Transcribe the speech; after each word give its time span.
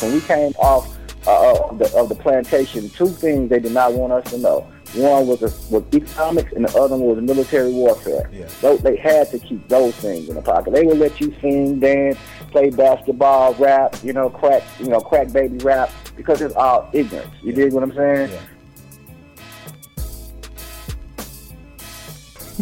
When 0.00 0.12
we 0.12 0.20
came 0.20 0.52
off 0.58 0.98
uh, 1.26 1.70
of, 1.70 1.78
the, 1.78 1.96
of 1.96 2.08
the 2.08 2.14
plantation, 2.14 2.90
two 2.90 3.06
things 3.06 3.48
they 3.48 3.60
did 3.60 3.72
not 3.72 3.94
want 3.94 4.12
us 4.12 4.30
to 4.32 4.38
know. 4.38 4.70
One 4.94 5.26
was, 5.26 5.42
a, 5.42 5.72
was 5.72 5.82
economics, 5.94 6.52
and 6.52 6.66
the 6.66 6.78
other 6.78 6.96
one 6.96 7.16
was 7.16 7.24
military 7.24 7.72
warfare. 7.72 8.28
Yeah. 8.32 8.46
Those, 8.60 8.80
they 8.80 8.96
had 8.96 9.30
to 9.30 9.38
keep 9.38 9.66
those 9.68 9.94
things 9.96 10.28
in 10.28 10.34
the 10.34 10.42
pocket. 10.42 10.72
They 10.74 10.84
would 10.84 10.98
let 10.98 11.20
you 11.20 11.34
sing, 11.40 11.80
dance, 11.80 12.18
play 12.50 12.70
basketball, 12.70 13.54
rap, 13.54 13.96
you 14.04 14.12
know, 14.12 14.28
crack, 14.28 14.62
you 14.78 14.88
know, 14.88 15.00
crack 15.00 15.32
baby 15.32 15.58
rap, 15.58 15.90
because 16.16 16.40
it's 16.40 16.54
all 16.54 16.88
ignorance. 16.92 17.34
You 17.42 17.52
dig 17.52 17.72
what 17.72 17.82
I'm 17.82 17.94
saying? 17.94 18.30
Yeah. 18.30 18.40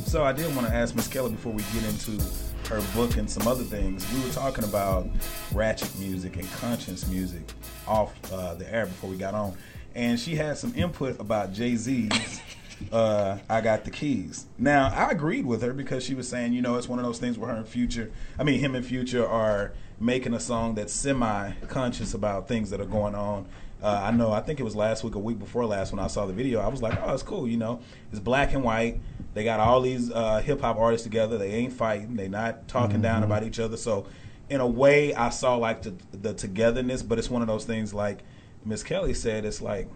So 0.06 0.24
I 0.24 0.32
did 0.32 0.54
want 0.54 0.68
to 0.68 0.74
ask 0.74 0.94
Miss 0.94 1.08
Kelly 1.08 1.30
before 1.30 1.52
we 1.52 1.62
get 1.72 1.84
into 1.84 2.22
her 2.68 2.82
book 2.94 3.16
and 3.16 3.30
some 3.30 3.46
other 3.46 3.64
things. 3.64 4.06
We 4.12 4.22
were 4.22 4.32
talking 4.32 4.64
about 4.64 5.08
ratchet 5.52 5.98
music 5.98 6.36
and 6.36 6.50
conscience 6.52 7.06
music 7.08 7.42
off 7.86 8.12
uh, 8.32 8.54
the 8.54 8.70
air 8.72 8.86
before 8.86 9.10
we 9.10 9.16
got 9.16 9.34
on, 9.34 9.56
and 9.94 10.18
she 10.18 10.34
had 10.34 10.58
some 10.58 10.74
input 10.74 11.20
about 11.20 11.52
Jay 11.52 11.76
Z's. 11.76 12.40
Uh, 12.90 13.38
I 13.48 13.60
got 13.60 13.84
the 13.84 13.92
keys. 13.92 14.46
Now 14.58 14.92
I 14.92 15.12
agreed 15.12 15.46
with 15.46 15.62
her 15.62 15.72
because 15.72 16.02
she 16.02 16.16
was 16.16 16.26
saying, 16.26 16.52
you 16.52 16.62
know, 16.62 16.74
it's 16.74 16.88
one 16.88 16.98
of 16.98 17.04
those 17.04 17.20
things 17.20 17.38
where 17.38 17.48
her 17.48 17.56
and 17.58 17.68
Future, 17.68 18.10
I 18.40 18.42
mean, 18.42 18.58
him 18.58 18.74
and 18.74 18.84
Future 18.84 19.24
are 19.24 19.72
making 20.00 20.34
a 20.34 20.40
song 20.40 20.74
that's 20.74 20.92
semi-conscious 20.92 22.14
about 22.14 22.48
things 22.48 22.70
that 22.70 22.80
are 22.80 22.84
going 22.86 23.14
on. 23.14 23.46
Uh, 23.82 24.00
I 24.04 24.10
know. 24.12 24.30
I 24.30 24.40
think 24.40 24.60
it 24.60 24.62
was 24.62 24.76
last 24.76 25.02
week, 25.02 25.16
a 25.16 25.18
week 25.18 25.38
before 25.40 25.66
last, 25.66 25.92
when 25.92 25.98
I 25.98 26.06
saw 26.06 26.24
the 26.26 26.32
video. 26.32 26.60
I 26.60 26.68
was 26.68 26.80
like, 26.82 26.96
"Oh, 27.02 27.12
it's 27.14 27.22
cool." 27.24 27.48
You 27.48 27.56
know, 27.56 27.80
it's 28.12 28.20
black 28.20 28.52
and 28.54 28.62
white. 28.62 29.00
They 29.34 29.42
got 29.42 29.58
all 29.58 29.80
these 29.80 30.10
uh, 30.10 30.40
hip 30.40 30.60
hop 30.60 30.76
artists 30.76 31.04
together. 31.04 31.36
They 31.36 31.50
ain't 31.52 31.72
fighting. 31.72 32.14
They 32.14 32.28
not 32.28 32.68
talking 32.68 33.02
down 33.02 33.24
about 33.24 33.42
each 33.42 33.58
other. 33.58 33.76
So, 33.76 34.06
in 34.48 34.60
a 34.60 34.66
way, 34.66 35.14
I 35.14 35.30
saw 35.30 35.56
like 35.56 35.82
the, 35.82 35.94
the 36.12 36.32
togetherness. 36.32 37.02
But 37.02 37.18
it's 37.18 37.28
one 37.30 37.42
of 37.42 37.48
those 37.48 37.64
things, 37.64 37.92
like 37.92 38.20
Miss 38.64 38.84
Kelly 38.84 39.14
said. 39.14 39.44
It's 39.44 39.60
like, 39.60 39.88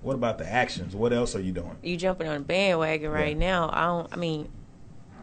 what 0.00 0.14
about 0.14 0.38
the 0.38 0.50
actions? 0.50 0.96
What 0.96 1.12
else 1.12 1.36
are 1.36 1.40
you 1.40 1.52
doing? 1.52 1.76
you 1.82 1.98
jumping 1.98 2.28
on 2.28 2.36
a 2.36 2.40
bandwagon 2.40 3.10
right 3.10 3.36
Yeah. 3.36 3.46
now. 3.46 3.70
I 3.70 3.84
don't. 3.86 4.08
I 4.10 4.16
mean, 4.16 4.48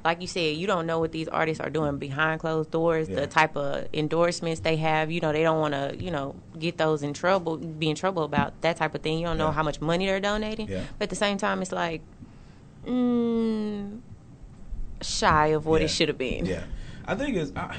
like 0.06 0.22
you 0.22 0.28
said, 0.28 0.56
you 0.56 0.68
don't 0.68 0.86
know 0.86 1.00
what 1.00 1.12
these 1.12 1.28
artists 1.28 1.60
are 1.60 1.70
doing 1.72 1.98
behind 1.98 2.40
closed 2.40 2.70
doors. 2.70 3.10
Yeah. 3.10 3.22
The 3.22 3.28
type 3.28 3.58
of 3.58 3.88
endorsements 3.92 4.62
they 4.62 4.76
have. 4.78 5.10
You 5.12 5.20
know, 5.20 5.34
they 5.34 5.42
don't 5.42 5.60
want 5.60 5.74
to. 5.74 5.98
You 6.00 6.12
know, 6.12 6.36
get 6.58 6.78
those 6.78 7.02
in 7.04 7.14
trouble. 7.14 7.58
Be 7.58 7.90
in 7.90 7.96
trouble 7.96 8.24
about 8.24 8.62
that 8.62 8.78
type 8.78 8.94
of 8.94 9.02
thing. 9.02 9.18
You 9.20 9.26
don't 9.26 9.40
know 9.40 9.48
Yeah. 9.48 9.54
how 9.54 9.64
much 9.64 9.82
money 9.82 10.06
they're 10.06 10.20
donating. 10.20 10.70
Yeah. 10.70 10.84
But 11.00 11.06
at 11.06 11.10
the 11.10 11.16
same 11.16 11.38
time, 11.38 11.62
it's 11.64 11.72
like, 11.72 12.02
mm, 12.86 14.00
shy 15.02 15.48
of 15.48 15.66
what 15.66 15.82
it 15.82 15.90
should 15.90 16.08
have 16.08 16.18
been. 16.18 16.46
Yeah, 16.46 16.64
I 17.06 17.16
think 17.16 17.36
it's. 17.36 17.52
I, 17.56 17.76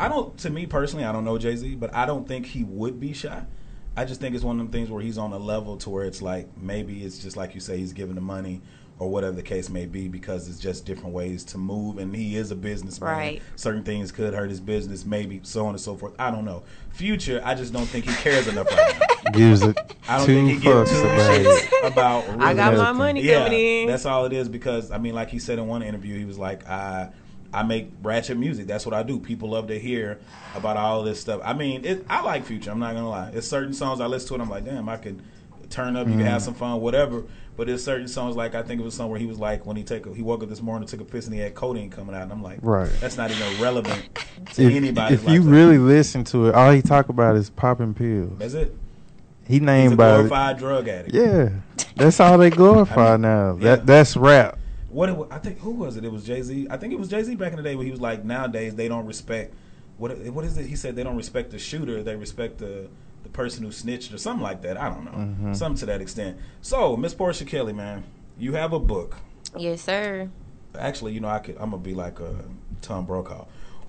I 0.00 0.08
don't. 0.08 0.36
To 0.38 0.50
me 0.50 0.66
personally, 0.66 1.04
I 1.04 1.12
don't 1.12 1.24
know 1.24 1.36
Jay 1.38 1.54
Z, 1.54 1.74
but 1.76 1.94
I 1.94 2.06
don't 2.06 2.26
think 2.26 2.46
he 2.46 2.64
would 2.64 2.98
be 2.98 3.12
shy. 3.12 3.42
I 3.94 4.06
just 4.06 4.22
think 4.22 4.34
it's 4.34 4.42
one 4.42 4.58
of 4.58 4.64
them 4.64 4.72
things 4.72 4.90
where 4.90 5.02
he's 5.02 5.18
on 5.18 5.34
a 5.34 5.38
level 5.38 5.76
to 5.76 5.90
where 5.90 6.04
it's 6.04 6.22
like 6.22 6.48
maybe 6.56 7.04
it's 7.04 7.18
just 7.18 7.36
like 7.36 7.54
you 7.54 7.60
say 7.60 7.76
he's 7.76 7.92
giving 7.92 8.14
the 8.14 8.22
money 8.22 8.62
or 9.02 9.10
whatever 9.10 9.34
the 9.34 9.42
case 9.42 9.68
may 9.68 9.84
be 9.86 10.08
because 10.08 10.48
it's 10.48 10.58
just 10.58 10.86
different 10.86 11.12
ways 11.14 11.42
to 11.44 11.58
move 11.58 11.98
and 11.98 12.14
he 12.14 12.36
is 12.36 12.50
a 12.50 12.54
businessman. 12.56 13.10
Right. 13.10 13.42
Certain 13.56 13.82
things 13.82 14.12
could 14.12 14.32
hurt 14.34 14.48
his 14.50 14.60
business, 14.60 15.04
maybe 15.04 15.40
so 15.42 15.64
on 15.66 15.70
and 15.70 15.80
so 15.80 15.96
forth. 15.96 16.14
I 16.18 16.30
don't 16.30 16.44
know. 16.44 16.62
Future, 16.90 17.40
I 17.44 17.54
just 17.54 17.72
don't 17.72 17.86
think 17.86 18.04
he 18.04 18.14
cares 18.14 18.46
enough 18.48 18.70
right 18.70 19.00
now. 19.24 19.30
Gives 19.32 19.62
it 19.62 19.76
I 20.08 20.18
don't 20.18 20.26
two 20.26 20.34
think 20.34 20.48
he 20.50 20.56
gives 20.58 20.90
two 20.90 20.98
about 21.00 21.30
it. 21.34 21.46
shits 21.70 21.86
about. 21.92 22.28
Really 22.28 22.40
I 22.44 22.54
got 22.54 22.76
my 22.76 22.92
money 22.92 23.22
yeah, 23.22 23.44
coming 23.44 23.58
in. 23.82 23.86
that's 23.88 24.04
all 24.06 24.24
it 24.26 24.32
is. 24.32 24.48
Because 24.48 24.90
I 24.90 24.98
mean, 24.98 25.14
like 25.14 25.30
he 25.30 25.38
said 25.38 25.58
in 25.58 25.66
one 25.66 25.82
interview, 25.82 26.18
he 26.18 26.24
was 26.24 26.38
like, 26.38 26.68
"I, 26.68 27.08
I 27.52 27.62
make 27.62 27.90
ratchet 28.02 28.36
music. 28.36 28.66
That's 28.66 28.84
what 28.84 28.94
I 28.94 29.02
do. 29.04 29.18
People 29.20 29.50
love 29.50 29.68
to 29.68 29.78
hear 29.78 30.18
about 30.54 30.76
all 30.76 31.02
this 31.02 31.20
stuff. 31.20 31.40
I 31.44 31.54
mean, 31.54 31.84
it, 31.84 32.04
I 32.10 32.20
like 32.22 32.44
Future. 32.44 32.70
I'm 32.70 32.78
not 32.80 32.94
gonna 32.94 33.08
lie. 33.08 33.30
It's 33.32 33.46
certain 33.48 33.72
songs 33.72 34.00
I 34.00 34.06
listen 34.06 34.28
to, 34.28 34.34
and 34.34 34.42
I'm 34.42 34.50
like, 34.50 34.64
damn, 34.64 34.88
I 34.88 34.96
could 34.98 35.22
turn 35.70 35.96
up. 35.96 36.06
You 36.08 36.14
can 36.14 36.22
Mm. 36.24 36.28
have 36.28 36.42
some 36.42 36.54
fun, 36.54 36.80
whatever. 36.80 37.22
But 37.56 37.66
there's 37.66 37.84
certain 37.84 38.08
songs 38.08 38.34
like 38.34 38.54
I 38.54 38.62
think 38.62 38.80
it 38.80 38.84
was 38.84 38.94
somewhere 38.94 39.18
he 39.18 39.26
was 39.26 39.38
like 39.38 39.66
when 39.66 39.76
he 39.76 39.82
take 39.84 40.06
a, 40.06 40.14
he 40.14 40.22
woke 40.22 40.42
up 40.42 40.48
this 40.48 40.62
morning, 40.62 40.88
took 40.88 41.00
a 41.00 41.04
piss, 41.04 41.26
and 41.26 41.34
he 41.34 41.40
had 41.40 41.54
codeine 41.54 41.90
coming 41.90 42.14
out, 42.14 42.22
and 42.22 42.32
I'm 42.32 42.42
like, 42.42 42.58
Right. 42.62 42.90
that's 43.00 43.16
not 43.16 43.30
even 43.30 43.60
relevant 43.60 44.02
to 44.54 44.62
If, 44.62 44.74
anybody. 44.74 45.14
if 45.14 45.28
you 45.28 45.42
really 45.42 45.76
listen 45.78 46.24
to 46.24 46.46
it, 46.48 46.54
all 46.54 46.72
he 46.72 46.80
talk 46.80 47.08
about 47.10 47.36
is 47.36 47.50
popping 47.50 47.92
pills. 47.94 48.38
that's 48.38 48.54
it. 48.54 48.74
He 49.46 49.54
He's 49.54 49.62
a 49.62 49.64
named 49.64 49.96
by 49.98 50.14
glorified 50.14 50.58
drug 50.58 50.88
addict. 50.88 51.14
yeah. 51.14 51.50
That's 51.96 52.18
all 52.20 52.38
they 52.38 52.48
glorify 52.50 53.08
I 53.08 53.12
mean, 53.12 53.20
now. 53.22 53.54
yeah. 53.56 53.76
That 53.76 53.86
that's 53.86 54.16
rap. 54.16 54.58
What 54.88 55.08
it, 55.10 55.18
I 55.30 55.38
think 55.38 55.58
who 55.58 55.72
was 55.72 55.96
it? 55.96 56.04
It 56.04 56.12
was 56.12 56.24
Jay 56.24 56.40
Z. 56.42 56.68
I 56.70 56.76
think 56.78 56.92
it 56.92 56.98
was 56.98 57.08
Jay 57.08 57.22
Z 57.22 57.34
back 57.36 57.52
in 57.52 57.56
the 57.56 57.62
day 57.62 57.74
where 57.76 57.84
he 57.84 57.90
was 57.90 58.00
like, 58.00 58.24
nowadays 58.24 58.74
they 58.74 58.88
don't 58.88 59.06
respect 59.06 59.52
what 59.98 60.16
what 60.32 60.44
is 60.44 60.56
it? 60.56 60.66
He 60.66 60.74
said 60.76 60.96
they 60.96 61.02
don't 61.04 61.16
respect 61.16 61.50
the 61.50 61.58
shooter, 61.58 62.02
they 62.02 62.16
respect 62.16 62.58
the 62.58 62.88
the 63.22 63.28
person 63.28 63.64
who 63.64 63.72
snitched 63.72 64.12
or 64.12 64.18
something 64.18 64.42
like 64.42 64.62
that. 64.62 64.76
I 64.80 64.88
don't 64.88 65.04
know, 65.04 65.10
Mm-hmm. 65.12 65.52
something 65.54 65.78
to 65.80 65.86
that 65.86 66.00
extent. 66.00 66.38
So 66.60 66.96
Miss 66.96 67.14
Portia 67.14 67.44
Kelly, 67.44 67.72
man, 67.72 68.04
you 68.38 68.52
have 68.54 68.72
a 68.72 68.80
book. 68.80 69.16
Yes, 69.56 69.82
sir. 69.82 70.28
Actually, 70.78 71.12
you 71.12 71.20
know, 71.20 71.28
I 71.28 71.38
could 71.38 71.56
I'm 71.58 71.70
gonna 71.70 71.78
be 71.82 71.94
like 71.94 72.20
a 72.20 72.34
Tom 72.80 73.04
Brokaw. 73.06 73.44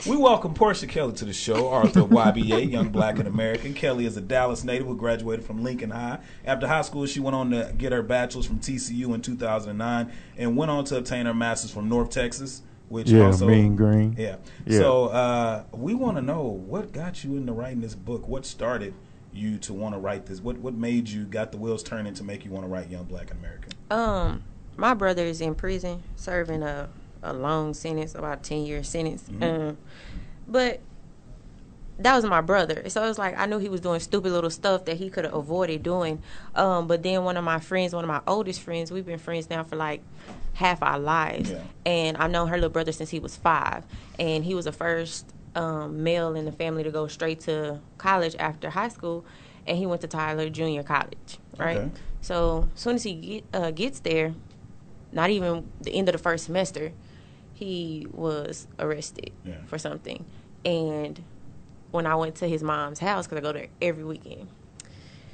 We 0.08 0.18
welcome 0.18 0.54
Portia 0.54 0.88
Kelly 0.88 1.14
to 1.14 1.24
the 1.26 1.32
show, 1.32 1.70
Arthur 1.70 2.02
YBA, 2.02 2.70
Young 2.72 2.90
Black 2.90 3.20
and 3.20 3.28
American. 3.28 3.74
Kelly 3.74 4.06
is 4.06 4.18
a 4.18 4.22
Dallas 4.22 4.66
native 4.66 4.86
who 4.88 4.98
graduated 4.98 5.46
from 5.46 5.64
Lincoln 5.64 5.92
High. 5.92 6.18
After 6.44 6.68
high 6.68 6.82
school, 6.82 7.06
she 7.06 7.22
went 7.22 7.36
on 7.36 7.52
to 7.52 7.74
get 7.78 7.94
her 7.94 8.02
bachelor's 8.02 8.46
from 8.46 8.60
TCU 8.60 9.14
in 9.14 9.22
2009 9.22 10.12
and 10.38 10.58
went 10.58 10.72
on 10.72 10.84
to 10.86 10.98
obtain 10.98 11.26
her 11.26 11.34
master's 11.34 11.72
from 11.72 11.88
North 11.88 12.10
Texas, 12.10 12.64
which 12.90 13.10
Yeah, 13.10 13.28
also 13.28 13.48
Mean 13.48 13.78
Green. 13.78 14.14
Yeah. 14.18 14.38
Yeah. 14.66 14.80
So 14.80 15.06
uh, 15.06 15.64
we 15.72 15.94
want 15.94 16.18
to 16.18 16.22
know 16.22 16.42
what 16.42 16.92
got 16.92 17.24
you 17.24 17.38
into 17.38 17.54
writing 17.54 17.80
this 17.80 17.96
book. 17.96 18.28
What 18.28 18.46
started 18.46 18.94
you 19.34 19.58
to 19.60 19.74
want 19.74 19.96
to 19.96 20.00
write 20.00 20.26
this? 20.26 20.40
What 20.42 20.58
what 20.58 20.74
made 20.74 21.10
you 21.10 21.24
got 21.26 21.52
the 21.52 21.58
wheels 21.58 21.84
turning 21.84 22.14
to 22.16 22.24
make 22.24 22.46
you 22.46 22.52
want 22.52 22.66
to 22.66 22.70
write 22.70 22.90
Young 22.90 23.06
Black 23.06 23.32
and 23.32 23.40
American? 23.40 23.72
Um, 23.92 24.44
my 24.78 24.94
brother 24.94 25.24
is 25.24 25.42
in 25.42 25.56
prison 25.56 26.04
serving 26.16 26.64
a 26.64 26.90
a 27.22 27.34
long 27.34 27.74
sentence, 27.74 28.16
about 28.16 28.40
a 28.40 28.42
ten 28.42 28.66
year 28.66 28.84
sentence. 28.84 29.24
Um, 29.42 29.78
but 30.48 30.80
that 32.00 32.16
was 32.16 32.26
my 32.26 32.42
brother, 32.42 32.90
so 32.90 33.04
it 33.04 33.08
was 33.08 33.20
like 33.20 33.38
I 33.38 33.46
knew 33.46 33.60
he 33.60 33.70
was 33.70 33.80
doing 33.80 34.00
stupid 34.00 34.32
little 34.32 34.50
stuff 34.50 34.86
that 34.86 34.98
he 34.98 35.10
could 35.10 35.26
have 35.26 35.34
avoided 35.34 35.84
doing. 35.84 36.22
Um, 36.56 36.88
but 36.88 37.04
then 37.04 37.24
one 37.24 37.38
of 37.38 37.44
my 37.44 37.60
friends, 37.60 37.94
one 37.94 38.04
of 38.04 38.08
my 38.08 38.22
oldest 38.28 38.62
friends, 38.62 38.92
we've 38.92 39.06
been 39.06 39.20
friends 39.20 39.50
now 39.50 39.64
for 39.64 39.76
like 39.76 40.02
half 40.54 40.82
our 40.82 40.98
lives, 41.00 41.52
Yeah. 41.52 41.62
and 41.86 42.18
I've 42.18 42.32
known 42.32 42.48
her 42.48 42.56
little 42.56 42.70
brother 42.72 42.92
since 42.92 43.10
he 43.12 43.20
was 43.20 43.36
five, 43.36 43.84
and 44.20 44.44
he 44.44 44.56
was 44.56 44.66
the 44.66 44.72
first 44.72 45.26
um, 45.56 46.04
male 46.04 46.36
in 46.36 46.46
the 46.46 46.52
family 46.52 46.84
to 46.84 46.92
go 46.92 47.08
straight 47.08 47.40
to 47.42 47.80
college 47.98 48.36
after 48.40 48.70
high 48.70 48.90
school, 48.90 49.26
and 49.68 49.78
he 49.78 49.86
went 49.86 50.02
to 50.02 50.08
Tyler 50.08 50.50
Junior 50.50 50.84
College, 50.84 51.38
right? 51.58 51.78
Okay. 51.78 51.90
So 52.22 52.70
as 52.74 52.80
soon 52.82 52.96
as 52.96 53.04
he 53.04 53.14
get, 53.14 53.44
uh, 53.54 53.72
gets 53.72 54.00
there, 54.00 54.34
not 55.12 55.30
even 55.30 55.70
the 55.82 55.92
end 55.94 56.10
of 56.10 56.14
the 56.14 56.20
first 56.20 56.46
semester, 56.46 56.92
he 57.54 58.08
was 58.12 58.68
arrested 58.80 59.32
Yeah. 59.46 59.56
for 59.68 59.78
something. 59.78 60.26
And 60.66 61.22
when 61.92 62.08
I 62.08 62.16
went 62.16 62.36
to 62.36 62.48
his 62.48 62.64
mom's 62.64 63.00
house, 63.00 63.28
because 63.28 63.38
I 63.38 63.42
go 63.42 63.52
there 63.54 63.68
every 63.82 64.04
weekend, 64.04 64.48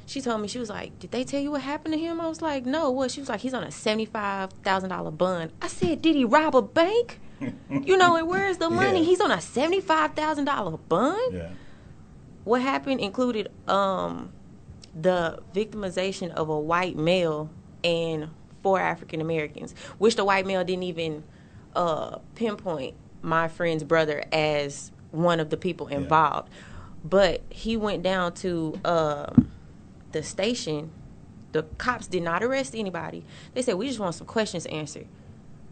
she 0.06 0.22
told 0.22 0.42
me, 0.42 0.48
she 0.48 0.58
was 0.60 0.70
like, 0.70 0.98
Did 1.00 1.12
they 1.12 1.24
tell 1.24 1.40
you 1.40 1.52
what 1.52 1.62
happened 1.62 1.94
to 1.94 2.00
him? 2.00 2.20
I 2.20 2.28
was 2.28 2.42
like, 2.42 2.66
No, 2.66 2.90
what? 2.90 3.12
She 3.12 3.20
was 3.22 3.30
like, 3.30 3.42
He's 3.42 3.54
on 3.54 3.64
a 3.64 3.68
$75,000 3.68 5.18
bond. 5.18 5.52
I 5.62 5.68
said, 5.68 6.02
Did 6.02 6.16
he 6.16 6.26
rob 6.26 6.56
a 6.56 6.62
bank? 6.62 7.20
You 7.70 7.98
know, 7.98 8.16
and 8.16 8.28
where's 8.28 8.58
the 8.58 8.70
money? 8.70 9.00
Yeah. 9.00 9.06
He's 9.06 9.22
on 9.22 9.32
a 9.32 9.38
$75,000 9.38 10.80
bond? 10.90 11.34
Yeah. 11.34 11.50
what 12.44 12.62
happened 12.62 13.00
included 13.00 13.50
um 13.68 14.32
the 15.00 15.40
victimization 15.54 16.32
of 16.32 16.50
a 16.50 16.60
white 16.60 16.96
male 16.98 17.50
and 17.84 18.30
four 18.64 18.80
African 18.80 19.22
Americans, 19.22 19.74
which 20.00 20.16
the 20.16 20.26
white 20.26 20.46
male 20.46 20.64
didn't 20.64 20.84
even 20.84 21.24
uh, 21.76 22.18
pinpoint 22.36 22.96
my 23.22 23.48
friend's 23.48 23.84
brother 23.84 24.24
as 24.32 24.92
one 25.12 25.40
of 25.40 25.50
the 25.52 25.58
people 25.58 25.88
involved. 25.88 26.50
But 27.04 27.44
he 27.50 27.78
went 27.78 28.04
down 28.04 28.34
to 28.36 28.80
um, 28.84 29.52
the 30.12 30.24
station 30.24 30.92
the 31.52 31.64
cops 31.78 32.08
did 32.08 32.24
not 32.24 32.44
arrest 32.44 32.76
anybody. 32.76 33.24
They 33.54 33.62
said 33.62 33.76
we 33.76 33.88
just 33.88 34.00
want 34.00 34.16
some 34.16 34.28
questions 34.28 34.66
answered. 34.68 35.08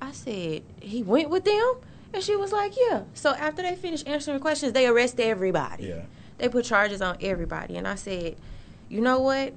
I 0.02 0.12
said 0.12 0.64
he 0.82 1.04
went 1.04 1.30
with 1.30 1.46
them, 1.46 1.74
and 2.14 2.24
she 2.24 2.36
was 2.36 2.52
like, 2.52 2.74
yeah. 2.78 3.04
So 3.14 3.32
after 3.34 3.62
they 3.62 3.76
finished 3.76 4.08
answering 4.08 4.40
questions, 4.40 4.74
they 4.74 4.88
arrested 4.88 5.24
everybody. 5.26 5.86
Yeah. 5.86 6.02
They 6.38 6.50
put 6.50 6.66
charges 6.66 7.02
on 7.02 7.18
everybody, 7.22 7.78
and 7.78 7.88
I 7.88 7.96
said, 7.96 8.36
you 8.90 9.02
know 9.02 9.20
what? 9.20 9.54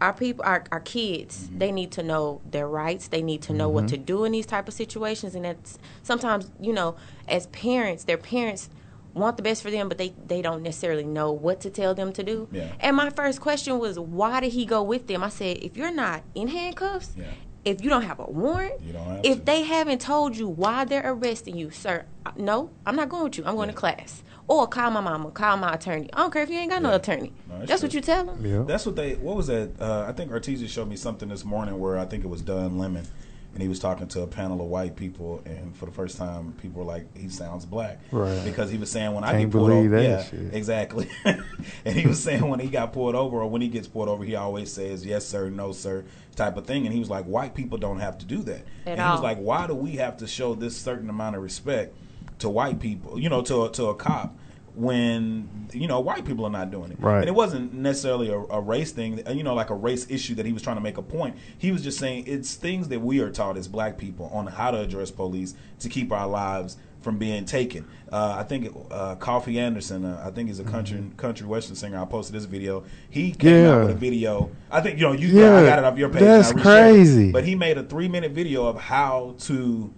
Our 0.00 0.12
people, 0.12 0.44
our, 0.44 0.64
our 0.70 0.80
kids, 0.80 1.44
Mm-hmm. 1.44 1.58
they 1.58 1.72
need 1.72 1.90
to 1.92 2.02
know 2.02 2.40
their 2.50 2.68
rights. 2.68 3.08
They 3.08 3.22
need 3.22 3.42
to 3.42 3.52
know 3.52 3.68
what 3.68 3.88
to 3.88 3.96
do 3.96 4.24
in 4.24 4.32
these 4.32 4.46
type 4.46 4.68
of 4.68 4.74
situations, 4.74 5.34
and 5.34 5.44
that's 5.44 5.78
sometimes, 6.02 6.50
you 6.60 6.72
know, 6.72 6.96
as 7.28 7.46
parents, 7.48 8.04
their 8.04 8.18
parents 8.18 8.68
want 9.14 9.36
the 9.36 9.42
best 9.44 9.62
for 9.62 9.70
them, 9.70 9.88
but 9.88 9.96
they 9.96 10.12
they 10.26 10.42
don't 10.42 10.62
necessarily 10.62 11.04
know 11.04 11.30
what 11.30 11.60
to 11.60 11.70
tell 11.70 11.94
them 11.94 12.12
to 12.12 12.22
do. 12.24 12.48
Yeah. 12.50 12.72
And 12.80 12.96
my 12.96 13.10
first 13.10 13.40
question 13.40 13.78
was, 13.78 13.96
why 13.98 14.40
did 14.40 14.52
he 14.52 14.66
go 14.66 14.82
with 14.82 15.06
them? 15.06 15.22
I 15.22 15.28
said, 15.28 15.58
if 15.58 15.76
you're 15.76 15.92
not 15.94 16.22
in 16.34 16.48
handcuffs, 16.48 17.12
Yeah. 17.16 17.26
If 17.64 17.82
you 17.82 17.88
don't 17.90 18.02
have 18.02 18.18
a 18.20 18.24
warrant, 18.26 18.80
You 18.82 18.92
don't 18.92 19.04
have 19.06 19.20
if 19.24 19.38
to. 19.38 19.44
they 19.44 19.62
haven't 19.62 20.00
told 20.00 20.36
you 20.36 20.48
why 20.48 20.84
they're 20.84 21.02
arresting 21.12 21.56
you, 21.56 21.70
sir, 21.70 22.04
uh, 22.26 22.32
no, 22.36 22.70
I'm 22.84 22.96
not 22.96 23.08
going 23.08 23.24
with 23.24 23.38
you. 23.38 23.44
I'm 23.46 23.56
going 23.56 23.68
to 23.68 23.74
class. 23.74 24.22
Or 24.46 24.66
call 24.66 24.90
my 24.90 25.00
mama, 25.00 25.30
call 25.30 25.56
my 25.56 25.72
attorney. 25.72 26.10
I 26.12 26.18
don't 26.18 26.30
care 26.30 26.42
if 26.42 26.50
you 26.50 26.58
ain't 26.58 26.70
got 26.70 26.82
no 26.82 26.94
attorney. 26.94 27.32
No, 27.48 27.56
that's 27.60 27.68
that's 27.70 27.82
what 27.82 27.94
you 27.94 28.02
tell 28.02 28.26
them. 28.26 28.44
Yeah. 28.44 28.62
That's 28.66 28.84
what 28.84 28.94
they. 28.94 29.14
What 29.14 29.36
was 29.36 29.46
that? 29.46 29.80
Uh, 29.80 30.04
I 30.06 30.12
think 30.12 30.30
Artesia 30.30 30.68
showed 30.68 30.86
me 30.86 30.96
something 30.96 31.30
this 31.30 31.46
morning 31.46 31.78
where 31.80 31.96
I 31.98 32.04
think 32.04 32.24
it 32.24 32.26
was 32.26 32.42
Don 32.42 32.76
Lemon, 32.76 33.06
and 33.54 33.62
he 33.62 33.68
was 33.68 33.78
talking 33.78 34.08
to 34.08 34.22
a 34.22 34.26
panel 34.26 34.60
of 34.60 34.66
white 34.66 34.96
people, 34.96 35.40
and 35.46 35.76
for 35.76 35.86
the 35.86 35.92
first 35.92 36.18
time, 36.18 36.52
people 36.60 36.80
were 36.84 36.86
like, 36.92 37.16
"He 37.16 37.28
sounds 37.28 37.64
black," 37.64 38.00
Right. 38.10 38.44
Because 38.44 38.70
he 38.70 38.76
was 38.78 38.90
saying 38.90 39.14
when 39.14 39.22
I 39.24 39.30
Can't 39.32 39.50
get 39.50 39.52
pulled 39.58 39.70
over, 39.70 39.88
that 39.90 40.02
yeah, 40.02 40.24
shit. 40.24 40.52
exactly. 40.54 41.08
and 41.24 41.96
he 41.96 42.06
was 42.06 42.22
saying 42.22 42.46
when 42.48 42.60
he 42.60 42.68
got 42.68 42.92
pulled 42.92 43.14
over, 43.14 43.42
or 43.42 43.46
when 43.48 43.62
he 43.62 43.68
gets 43.68 43.86
pulled 43.86 44.08
over, 44.08 44.24
he 44.24 44.34
always 44.34 44.72
says, 44.72 45.06
"Yes, 45.06 45.24
sir," 45.26 45.50
"No, 45.50 45.72
sir," 45.72 46.04
type 46.34 46.56
of 46.56 46.66
thing. 46.66 46.84
And 46.84 46.92
he 46.92 46.98
was 46.98 47.08
like, 47.10 47.24
"White 47.26 47.54
people 47.54 47.78
don't 47.78 48.00
have 48.00 48.18
to 48.18 48.26
do 48.26 48.42
that." 48.42 48.64
At 48.86 48.98
and 48.98 49.00
he 49.00 49.06
was 49.08 49.20
like, 49.22 49.38
"Why 49.38 49.66
do 49.66 49.74
we 49.74 49.92
have 49.92 50.16
to 50.18 50.26
show 50.26 50.54
this 50.54 50.76
certain 50.76 51.08
amount 51.08 51.36
of 51.36 51.42
respect 51.42 51.94
to 52.40 52.48
white 52.48 52.80
people? 52.80 53.18
You 53.20 53.28
know, 53.28 53.42
to 53.42 53.68
to 53.70 53.86
a 53.86 53.94
cop." 53.94 54.36
When 54.74 55.48
you 55.72 55.86
know 55.86 56.00
white 56.00 56.24
people 56.24 56.44
are 56.44 56.50
not 56.50 56.70
doing 56.70 56.90
it, 56.90 56.98
Right. 57.00 57.20
And 57.20 57.28
it 57.28 57.34
wasn't 57.34 57.72
necessarily 57.74 58.28
a, 58.30 58.38
a 58.38 58.60
race 58.60 58.90
thing, 58.92 59.20
you 59.32 59.42
know, 59.44 59.54
like 59.54 59.70
a 59.70 59.74
race 59.74 60.06
issue 60.10 60.34
that 60.34 60.46
he 60.46 60.52
was 60.52 60.62
trying 60.62 60.76
to 60.76 60.82
make 60.82 60.98
a 60.98 61.02
point. 61.02 61.36
He 61.58 61.70
was 61.70 61.82
just 61.82 61.98
saying 61.98 62.24
it's 62.26 62.54
things 62.54 62.88
that 62.88 63.00
we 63.00 63.20
are 63.20 63.30
taught 63.30 63.56
as 63.56 63.68
black 63.68 63.98
people 63.98 64.26
on 64.32 64.46
how 64.48 64.72
to 64.72 64.80
address 64.80 65.10
police 65.12 65.54
to 65.78 65.88
keep 65.88 66.10
our 66.12 66.26
lives 66.26 66.76
from 67.02 67.18
being 67.18 67.44
taken. 67.44 67.86
Uh, 68.10 68.36
I 68.38 68.42
think 68.44 68.74
uh, 68.90 69.14
Coffey 69.16 69.60
Anderson, 69.60 70.04
uh, 70.06 70.22
I 70.26 70.30
think 70.30 70.48
he's 70.48 70.58
a 70.58 70.64
country 70.64 71.04
country 71.18 71.46
western 71.46 71.76
singer. 71.76 72.00
I 72.00 72.04
posted 72.06 72.34
this 72.34 72.46
video. 72.46 72.82
He 73.10 73.30
came 73.30 73.64
Yeah. 73.64 73.70
out 73.74 73.80
with 73.82 73.90
a 73.90 73.98
video. 73.98 74.50
I 74.72 74.80
think 74.80 74.98
you 74.98 75.04
know 75.06 75.12
you. 75.12 75.28
Yeah, 75.28 75.54
I 75.56 75.66
got 75.66 75.78
it 75.78 75.84
off 75.84 75.98
your 75.98 76.08
page. 76.08 76.20
that's 76.22 76.52
reshared 76.52 76.58
it. 76.58 76.62
crazy. 76.62 77.30
But 77.32 77.44
he 77.44 77.54
made 77.54 77.78
a 77.78 77.82
three 77.84 78.08
minute 78.08 78.32
video 78.32 78.66
of 78.66 78.80
how 78.80 79.36
to 79.40 79.92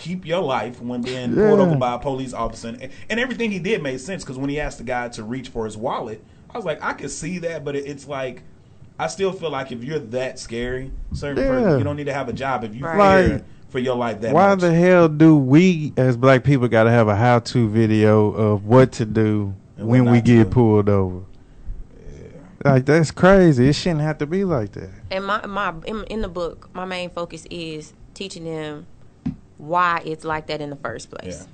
keep 0.00 0.26
your 0.26 0.40
life 0.42 0.80
when 0.80 1.02
being 1.02 1.34
pulled 1.34 1.60
over 1.60 1.76
by 1.76 1.94
a 1.94 1.98
police 1.98 2.32
officer. 2.32 2.68
And, 2.68 2.90
and 3.08 3.20
everything 3.20 3.50
he 3.52 3.58
did 3.58 3.82
made 3.82 4.00
sense 4.00 4.24
because 4.24 4.38
when 4.38 4.48
he 4.50 4.58
asked 4.58 4.78
the 4.78 4.84
guy 4.84 5.08
to 5.10 5.22
reach 5.22 5.48
for 5.50 5.64
his 5.66 5.76
wallet, 5.76 6.24
I 6.52 6.58
was 6.58 6.64
like, 6.64 6.82
I 6.82 6.94
could 6.94 7.10
see 7.10 7.38
that, 7.38 7.64
but 7.64 7.76
it, 7.76 7.86
it's 7.86 8.08
like. 8.08 8.42
I 8.98 9.06
still 9.06 9.32
feel 9.32 9.48
like 9.50 9.72
if 9.72 9.82
you're 9.82 9.98
that 9.98 10.38
scary, 10.38 10.92
certain 11.14 11.38
Yeah. 11.42 11.48
person, 11.48 11.78
you 11.78 11.84
don't 11.84 11.96
need 11.96 12.04
to 12.04 12.12
have 12.12 12.28
a 12.28 12.34
job 12.34 12.64
if 12.64 12.74
you 12.74 12.84
Right. 12.84 13.22
fear 13.38 13.44
for 13.70 13.78
your 13.78 13.96
life 13.96 14.20
that 14.20 14.34
Why 14.34 14.50
much. 14.50 14.60
the 14.60 14.74
hell 14.74 15.08
do 15.08 15.38
we, 15.38 15.94
as 15.96 16.18
black 16.18 16.44
people, 16.44 16.68
got 16.68 16.84
to 16.84 16.90
have 16.90 17.08
a 17.08 17.16
how-to 17.16 17.66
video 17.70 18.30
of 18.30 18.66
what 18.66 18.92
to 18.92 19.06
do 19.06 19.54
And 19.78 19.88
when 19.88 20.04
we 20.04 20.18
not 20.18 20.26
to 20.26 20.32
get 20.32 20.44
do. 20.44 20.50
pulled 20.50 20.90
over? 20.90 21.20
Like 22.62 22.84
that's 22.84 23.10
crazy. 23.10 23.68
It 23.68 23.72
shouldn't 23.74 24.02
have 24.02 24.18
to 24.18 24.26
be 24.26 24.44
like 24.44 24.72
that. 24.72 24.90
And 25.10 25.24
my 25.24 25.46
my 25.46 25.72
in, 25.86 26.04
in 26.04 26.20
the 26.20 26.28
book, 26.28 26.68
my 26.74 26.84
main 26.84 27.08
focus 27.08 27.46
is 27.50 27.94
teaching 28.12 28.44
them 28.44 28.86
why 29.60 30.02
it's 30.04 30.24
like 30.24 30.46
that 30.48 30.60
in 30.60 30.70
the 30.70 30.76
first 30.76 31.10
place. 31.10 31.40
Yeah. 31.42 31.46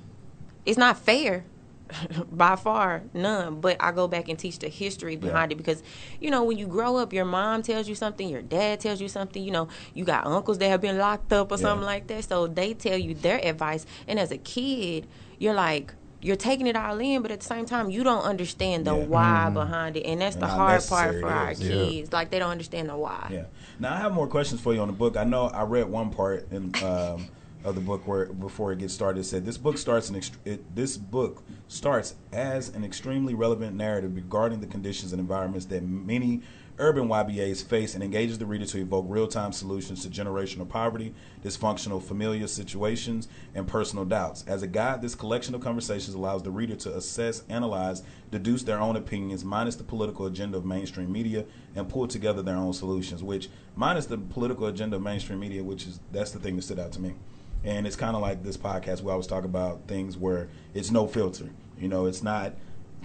It's 0.65 0.77
not 0.77 0.97
fair. 0.97 1.43
by 2.33 2.57
far 2.57 3.01
none 3.13 3.61
but 3.61 3.77
i 3.79 3.93
go 3.93 4.09
back 4.09 4.27
and 4.27 4.37
teach 4.37 4.59
the 4.59 4.67
history 4.67 5.15
behind 5.15 5.53
it 5.53 5.55
because 5.55 5.81
you 6.19 6.29
know 6.29 6.43
when 6.43 6.57
you 6.57 6.67
grow 6.67 6.97
up 6.97 7.13
your 7.13 7.23
mom 7.23 7.61
tells 7.63 7.87
you 7.87 7.95
something 7.95 8.27
your 8.27 8.41
dad 8.41 8.77
tells 8.81 8.99
you 8.99 9.07
something 9.07 9.41
you 9.41 9.51
know 9.51 9.69
you 9.93 10.03
got 10.03 10.25
uncles 10.25 10.57
that 10.57 10.67
have 10.67 10.81
been 10.81 10.97
locked 10.97 11.31
up 11.31 11.49
or 11.49 11.55
Yeah. 11.55 11.61
something 11.61 11.85
like 11.85 12.07
that 12.07 12.25
so 12.25 12.45
they 12.45 12.73
tell 12.73 12.97
you 12.97 13.13
their 13.13 13.39
advice 13.41 13.85
and 14.05 14.19
as 14.19 14.31
a 14.31 14.37
kid 14.37 15.07
you're 15.39 15.53
like 15.53 15.93
you're 16.21 16.35
taking 16.35 16.67
it 16.67 16.75
all 16.75 16.99
in 16.99 17.21
but 17.21 17.31
at 17.31 17.39
the 17.39 17.45
same 17.45 17.65
time 17.65 17.89
you 17.89 18.03
don't 18.03 18.23
understand 18.23 18.83
the 18.83 18.93
Yeah. 18.93 19.05
why 19.05 19.49
behind 19.49 19.95
it 19.95 20.03
and 20.05 20.19
that's 20.19 20.35
And 20.35 20.43
the 20.43 20.47
hard 20.47 20.85
part 20.89 21.21
for 21.21 21.29
our. 21.29 21.53
Yeah. 21.53 21.69
kids 21.85 22.11
like 22.11 22.31
they 22.31 22.39
don't 22.39 22.51
understand 22.51 22.89
the 22.89 22.97
why 22.97 23.29
Yeah. 23.31 23.45
Now 23.79 23.93
I 23.93 23.97
have 23.99 24.11
more 24.11 24.27
questions 24.27 24.59
for 24.59 24.73
you 24.73 24.81
on 24.81 24.87
the 24.87 24.93
book. 24.93 25.15
I 25.15 25.23
know 25.23 25.45
I 25.45 25.63
read 25.63 25.87
one 25.87 26.09
part 26.09 26.51
and 26.51 26.75
um, 26.83 27.29
of 27.67 27.75
the 27.75 27.81
book 27.81 28.07
where 28.07 28.27
before 28.27 28.71
it 28.71 28.79
gets 28.79 28.93
started 28.93 29.25
said 29.25 29.45
this 29.45 29.57
book 29.57 29.77
starts 29.77 30.09
an 30.09 30.15
ext- 30.15 30.37
it, 30.45 30.75
this 30.75 30.95
book 30.95 31.43
starts 31.67 32.15
as 32.31 32.69
an 32.69 32.85
extremely 32.85 33.33
relevant 33.33 33.75
narrative 33.75 34.15
regarding 34.15 34.61
the 34.61 34.67
conditions 34.67 35.11
and 35.11 35.19
environments 35.19 35.65
that 35.65 35.83
many 35.83 36.41
urban 36.79 37.07
YBAs 37.07 37.65
face 37.65 37.95
and 37.95 38.03
engages 38.03 38.37
the 38.37 38.45
reader 38.45 38.65
to 38.65 38.79
evoke 38.79 39.05
real-time 39.09 39.51
solutions 39.51 40.03
to 40.03 40.09
generational 40.09 40.69
poverty, 40.69 41.13
dysfunctional 41.43 42.01
familial 42.01 42.47
situations, 42.47 43.27
and 43.55 43.67
personal 43.67 44.05
doubts. 44.05 44.43
As 44.47 44.61
a 44.61 44.67
guide, 44.67 45.01
this 45.01 45.15
collection 45.15 45.55
of 45.55 45.61
conversations 45.61 46.13
allows 46.15 46.43
the 46.43 46.51
reader 46.51 46.75
to 46.75 46.95
assess, 46.95 47.43
analyze, 47.49 48.03
deduce 48.29 48.63
their 48.63 48.79
own 48.79 48.95
opinions, 48.95 49.43
minus 49.43 49.75
the 49.75 49.83
political 49.83 50.27
agenda 50.27 50.57
of 50.57 50.65
mainstream 50.65 51.11
media, 51.11 51.45
and 51.75 51.89
pull 51.89 52.07
together 52.07 52.43
their 52.43 52.57
own 52.57 52.73
solutions. 52.73 53.23
Which, 53.23 53.49
minus 53.75 54.05
the 54.05 54.17
political 54.17 54.67
agenda 54.67 54.97
of 54.97 55.01
mainstream 55.01 55.39
media, 55.39 55.63
which 55.63 55.87
is 55.87 55.99
that's 56.11 56.31
the 56.31 56.39
thing 56.39 56.55
that 56.57 56.61
stood 56.61 56.79
out 56.79 56.91
to 56.93 57.01
me. 57.01 57.15
And 57.63 57.85
it's 57.85 57.95
kind 57.95 58.15
of 58.15 58.21
like 58.21 58.43
this 58.43 58.57
podcast 58.57 59.01
where 59.01 59.13
I 59.13 59.17
was 59.17 59.27
talking 59.27 59.49
about 59.49 59.87
things 59.87 60.17
where 60.17 60.47
it's 60.73 60.91
no 60.91 61.07
filter. 61.07 61.49
You 61.79 61.87
know, 61.87 62.05
it's 62.05 62.23
not 62.23 62.53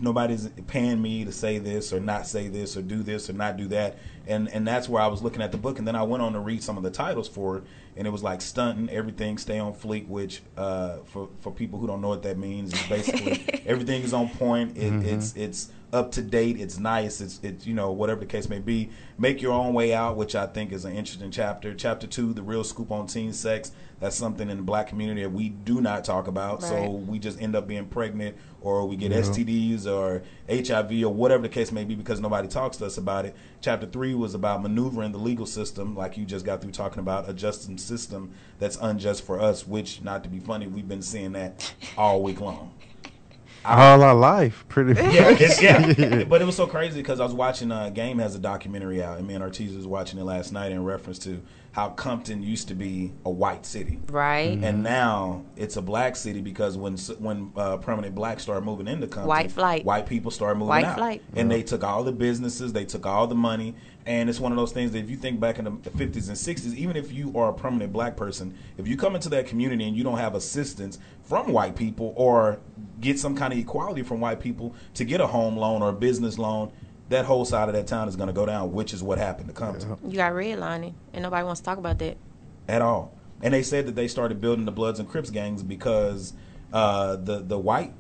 nobody's 0.01 0.49
paying 0.67 1.01
me 1.01 1.25
to 1.25 1.33
say 1.33 1.59
this 1.59 1.93
or 1.93 2.01
not 2.01 2.27
say 2.27 2.49
this 2.49 2.77
or 2.77 2.83
do 2.83 3.03
this 3.03 3.29
or 3.29 3.35
not 3.35 3.57
do 3.57 3.69
that 3.69 3.99
and 4.27 4.49
and 4.49 4.67
that's 4.67 4.89
where 4.89 5.03
i 5.03 5.07
was 5.07 5.23
looking 5.23 5.43
at 5.43 5.53
the 5.53 5.59
book 5.59 5.79
and 5.79 5.87
then 5.87 5.95
i 5.95 6.03
went 6.03 6.23
on 6.23 6.33
to 6.33 6.41
read 6.41 6.63
some 6.63 6.77
of 6.77 6.83
the 6.83 6.91
titles 6.91 7.29
for 7.29 7.59
it 7.59 7.65
and 7.97 8.07
it 8.07 8.11
was 8.11 8.23
like 8.23 8.41
stunting 8.41 8.89
everything 8.89 9.37
stay 9.39 9.59
on 9.59 9.73
fleek 9.75 10.07
which 10.09 10.43
uh, 10.57 10.99
for 11.05 11.29
for 11.41 11.53
people 11.53 11.79
who 11.79 11.87
don't 11.87 12.01
know 12.01 12.09
what 12.09 12.23
that 12.23 12.39
means 12.39 12.73
is 12.73 12.89
basically 12.89 13.63
everything 13.67 14.03
is 14.03 14.13
on 14.13 14.29
point. 14.29 14.77
It, 14.77 15.05
it's 15.07 15.37
it's 15.37 15.71
up 15.93 16.11
to 16.13 16.23
date. 16.23 16.59
It's 16.59 16.79
nice. 16.79 17.21
It's 17.21 17.39
it's 17.43 17.67
you 17.67 17.75
know 17.75 17.93
whatever 17.93 18.21
the 18.21 18.27
case 18.27 18.49
may 18.49 18.59
be. 18.59 18.91
Make 19.19 19.43
your 19.43 19.53
own 19.53 19.75
way 19.75 19.93
out 19.93 20.17
which 20.17 20.35
i 20.35 20.47
think 20.47 20.73
is 20.73 20.85
an 20.85 20.95
interesting 20.95 21.31
chapter. 21.31 21.75
Chapter 21.75 22.07
two 22.07 22.33
the 22.33 22.43
real 22.43 22.65
scoop 22.65 22.91
on 22.91 23.07
teen 23.07 23.33
sex. 23.33 23.73
That's 24.01 24.17
something 24.17 24.51
in 24.51 24.57
the 24.57 24.63
black 24.65 24.89
community 24.89 25.23
that 25.23 25.31
we 25.31 25.51
do 25.51 25.81
not 25.81 26.05
talk 26.05 26.27
about. 26.27 26.63
So 26.63 26.91
we 26.91 27.21
just 27.21 27.41
end 27.41 27.55
up 27.55 27.69
being 27.69 27.87
pregnant 27.87 28.37
or 28.61 28.85
we 28.87 28.97
get 28.97 29.13
STDs 29.13 29.87
or 29.87 30.23
HIV 30.51 31.05
or 31.05 31.15
whatever 31.15 31.43
the 31.43 31.49
case 31.49 31.71
may 31.71 31.85
be 31.85 31.95
because 31.95 32.21
nobody 32.21 32.49
talks 32.49 32.79
to 32.79 32.87
us 32.87 32.97
about 32.97 33.27
it. 33.27 33.37
Chapter 33.61 33.87
three 33.87 34.15
was 34.15 34.35
about 34.35 34.61
maneuvering 34.61 35.13
the 35.13 35.19
legal 35.19 35.47
system, 35.47 35.95
like 35.95 36.17
you 36.17 36.25
just 36.25 36.45
got 36.45 36.61
through 36.61 36.73
talking 36.73 36.99
about 36.99 37.29
a 37.29 37.33
justice 37.33 37.69
system 37.83 38.31
that's 38.59 38.77
unjust 38.81 39.25
for 39.25 39.41
us, 39.41 39.67
which, 39.67 40.03
not 40.03 40.23
to 40.25 40.29
be 40.31 40.39
funny, 40.39 40.67
we've 40.67 40.89
been 40.89 41.03
seeing 41.03 41.33
that 41.33 41.75
all 41.97 42.23
week 42.23 42.41
long. 42.41 42.73
All 43.65 44.03
our 44.03 44.15
life, 44.17 44.65
pretty 44.69 45.01
much. 45.01 45.15
Yeah, 45.15 45.37
it's, 45.39 45.63
yeah. 46.03 46.25
but 46.25 46.43
it 46.43 46.45
was 46.45 46.57
so 46.57 46.67
crazy 46.67 47.01
because 47.01 47.21
I 47.21 47.25
was 47.25 47.33
watching 47.33 47.71
uh, 47.71 47.91
Game 47.91 48.19
has 48.19 48.35
a 48.35 48.41
documentary 48.41 49.01
out, 49.01 49.19
and 49.19 49.27
me 49.29 49.35
and 49.35 49.45
Ortiz 49.45 49.77
was 49.77 49.87
watching 49.87 50.19
it 50.19 50.25
last 50.25 50.51
night 50.53 50.73
in 50.73 50.83
reference 50.83 51.21
to 51.21 51.41
how 51.71 51.91
Compton 51.91 52.43
used 52.43 52.67
to 52.69 52.75
be 52.75 53.13
a 53.25 53.31
white 53.31 53.65
city. 53.65 54.01
right 54.09 54.59
And 54.61 54.83
now 54.83 55.45
it's 55.57 55.77
a 55.77 55.81
black 55.83 56.17
city 56.17 56.41
because 56.41 56.77
when 56.77 56.97
when 57.21 57.53
uh, 57.57 57.77
permanent 57.77 58.17
blacks 58.17 58.43
started 58.43 58.65
moving 58.65 58.89
into 58.89 59.07
Compton, 59.07 59.29
White 59.29 59.53
flight. 59.53 59.85
white 59.85 60.07
people 60.07 60.33
started 60.33 60.57
moving 60.57 60.69
White 60.71 60.85
out, 60.85 60.99
flight. 60.99 61.23
and 61.37 61.49
they 61.49 61.63
took 61.63 61.85
all 61.85 62.03
the 62.03 62.11
businesses, 62.13 62.73
they 62.73 62.85
took 62.85 63.07
all 63.07 63.29
the 63.29 63.37
money, 63.37 63.77
and 64.07 64.29
it's 64.29 64.41
one 64.41 64.53
of 64.53 64.59
those 64.59 64.73
things 64.73 64.93
that 64.93 64.99
if 64.99 65.11
you 65.11 65.17
think 65.17 65.39
back 65.39 65.59
in 65.59 65.65
the 65.65 65.91
fifties 65.91 66.29
and 66.29 66.37
sixties, 66.37 66.75
even 66.75 66.97
if 66.97 67.13
you 67.13 67.33
are 67.37 67.51
a 67.51 67.53
permanent 67.53 67.93
black 67.93 68.17
person, 68.17 68.55
if 68.77 68.89
you 68.89 68.97
come 68.97 69.15
into 69.15 69.29
that 69.31 69.47
community 69.47 69.87
and 69.87 69.97
you 69.97 70.03
don't 70.03 70.19
have 70.19 70.35
assistance 70.35 70.99
from 71.23 71.53
white 71.53 71.77
people 71.77 72.13
or 72.17 72.59
get 73.01 73.19
some 73.19 73.37
kind 73.37 73.53
of 73.53 73.59
equality 73.59 74.03
from 74.03 74.21
white 74.21 74.41
people 74.41 74.75
to 74.95 75.05
get 75.05 75.21
a 75.21 75.27
home 75.27 75.57
loan 75.57 75.83
or 75.83 75.91
a 75.91 75.93
business 75.93 76.39
loan, 76.39 76.73
that 77.11 77.25
whole 77.25 77.45
side 77.45 77.69
of 77.69 77.75
that 77.75 77.87
town 77.87 78.09
is 78.09 78.17
going 78.17 78.27
to 78.27 78.33
go 78.33 78.47
down, 78.47 78.73
which 78.73 78.93
is 78.93 79.03
what 79.03 79.19
happened 79.19 79.49
to 79.49 79.55
Compton. 79.55 79.97
You 80.05 80.17
got 80.17 80.33
redlining 80.33 80.95
and 81.13 81.23
nobody 81.23 81.45
wants 81.45 81.61
to 81.61 81.65
talk 81.65 81.79
about 81.79 81.99
that. 82.01 82.17
At 82.69 82.83
all. 82.83 83.15
And 83.41 83.55
they 83.55 83.63
said 83.63 83.87
that 83.87 83.95
they 83.95 84.09
started 84.09 84.41
building 84.41 84.65
the 84.65 84.73
Bloods 84.73 84.99
and 84.99 85.09
Crips 85.09 85.31
gangs 85.31 85.63
because 85.63 86.33
uh, 86.73 87.17
the 87.17 87.41
the 87.41 87.59
white 87.59 87.93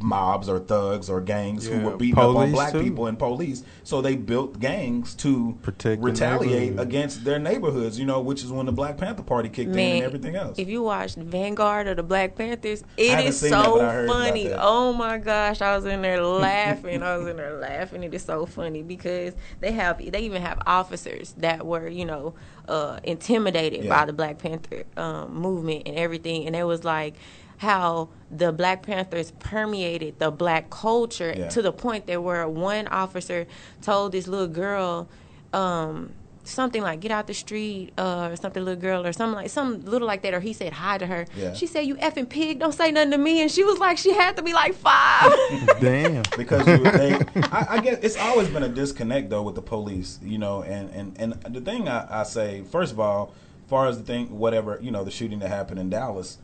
mobs 0.00 0.48
or 0.48 0.58
thugs 0.58 1.08
or 1.08 1.20
gangs 1.20 1.66
Yeah, 1.66 1.76
who 1.78 1.86
were 1.90 1.96
beating 1.96 2.18
up 2.18 2.36
on 2.36 2.52
black 2.52 2.72
too. 2.72 2.82
people 2.82 3.06
and 3.06 3.18
police. 3.18 3.62
So 3.84 4.00
they 4.02 4.16
built 4.16 4.60
gangs 4.60 5.14
to 5.16 5.58
Protect 5.62 6.02
retaliate 6.02 6.78
against 6.78 7.24
their 7.24 7.38
neighborhoods. 7.38 7.98
You 7.98 8.04
know, 8.06 8.20
which 8.20 8.42
is 8.44 8.50
when 8.52 8.66
the 8.66 8.72
Black 8.72 8.96
Panther 8.98 9.22
Party 9.22 9.48
kicked 9.48 9.70
in 9.72 9.78
and 9.78 10.02
everything 10.04 10.36
else. 10.36 10.58
If 10.58 10.68
you 10.68 10.82
watched 10.82 11.16
Vanguard 11.16 11.86
or 11.86 11.94
the 11.94 12.02
Black 12.02 12.36
Panthers, 12.36 12.82
it 12.96 13.02
is 13.02 13.10
haven't 13.10 13.26
is 13.26 13.40
seen 13.40 13.50
that, 13.52 13.64
so 13.64 13.76
but 13.78 13.84
I 13.84 13.92
heard 13.92 14.04
about 14.06 14.24
funny. 14.28 14.52
Oh 14.52 14.92
my 14.92 15.18
gosh, 15.18 15.60
I 15.62 15.74
was 15.76 15.84
in 15.86 16.02
there 16.02 16.22
laughing. 16.26 17.02
I 17.02 17.16
was 17.16 17.26
in 17.26 17.36
there 17.36 17.54
laughing. 17.58 18.02
It 18.02 18.12
is 18.14 18.22
so 18.22 18.46
funny 18.46 18.82
because 18.82 19.34
they 19.60 19.72
have 19.72 19.98
they 19.98 20.20
even 20.20 20.42
have 20.42 20.60
officers 20.66 21.34
that 21.38 21.64
were 21.66 21.88
you 21.88 22.04
know 22.04 22.34
uh, 22.68 22.98
intimidated 23.04 23.84
Yeah. 23.84 23.90
by 24.00 24.06
the 24.06 24.12
Black 24.12 24.38
Panther 24.38 24.84
um, 24.96 25.34
movement 25.34 25.82
and 25.86 25.96
everything, 25.96 26.46
and 26.46 26.54
it 26.56 26.64
was 26.64 26.84
like 26.84 27.14
how 27.58 28.08
the 28.30 28.52
Black 28.52 28.82
Panthers 28.82 29.30
permeated 29.38 30.18
the 30.18 30.30
black 30.30 30.70
culture 30.70 31.32
Yeah. 31.36 31.48
to 31.48 31.62
the 31.62 31.72
point 31.72 32.06
that 32.08 32.22
where 32.22 32.48
one 32.48 32.88
officer 32.88 33.46
told 33.82 34.12
this 34.12 34.26
little 34.26 34.48
girl. 34.48 35.08
Um, 35.52 36.12
something 36.46 36.82
like 36.82 37.00
get 37.00 37.10
out 37.10 37.26
the 37.26 37.32
street 37.32 37.90
uh, 37.96 38.28
or 38.30 38.36
something 38.36 38.62
little 38.62 38.78
girl 38.78 39.06
or 39.06 39.12
something 39.14 39.34
like 39.36 39.48
something 39.48 39.90
little 39.90 40.06
like 40.06 40.20
that 40.20 40.34
or 40.34 40.40
he 40.40 40.52
said 40.52 40.74
hi 40.74 40.98
to 40.98 41.06
her 41.06 41.24
Yeah. 41.34 41.54
she 41.54 41.66
said 41.66 41.86
you 41.86 41.94
effing 41.94 42.28
pig 42.28 42.58
don't 42.58 42.74
say 42.74 42.90
nothing 42.92 43.12
to 43.12 43.16
me 43.16 43.40
and 43.40 43.50
she 43.50 43.64
was 43.64 43.78
like 43.78 43.96
she 43.96 44.12
had 44.12 44.36
to 44.36 44.42
be 44.42 44.52
like 44.52 44.74
five 44.74 45.32
Damn. 45.80 46.22
because 46.36 46.66
you, 46.66 46.76
they, 46.90 47.14
I, 47.50 47.66
I 47.70 47.80
guess 47.80 47.98
it's 48.02 48.18
always 48.18 48.48
been 48.48 48.62
a 48.62 48.68
disconnect 48.68 49.30
though 49.30 49.40
with 49.40 49.54
the 49.54 49.62
police, 49.62 50.18
you 50.22 50.36
know. 50.36 50.62
And 50.62 50.90
and 50.90 51.16
and 51.46 51.54
the 51.54 51.62
thing 51.62 51.88
I, 51.88 52.20
I 52.20 52.22
say, 52.24 52.62
first 52.70 52.92
of 52.92 53.00
all, 53.00 53.32
as 53.64 53.70
far 53.70 53.86
as 53.86 53.96
the 53.96 54.04
thing, 54.04 54.38
whatever 54.38 54.78
you 54.82 54.90
know, 54.90 55.02
the 55.02 55.10
shooting 55.10 55.38
that 55.38 55.48
happened 55.48 55.80
in 55.80 55.88
Dallas, 55.88 56.36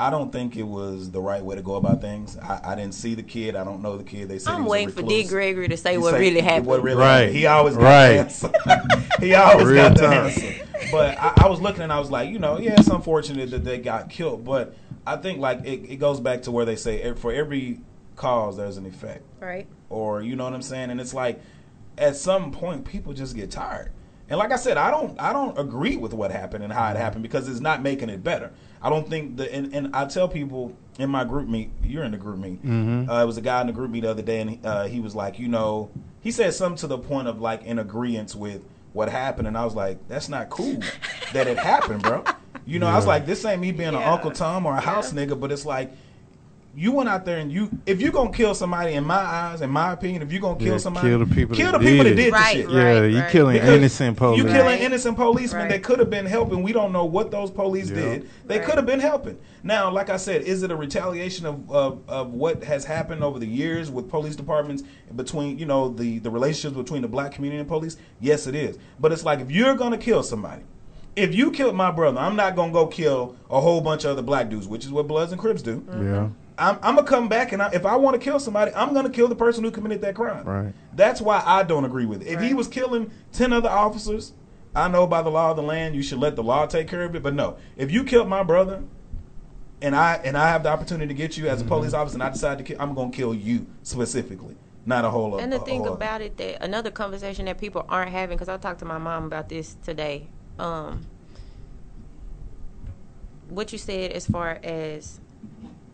I 0.00 0.08
don't 0.10 0.32
think 0.32 0.56
it 0.56 0.62
was 0.62 1.10
the 1.10 1.20
right 1.20 1.44
way 1.44 1.56
to 1.56 1.62
go 1.62 1.74
about 1.74 2.00
things. 2.00 2.38
I, 2.38 2.60
I 2.64 2.74
didn't 2.74 2.94
see 2.94 3.14
the 3.14 3.22
kid. 3.22 3.54
I 3.54 3.64
don't 3.64 3.82
know 3.82 3.98
the 3.98 4.04
kid. 4.04 4.28
They 4.28 4.38
said 4.38 4.54
i'm 4.54 4.64
waiting 4.64 4.88
for 4.88 5.02
recluse. 5.02 5.24
dick 5.24 5.30
gregory 5.30 5.68
to 5.68 5.76
say 5.76 5.92
He 5.92 5.98
what 5.98 6.12
say- 6.12 6.20
really 6.20 6.40
happened 6.40 6.66
What 6.66 6.82
really 6.82 6.96
Right. 6.96 7.18
happened. 7.20 7.36
He 7.36 7.46
always 7.46 7.76
got 7.76 7.82
Right. 7.84 8.12
the 8.12 8.18
answer. 8.20 8.52
he 9.20 9.34
always 9.34 9.66
Real 9.66 9.88
got 9.90 9.96
the 9.98 10.02
time. 10.06 10.24
answer. 10.26 10.66
But 10.90 11.18
I, 11.18 11.34
I 11.44 11.48
was 11.48 11.60
looking 11.60 11.82
and 11.82 11.92
I 11.92 11.98
was 11.98 12.10
like, 12.10 12.30
you 12.30 12.38
know, 12.38 12.58
yeah, 12.58 12.74
it's 12.78 12.88
unfortunate 12.88 13.50
that 13.50 13.62
they 13.64 13.78
got 13.78 14.08
killed. 14.08 14.44
But 14.44 14.74
I 15.06 15.16
think 15.16 15.38
like 15.38 15.60
it, 15.66 15.90
it 15.90 15.96
goes 15.96 16.18
back 16.18 16.42
to 16.42 16.50
where 16.50 16.64
they 16.64 16.76
say 16.76 17.12
for 17.14 17.30
every 17.32 17.80
cause 18.16 18.56
there's 18.56 18.76
an 18.76 18.84
effect 18.86 19.22
right 19.40 19.66
or 19.88 20.20
you 20.22 20.34
know 20.36 20.44
what 20.44 20.52
I'm 20.54 20.62
saying? 20.62 20.90
And 20.90 21.00
it's 21.00 21.12
like 21.14 21.40
at 21.98 22.16
some 22.16 22.52
point 22.52 22.84
people 22.86 23.12
just 23.12 23.36
get 23.36 23.50
tired. 23.50 23.92
And 24.30 24.38
like 24.38 24.52
I 24.52 24.56
said, 24.56 24.76
I 24.78 24.90
don't 24.90 25.20
I 25.20 25.32
don't 25.34 25.58
agree 25.58 25.96
with 25.96 26.14
what 26.14 26.30
happened 26.30 26.64
and 26.64 26.72
how 26.72 26.90
it 26.90 26.96
happened 26.96 27.22
because 27.22 27.48
it's 27.50 27.60
not 27.60 27.82
making 27.82 28.08
it 28.08 28.24
better. 28.24 28.50
I 28.82 28.90
don't 28.90 29.08
think 29.08 29.36
the 29.36 29.52
and, 29.52 29.74
and 29.74 29.94
I 29.94 30.06
tell 30.06 30.28
people 30.28 30.76
in 30.98 31.10
my 31.10 31.24
group 31.24 31.48
meet, 31.48 31.70
you're 31.82 32.04
in 32.04 32.12
the 32.12 32.18
group 32.18 32.38
meet. 32.38 32.64
Mm-hmm. 32.64 33.10
Uh, 33.10 33.22
it 33.22 33.26
was 33.26 33.36
a 33.36 33.42
guy 33.42 33.60
in 33.60 33.66
the 33.66 33.72
group 33.72 33.90
meet 33.90 34.00
the 34.00 34.10
other 34.10 34.22
day, 34.22 34.40
and 34.40 34.50
he, 34.50 34.60
uh, 34.64 34.86
he 34.86 35.00
was 35.00 35.14
like, 35.14 35.38
you 35.38 35.48
know, 35.48 35.90
he 36.20 36.30
said 36.30 36.54
something 36.54 36.78
to 36.78 36.86
the 36.86 36.98
point 36.98 37.28
of 37.28 37.40
like 37.40 37.62
in 37.64 37.78
agreement 37.78 38.34
with 38.34 38.62
what 38.92 39.08
happened, 39.08 39.48
and 39.48 39.56
I 39.56 39.64
was 39.64 39.74
like, 39.74 40.06
that's 40.08 40.28
not 40.28 40.50
cool 40.50 40.80
that 41.32 41.46
it 41.46 41.58
happened, 41.58 42.02
bro. 42.02 42.24
You 42.66 42.78
know, 42.78 42.86
I 42.86 42.96
was 42.96 43.06
like, 43.06 43.26
this 43.26 43.44
ain't 43.44 43.60
me 43.60 43.72
being 43.72 43.90
an 43.90 43.96
Uncle 43.96 44.30
Tom 44.30 44.66
or 44.66 44.76
a 44.76 44.80
house 44.80 45.12
nigga, 45.12 45.38
but 45.38 45.50
it's 45.52 45.64
like 45.64 45.92
you 46.80 46.92
went 46.92 47.10
out 47.10 47.26
there 47.26 47.36
and 47.36 47.52
you 47.52 47.68
if 47.84 48.00
you're 48.00 48.10
gonna 48.10 48.32
kill 48.32 48.54
somebody 48.54 48.94
in 48.94 49.04
my 49.04 49.14
eyes 49.14 49.60
in 49.60 49.68
my 49.68 49.92
opinion 49.92 50.22
if 50.22 50.32
you're 50.32 50.40
gonna 50.40 50.58
kill 50.58 50.72
Yeah, 50.72 50.78
somebody 50.78 51.08
kill 51.08 51.18
the 51.18 51.26
people 51.26 51.54
kill 51.54 51.72
that 51.72 51.78
the 51.80 51.84
people 51.86 52.04
did 52.04 52.16
that 52.16 52.20
it. 52.20 52.24
did 52.24 52.32
Right, 52.32 52.56
the 52.56 52.62
shit 52.62 52.70
Yeah, 52.70 52.82
Right, 53.00 53.10
you 53.10 53.18
right. 53.20 53.30
killing 53.30 53.52
Because 53.56 53.68
innocent 53.76 54.16
police. 54.16 54.38
you 54.38 54.44
killing 54.44 54.64
Right. 54.64 54.80
innocent 54.80 55.16
policemen 55.16 55.62
Right. 55.62 55.70
that 55.72 55.82
could 55.82 55.98
have 55.98 56.08
been 56.08 56.24
helping 56.24 56.62
we 56.62 56.72
don't 56.72 56.90
know 56.92 57.04
what 57.04 57.30
those 57.30 57.50
police 57.50 57.90
Yeah. 57.90 57.96
did 57.96 58.28
they 58.46 58.56
Right. 58.58 58.64
could 58.66 58.76
have 58.76 58.86
been 58.86 59.00
helping 59.00 59.36
now 59.62 59.90
like 59.90 60.08
i 60.08 60.16
said 60.16 60.40
is 60.42 60.62
it 60.62 60.70
a 60.70 60.76
retaliation 60.76 61.44
of, 61.44 61.70
of 61.70 61.98
of 62.08 62.32
what 62.32 62.64
has 62.64 62.86
happened 62.86 63.22
over 63.22 63.38
the 63.38 63.46
years 63.46 63.90
with 63.90 64.08
police 64.08 64.34
departments 64.34 64.82
between 65.14 65.58
you 65.58 65.66
know 65.66 65.90
the 65.90 66.18
the 66.20 66.30
relationships 66.30 66.76
between 66.76 67.02
the 67.02 67.08
black 67.08 67.32
community 67.32 67.58
and 67.60 67.68
police 67.68 67.98
yes 68.20 68.46
it 68.46 68.54
is 68.54 68.78
but 68.98 69.12
it's 69.12 69.24
like 69.24 69.40
if 69.40 69.50
you're 69.50 69.74
gonna 69.74 69.98
kill 69.98 70.22
somebody 70.22 70.62
if 71.16 71.34
you 71.34 71.50
killed 71.50 71.74
my 71.74 71.90
brother, 71.90 72.18
I'm 72.20 72.36
not 72.36 72.54
gonna 72.54 72.72
go 72.72 72.86
kill 72.86 73.34
a 73.50 73.60
whole 73.60 73.80
bunch 73.80 74.04
of 74.04 74.12
other 74.12 74.22
black 74.22 74.48
dudes, 74.48 74.68
which 74.68 74.84
is 74.84 74.92
what 74.92 75.08
Bloods 75.08 75.32
and 75.32 75.40
Crips 75.40 75.60
do. 75.60 75.82
Yeah. 76.00 76.28
I'm, 76.60 76.78
I'm 76.82 76.94
gonna 76.94 77.06
come 77.06 77.28
back 77.28 77.52
and 77.52 77.62
I, 77.62 77.70
if 77.72 77.86
I 77.86 77.96
want 77.96 78.14
to 78.14 78.20
kill 78.20 78.38
somebody, 78.38 78.72
I'm 78.74 78.92
gonna 78.92 79.10
kill 79.10 79.28
the 79.28 79.34
person 79.34 79.64
who 79.64 79.70
committed 79.70 80.02
that 80.02 80.14
crime. 80.14 80.44
Right. 80.44 80.74
That's 80.94 81.20
why 81.20 81.42
I 81.44 81.62
don't 81.62 81.84
agree 81.84 82.04
with 82.04 82.22
it. 82.22 82.28
If 82.28 82.40
he 82.40 82.52
was 82.52 82.68
killing 82.68 83.10
ten 83.32 83.52
other 83.52 83.70
officers, 83.70 84.34
I 84.74 84.88
know 84.88 85.06
by 85.06 85.22
the 85.22 85.30
law 85.30 85.50
of 85.50 85.56
the 85.56 85.62
land 85.62 85.96
you 85.96 86.02
should 86.02 86.18
let 86.18 86.36
the 86.36 86.42
law 86.42 86.66
take 86.66 86.86
care 86.86 87.02
of 87.04 87.16
it. 87.16 87.22
But 87.22 87.34
no, 87.34 87.56
if 87.76 87.90
you 87.90 88.04
killed 88.04 88.28
my 88.28 88.42
brother, 88.42 88.82
and 89.80 89.96
I 89.96 90.20
and 90.22 90.36
I 90.36 90.48
have 90.48 90.62
the 90.62 90.68
opportunity 90.68 91.08
to 91.08 91.14
get 91.14 91.38
you 91.38 91.48
as 91.48 91.62
a 91.62 91.64
police 91.64 91.94
officer, 91.94 92.16
and 92.16 92.22
I 92.22 92.28
decide 92.28 92.58
to 92.58 92.64
kill, 92.64 92.76
I'm 92.78 92.94
gonna 92.94 93.10
kill 93.10 93.34
you 93.34 93.66
specifically, 93.82 94.56
not 94.84 95.06
a 95.06 95.10
whole. 95.10 95.38
And 95.38 95.50
the 95.50 95.60
a 95.60 95.64
thing 95.64 95.84
whole- 95.84 95.94
about 95.94 96.20
it 96.20 96.36
that 96.36 96.62
another 96.62 96.90
conversation 96.90 97.46
that 97.46 97.56
people 97.58 97.86
aren't 97.88 98.10
having 98.10 98.36
because 98.36 98.50
I 98.50 98.58
talked 98.58 98.80
to 98.80 98.84
my 98.84 98.98
mom 98.98 99.24
about 99.24 99.48
this 99.48 99.76
today. 99.82 100.28
Um, 100.58 101.06
what 103.48 103.72
you 103.72 103.78
said 103.78 104.12
as 104.12 104.26
far 104.26 104.60
as 104.62 105.20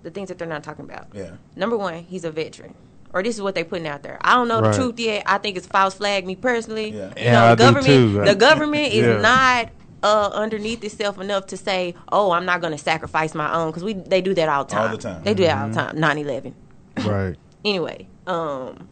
the 0.03 0.11
things 0.11 0.29
that 0.29 0.38
they're 0.38 0.47
not 0.49 0.62
talking 0.62 0.85
about. 0.85 1.07
Yeah. 1.12 1.33
Number 1.57 1.76
one, 1.76 2.03
he's 2.05 2.25
a 2.25 2.31
veteran. 2.31 2.75
Or 3.12 3.23
this 3.23 3.35
is 3.37 3.43
what 3.43 3.55
they're 3.55 3.65
putting 3.65 3.87
out 3.87 4.03
there. 4.03 4.19
I 4.21 4.35
don't 4.35 4.49
know 4.49 4.61
Right. 4.61 4.73
the 4.73 4.79
truth 4.79 4.99
yet. 5.00 5.23
I 5.26 5.38
think 5.38 5.57
it's 5.57 5.67
false 5.67 5.95
flag. 5.95 6.26
Me 6.26 6.37
personally, 6.37 6.91
Yeah. 6.91 7.07
you 7.09 7.12
Yeah, 7.17 7.33
know, 7.33 7.45
I 7.47 7.55
the 7.55 7.57
do 7.57 7.62
government, 7.65 7.87
too. 7.87 8.25
the 8.25 8.35
government 8.35 8.93
is 8.93 9.07
Yeah. 9.07 9.21
not 9.21 9.69
uh, 10.03 10.31
underneath 10.35 10.85
itself 10.85 11.19
enough 11.19 11.47
to 11.47 11.57
say, 11.57 11.95
"Oh, 12.12 12.31
I'm 12.31 12.45
not 12.45 12.61
going 12.61 12.73
to 12.73 12.79
sacrifice 12.79 13.35
my 13.35 13.53
own," 13.53 13.71
because 13.71 13.83
we 13.83 13.95
they 13.95 14.21
do 14.21 14.35
that 14.35 14.49
all 14.49 14.65
the 14.65 14.76
All 14.76 14.83
time. 14.88 14.93
the 14.97 15.03
time. 15.03 15.23
They 15.25 15.35
do 15.35 15.45
that 15.45 15.57
Mm-hmm. 15.57 15.79
all 15.79 15.87
the 15.95 16.00
time. 16.00 16.17
9/11 16.17 16.55
Right. 17.05 17.37
anyway, 17.65 18.07
um, 18.26 18.88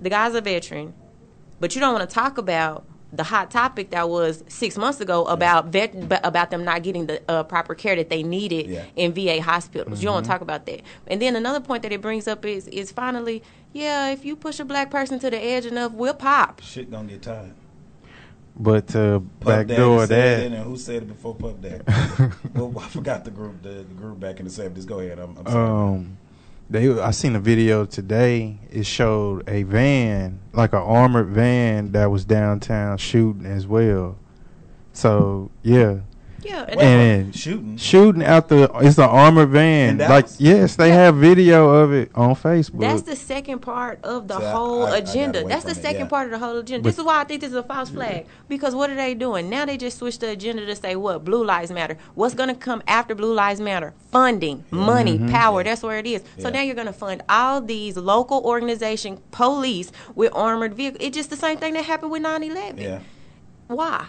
the 0.00 0.08
guy's 0.08 0.34
a 0.34 0.40
veteran, 0.40 0.94
but 1.60 1.74
you 1.74 1.80
don't 1.80 1.92
want 1.92 2.08
to 2.08 2.14
talk 2.14 2.38
about 2.38 2.84
the 3.12 3.24
hot 3.24 3.50
topic 3.50 3.90
that 3.90 4.08
was 4.08 4.44
six 4.48 4.76
months 4.76 5.00
ago 5.00 5.24
about 5.24 5.66
vet 5.68 5.94
about 6.24 6.50
them 6.50 6.62
not 6.64 6.82
getting 6.82 7.06
the 7.06 7.22
uh, 7.30 7.42
proper 7.42 7.74
care 7.74 7.96
that 7.96 8.10
they 8.10 8.22
needed 8.22 8.66
Yeah. 8.66 8.84
in 8.96 9.12
VA 9.14 9.40
hospitals. 9.40 10.00
You 10.00 10.06
don't 10.06 10.14
want 10.14 10.24
Mm-hmm. 10.26 10.32
to 10.32 10.34
talk 10.34 10.42
about 10.42 10.66
that. 10.66 10.82
And 11.06 11.22
then 11.22 11.34
another 11.34 11.60
point 11.60 11.82
that 11.84 11.92
it 11.92 12.02
brings 12.02 12.28
up 12.28 12.44
is 12.44 12.68
is 12.68 12.92
finally, 12.92 13.42
yeah, 13.72 14.10
if 14.10 14.24
you 14.24 14.36
push 14.36 14.60
a 14.60 14.64
black 14.64 14.90
person 14.90 15.18
to 15.20 15.30
the 15.30 15.42
edge 15.42 15.64
enough, 15.64 15.92
we'll 15.92 16.12
pop. 16.14 16.60
Shit 16.62 16.90
gonna 16.90 17.08
get 17.08 17.22
tired. 17.22 17.54
But 18.60 18.94
uh, 18.96 19.20
Puff 19.40 19.48
Daddy 19.54 19.68
backdoor 19.68 20.06
that. 20.08 20.40
and 20.46 20.54
who 20.56 20.76
said 20.76 21.02
it 21.04 21.06
before 21.08 21.34
Puff 21.34 21.60
Daddy? 21.60 21.84
well, 22.54 22.76
I 22.80 22.88
forgot 22.88 23.24
the 23.24 23.30
group. 23.30 23.62
The, 23.62 23.68
the 23.70 23.94
group 23.94 24.18
back 24.18 24.38
in 24.40 24.46
the 24.46 24.50
seventies. 24.50 24.84
Go 24.84 24.98
ahead. 24.98 25.18
I'm, 25.20 25.36
I'm 25.38 25.46
sorry. 25.46 25.70
Um, 25.96 26.18
they 26.70 27.00
I 27.00 27.10
seen 27.12 27.34
a 27.36 27.40
video 27.40 27.84
today. 27.84 28.58
It 28.70 28.84
showed 28.84 29.48
a 29.48 29.62
van, 29.62 30.40
like 30.52 30.72
an 30.72 30.80
armored 30.80 31.28
van, 31.28 31.92
that 31.92 32.10
was 32.10 32.24
downtown 32.24 32.98
shooting 32.98 33.46
as 33.46 33.66
well. 33.66 34.16
So 34.92 35.50
yeah, 35.62 36.00
Yeah, 36.48 36.64
and 36.68 36.80
and- 36.80 37.36
shooting. 37.36 37.76
shooting 37.76 38.22
out 38.24 38.48
the 38.48 38.70
it's 38.80 38.98
an 38.98 39.04
armored 39.04 39.50
van. 39.50 39.98
Like 39.98 40.26
yes, 40.38 40.76
they 40.76 40.90
have 40.90 41.16
video 41.16 41.68
of 41.68 41.92
it 41.92 42.10
on 42.14 42.34
Facebook. 42.34 42.80
That's 42.80 43.02
the 43.02 43.16
second 43.16 43.60
part 43.60 44.02
of 44.04 44.28
the 44.28 44.38
See, 44.38 44.46
I- 44.46 44.50
whole 44.52 44.86
I- 44.86 44.92
I 44.92 44.96
agenda. 44.98 45.40
away 45.40 45.48
That's 45.48 45.64
the 45.64 45.74
from 45.74 45.78
it, 45.80 45.82
second 45.82 46.00
yeah. 46.00 46.08
part 46.08 46.24
of 46.26 46.30
the 46.32 46.38
whole 46.44 46.56
agenda. 46.56 46.88
this 46.88 46.98
is 46.98 47.04
why 47.04 47.20
I 47.20 47.24
think 47.24 47.40
this 47.42 47.50
is 47.50 47.56
a 47.56 47.62
false 47.62 47.90
flag. 47.90 48.26
Because 48.48 48.74
what 48.74 48.88
are 48.90 48.94
they 48.94 49.14
doing? 49.14 49.50
Now 49.50 49.64
they 49.66 49.76
just 49.76 49.98
switched 49.98 50.20
the 50.20 50.30
agenda 50.30 50.64
to 50.64 50.76
say 50.76 50.96
what? 50.96 51.24
Blue 51.24 51.44
Lives 51.44 51.70
Matter. 51.70 51.98
What's 52.14 52.34
going 52.34 52.48
to 52.48 52.54
come 52.54 52.82
after 52.88 53.14
Blue 53.14 53.34
Lives 53.34 53.60
Matter? 53.60 53.92
Funding, 54.10 54.58
mm-hmm. 54.58 54.76
money, 54.78 55.18
mm-hmm. 55.18 55.28
power. 55.30 55.62
That's 55.62 55.82
where 55.82 55.98
it 55.98 56.06
is. 56.06 56.22
So 56.38 56.48
now 56.50 56.62
you're 56.62 56.74
going 56.74 56.86
to 56.86 56.92
fund 56.92 57.22
all 57.28 57.60
these 57.60 57.96
local 57.96 58.40
organization 58.44 59.20
police 59.30 59.92
with 60.14 60.32
armored 60.34 60.74
vehicles. 60.74 61.02
It's 61.04 61.16
just 61.16 61.30
the 61.30 61.36
same 61.36 61.58
thing 61.58 61.74
that 61.74 61.84
happened 61.84 62.10
with 62.10 62.22
9/11. 62.22 62.78
Yeah. 62.80 63.00
Why? 63.66 64.06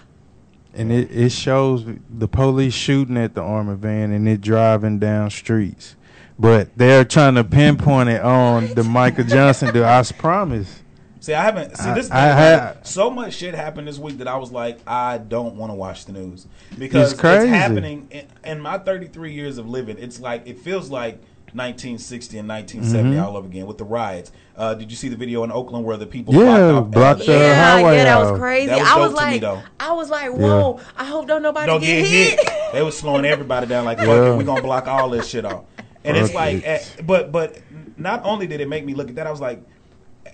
And 0.79 0.93
it, 0.93 1.11
it 1.11 1.31
shows 1.31 1.85
the 2.09 2.27
police 2.27 2.73
shooting 2.73 3.17
at 3.17 3.35
the 3.35 3.41
armored 3.41 3.79
van 3.79 4.11
and 4.13 4.27
it 4.29 4.39
driving 4.39 4.97
down 4.97 5.29
streets. 5.29 5.97
But 6.39 6.69
they're 6.77 7.03
trying 7.03 7.35
to 7.35 7.43
pinpoint 7.43 8.07
it 8.07 8.21
on 8.21 8.73
the 8.73 8.83
Michael 8.85 9.25
Johnson 9.25 9.73
dude. 9.73 9.83
I 9.83 10.01
promise. 10.17 10.81
See, 11.19 11.33
I 11.33 11.43
haven't. 11.43 11.75
See, 11.75 11.89
I- 11.89 11.93
this. 11.93 12.09
I 12.09 12.19
had- 12.27 12.87
so 12.87 13.09
much 13.09 13.33
shit 13.33 13.53
happened 13.53 13.89
this 13.89 13.99
week 13.99 14.19
that 14.19 14.27
I 14.29 14.37
was 14.37 14.53
like, 14.53 14.79
I 14.87 15.17
don't 15.17 15.57
want 15.57 15.71
to 15.71 15.75
watch 15.75 16.05
the 16.05 16.13
news 16.13 16.47
because 16.77 17.11
it's, 17.11 17.19
crazy. 17.19 17.49
happening 17.49 18.07
in, 18.09 18.25
in 18.45 18.61
my 18.61 18.77
33 18.77 19.33
years 19.33 19.57
of 19.57 19.67
living. 19.67 19.97
It's 19.99 20.21
like 20.21 20.47
it 20.47 20.59
feels 20.59 20.89
like 20.89 21.21
1960 21.53 22.37
and 22.37 22.47
1970 22.47 23.15
Mm-hmm. 23.15 23.25
all 23.25 23.37
over 23.37 23.47
again 23.47 23.65
with 23.65 23.77
the 23.77 23.83
riots. 23.85 24.31
Uh, 24.55 24.73
did 24.73 24.91
you 24.91 24.97
see 24.97 25.07
the 25.07 25.15
video 25.15 25.43
in 25.43 25.51
Oakland 25.51 25.85
where 25.85 25.97
the 25.97 26.05
people 26.05 26.33
Yeah, 26.33 26.41
blocked 26.43 26.85
off? 26.87 26.91
blocked 26.91 27.19
the 27.25 27.31
yeah, 27.33 27.71
highway 27.77 27.95
yeah, 27.97 28.03
that 28.05 28.19
was 28.31 28.39
crazy. 28.39 28.67
That 28.67 28.79
was 28.79 28.87
I 28.87 28.95
dope 28.95 28.99
was 29.11 29.19
to 29.19 29.25
me, 29.25 29.31
like, 29.31 29.41
though. 29.41 29.61
I 29.79 29.91
was 29.93 30.09
like, 30.09 30.31
whoa! 30.31 30.79
I 30.97 31.05
hope 31.05 31.27
don't 31.27 31.41
nobody 31.41 31.65
don't 31.67 31.81
get, 31.81 32.03
get 32.03 32.07
hit. 32.07 32.39
hit. 32.39 32.49
they 32.73 32.81
was 32.83 32.97
slowing 32.97 33.25
everybody 33.25 33.67
down 33.67 33.85
like, 33.85 33.97
fuck 33.99 34.07
Yeah. 34.07 34.33
it, 34.33 34.37
we 34.37 34.43
gonna 34.43 34.61
block 34.61 34.87
all 34.87 35.09
this 35.09 35.27
shit 35.27 35.45
off. 35.45 35.63
And 36.03 36.15
it's 36.17 36.33
like, 36.33 36.57
it. 36.57 36.65
eh, 36.65 36.83
but 37.05 37.31
but 37.31 37.59
not 37.97 38.23
only 38.23 38.47
did 38.47 38.61
it 38.61 38.67
make 38.69 38.85
me 38.85 38.93
look 38.93 39.09
at 39.09 39.15
that, 39.15 39.27
I 39.27 39.31
was 39.31 39.41
like, 39.41 39.61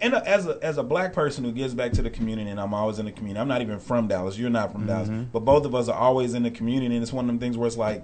and 0.01 0.13
as 0.13 0.45
a 0.47 0.59
as 0.61 0.77
a 0.77 0.83
black 0.83 1.13
person 1.13 1.43
who 1.43 1.51
gives 1.51 1.73
back 1.73 1.91
to 1.93 2.01
the 2.01 2.09
community, 2.09 2.49
and 2.49 2.59
I'm 2.59 2.73
always 2.73 2.99
in 2.99 3.05
the 3.05 3.11
community. 3.11 3.39
I'm 3.39 3.47
not 3.47 3.61
even 3.61 3.79
from 3.79 4.07
Dallas. 4.07 4.37
You're 4.37 4.49
not 4.49 4.71
from 4.71 4.85
Dallas, 4.87 5.07
Mm-hmm. 5.09 5.23
but 5.31 5.39
both 5.45 5.65
of 5.65 5.73
us 5.73 5.87
are 5.87 5.97
always 5.97 6.33
in 6.33 6.43
the 6.43 6.51
community, 6.51 6.93
and 6.95 7.01
it's 7.03 7.13
one 7.13 7.25
of 7.25 7.27
them 7.27 7.39
things 7.39 7.57
where 7.57 7.67
it's 7.67 7.77
like. 7.77 8.03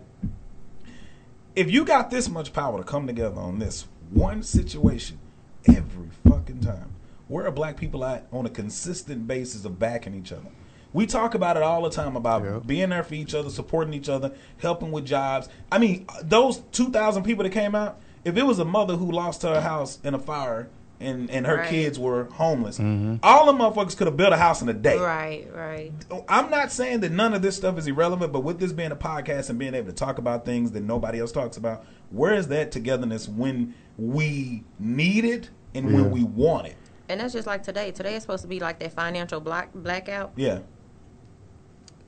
If 1.56 1.72
you 1.72 1.86
got 1.86 2.10
this 2.10 2.30
much 2.30 2.54
power 2.54 2.78
to 2.78 2.84
come 2.84 3.08
together 3.08 3.40
on 3.40 3.60
this 3.60 3.88
one 4.12 4.44
situation 4.44 5.20
every 5.68 6.10
fucking 6.28 6.62
time, 6.62 6.92
where 7.28 7.46
are 7.46 7.52
black 7.52 7.78
people 7.78 8.04
at 8.04 8.28
on 8.32 8.46
a 8.46 8.50
consistent 8.50 9.28
basis 9.28 9.66
of 9.66 9.80
backing 9.80 10.14
each 10.14 10.32
other? 10.32 10.50
We 10.94 11.06
talk 11.06 11.34
about 11.36 11.56
it 11.56 11.64
all 11.64 11.84
the 11.84 11.90
time 11.90 12.18
about 12.18 12.44
Yep. 12.44 12.68
being 12.68 12.90
there 12.90 13.04
for 13.04 13.14
each 13.14 13.34
other, 13.34 13.50
supporting 13.50 13.94
each 13.94 14.10
other, 14.10 14.34
helping 14.58 14.92
with 14.92 15.06
jobs. 15.06 15.48
I 15.72 15.78
mean, 15.78 16.06
those 16.22 16.58
2,000 16.74 17.24
people 17.24 17.44
that 17.44 17.52
came 17.52 17.76
out, 17.76 18.00
if 18.26 18.36
it 18.36 18.46
was 18.46 18.60
a 18.60 18.66
mother 18.66 18.98
who 18.98 19.10
lost 19.10 19.44
her 19.44 19.62
house 19.62 20.00
in 20.04 20.14
a 20.14 20.20
fire 20.20 20.68
and, 21.02 21.30
and 21.32 21.46
her 21.48 21.58
Right. 21.58 21.70
kids 21.70 21.98
were 22.00 22.26
homeless, 22.34 22.78
mm-hmm. 22.80 23.16
all 23.24 23.46
the 23.46 23.54
motherfuckers 23.54 23.98
could 23.98 24.08
have 24.08 24.16
built 24.18 24.32
a 24.34 24.38
house 24.38 24.62
in 24.62 24.70
a 24.70 24.74
day. 24.74 24.98
Right, 24.98 25.48
right. 25.54 25.92
I'm 26.30 26.50
not 26.50 26.72
saying 26.72 27.00
that 27.02 27.12
none 27.12 27.34
of 27.34 27.42
this 27.42 27.56
stuff 27.58 27.78
is 27.78 27.88
irrelevant, 27.88 28.32
but 28.32 28.42
with 28.42 28.60
this 28.60 28.72
being 28.72 28.92
a 28.92 28.96
podcast 28.96 29.50
and 29.50 29.58
being 29.60 29.74
able 29.74 29.88
to 29.88 29.94
talk 29.96 30.18
about 30.18 30.46
things 30.46 30.72
that 30.72 30.82
nobody 30.84 31.20
else 31.20 31.32
talks 31.32 31.58
about, 31.58 31.86
where 32.12 32.34
is 32.34 32.48
that 32.50 32.72
togetherness 32.72 33.28
when 33.28 33.74
we 33.98 34.64
need 34.80 35.26
it 35.26 35.50
and 35.74 35.90
Yeah. 35.90 35.96
when 35.96 36.12
we 36.12 36.24
want 36.24 36.68
it? 36.68 36.76
And 37.10 37.20
that's 37.20 37.34
just 37.34 37.46
like 37.48 37.64
today. 37.64 37.92
Today 37.92 38.16
is 38.16 38.22
supposed 38.24 38.44
to 38.44 38.48
be 38.48 38.60
like 38.60 38.80
that 38.80 38.94
financial 38.94 39.40
black 39.42 39.74
blackout. 39.74 40.32
Yeah, 40.38 40.60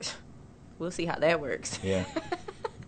We'll 0.78 0.90
see 0.90 1.04
how 1.06 1.18
that 1.18 1.40
works. 1.40 1.78
yeah, 1.82 2.04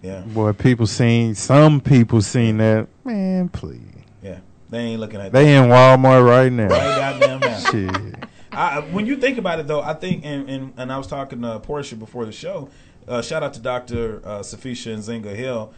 yeah, 0.03 0.21
Boy, 0.27 0.53
people 0.53 0.87
seen 0.87 1.35
some 1.35 1.81
people 1.81 2.21
seen 2.21 2.57
that. 2.59 2.89
Man, 3.05 3.49
please. 3.49 3.81
yeah. 4.23 4.39
They 4.71 4.79
ain't 4.79 5.01
looking 5.01 5.21
at 5.21 5.33
They 5.33 5.57
in 5.57 5.65
Walmart 5.65 6.27
right 6.27 6.53
now. 6.53 6.69
right 6.69 7.19
goddamn 7.21 7.41
now. 7.41 7.59
Shit. 7.71 8.25
I, 8.53 8.81
when 8.81 9.07
you 9.07 9.17
think 9.17 9.39
about 9.39 9.61
it, 9.61 9.67
though, 9.67 9.83
I 9.83 9.93
think, 9.95 10.25
and, 10.25 10.49
and, 10.49 10.73
and 10.77 10.93
I 10.93 10.99
was 10.99 11.07
talking 11.07 11.43
to 11.43 11.61
Portia 11.61 11.95
before 11.97 12.25
the 12.25 12.33
show. 12.33 12.71
Uh, 13.07 13.23
shout 13.23 13.43
out 13.43 13.55
to 13.55 13.61
Doctor 13.61 14.21
uh, 14.25 14.41
Safisha 14.41 14.97
Zinga 14.97 15.35
Hill. 15.35 15.73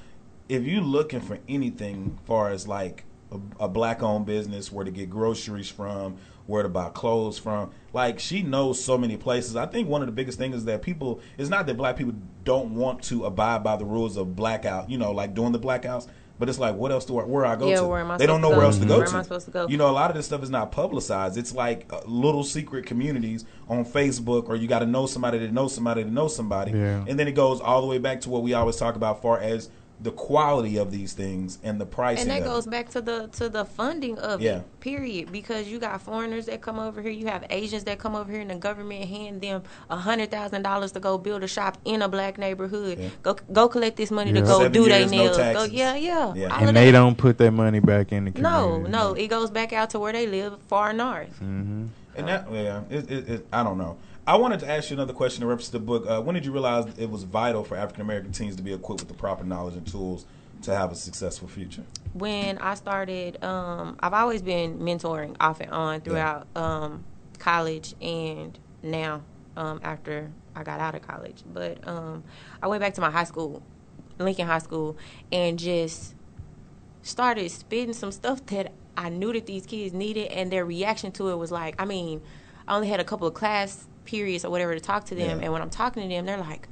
If 0.48 0.64
you 0.64 0.80
looking 0.80 1.20
for 1.20 1.38
anything, 1.48 2.18
far 2.24 2.50
as 2.50 2.66
like 2.66 3.04
a, 3.30 3.64
a 3.64 3.68
black-owned 3.68 4.24
business, 4.26 4.72
where 4.72 4.84
to 4.84 4.90
get 4.90 5.10
groceries 5.10 5.68
from, 5.68 6.16
where 6.46 6.62
to 6.62 6.68
buy 6.70 6.88
clothes 6.88 7.38
from, 7.38 7.70
like 7.92 8.18
she 8.18 8.42
knows 8.42 8.82
so 8.82 8.96
many 8.96 9.18
places. 9.18 9.56
I 9.56 9.66
think 9.66 9.88
one 9.88 10.00
of 10.00 10.06
the 10.06 10.12
biggest 10.12 10.38
things 10.38 10.56
is 10.56 10.64
that 10.64 10.80
people. 10.80 11.20
It's 11.36 11.50
not 11.50 11.66
that 11.66 11.76
black 11.76 11.96
people 11.96 12.14
don't 12.44 12.74
want 12.74 13.02
to 13.04 13.26
abide 13.26 13.62
by 13.62 13.76
the 13.76 13.84
rules 13.84 14.16
of 14.16 14.34
blackout. 14.34 14.88
You 14.88 14.96
know, 14.96 15.12
like 15.12 15.34
doing 15.34 15.52
the 15.52 15.58
blackouts. 15.58 16.06
But 16.38 16.48
it's 16.48 16.58
like, 16.58 16.76
what 16.76 16.92
else 16.92 17.04
do 17.04 17.18
I, 17.18 17.24
where 17.24 17.44
I 17.44 17.56
go 17.56 17.68
Yeah, 17.68 17.80
to? 17.80 17.86
where 17.86 18.00
am 18.00 18.10
I 18.12 18.16
they 18.16 18.26
don't 18.26 18.40
know 18.40 18.50
to 18.50 18.56
where 18.56 18.60
go? 18.60 18.66
else 18.66 18.78
to 18.78 18.86
go 18.86 18.98
Where 18.98 19.06
to. 19.06 19.12
am 19.12 19.18
I 19.18 19.22
supposed 19.22 19.46
to 19.46 19.50
go? 19.50 19.66
You 19.66 19.76
know, 19.76 19.90
a 19.90 19.92
lot 19.92 20.08
of 20.10 20.16
this 20.16 20.26
stuff 20.26 20.42
is 20.42 20.50
not 20.50 20.70
publicized. 20.70 21.36
It's 21.36 21.52
like 21.54 21.92
uh, 21.92 22.00
little 22.06 22.44
secret 22.44 22.86
communities 22.86 23.44
on 23.68 23.84
Facebook, 23.84 24.48
or 24.48 24.54
you 24.56 24.68
got 24.68 24.78
to 24.80 24.86
know 24.86 25.06
somebody 25.06 25.40
to 25.40 25.50
know 25.50 25.66
somebody 25.68 26.04
to 26.04 26.10
know 26.10 26.28
somebody. 26.28 26.72
Yeah. 26.72 27.04
And 27.08 27.18
then 27.18 27.26
it 27.26 27.32
goes 27.32 27.60
all 27.60 27.80
the 27.80 27.86
way 27.88 27.98
back 27.98 28.20
to 28.22 28.30
what 28.30 28.42
we 28.42 28.54
always 28.54 28.76
talk 28.76 28.94
about, 28.94 29.20
far 29.20 29.40
as 29.40 29.68
the 30.00 30.12
quality 30.12 30.76
of 30.76 30.92
these 30.92 31.12
things 31.12 31.58
and 31.64 31.80
the 31.80 31.84
pricing. 31.86 32.22
And 32.22 32.30
that 32.30 32.46
of 32.46 32.54
goes 32.54 32.66
it. 32.66 32.70
back 32.70 32.88
to 32.90 33.00
the 33.00 33.26
to 33.32 33.48
the 33.48 33.64
funding 33.64 34.16
of 34.18 34.40
Yeah. 34.40 34.58
it. 34.58 34.80
Period. 34.80 35.32
Because 35.32 35.66
you 35.66 35.80
got 35.80 36.00
foreigners 36.00 36.46
that 36.46 36.60
come 36.60 36.78
over 36.78 37.02
here, 37.02 37.10
you 37.10 37.26
have 37.26 37.44
Asians 37.50 37.82
that 37.84 37.98
come 37.98 38.14
over 38.14 38.30
here, 38.30 38.40
and 38.40 38.50
the 38.50 38.54
government 38.54 39.04
hand 39.08 39.40
them 39.40 39.62
a 39.90 39.96
hundred 39.96 40.30
thousand 40.30 40.62
dollars 40.62 40.92
to 40.92 41.00
go 41.00 41.18
build 41.18 41.42
a 41.42 41.48
shop 41.48 41.78
in 41.84 42.02
a 42.02 42.08
black 42.08 42.38
neighborhood. 42.38 42.98
Yeah. 43.00 43.08
Go 43.24 43.36
go 43.52 43.68
collect 43.68 43.96
this 43.96 44.12
money 44.12 44.30
Yeah. 44.30 44.40
to 44.42 44.46
go 44.46 44.58
Seven 44.58 44.72
do 44.72 44.84
their 44.88 45.00
years, 45.00 45.10
no 45.10 45.16
nails. 45.18 45.36
go, 45.36 45.64
yeah, 45.64 45.96
yeah. 45.96 46.32
Yeah. 46.34 46.46
All 46.54 46.58
And 46.58 46.68
that. 46.68 46.74
they 46.74 46.92
don't 46.92 47.18
put 47.18 47.38
that 47.38 47.50
money 47.50 47.80
back 47.80 48.12
in 48.12 48.26
the 48.26 48.40
No, 48.40 48.66
community. 48.68 48.92
no, 48.92 49.14
it 49.14 49.26
goes 49.28 49.50
back 49.50 49.72
out 49.72 49.90
to 49.90 49.98
where 49.98 50.12
they 50.12 50.26
live, 50.28 50.60
far 50.68 50.92
north. 50.92 51.34
Mm-hmm. 51.42 51.86
And 52.16 52.28
that, 52.28 52.46
yeah, 52.52 52.80
it, 52.90 53.10
it, 53.10 53.28
it, 53.28 53.46
I 53.52 53.62
don't 53.64 53.78
know. 53.78 53.96
I 54.28 54.36
wanted 54.36 54.60
to 54.60 54.68
ask 54.68 54.90
you 54.90 54.94
another 54.94 55.14
question 55.14 55.42
in 55.42 55.48
reference 55.48 55.68
to 55.68 55.72
the 55.72 55.78
book. 55.78 56.04
Uh, 56.06 56.20
when 56.20 56.34
did 56.34 56.44
you 56.44 56.52
realize 56.52 56.84
it 56.98 57.08
was 57.08 57.22
vital 57.22 57.64
for 57.64 57.78
African 57.78 58.02
American 58.02 58.30
teens 58.30 58.56
to 58.56 58.62
be 58.62 58.74
equipped 58.74 59.00
with 59.00 59.08
the 59.08 59.14
proper 59.14 59.42
knowledge 59.42 59.74
and 59.74 59.86
tools 59.86 60.26
to 60.64 60.76
have 60.76 60.92
a 60.92 60.94
successful 60.94 61.48
future? 61.48 61.82
when 62.12 62.58
I 62.58 62.74
started, 62.74 63.42
um, 63.42 63.96
I've 64.00 64.12
always 64.12 64.42
been 64.42 64.80
mentoring 64.80 65.34
off 65.40 65.60
and 65.60 65.70
on 65.70 66.02
throughout 66.02 66.46
um, 66.54 67.06
college 67.38 67.94
and 68.02 68.58
now 68.82 69.22
um, 69.56 69.80
after 69.82 70.30
I 70.54 70.62
got 70.62 70.78
out 70.78 70.94
of 70.94 71.00
college. 71.00 71.42
But 71.50 71.88
um, 71.88 72.22
I 72.62 72.66
went 72.66 72.82
back 72.82 72.92
to 72.94 73.00
my 73.00 73.10
high 73.10 73.24
school, 73.24 73.62
Lincoln 74.18 74.46
High 74.46 74.58
School, 74.58 74.98
and 75.32 75.58
just 75.58 76.14
started 77.00 77.50
spitting 77.50 77.94
some 77.94 78.12
stuff 78.12 78.44
that 78.46 78.72
I 78.94 79.08
knew 79.08 79.32
that 79.32 79.46
these 79.46 79.64
kids 79.64 79.94
needed, 79.94 80.32
and 80.32 80.52
their 80.52 80.66
reaction 80.66 81.12
to 81.12 81.30
it 81.30 81.36
was 81.36 81.50
like, 81.50 81.80
I 81.80 81.86
mean, 81.86 82.20
I 82.66 82.76
only 82.76 82.88
had 82.88 83.00
a 83.00 83.04
couple 83.04 83.26
of 83.26 83.32
class 83.32 83.86
periods 84.08 84.44
or 84.44 84.50
whatever 84.50 84.74
to 84.74 84.80
talk 84.80 85.04
to 85.06 85.14
them, 85.14 85.38
Yeah. 85.38 85.44
and 85.44 85.52
when 85.52 85.62
I'm 85.62 85.70
talking 85.70 86.02
to 86.02 86.08
them, 86.08 86.24
they're 86.26 86.38
like, 86.38 86.68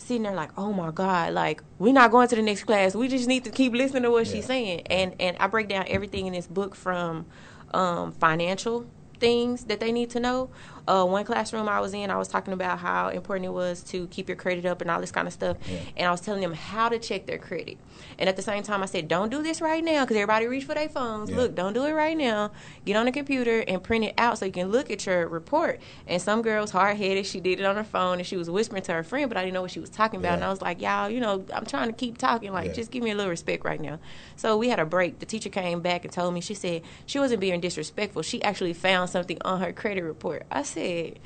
sitting 0.00 0.22
there 0.22 0.34
like, 0.34 0.50
oh 0.56 0.72
my 0.72 0.90
god, 0.92 1.32
like 1.34 1.62
we're 1.78 1.92
not 1.92 2.10
going 2.10 2.28
to 2.28 2.36
the 2.36 2.42
next 2.42 2.64
class. 2.64 2.94
We 2.94 3.08
just 3.08 3.26
need 3.28 3.44
to 3.44 3.50
keep 3.50 3.72
listening 3.72 4.04
to 4.04 4.10
what 4.10 4.26
Yeah. 4.26 4.32
she's 4.32 4.46
saying, 4.46 4.82
and 4.98 5.14
and 5.20 5.36
I 5.38 5.46
break 5.48 5.68
down 5.68 5.84
everything 5.88 6.26
in 6.26 6.32
this 6.32 6.46
book 6.46 6.74
from 6.74 7.26
um, 7.74 8.12
financial 8.12 8.86
things 9.20 9.64
that 9.64 9.80
they 9.80 9.90
need 9.92 10.10
to 10.10 10.20
know. 10.20 10.50
Uh, 10.88 11.04
one 11.04 11.22
classroom 11.22 11.68
I 11.68 11.80
was 11.80 11.92
in, 11.92 12.10
I 12.10 12.16
was 12.16 12.28
talking 12.28 12.54
about 12.54 12.78
how 12.78 13.08
important 13.10 13.44
it 13.44 13.50
was 13.52 13.82
to 13.84 14.06
keep 14.06 14.26
your 14.26 14.36
credit 14.36 14.64
up 14.64 14.80
and 14.80 14.90
all 14.90 15.00
this 15.02 15.12
kind 15.12 15.26
of 15.28 15.34
stuff, 15.34 15.58
Yeah. 15.70 15.78
and 15.98 16.08
I 16.08 16.10
was 16.10 16.22
telling 16.22 16.40
them 16.40 16.54
how 16.54 16.88
to 16.88 16.98
check 16.98 17.26
their 17.26 17.36
credit. 17.36 17.76
And 18.18 18.26
at 18.26 18.36
the 18.36 18.42
same 18.42 18.62
time, 18.62 18.82
I 18.82 18.86
said, 18.86 19.06
don't 19.06 19.28
do 19.28 19.42
this 19.42 19.60
right 19.60 19.84
now 19.84 20.04
because 20.04 20.16
everybody 20.16 20.46
reach 20.46 20.64
for 20.64 20.74
their 20.74 20.88
phones. 20.88 21.28
Yeah. 21.28 21.36
Look, 21.36 21.54
don't 21.54 21.74
do 21.74 21.84
it 21.84 21.92
right 21.92 22.16
now. 22.16 22.52
Get 22.86 22.96
on 22.96 23.04
the 23.04 23.12
computer 23.12 23.62
and 23.68 23.82
print 23.82 24.06
it 24.06 24.14
out 24.16 24.38
so 24.38 24.46
you 24.46 24.52
can 24.52 24.70
look 24.70 24.90
at 24.90 25.04
your 25.04 25.28
report. 25.28 25.78
And 26.06 26.22
some 26.22 26.40
girl's 26.40 26.70
hard 26.70 26.96
headed. 26.96 27.26
She 27.26 27.38
did 27.40 27.60
it 27.60 27.66
on 27.66 27.76
her 27.76 27.84
phone 27.84 28.16
and 28.18 28.26
she 28.26 28.38
was 28.38 28.48
whispering 28.48 28.82
to 28.84 28.92
her 28.94 29.02
friend, 29.02 29.28
but 29.28 29.36
I 29.36 29.42
didn't 29.42 29.54
know 29.54 29.62
what 29.62 29.70
she 29.72 29.80
was 29.80 29.90
talking 29.90 30.20
about. 30.20 30.30
Yeah. 30.30 30.34
And 30.36 30.44
I 30.44 30.48
was 30.48 30.62
like, 30.62 30.80
y'all, 30.80 31.10
you 31.10 31.20
know, 31.20 31.44
I'm 31.52 31.66
trying 31.66 31.88
to 31.88 31.92
keep 31.94 32.16
talking. 32.16 32.50
Like, 32.52 32.72
just 32.72 32.90
give 32.90 33.02
me 33.02 33.10
a 33.10 33.14
little 33.14 33.30
respect 33.30 33.62
right 33.66 33.80
now. 33.80 33.98
So 34.36 34.56
we 34.56 34.70
had 34.70 34.78
a 34.80 34.86
break. 34.86 35.18
The 35.18 35.26
teacher 35.26 35.50
came 35.50 35.80
back 35.80 36.04
and 36.06 36.12
told 36.12 36.32
me, 36.32 36.40
she 36.40 36.54
said 36.54 36.80
she 37.04 37.18
wasn't 37.18 37.40
being 37.40 37.60
disrespectful. 37.60 38.22
She 38.22 38.42
actually 38.42 38.72
found 38.72 39.10
something 39.10 39.36
on 39.44 39.60
her 39.60 39.72
credit 39.74 40.02
report. 40.02 40.46
I 40.50 40.62
said, 40.62 40.77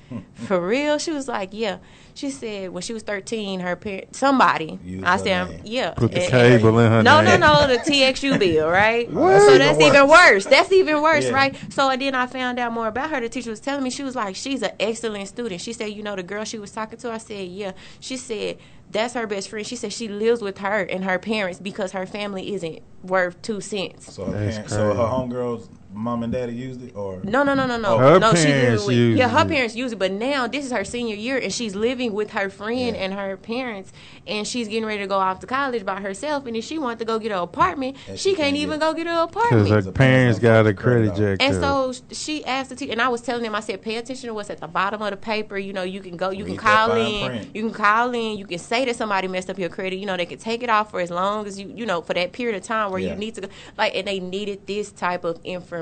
Hmm. 0.08 0.18
for 0.34 0.60
real? 0.66 0.98
She 0.98 1.10
was 1.10 1.28
like, 1.28 1.50
yeah. 1.52 1.78
She 2.14 2.28
said 2.30 2.70
when 2.70 2.82
she 2.82 2.92
was 2.92 3.02
13, 3.04 3.60
her 3.60 3.74
parent, 3.74 4.14
somebody, 4.14 4.78
Used 4.84 5.04
I 5.04 5.16
said, 5.16 5.48
name. 5.48 5.60
yeah. 5.64 5.90
Put 5.92 6.12
the 6.12 6.20
And- 6.22 6.30
cable 6.30 6.78
in 6.78 6.90
her 6.92 7.02
no, 7.02 7.22
name. 7.22 7.40
no, 7.40 7.66
no, 7.66 7.66
the 7.68 7.78
TXU 7.78 8.38
bill, 8.38 8.68
right? 8.68 9.10
What? 9.10 9.40
So 9.40 9.56
that's 9.56 9.78
worse. 9.78 9.86
even 9.88 10.08
worse. 10.08 10.44
That's 10.44 10.72
even 10.72 11.00
worse, 11.00 11.24
Yeah. 11.24 11.30
right? 11.32 11.56
So 11.72 11.88
and 11.88 12.02
then 12.02 12.14
I 12.14 12.26
found 12.26 12.58
out 12.58 12.70
more 12.72 12.88
about 12.88 13.08
her. 13.10 13.20
The 13.20 13.30
teacher 13.30 13.48
was 13.48 13.60
telling 13.60 13.82
me 13.82 13.88
she 13.88 14.02
was 14.02 14.14
like, 14.14 14.36
she's 14.36 14.60
an 14.62 14.72
excellent 14.78 15.28
student. 15.28 15.62
She 15.62 15.72
said, 15.72 15.86
you 15.86 16.02
know, 16.02 16.14
the 16.14 16.22
girl 16.22 16.44
she 16.44 16.58
was 16.58 16.70
talking 16.70 16.98
to. 16.98 17.10
I 17.10 17.16
said, 17.18 17.48
yeah. 17.48 17.72
She 18.00 18.18
said 18.18 18.58
that's 18.90 19.14
her 19.14 19.26
best 19.26 19.48
friend. 19.48 19.66
She 19.66 19.76
said 19.76 19.90
she 19.90 20.08
lives 20.08 20.42
with 20.42 20.58
her 20.58 20.80
and 20.82 21.04
her 21.04 21.18
parents 21.18 21.58
because 21.60 21.92
her 21.92 22.04
family 22.04 22.52
isn't 22.54 22.80
worth 23.02 23.40
two 23.40 23.62
cents. 23.62 24.12
So 24.12 24.26
her, 24.26 24.32
That's 24.32 24.56
parents, 24.56 24.72
so 24.74 24.88
her 24.92 24.94
homegirls, 25.02 25.68
mom 25.94 26.22
and 26.22 26.32
daddy 26.32 26.54
used 26.54 26.82
it, 26.82 26.94
or 26.96 27.20
No, 27.22 27.42
no, 27.42 27.54
no, 27.54 27.66
no, 27.66 27.76
no. 27.76 27.98
Her 27.98 28.18
no, 28.18 28.32
parents 28.32 28.84
lived 28.84 28.86
with, 28.86 28.96
use 28.96 29.18
yeah, 29.18 29.28
her 29.28 29.44
it. 29.44 29.48
parents 29.48 29.76
use 29.76 29.92
it, 29.92 29.98
but 29.98 30.12
now 30.12 30.46
this 30.46 30.64
is 30.64 30.72
her 30.72 30.84
senior 30.84 31.14
year, 31.16 31.38
and 31.38 31.52
she's 31.52 31.74
living 31.74 32.12
with 32.12 32.30
her 32.32 32.48
friend 32.50 32.96
Yeah. 32.96 33.02
and 33.02 33.14
her 33.14 33.36
parents, 33.36 33.92
and 34.26 34.46
she's 34.46 34.68
getting 34.68 34.84
ready 34.86 35.00
to 35.02 35.06
go 35.06 35.16
off 35.18 35.40
to 35.40 35.46
college 35.46 35.84
by 35.84 36.00
herself. 36.00 36.46
And 36.46 36.56
if 36.56 36.64
she 36.64 36.78
wants 36.78 36.98
to 37.00 37.04
go 37.04 37.18
get 37.18 37.32
an 37.32 37.38
apartment, 37.38 37.96
she, 38.10 38.16
she 38.16 38.28
can't 38.30 38.42
can't 38.42 38.56
even 38.56 38.78
get- 38.78 38.86
go 38.86 38.94
get 38.94 39.06
an 39.06 39.16
apartment 39.16 39.64
Because 39.64 39.84
her 39.86 39.92
parents 39.92 40.38
parents 40.38 40.38
got 40.38 40.66
a 40.66 40.74
credit 40.74 40.76
credit 40.76 41.10
out. 41.10 41.38
jack 41.38 41.42
And 41.42 41.54
so 41.54 41.92
she 42.12 42.44
asked 42.44 42.70
the 42.70 42.76
teacher, 42.76 42.92
and 42.92 43.00
I 43.02 43.08
was 43.08 43.20
telling 43.20 43.42
them, 43.42 43.54
I 43.54 43.60
said, 43.60 43.82
pay 43.82 43.96
attention 43.96 44.28
to 44.28 44.34
what's 44.34 44.50
at 44.50 44.60
the 44.60 44.68
bottom 44.68 45.00
of 45.02 45.10
the 45.10 45.16
paper. 45.16 45.58
You 45.58 45.72
know, 45.72 45.82
you 45.82 46.00
can 46.00 46.16
go, 46.16 46.30
you 46.30 46.44
Read 46.44 46.58
can 46.58 46.66
call 46.66 46.92
in, 46.96 47.26
print. 47.28 47.48
you 47.54 47.62
can 47.62 47.72
call 47.74 48.12
in, 48.14 48.38
you 48.38 48.46
can 48.46 48.58
say 48.58 48.84
that 48.84 48.96
somebody 48.96 49.28
messed 49.28 49.50
up 49.50 49.58
your 49.58 49.68
credit. 49.68 49.96
You 49.96 50.06
know, 50.06 50.16
they 50.16 50.26
can 50.26 50.38
take 50.38 50.62
it 50.62 50.70
off 50.70 50.90
for 50.90 51.00
as 51.00 51.10
long 51.10 51.46
as 51.46 51.58
you, 51.60 51.72
you 51.74 51.86
know, 51.86 52.00
for 52.02 52.14
that 52.14 52.32
period 52.32 52.56
of 52.56 52.62
time 52.62 52.90
where 52.90 53.00
Yeah. 53.00 53.12
you 53.12 53.16
need 53.18 53.34
to 53.36 53.42
go. 53.42 53.48
Like, 53.78 53.94
and 53.94 54.06
they 54.06 54.18
needed 54.20 54.66
this 54.66 54.90
type 54.92 55.24
of 55.24 55.38
information. 55.44 55.81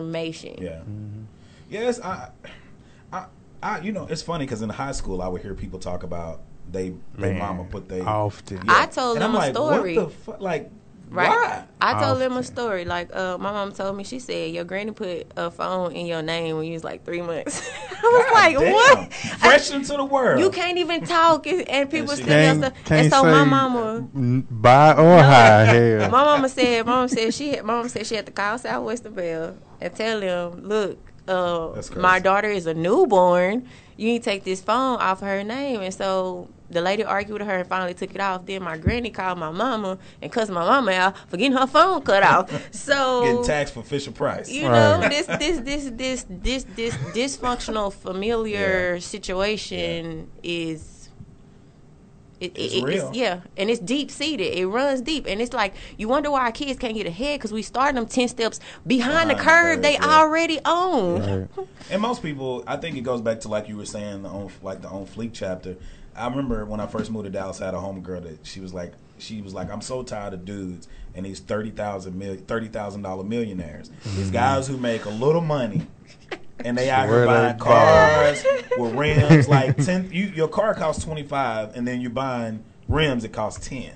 Yeah. 0.61 0.79
Mm-hmm. 0.81 1.23
Yes, 1.69 2.01
I, 2.01 2.31
I, 3.13 3.27
I, 3.63 3.81
you 3.81 3.93
know, 3.93 4.07
it's 4.07 4.23
funny 4.23 4.45
because 4.45 4.63
in 4.63 4.69
high 4.71 4.93
school 4.93 5.23
I 5.23 5.29
would 5.29 5.43
hear 5.43 5.55
people 5.55 5.79
talk 5.79 6.03
about 6.03 6.41
they, 6.71 6.95
their 7.15 7.33
Man, 7.33 7.39
mama 7.39 7.65
put 7.65 7.89
they. 7.89 8.01
often. 8.01 8.63
I 8.69 8.87
told 8.87 9.17
and 9.17 9.23
them 9.23 9.31
I'm 9.31 9.37
a 9.37 9.39
like, 9.39 9.55
story. 9.55 9.97
What 9.97 10.05
the 10.05 10.15
fuck? 10.15 10.41
Like, 10.41 10.71
Right. 11.11 11.29
why? 11.29 11.65
I 11.81 11.95
told 12.01 12.21
them 12.21 12.37
a 12.37 12.43
story. 12.43 12.85
Like, 12.85 13.15
uh, 13.15 13.37
my 13.39 13.51
mom 13.53 13.73
told 13.73 13.97
me, 13.97 14.05
she 14.05 14.19
said, 14.21 14.53
Your 14.55 14.65
granny 14.65 14.93
put 14.93 15.33
a 15.37 15.51
phone 15.51 15.93
in 15.93 16.07
your 16.07 16.23
name 16.23 16.57
when 16.57 16.67
you 16.67 16.75
was 16.75 16.85
like 16.85 17.05
three 17.05 17.23
months. 17.23 17.61
I 17.91 18.03
was 18.03 18.25
God 18.27 18.35
like, 18.35 18.59
damn. 18.59 18.73
What? 18.75 19.13
Fresh 19.15 19.71
into 19.73 19.97
the 19.97 20.05
world. 20.05 20.41
You 20.41 20.51
can't 20.51 20.79
even 20.79 21.03
talk, 21.05 21.47
and, 21.47 21.69
and 21.69 21.91
people 21.91 22.15
still 22.15 22.27
your 22.29 22.37
Can't, 22.37 22.59
stuff. 22.59 22.85
can't 22.85 23.03
And 23.05 23.13
so 23.13 23.23
say 23.23 23.31
my 23.33 23.45
mama, 23.45 24.09
n- 24.15 24.47
buy 24.51 24.93
or 24.93 25.19
high 25.23 25.65
hell. 25.75 26.11
my 26.11 26.25
mama 26.25 26.49
said, 26.49 26.87
mom 26.87 27.09
said 27.09 27.35
she 27.35 27.53
had, 27.55 27.65
mom 27.65 27.89
said 27.89 28.07
she 28.07 28.15
had 28.15 28.27
to 28.27 28.33
call 28.33 28.59
Southwestern 28.59 29.15
Bell 29.15 29.57
and 29.81 29.95
tell 29.95 30.21
them, 30.21 30.69
look, 30.69 30.99
uh, 31.29 31.81
my 31.97 32.19
daughter 32.19 32.49
is 32.49 32.67
a 32.67 32.75
newborn. 32.75 33.69
You 33.97 34.07
need 34.13 34.23
to 34.23 34.31
take 34.31 34.45
this 34.45 34.61
phone 34.63 34.99
off 35.01 35.21
her 35.21 35.43
name. 35.45 35.81
And 35.81 35.93
so 35.95 36.49
the 36.71 36.81
lady 36.81 37.05
argued 37.05 37.39
with 37.39 37.49
her 37.49 37.59
and 37.59 37.69
finally 37.69 37.95
took 37.95 38.15
it 38.15 38.21
off. 38.21 38.47
Then 38.47 38.63
my 38.63 38.77
granny 38.79 39.11
called 39.11 39.39
my 39.39 39.51
mama 39.51 39.99
and 40.23 40.31
cussed 40.33 40.51
my 40.51 40.65
mama 40.65 40.93
out 40.93 41.17
for 41.29 41.37
getting 41.37 41.57
her 41.59 41.67
phone 41.67 42.03
cut 42.03 42.23
off. 42.23 42.51
So 42.73 43.23
getting 43.23 43.45
taxed 43.45 43.75
for 43.75 43.83
Fisher 43.83 44.13
Price. 44.13 44.51
you 44.51 44.63
know 44.63 45.01
this 45.09 45.27
this 45.27 45.61
this 45.61 45.91
this 45.95 46.27
this 46.29 46.65
this 46.77 46.95
dysfunctional 47.15 47.93
familiar 47.93 48.95
Yeah. 48.95 49.01
situation 49.01 50.31
is 50.43 51.09
It, 52.41 52.53
It's 52.57 52.75
it- 52.75 52.85
real. 52.85 53.11
yeah, 53.13 53.41
and 53.59 53.69
it's 53.69 53.81
deep 53.81 54.11
seated. 54.11 54.57
It 54.57 54.67
runs 54.67 55.03
deep, 55.03 55.27
and 55.29 55.43
it's 55.43 55.53
like 55.53 55.75
you 55.99 56.09
wonder 56.09 56.31
why 56.31 56.41
our 56.47 56.53
kids 56.53 56.79
can't 56.79 56.95
get 56.95 57.07
ahead 57.07 57.39
because 57.39 57.53
we 57.53 57.61
start 57.61 57.95
them 57.95 58.07
ten 58.07 58.29
steps 58.29 58.61
behind, 58.87 59.11
Behind 59.11 59.31
the 59.31 59.35
the 59.35 59.41
curve 59.43 59.75
curve, 59.75 59.83
they 59.83 59.93
yeah. 59.95 60.07
already 60.21 60.59
own. 60.65 61.21
Right. 61.21 61.67
And 61.91 62.01
most 62.01 62.23
people, 62.23 62.65
I 62.67 62.77
think 62.79 62.97
it 62.97 63.03
goes 63.03 63.21
back 63.21 63.41
to 63.41 63.49
like 63.49 63.69
you 63.69 63.77
were 63.77 63.85
saying, 63.85 64.23
the 64.23 64.31
on 64.31 64.51
like 64.63 64.81
the 64.81 64.89
on 64.89 65.05
fleek 65.07 65.33
chapter. 65.35 65.77
I 66.17 66.29
remember 66.29 66.65
when 66.65 66.81
I 66.81 66.87
first 66.87 67.11
moved 67.11 67.25
to 67.25 67.31
Dallas, 67.31 67.61
I 67.61 67.67
had 67.67 67.75
a 67.75 67.79
homegirl 67.79 68.25
that 68.25 68.47
she 68.47 68.61
was 68.61 68.75
like, 68.75 68.93
she 69.19 69.43
was 69.43 69.55
like, 69.55 69.71
I'm 69.71 69.81
so 69.81 70.03
tired 70.03 70.35
of 70.35 70.45
dudes 70.45 70.89
and 71.15 71.27
these 71.27 71.41
thirty 71.41 71.71
thousand 71.71 72.19
million, 72.19 72.45
thirty 72.45 72.69
thousand 72.69 73.03
dollar 73.03 73.25
millionaires, 73.25 73.91
these 74.17 74.31
guys 74.31 74.67
who 74.69 74.77
make 74.77 75.05
a 75.05 75.11
little 75.11 75.41
money. 75.41 75.87
And 76.63 76.77
they 76.77 76.91
out 76.91 77.09
here 77.09 77.25
buying 77.25 77.59
cars 77.59 78.45
with 78.77 78.95
rims 78.95 79.49
like 79.49 79.77
ten. 79.79 80.11
You, 80.13 80.27
your 80.27 80.49
car 80.49 80.75
costs 80.75 81.03
twenty 81.03 81.23
five, 81.23 81.75
and 81.75 81.89
then 81.89 82.03
you're 82.03 82.11
buying 82.11 82.65
rims 82.87 83.23
that 83.23 83.33
cost 83.33 83.63
ten. 83.63 83.93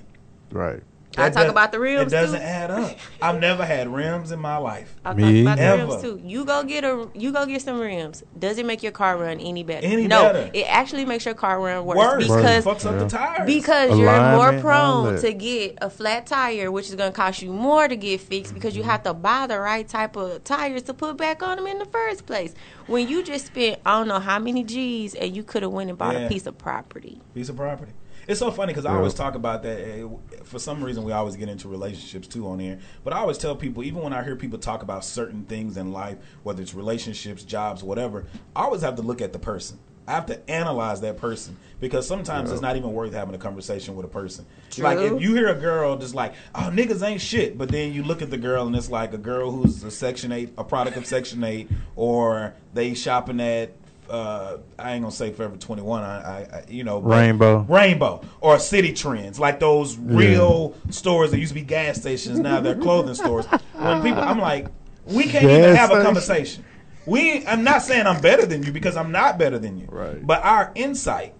Right. 0.51 0.81
I 1.17 1.29
talk 1.29 1.43
does- 1.43 1.51
about 1.51 1.71
the 1.71 1.79
rims, 1.79 2.11
It 2.11 2.15
doesn't 2.15 2.39
too. 2.39 2.45
add 2.45 2.71
up. 2.71 2.97
I've 3.21 3.39
never 3.39 3.65
had 3.65 3.87
rims 3.87 4.31
in 4.31 4.39
my 4.39 4.57
life. 4.57 4.95
I 5.05 5.13
Me 5.13 5.43
talk 5.43 5.53
about 5.53 5.57
the 5.57 5.63
Ever. 5.63 5.85
rims 5.87 6.01
too. 6.01 6.21
You 6.23 6.45
go 6.45 6.63
get 6.63 6.83
a 6.83 7.07
you 7.13 7.31
go 7.31 7.45
get 7.45 7.61
some 7.61 7.79
rims. 7.79 8.23
Does 8.37 8.57
it 8.57 8.65
make 8.65 8.83
your 8.83 8.91
car 8.91 9.17
run 9.17 9.39
any 9.39 9.63
better? 9.63 9.85
Any 9.85 10.07
no, 10.07 10.23
better. 10.23 10.49
it 10.53 10.65
actually 10.69 11.05
makes 11.05 11.25
your 11.25 11.33
car 11.35 11.59
run 11.61 11.85
worse, 11.85 11.97
Worse, 11.97 12.23
because 12.27 12.65
fucks 12.65 12.85
up 12.85 12.99
the 12.99 13.07
tires. 13.07 13.45
because 13.45 13.97
you're 13.97 14.31
more 14.35 14.59
prone 14.59 15.19
to 15.19 15.33
get 15.33 15.77
a 15.81 15.89
flat 15.89 16.25
tire, 16.27 16.71
which 16.71 16.89
is 16.89 16.95
going 16.95 17.11
to 17.11 17.15
cost 17.15 17.41
you 17.41 17.51
more 17.53 17.87
to 17.87 17.95
get 17.95 18.21
fixed 18.21 18.53
because 18.53 18.75
you 18.75 18.83
have 18.83 19.03
to 19.03 19.13
buy 19.13 19.47
the 19.47 19.59
right 19.59 19.87
type 19.87 20.15
of 20.15 20.43
tires 20.43 20.83
to 20.83 20.93
put 20.93 21.17
back 21.17 21.41
on 21.43 21.57
them 21.57 21.67
in 21.67 21.79
the 21.79 21.85
first 21.85 22.25
place. 22.25 22.53
When 22.87 23.07
you 23.07 23.23
just 23.23 23.47
spent 23.47 23.79
I 23.85 23.97
don't 23.97 24.07
know 24.07 24.19
how 24.19 24.39
many 24.39 24.63
G's 24.63 25.15
and 25.15 25.35
you 25.35 25.43
could 25.43 25.63
have 25.63 25.71
went 25.71 25.89
and 25.89 25.97
bought 25.97 26.15
Yeah. 26.15 26.21
a 26.25 26.29
piece 26.29 26.45
of 26.45 26.57
property. 26.57 27.21
piece 27.33 27.49
of 27.49 27.55
property. 27.55 27.91
It's 28.27 28.39
so 28.39 28.49
funny 28.51 28.73
because 28.73 28.85
I 28.85 28.95
always 28.95 29.13
talk 29.13 29.35
about 29.35 29.63
that. 29.63 30.09
For 30.43 30.57
some 30.59 30.83
reason, 30.83 31.03
we 31.03 31.11
always 31.11 31.35
get 31.35 31.49
into 31.49 31.67
relationships 31.67 32.27
too 32.27 32.47
on 32.47 32.59
here. 32.59 32.79
But 33.03 33.13
I 33.13 33.17
always 33.17 33.37
tell 33.37 33.55
people, 33.55 33.83
even 33.83 34.01
when 34.01 34.13
I 34.13 34.23
hear 34.23 34.35
people 34.35 34.57
talk 34.57 34.81
about 34.81 35.05
certain 35.05 35.45
things 35.45 35.77
in 35.77 35.91
life, 35.91 36.17
whether 36.43 36.61
it's 36.61 36.73
relationships, 36.73 37.43
jobs, 37.43 37.83
whatever, 37.83 38.25
I 38.55 38.63
always 38.63 38.81
have 38.81 38.95
to 38.95 39.01
look 39.01 39.21
at 39.21 39.31
the 39.33 39.39
person. 39.39 39.77
I 40.07 40.11
have 40.11 40.27
to 40.27 40.49
analyze 40.49 41.01
that 41.01 41.17
person 41.17 41.57
because 41.79 42.07
sometimes 42.07 42.51
it's 42.51 42.61
not 42.61 42.75
even 42.77 42.93
worth 42.93 43.13
having 43.13 43.33
a 43.33 43.39
conversation 43.39 43.95
with 43.95 44.05
a 44.05 44.09
person. 44.09 44.45
Like 44.77 44.99
if 44.99 45.21
you 45.21 45.33
hear 45.33 45.47
a 45.47 45.55
girl 45.55 45.97
just 45.97 46.13
like, 46.13 46.33
"Oh, 46.53 46.69
niggas 46.71 47.01
ain't 47.01 47.21
shit," 47.21 47.57
but 47.57 47.69
then 47.69 47.91
you 47.91 48.03
look 48.03 48.21
at 48.21 48.29
the 48.29 48.37
girl 48.37 48.67
and 48.67 48.75
it's 48.75 48.89
like 48.89 49.13
a 49.13 49.17
girl 49.17 49.49
who's 49.51 49.83
a 49.83 49.89
Section 49.89 50.31
Eight, 50.31 50.53
a 50.59 50.63
product 50.63 50.95
of 50.97 51.07
Section 51.07 51.43
Eight, 51.43 51.69
or 51.95 52.53
they 52.73 52.93
shopping 52.93 53.39
at. 53.41 53.71
Uh, 54.09 54.57
I 54.77 54.93
ain't 54.93 55.01
gonna 55.01 55.11
say 55.11 55.31
Forever 55.31 55.57
Twenty 55.57 55.81
One. 55.81 56.03
I, 56.03 56.17
I, 56.17 56.37
I, 56.39 56.65
you 56.69 56.83
know, 56.83 56.99
Rainbow. 56.99 57.65
Rainbow 57.67 58.23
or 58.41 58.57
Citi 58.57 58.95
Trends, 58.95 59.39
like 59.39 59.59
those 59.59 59.97
real 59.97 60.75
stores 60.89 61.31
that 61.31 61.39
used 61.39 61.51
to 61.51 61.55
be 61.55 61.65
gas 61.65 61.97
stations. 61.97 62.39
Now 62.39 62.59
they're 62.61 62.75
clothing 62.75 63.15
stores. 63.15 63.45
When 63.45 64.03
people, 64.03 64.21
I'm 64.21 64.39
like, 64.39 64.67
we 65.05 65.23
can't 65.23 65.45
even 65.45 65.61
Gas 65.61 65.77
have 65.77 65.91
a 65.91 66.03
conversation. 66.03 66.63
We, 67.05 67.45
I'm 67.45 67.63
not 67.63 67.83
saying 67.83 68.07
I'm 68.07 68.19
better 68.21 68.45
than 68.45 68.63
you 68.63 68.71
because 68.71 68.97
I'm 68.97 69.11
not 69.11 69.37
better 69.37 69.59
than 69.59 69.77
you. 69.77 69.87
Right. 69.89 70.25
But 70.25 70.43
our 70.43 70.71
insight 70.75 71.35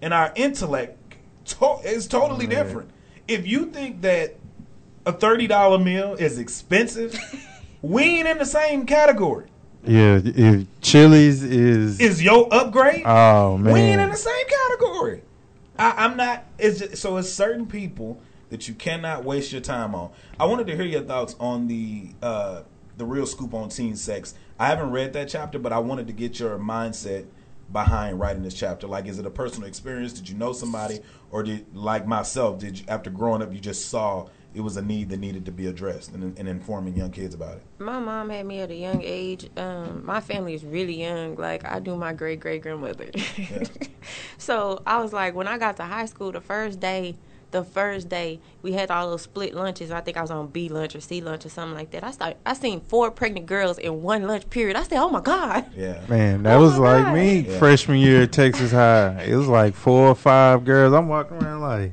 and 0.00 0.14
our 0.14 0.32
intellect 0.34 0.98
to- 1.46 1.80
is 1.84 2.06
totally 2.06 2.46
different. 2.46 2.90
If 3.28 3.46
you 3.46 3.66
think 3.66 4.02
that 4.02 4.36
a 5.06 5.12
thirty 5.12 5.46
dollar 5.46 5.78
meal 5.78 6.14
is 6.14 6.38
expensive, 6.38 7.18
we 7.82 8.02
ain't 8.02 8.28
in 8.28 8.38
the 8.38 8.46
same 8.46 8.86
category. 8.86 9.46
Yeah. 9.86 10.20
If 10.24 10.66
Chili's 10.80 11.42
is. 11.42 12.00
Is 12.00 12.22
your 12.22 12.52
upgrade? 12.52 13.02
oh 13.04 13.58
man, 13.58 13.72
We 13.72 13.80
ain't 13.80 14.00
in 14.00 14.10
the 14.10 14.16
same 14.16 14.46
category. 14.46 15.22
I, 15.78 16.04
I'm 16.04 16.16
not. 16.16 16.44
It's 16.58 16.78
just, 16.78 16.96
so 16.96 17.16
it's 17.16 17.30
certain 17.30 17.66
people 17.66 18.20
that 18.50 18.68
you 18.68 18.74
cannot 18.74 19.24
waste 19.24 19.52
your 19.52 19.60
time 19.60 19.94
on. 19.94 20.10
I 20.38 20.46
wanted 20.46 20.66
to 20.68 20.76
hear 20.76 20.84
your 20.84 21.02
thoughts 21.02 21.34
on 21.40 21.66
the 21.68 22.10
uh, 22.22 22.62
the 22.96 23.04
real 23.04 23.26
scoop 23.26 23.54
on 23.54 23.68
teen 23.68 23.96
sex. 23.96 24.34
I 24.58 24.66
haven't 24.68 24.90
read 24.90 25.12
that 25.14 25.28
chapter, 25.28 25.58
but 25.58 25.72
I 25.72 25.78
wanted 25.78 26.06
to 26.06 26.12
get 26.12 26.38
your 26.38 26.58
mindset 26.58 27.26
behind 27.72 28.20
writing 28.20 28.42
this 28.42 28.54
chapter. 28.54 28.86
Like, 28.86 29.06
is 29.06 29.18
it 29.18 29.26
a 29.26 29.30
personal 29.30 29.68
experience? 29.68 30.12
Did 30.12 30.28
you 30.28 30.36
know 30.36 30.52
somebody, 30.52 31.00
or 31.30 31.42
did 31.42 31.74
like 31.74 32.06
myself? 32.06 32.58
Did 32.58 32.78
you 32.78 32.84
after 32.88 33.10
growing 33.10 33.42
up 33.42 33.52
you 33.52 33.58
just 33.58 33.88
saw 33.88 34.28
it 34.54 34.60
was 34.60 34.76
a 34.76 34.82
need 34.82 35.08
that 35.10 35.18
needed 35.18 35.44
to 35.46 35.52
be 35.52 35.66
addressed 35.66 36.12
and, 36.12 36.38
and 36.38 36.48
informing 36.48 36.96
young 36.96 37.10
kids 37.10 37.34
about 37.34 37.56
it? 37.56 37.62
My 37.78 37.98
mom 37.98 38.30
had 38.30 38.46
me 38.46 38.60
at 38.60 38.70
a 38.70 38.74
young 38.76 39.02
age. 39.02 39.50
Um, 39.56 40.04
my 40.06 40.20
family 40.20 40.54
is 40.54 40.64
really 40.64 41.02
young. 41.02 41.34
Like 41.36 41.64
I 41.64 41.80
do 41.80 41.96
my 41.96 42.12
great 42.12 42.40
great 42.40 42.62
grandmother. 42.62 43.10
so 44.38 44.82
I 44.86 45.00
was 45.02 45.12
like, 45.12 45.34
when 45.34 45.48
I 45.48 45.58
got 45.58 45.76
to 45.78 45.84
high 45.84 46.06
school, 46.06 46.32
the 46.32 46.40
first 46.40 46.80
day, 46.80 47.16
the 47.50 47.62
first 47.64 48.08
day 48.08 48.40
we 48.62 48.72
had 48.72 48.90
all 48.90 49.10
those 49.10 49.22
split 49.22 49.54
lunches. 49.54 49.90
I 49.90 50.00
think 50.00 50.16
I 50.16 50.22
was 50.22 50.30
on 50.30 50.48
B 50.48 50.68
lunch 50.68 50.94
or 50.96 51.00
C 51.00 51.20
lunch 51.20 51.46
or 51.46 51.48
something 51.48 51.76
like 51.76 51.90
that. 51.92 52.02
I 52.04 52.10
started. 52.10 52.36
I 52.44 52.54
seen 52.54 52.80
four 52.80 53.10
pregnant 53.10 53.46
girls 53.46 53.78
in 53.78 54.02
one 54.02 54.24
lunch 54.26 54.48
period. 54.50 54.76
I 54.76 54.82
said, 54.82 54.98
oh 54.98 55.08
my 55.08 55.20
god. 55.20 55.66
Yeah. 55.76 56.00
Man, 56.08 56.42
that 56.44 56.56
Oh 56.56 56.60
was 56.62 56.78
like 56.78 57.04
God. 57.04 57.14
me 57.14 57.40
Yeah. 57.40 57.58
freshman 57.58 57.98
year 57.98 58.22
at 58.22 58.32
Texas 58.32 58.72
High. 58.72 59.22
It 59.22 59.36
was 59.36 59.46
like 59.48 59.74
four 59.74 60.08
or 60.08 60.14
five 60.16 60.64
girls. 60.64 60.92
I'm 60.92 61.08
walking 61.08 61.36
around 61.42 61.60
like, 61.60 61.92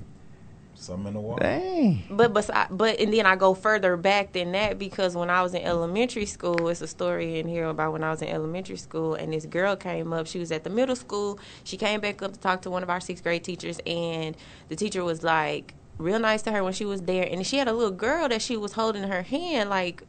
Something 0.82 1.10
in 1.10 1.14
the 1.14 1.20
water. 1.20 1.44
dang. 1.44 2.04
But 2.10 2.34
but 2.34 2.50
but 2.72 3.00
and 3.00 3.14
then 3.14 3.28
I 3.28 3.36
go 3.36 3.54
further 3.54 3.96
back 3.98 4.34
than 4.34 4.52
that 4.54 4.80
because 4.80 5.16
when 5.16 5.30
I 5.30 5.44
was 5.44 5.54
in 5.54 5.62
elementary 5.62 6.26
school, 6.26 6.68
it's 6.70 6.82
a 6.82 6.88
story 6.88 7.38
in 7.38 7.48
here 7.48 7.66
about 7.66 7.94
when 7.94 8.04
I 8.04 8.10
was 8.10 8.24
in 8.24 8.30
elementary 8.30 8.78
school 8.78 9.14
and 9.14 9.32
this 9.32 9.46
girl 9.46 9.76
came 9.76 10.12
up. 10.12 10.26
She 10.26 10.40
was 10.40 10.52
at 10.52 10.64
the 10.64 10.72
middle 10.72 10.96
school. 10.96 11.38
She 11.64 11.78
came 11.78 12.02
back 12.02 12.24
up 12.24 12.34
to 12.34 12.40
talk 12.40 12.64
to 12.64 12.72
one 12.72 12.82
of 12.82 12.90
our 12.90 13.00
sixth 13.00 13.24
grade 13.24 13.44
teachers, 13.44 13.80
and 13.86 14.36
the 14.70 14.76
teacher 14.76 15.04
was 15.04 15.22
like 15.24 15.76
real 16.00 16.18
nice 16.18 16.42
to 16.44 16.52
her 16.52 16.64
when 16.64 16.74
she 16.74 16.86
was 16.86 17.04
there, 17.04 17.28
and 17.30 17.46
she 17.46 17.58
had 17.58 17.68
a 17.68 17.74
little 17.74 17.92
girl 17.92 18.28
that 18.30 18.42
she 18.42 18.58
was 18.58 18.74
holding 18.74 19.04
her 19.04 19.22
hand 19.22 19.70
like. 19.70 20.02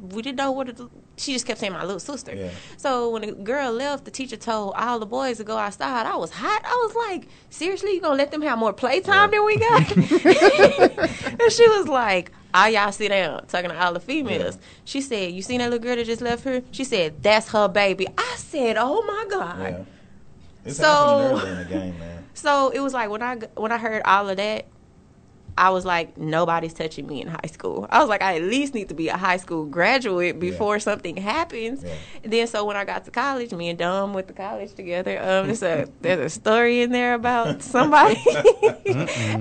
We 0.00 0.20
didn't 0.20 0.38
know 0.38 0.50
what 0.50 0.68
it, 0.68 0.80
she 1.16 1.32
just 1.32 1.46
kept 1.46 1.60
saying 1.60 1.72
my 1.72 1.82
little 1.84 2.00
sister. 2.00 2.34
Yeah. 2.34 2.50
So 2.76 3.10
when 3.10 3.22
the 3.22 3.32
girl 3.32 3.72
left, 3.72 4.04
the 4.04 4.10
teacher 4.10 4.36
told 4.36 4.74
all 4.76 4.98
the 4.98 5.06
boys 5.06 5.36
to 5.38 5.44
go 5.44 5.56
outside. 5.58 6.06
I 6.06 6.16
was 6.16 6.30
hot. 6.30 6.62
I 6.64 6.74
was 6.86 6.94
like, 6.94 7.28
seriously, 7.50 7.92
you 7.94 8.00
gonna 8.00 8.16
let 8.16 8.30
them 8.30 8.42
have 8.42 8.58
more 8.58 8.72
playtime 8.72 9.30
than 9.30 9.44
we 9.44 9.56
got? 9.58 9.96
and 9.96 11.52
she 11.52 11.68
was 11.68 11.86
like, 11.88 12.32
all 12.54 12.68
y'all 12.68 12.92
sit 12.92 13.08
down, 13.08 13.46
talking 13.46 13.70
to 13.70 13.82
all 13.82 13.92
the 13.92 14.00
females. 14.00 14.58
She 14.84 15.00
said, 15.00 15.32
you 15.32 15.42
seen 15.42 15.58
that 15.58 15.70
little 15.70 15.82
girl 15.84 15.96
that 15.96 16.04
just 16.04 16.20
left 16.22 16.44
her? 16.44 16.62
She 16.70 16.84
said, 16.84 17.22
that's 17.22 17.48
her 17.50 17.68
baby. 17.68 18.06
I 18.18 18.34
said, 18.36 18.76
oh 18.78 19.02
my 19.02 19.26
God. 19.30 19.60
Yeah. 19.60 19.84
It's 20.64 20.76
So- 20.76 20.84
happening 20.84 21.40
early 21.40 21.50
in 21.50 21.58
the 21.58 21.64
game, 21.64 21.98
man. 21.98 22.18
So 22.34 22.70
it 22.70 22.80
was 22.80 22.94
like 22.94 23.10
when 23.10 23.22
I 23.22 23.36
when 23.56 23.70
I 23.72 23.76
heard 23.78 24.02
all 24.06 24.28
of 24.28 24.38
that, 24.38 24.66
I 25.56 25.70
was 25.70 25.84
like, 25.84 26.16
nobody's 26.16 26.72
touching 26.72 27.06
me 27.06 27.20
in 27.20 27.28
high 27.28 27.48
school. 27.50 27.86
I 27.90 28.00
was 28.00 28.08
like, 28.08 28.22
I 28.22 28.36
at 28.36 28.42
least 28.42 28.74
need 28.74 28.88
to 28.88 28.94
be 28.94 29.08
a 29.08 29.16
high 29.16 29.36
school 29.36 29.66
graduate 29.66 30.40
before 30.40 30.78
something 30.78 31.16
happens. 31.16 31.84
Yeah. 31.84 31.94
Then 32.24 32.46
so 32.46 32.64
when 32.64 32.76
I 32.76 32.84
got 32.84 33.04
to 33.04 33.10
college, 33.10 33.52
me 33.52 33.68
and 33.68 33.78
Dom 33.78 34.14
went 34.14 34.28
to 34.28 34.34
college 34.34 34.72
together. 34.74 35.18
Um, 35.18 35.46
there's 35.46 35.62
a 35.62 35.88
there's 36.00 36.20
a 36.20 36.30
story 36.30 36.82
in 36.82 36.90
there 36.90 37.14
about 37.14 37.62
somebody 37.74 38.20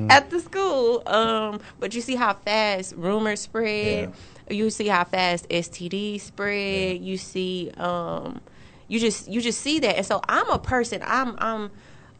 at 0.10 0.30
the 0.30 0.41
school. 0.43 1.04
Um, 1.08 1.62
but 1.80 1.93
you 1.95 2.02
see 2.02 2.15
how 2.15 2.34
fast 2.34 2.93
rumors 2.97 3.39
spread. 3.41 4.13
You 4.50 4.69
see 4.69 4.88
how 4.88 5.06
fast 5.06 5.47
STDs 5.50 6.21
spread. 6.21 7.02
You 7.02 7.17
see, 7.17 7.71
um, 7.78 8.41
you 8.89 9.00
just 9.00 9.30
you 9.30 9.39
just 9.39 9.62
see 9.62 9.80
that. 9.80 9.95
And 9.95 10.06
so 10.06 10.19
I'm 10.28 10.50
a 10.50 10.60
person. 10.60 11.02
I'm 11.06 11.36
I'm 11.38 11.71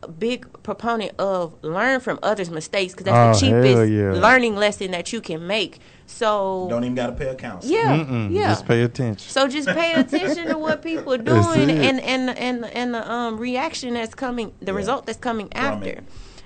big 0.07 0.45
proponent 0.63 1.11
of 1.19 1.55
learn 1.63 1.99
from 1.99 2.17
others' 2.23 2.49
mistakes 2.49 2.93
because 2.93 3.05
that's 3.05 3.41
the 3.41 3.47
Oh, 3.49 3.51
hell 3.53 3.63
cheapest 3.63 3.91
yeah. 3.91 4.11
learning 4.13 4.55
lesson 4.55 4.91
that 4.91 5.13
you 5.13 5.21
can 5.21 5.45
make. 5.47 5.79
So 6.07 6.67
Don't 6.69 6.83
even 6.83 6.95
got 6.95 7.07
to 7.07 7.13
pay 7.13 7.27
accounts. 7.29 7.67
yeah, 7.67 7.97
Mm-mm, 8.03 8.31
yeah. 8.31 8.47
Just 8.49 8.65
pay 8.65 8.81
attention. 8.83 9.29
So 9.29 9.47
just 9.47 9.67
pay 9.69 9.93
attention 9.99 10.47
to 10.49 10.57
what 10.57 10.81
people 10.81 11.13
are 11.13 11.17
doing 11.17 11.69
and 11.69 11.99
and 12.01 12.29
and 12.31 12.65
and 12.65 12.93
the 12.93 13.11
um 13.11 13.37
reaction 13.37 13.93
that's 13.93 14.13
coming, 14.15 14.53
the 14.59 14.71
Yeah. 14.71 14.77
result 14.77 15.05
that's 15.05 15.19
coming 15.19 15.47
From 15.49 15.57
after. 15.75 15.89
it. 15.89 16.03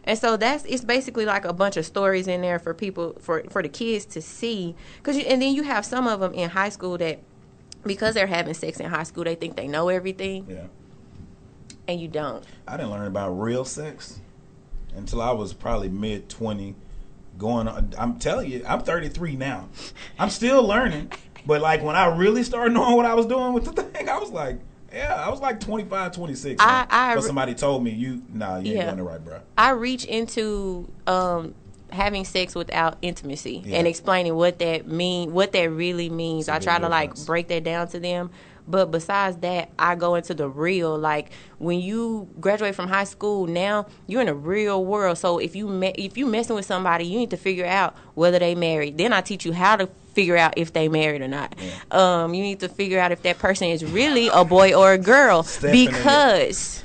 And 0.07 0.19
so 0.19 0.37
that's 0.37 0.65
it's 0.65 0.83
basically 0.85 1.25
like 1.25 1.45
a 1.45 1.53
bunch 1.53 1.77
of 1.77 1.85
stories 1.85 2.27
in 2.27 2.41
there 2.41 2.59
for 2.59 2.73
people 2.75 3.15
for 3.19 3.43
for 3.49 3.63
the 3.63 3.69
kids 3.69 4.05
to 4.07 4.21
see 4.21 4.75
cuz 5.01 5.17
and 5.17 5.41
then 5.41 5.53
you 5.55 5.63
have 5.63 5.83
some 5.83 6.05
of 6.07 6.19
them 6.19 6.33
in 6.33 6.49
high 6.51 6.69
school 6.69 6.97
that 6.99 7.19
because 7.85 8.13
they're 8.13 8.27
having 8.27 8.53
sex 8.53 8.79
in 8.79 8.87
high 8.89 9.03
school 9.03 9.23
they 9.23 9.33
think 9.35 9.55
they 9.55 9.67
know 9.67 9.89
everything 9.89 10.45
Yeah. 10.47 10.65
And 11.87 11.99
you 11.99 12.07
don't. 12.07 12.43
I 12.67 12.77
didn't 12.77 12.91
learn 12.91 13.07
about 13.07 13.31
real 13.31 13.65
sex 13.65 14.19
until 14.95 15.21
I 15.21 15.31
was 15.31 15.53
probably 15.53 15.89
mid 15.89 16.29
20. 16.29 16.75
Going 17.37 17.67
on, 17.67 17.93
I'm 17.97 18.17
telling 18.17 18.49
you, 18.49 18.63
I'm 18.65 18.79
33 18.79 19.35
now. 19.35 19.67
I'm 20.17 20.29
still 20.29 20.63
learning. 20.65 21.11
But 21.45 21.61
like 21.61 21.83
when 21.83 21.97
I 21.97 22.05
really 22.15 22.43
started 22.43 22.73
knowing 22.73 22.95
what 22.95 23.05
I 23.05 23.13
was 23.13 23.25
doing 23.25 23.51
with 23.51 23.65
the 23.65 23.83
thing, 23.83 24.07
I 24.07 24.17
was 24.19 24.29
like, 24.31 24.57
yeah, 24.93 25.13
I 25.15 25.29
was 25.29 25.41
like 25.41 25.59
25, 25.59 26.13
26. 26.13 26.61
I- 26.63 26.87
I 26.89 27.15
but 27.15 27.25
somebody 27.25 27.53
told 27.53 27.83
me, 27.83 27.91
you, 27.91 28.21
nah, 28.33 28.55
you 28.59 28.67
ain't 28.67 28.75
Yeah. 28.77 28.85
doing 28.85 28.99
it 28.99 29.03
right, 29.03 29.23
bro. 29.23 29.41
I 29.57 29.71
reach 29.71 30.05
into 30.05 30.89
um, 31.07 31.53
having 31.91 32.23
sex 32.23 32.55
without 32.55 32.97
intimacy 33.01 33.61
Yeah. 33.65 33.79
and 33.79 33.87
explaining 33.87 34.33
what 34.35 34.59
that 34.59 34.87
mean, 34.87 35.33
what 35.33 35.51
that 35.51 35.69
really 35.69 36.09
means. 36.09 36.47
I 36.47 36.59
try 36.59 36.79
to 36.79 36.87
like 36.87 37.15
break 37.25 37.49
that 37.49 37.65
down 37.65 37.89
to 37.89 37.99
them. 37.99 38.31
But 38.67 38.91
besides 38.91 39.37
that, 39.37 39.69
I 39.77 39.95
go 39.95 40.15
into 40.15 40.33
the 40.33 40.49
real. 40.49 40.97
Like 40.97 41.31
when 41.59 41.79
you 41.79 42.27
graduate 42.39 42.75
from 42.75 42.87
high 42.87 43.03
school, 43.03 43.45
now 43.47 43.87
you're 44.07 44.21
in 44.21 44.27
a 44.27 44.33
real 44.33 44.83
world. 44.83 45.17
So 45.17 45.37
if 45.37 45.55
you 45.55 45.67
me- 45.67 45.93
if 45.97 46.17
you 46.17 46.25
messing 46.25 46.55
with 46.55 46.65
somebody, 46.65 47.05
you 47.05 47.19
need 47.19 47.29
to 47.31 47.37
figure 47.37 47.65
out 47.65 47.95
whether 48.15 48.39
they 48.39 48.55
married. 48.55 48.97
Then 48.97 49.13
I 49.13 49.21
teach 49.21 49.45
you 49.45 49.53
how 49.53 49.75
to 49.75 49.87
figure 50.13 50.37
out 50.37 50.53
if 50.57 50.71
they 50.73 50.87
married 50.87 51.21
or 51.21 51.27
not. 51.27 51.53
Um, 51.91 52.33
you 52.33 52.41
need 52.41 52.61
to 52.61 52.69
figure 52.69 52.99
out 52.99 53.11
if 53.11 53.21
that 53.23 53.37
person 53.37 53.67
is 53.67 53.83
really 53.83 54.29
a 54.33 54.45
boy 54.45 54.73
or 54.73 54.93
a 54.93 54.97
girl 54.97 55.43
because 55.73 56.83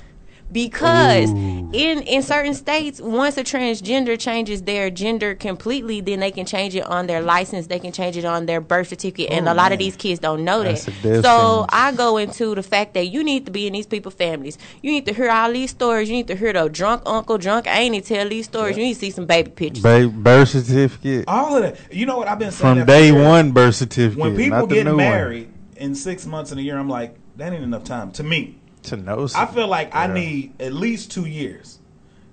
because 0.52 1.30
in 1.30 2.02
in 2.02 2.22
certain 2.22 2.54
states 2.54 3.00
once 3.00 3.36
a 3.36 3.44
transgender 3.44 4.18
changes 4.18 4.62
their 4.62 4.90
gender 4.90 5.34
completely 5.34 6.00
then 6.00 6.20
they 6.20 6.30
can 6.30 6.44
change 6.46 6.74
it 6.74 6.84
on 6.86 7.06
their 7.06 7.20
license 7.22 7.66
they 7.68 7.78
can 7.78 7.92
change 7.92 8.16
it 8.16 8.24
on 8.24 8.46
their 8.46 8.60
birth 8.60 8.88
certificate 8.88 9.30
and 9.30 9.48
Oh, 9.48 9.52
a 9.52 9.54
lot 9.54 9.64
man. 9.64 9.72
of 9.72 9.78
these 9.78 9.96
kids 9.96 10.18
don't 10.20 10.44
know 10.44 10.62
That's 10.62 10.84
that 10.86 11.22
so 11.22 11.66
i 11.70 11.92
go 11.92 12.16
into 12.16 12.54
the 12.54 12.62
fact 12.62 12.94
that 12.94 13.06
you 13.06 13.22
need 13.22 13.46
to 13.46 13.52
be 13.52 13.66
in 13.66 13.72
these 13.72 13.86
people's 13.86 14.14
families 14.14 14.58
you 14.82 14.90
need 14.90 15.06
to 15.06 15.12
hear 15.12 15.30
all 15.30 15.52
these 15.52 15.70
stories 15.70 16.08
you 16.10 16.16
need 16.16 16.26
to 16.28 16.36
hear 16.36 16.52
the 16.52 16.68
drunk 16.68 17.02
uncle 17.06 17.38
drunk 17.38 17.66
auntie 17.66 18.00
tell 18.00 18.28
these 18.28 18.46
stories 18.46 18.76
you 18.76 18.82
need 18.84 18.94
to 18.94 19.00
see 19.00 19.10
some 19.10 19.26
baby 19.26 19.50
pictures 19.50 19.82
Ba- 19.82 20.08
birth 20.08 20.48
certificate 20.48 21.24
All 21.28 21.56
of 21.56 21.62
that. 21.62 21.76
You 21.92 22.06
know 22.06 22.18
what 22.18 22.28
I've 22.28 22.38
been 22.38 22.50
saying 22.50 22.76
from 22.78 22.86
day 22.86 23.10
years. 23.12 23.24
one. 23.26 23.52
Birth 23.52 23.76
certificate. 23.76 24.18
When 24.18 24.36
people 24.36 24.58
not 24.60 24.68
the 24.68 24.74
get 24.76 24.84
new 24.86 24.96
married 24.96 25.48
in 25.76 25.94
six 25.94 26.26
months 26.26 26.50
and 26.50 26.60
a 26.60 26.62
year, 26.62 26.78
I'm 26.78 26.88
like, 26.88 27.16
that 27.36 27.52
ain't 27.52 27.62
enough 27.64 27.84
time 27.84 28.10
to 28.12 28.22
me. 28.22 28.59
One. 28.82 28.90
to 28.90 28.96
know. 28.96 29.28
I 29.34 29.46
feel 29.46 29.68
like 29.68 29.94
I 29.94 30.06
need 30.06 30.60
at 30.60 30.72
least 30.72 31.10
two 31.10 31.26
years. 31.26 31.78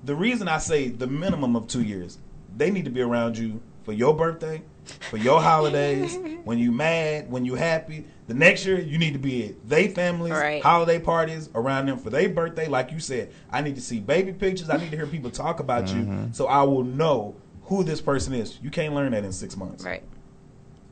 The 0.04 0.16
reason 0.16 0.48
I 0.48 0.58
say 0.60 0.90
the 0.90 1.08
minimum 1.08 1.56
of 1.56 1.68
two 1.68 1.82
years, 1.82 2.18
they 2.56 2.72
need 2.72 2.86
to 2.86 2.92
be 2.92 3.02
around 3.02 3.38
you 3.38 3.62
for 3.84 3.94
your 3.94 4.16
birthday, 4.16 4.62
for 5.10 5.18
your 5.18 5.42
holidays, 5.42 6.18
when 6.44 6.60
you 6.60 6.72
mad, 6.72 7.30
when 7.32 7.46
you 7.46 7.56
happy. 7.56 8.06
The 8.28 8.34
next 8.34 8.66
year, 8.66 8.80
you 8.80 8.98
need 8.98 9.14
to 9.14 9.20
be 9.20 9.48
at 9.48 9.70
they 9.70 9.88
families, 9.88 10.34
Right. 10.34 10.62
holiday 10.62 11.00
parties 11.00 11.50
around 11.56 11.88
them 11.88 11.98
for 11.98 12.10
their 12.10 12.30
birthday. 12.30 12.68
Like 12.68 12.92
you 12.92 13.00
said, 13.00 13.32
I 13.52 13.62
need 13.62 13.76
to 13.76 13.82
see 13.82 14.00
baby 14.00 14.34
pictures. 14.34 14.70
I 14.70 14.78
need 14.78 14.92
to 14.92 14.98
hear 14.98 15.08
people 15.08 15.30
talk 15.32 15.60
about 15.60 15.88
you, 15.90 16.02
mm-hmm. 16.02 16.32
so 16.34 16.48
I 16.48 16.64
will 16.64 16.84
know 16.84 17.36
who 17.64 17.84
this 17.84 18.02
person 18.02 18.34
is. 18.34 18.60
You 18.62 18.70
can't 18.70 18.94
learn 18.94 19.12
that 19.12 19.24
in 19.24 19.32
six 19.32 19.56
months. 19.58 19.84
right 19.84 20.04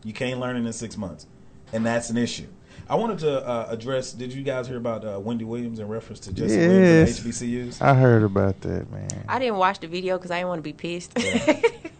You 0.03 0.13
can't 0.13 0.39
learn 0.39 0.55
it 0.55 0.65
in 0.65 0.73
six 0.73 0.97
months, 0.97 1.25
and 1.73 1.85
that's 1.85 2.09
an 2.09 2.17
issue. 2.17 2.47
I 2.87 2.95
wanted 2.95 3.19
to 3.19 3.45
uh, 3.47 3.67
address. 3.69 4.11
Did 4.13 4.31
you 4.33 4.43
guys 4.43 4.67
hear 4.67 4.77
about 4.77 5.03
uh, 5.05 5.19
Wendy 5.19 5.43
Williams 5.43 5.79
in 5.79 5.87
reference 5.87 6.19
to 6.21 6.33
Jesse 6.33 6.53
Yes. 6.55 6.67
Williams 6.67 7.19
and 7.25 7.33
HBCUs? 7.73 7.81
I 7.81 7.93
heard 7.95 8.23
about 8.23 8.61
that, 8.61 8.91
man. 8.91 9.09
i 9.27 9.39
didn't 9.39 9.57
watch 9.57 9.79
the 9.79 9.87
video 9.87 10.17
because 10.17 10.29
i 10.31 10.35
didn't 10.37 10.49
want 10.49 10.59
to 10.59 10.63
be 10.63 10.73
pissed 10.73 11.11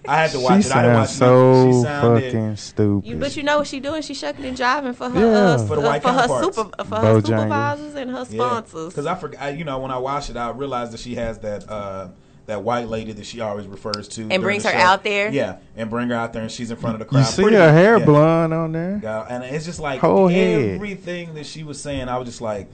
I 0.08 0.17
had 0.17 0.30
to 0.32 0.38
she 0.38 0.43
watch 0.43 0.65
it. 0.67 0.71
I 0.71 0.82
didn't 0.84 0.98
watch 1.00 1.10
sounds 1.10 1.15
it. 1.15 1.17
so 1.17 1.65
She 1.71 1.84
sounded. 1.84 2.24
fucking 2.26 2.56
stupid. 2.58 3.10
You, 3.10 3.17
but 3.17 3.36
you 3.36 3.41
know 3.41 3.58
what 3.58 3.65
she 3.67 3.80
doing? 3.80 4.04
She 4.04 4.13
shucking 4.13 4.45
and 4.45 4.56
jiving 4.56 4.93
for 4.93 5.10
her 5.10 5.19
Yeah. 5.19 5.26
uh, 5.56 5.65
For 5.65 5.76
the 5.78 5.82
white 5.82 6.04
for 6.04 6.10
her 6.10 6.28
super 6.43 6.63
for 6.84 6.95
her 6.98 7.02
Bojangles. 7.02 7.26
supervisors 7.26 7.95
and 7.95 8.12
her 8.12 8.26
sponsors. 8.26 8.89
Because 8.89 9.08
I 9.08 9.15
forgot. 9.15 9.41
I- 9.41 9.50
You 9.50 9.63
know, 9.63 9.80
when 9.80 9.89
I 9.89 9.98
watched 9.98 10.30
it, 10.30 10.38
I 10.38 10.52
realized 10.52 10.91
that 10.93 11.00
she 11.00 11.15
has 11.15 11.39
that. 11.39 11.67
Uh, 11.67 12.10
that 12.47 12.62
white 12.63 12.88
lady 12.88 13.12
that 13.12 13.25
she 13.25 13.41
always 13.41 13.65
refers 13.67 14.08
to 14.10 14.27
and 14.29 14.41
brings 14.43 14.63
her 14.63 14.71
show. 14.71 14.77
out 14.77 15.03
there? 15.03 15.31
yeah, 15.31 15.58
and 15.75 15.89
bring 15.89 16.10
her 16.10 16.15
out 16.15 16.31
there, 16.34 16.41
and 16.43 16.51
she's 16.51 16.69
in 16.71 16.77
front 16.77 16.93
of 16.95 16.99
the 16.99 17.05
crowd. 17.05 17.19
you 17.21 17.25
see 17.25 17.41
Pretty- 17.41 17.58
her 17.58 17.71
hair 17.73 17.97
yeah. 17.97 18.05
blonde 18.05 18.53
on 18.53 18.71
there. 18.71 18.99
Yeah, 19.01 19.25
and 19.29 19.43
it's 19.43 19.65
just 19.65 19.79
like 19.79 19.99
Whole 20.01 20.27
head. 20.27 20.75
everything 20.75 21.34
that 21.36 21.45
she 21.45 21.63
was 21.63 21.81
saying. 21.81 22.08
I 22.08 22.17
was 22.17 22.27
just 22.27 22.41
like, 22.41 22.67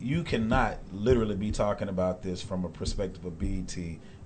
you 0.00 0.22
cannot 0.22 0.78
literally 0.92 1.34
be 1.36 1.50
talking 1.50 1.88
about 1.88 2.22
this 2.22 2.42
from 2.42 2.64
a 2.64 2.68
perspective 2.68 3.24
of 3.24 3.38
BET, 3.38 3.76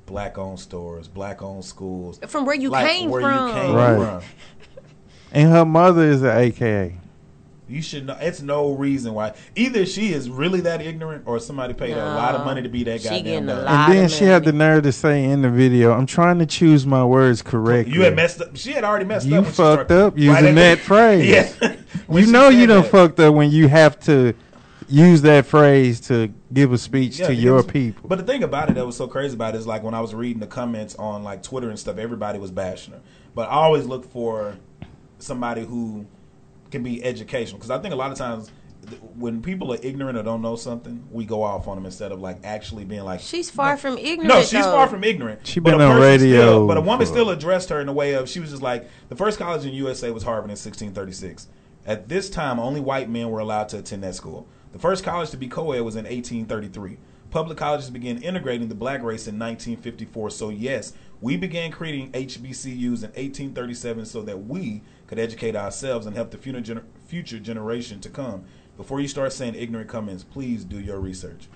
black-owned 0.07 0.61
stores, 0.61 1.09
black-owned 1.09 1.65
schools, 1.65 2.19
From 2.27 2.45
where 2.47 2.55
you 2.57 2.71
like 2.71 2.87
came 2.87 3.11
where 3.11 3.23
from. 3.23 3.45
Where 3.45 3.49
you 3.49 3.55
came 3.67 3.75
Right. 3.75 4.21
from. 4.21 4.23
And 5.33 5.51
her 5.51 5.65
mother 5.65 6.03
is 6.05 6.23
an 6.23 6.37
AKA. 6.37 6.97
You 7.69 7.83
should 7.83 8.07
know. 8.07 8.17
It's 8.21 8.43
no 8.43 8.71
reason 8.73 9.13
why. 9.15 9.35
Either 9.57 9.85
she 9.87 10.13
is 10.13 10.31
really 10.31 10.61
that 10.61 10.81
ignorant, 10.81 11.25
or 11.27 11.41
somebody 11.41 11.75
paid 11.75 11.95
her 11.95 12.01
a 12.01 12.05
lot 12.15 12.35
of 12.37 12.45
money 12.47 12.63
to 12.63 12.69
be 12.69 12.85
that 12.85 13.01
She 13.01 13.09
goddamn 13.09 13.25
getting 13.25 13.49
a 13.49 13.55
dumb. 13.57 13.65
lot. 13.65 13.91
And 13.91 13.99
then 13.99 14.09
she 14.09 14.25
had 14.25 14.45
the 14.45 14.53
nerve 14.53 14.85
to 14.85 14.93
say 14.93 15.25
in 15.25 15.43
the 15.43 15.51
video, 15.51 15.93
"I'm 15.93 16.07
trying 16.07 16.39
to 16.39 16.47
choose 16.47 16.87
my 16.87 17.05
words 17.05 17.43
correctly." 17.43 17.93
You 17.95 18.03
had 18.03 18.15
messed 18.15 18.41
up. 18.41 18.57
She 18.57 18.71
had 18.73 18.85
already 18.85 19.05
messed 19.05 19.27
You 19.27 19.37
up. 19.39 19.45
when 19.45 19.53
she 19.53 19.57
fucked 19.57 19.91
up 19.91 20.17
using 20.17 20.47
at 20.47 20.55
that 20.55 20.79
phrase. 20.79 21.29
Yeah. 21.61 21.77
When 22.07 22.25
You 22.25 22.31
know 22.31 22.51
you 22.51 22.61
said 22.61 22.67
done 22.69 22.83
that. 22.83 22.91
fucked 22.91 23.21
up 23.21 23.35
when 23.35 23.51
you 23.51 23.67
have 23.67 23.99
to 24.01 24.33
use 24.89 25.23
that 25.23 25.45
phrase 25.47 25.99
to 26.03 26.33
give 26.53 26.73
a 26.73 26.79
speech 26.79 27.19
Yeah, 27.19 27.27
to 27.29 27.35
your 27.35 27.57
was- 27.57 27.67
people. 27.67 28.09
But 28.09 28.19
the 28.19 28.25
thing 28.25 28.45
about 28.45 28.69
it 28.71 28.75
that 28.77 28.87
was 28.87 28.97
so 28.97 29.09
crazy 29.09 29.35
about 29.35 29.57
it 29.57 29.59
is 29.59 29.67
like 29.67 29.83
when 29.83 29.95
I 29.95 30.01
was 30.01 30.15
reading 30.15 30.39
the 30.39 30.47
comments 30.47 30.95
on 30.97 31.25
like 31.25 31.43
Twitter 31.43 31.69
and 31.69 31.77
stuff, 31.77 31.99
everybody 31.99 32.39
was 32.39 32.53
bashing 32.53 32.93
her. 32.95 33.01
But 33.35 33.49
I 33.49 33.55
always 33.55 33.87
look 33.87 34.05
for 34.13 34.55
somebody 35.19 35.65
who 35.65 36.07
can 36.71 36.83
be 36.83 37.03
educational 37.05 37.59
because 37.59 37.71
I 37.71 37.79
think 37.79 37.93
a 37.93 37.97
lot 37.97 38.13
of 38.13 38.19
times 38.19 38.51
when 39.17 39.43
people 39.43 39.73
are 39.73 39.79
ignorant 39.83 40.17
or 40.17 40.23
don't 40.23 40.43
know 40.43 40.57
something, 40.57 41.07
we 41.11 41.25
go 41.25 41.43
off 41.43 41.67
on 41.67 41.77
them 41.77 41.87
instead 41.87 42.13
of 42.13 42.21
like 42.21 42.39
actually 42.45 42.85
being 42.85 43.03
like. 43.03 43.21
She's 43.21 43.51
far 43.51 43.77
from 43.77 43.99
ignorant. 43.99 44.29
No, 44.29 44.41
she's 44.41 44.53
though. 44.65 44.73
far 44.73 44.89
from 44.89 45.03
ignorant. 45.05 45.47
She 45.47 45.61
But 45.61 45.73
been 45.73 45.81
a 45.81 45.87
on 45.87 46.01
radio 46.01 46.41
Still, 46.41 46.67
but 46.69 46.77
a 46.77 46.81
woman 46.81 47.07
for- 47.07 47.13
still 47.13 47.31
addressed 47.31 47.69
her 47.71 47.81
in 47.81 47.89
a 47.89 47.93
way 47.93 48.15
of 48.15 48.29
she 48.29 48.41
was 48.41 48.51
just 48.51 48.63
like 48.63 48.89
the 49.09 49.17
first 49.17 49.39
college 49.39 49.65
in 49.65 49.75
USA 49.75 50.11
was 50.11 50.23
Harvard 50.23 50.45
in 50.51 50.57
1636. 50.57 51.49
At 51.85 52.09
this 52.09 52.29
time, 52.31 52.59
only 52.59 52.81
white 52.81 53.09
men 53.09 53.31
were 53.31 53.39
allowed 53.41 53.69
to 53.71 53.79
attend 53.79 54.03
that 54.03 54.15
school. 54.15 54.47
The 54.73 54.79
first 54.79 55.05
college 55.05 55.31
to 55.31 55.37
be 55.37 55.49
co-ed 55.49 55.81
was 55.81 55.97
in 55.97 56.05
1833. 56.05 56.99
Public 57.31 57.59
colleges 57.59 57.91
began 57.91 58.23
integrating 58.23 58.69
the 58.69 58.75
black 58.75 59.03
race 59.03 59.27
in 59.27 59.39
1954. 59.39 60.31
So 60.31 60.49
yes, 60.51 60.93
we 61.21 61.37
began 61.37 61.71
creating 61.71 62.13
HBCUs 62.13 63.03
in 63.03 63.11
1837 63.13 64.05
so 64.07 64.23
that 64.23 64.47
we 64.47 64.83
could 65.07 65.19
educate 65.19 65.55
ourselves 65.57 66.07
and 66.07 66.17
help 66.17 66.31
the 66.31 66.39
future, 66.39 66.61
gener- 66.61 66.83
future 67.07 67.39
generation 67.39 68.01
to 68.01 68.09
come. 68.09 68.45
Before 68.77 69.01
you 69.01 69.09
start 69.09 69.33
saying 69.33 69.55
ignorant 69.55 69.89
comments, 69.89 70.23
please 70.25 70.65
do 70.65 70.79
your 70.79 71.01
research. 71.01 71.49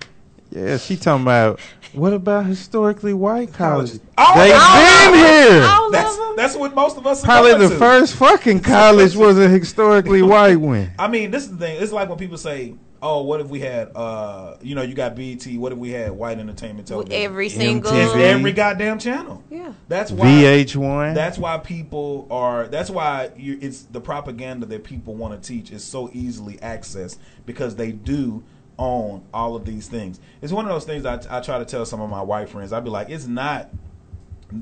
yeah, 0.51 0.77
she 0.77 0.95
talking 0.97 1.21
about 1.23 1.59
what 1.93 2.13
about 2.13 2.45
historically 2.45 3.13
white 3.13 3.53
colleges? 3.53 3.99
All 4.17 4.35
They've 4.35 4.51
them. 4.51 5.11
been 5.11 5.19
here. 5.53 5.63
All 5.63 5.85
of 5.87 5.91
That's 5.91 6.17
them. 6.17 6.33
that's 6.35 6.55
what 6.55 6.73
most 6.73 6.97
of 6.97 7.05
us 7.05 7.23
are 7.23 7.25
Probably 7.25 7.51
going 7.51 7.63
the 7.63 7.69
to. 7.69 7.75
first 7.77 8.15
fucking 8.15 8.61
college 8.61 9.15
was 9.15 9.37
a 9.37 9.47
historically 9.47 10.21
white 10.21 10.55
one. 10.55 10.91
I 10.97 11.07
mean, 11.07 11.29
this 11.31 11.43
is 11.43 11.51
the 11.51 11.57
thing. 11.57 11.81
It's 11.81 11.91
like 11.91 12.09
when 12.09 12.17
people 12.17 12.37
say, 12.37 12.73
"Oh, 13.01 13.23
what 13.23 13.41
if 13.41 13.47
we 13.47 13.59
had, 13.59 13.91
uh, 13.95 14.57
you 14.61 14.75
know, 14.75 14.81
you 14.81 14.93
got 14.93 15.15
BET. 15.15 15.45
What 15.57 15.71
if 15.71 15.77
we 15.77 15.91
had 15.91 16.11
white 16.11 16.39
entertainment 16.39 16.87
television?" 16.87 17.21
Every 17.21 17.49
single. 17.49 17.91
MTV. 17.91 18.21
every 18.21 18.51
goddamn 18.51 18.99
channel. 18.99 19.43
Yeah. 19.49 19.73
That's 19.87 20.11
why. 20.11 20.25
VH1. 20.27 21.15
That's 21.15 21.37
why 21.37 21.57
people 21.57 22.27
are. 22.31 22.67
That's 22.67 22.89
why 22.89 23.31
you, 23.35 23.57
it's 23.61 23.83
the 23.83 24.01
propaganda 24.01 24.65
that 24.67 24.83
people 24.83 25.15
want 25.15 25.41
to 25.41 25.47
teach 25.47 25.71
is 25.71 25.83
so 25.83 26.09
easily 26.13 26.57
accessed 26.57 27.17
because 27.45 27.75
they 27.75 27.91
do 27.91 28.43
own 28.79 29.23
all 29.33 29.55
of 29.55 29.65
these 29.65 29.87
things. 29.87 30.19
It's 30.41 30.51
one 30.51 30.65
of 30.65 30.71
those 30.71 30.85
things 30.85 31.05
I, 31.05 31.21
I 31.29 31.41
try 31.41 31.59
to 31.59 31.65
tell 31.65 31.85
some 31.85 32.01
of 32.01 32.09
my 32.09 32.21
white 32.21 32.49
friends. 32.49 32.73
I'd 32.73 32.83
be 32.83 32.89
like, 32.89 33.09
it's 33.09 33.27
not. 33.27 33.69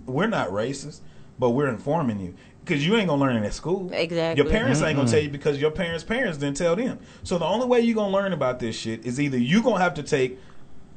We're 0.05 0.27
not 0.27 0.49
racist, 0.49 0.99
but 1.39 1.51
we're 1.51 1.69
informing 1.69 2.19
you 2.19 2.35
because 2.63 2.85
you 2.85 2.95
ain't 2.97 3.07
gonna 3.07 3.21
learn 3.21 3.35
it 3.35 3.45
at 3.45 3.53
school. 3.53 3.89
Exactly. 3.91 4.43
Your 4.43 4.51
parents 4.51 4.81
ain't 4.81 4.95
gonna 4.95 5.05
mm-hmm. 5.05 5.13
tell 5.13 5.23
you 5.23 5.29
because 5.29 5.59
your 5.59 5.71
parents' 5.71 6.03
parents 6.03 6.37
didn't 6.37 6.57
tell 6.57 6.75
them. 6.75 6.99
So 7.23 7.37
the 7.37 7.45
only 7.45 7.65
way 7.65 7.81
you're 7.81 7.95
gonna 7.95 8.13
learn 8.13 8.33
about 8.33 8.59
this 8.59 8.75
shit 8.75 9.05
is 9.05 9.19
either 9.19 9.37
you 9.37 9.63
gonna 9.63 9.79
have 9.79 9.95
to 9.95 10.03
take 10.03 10.37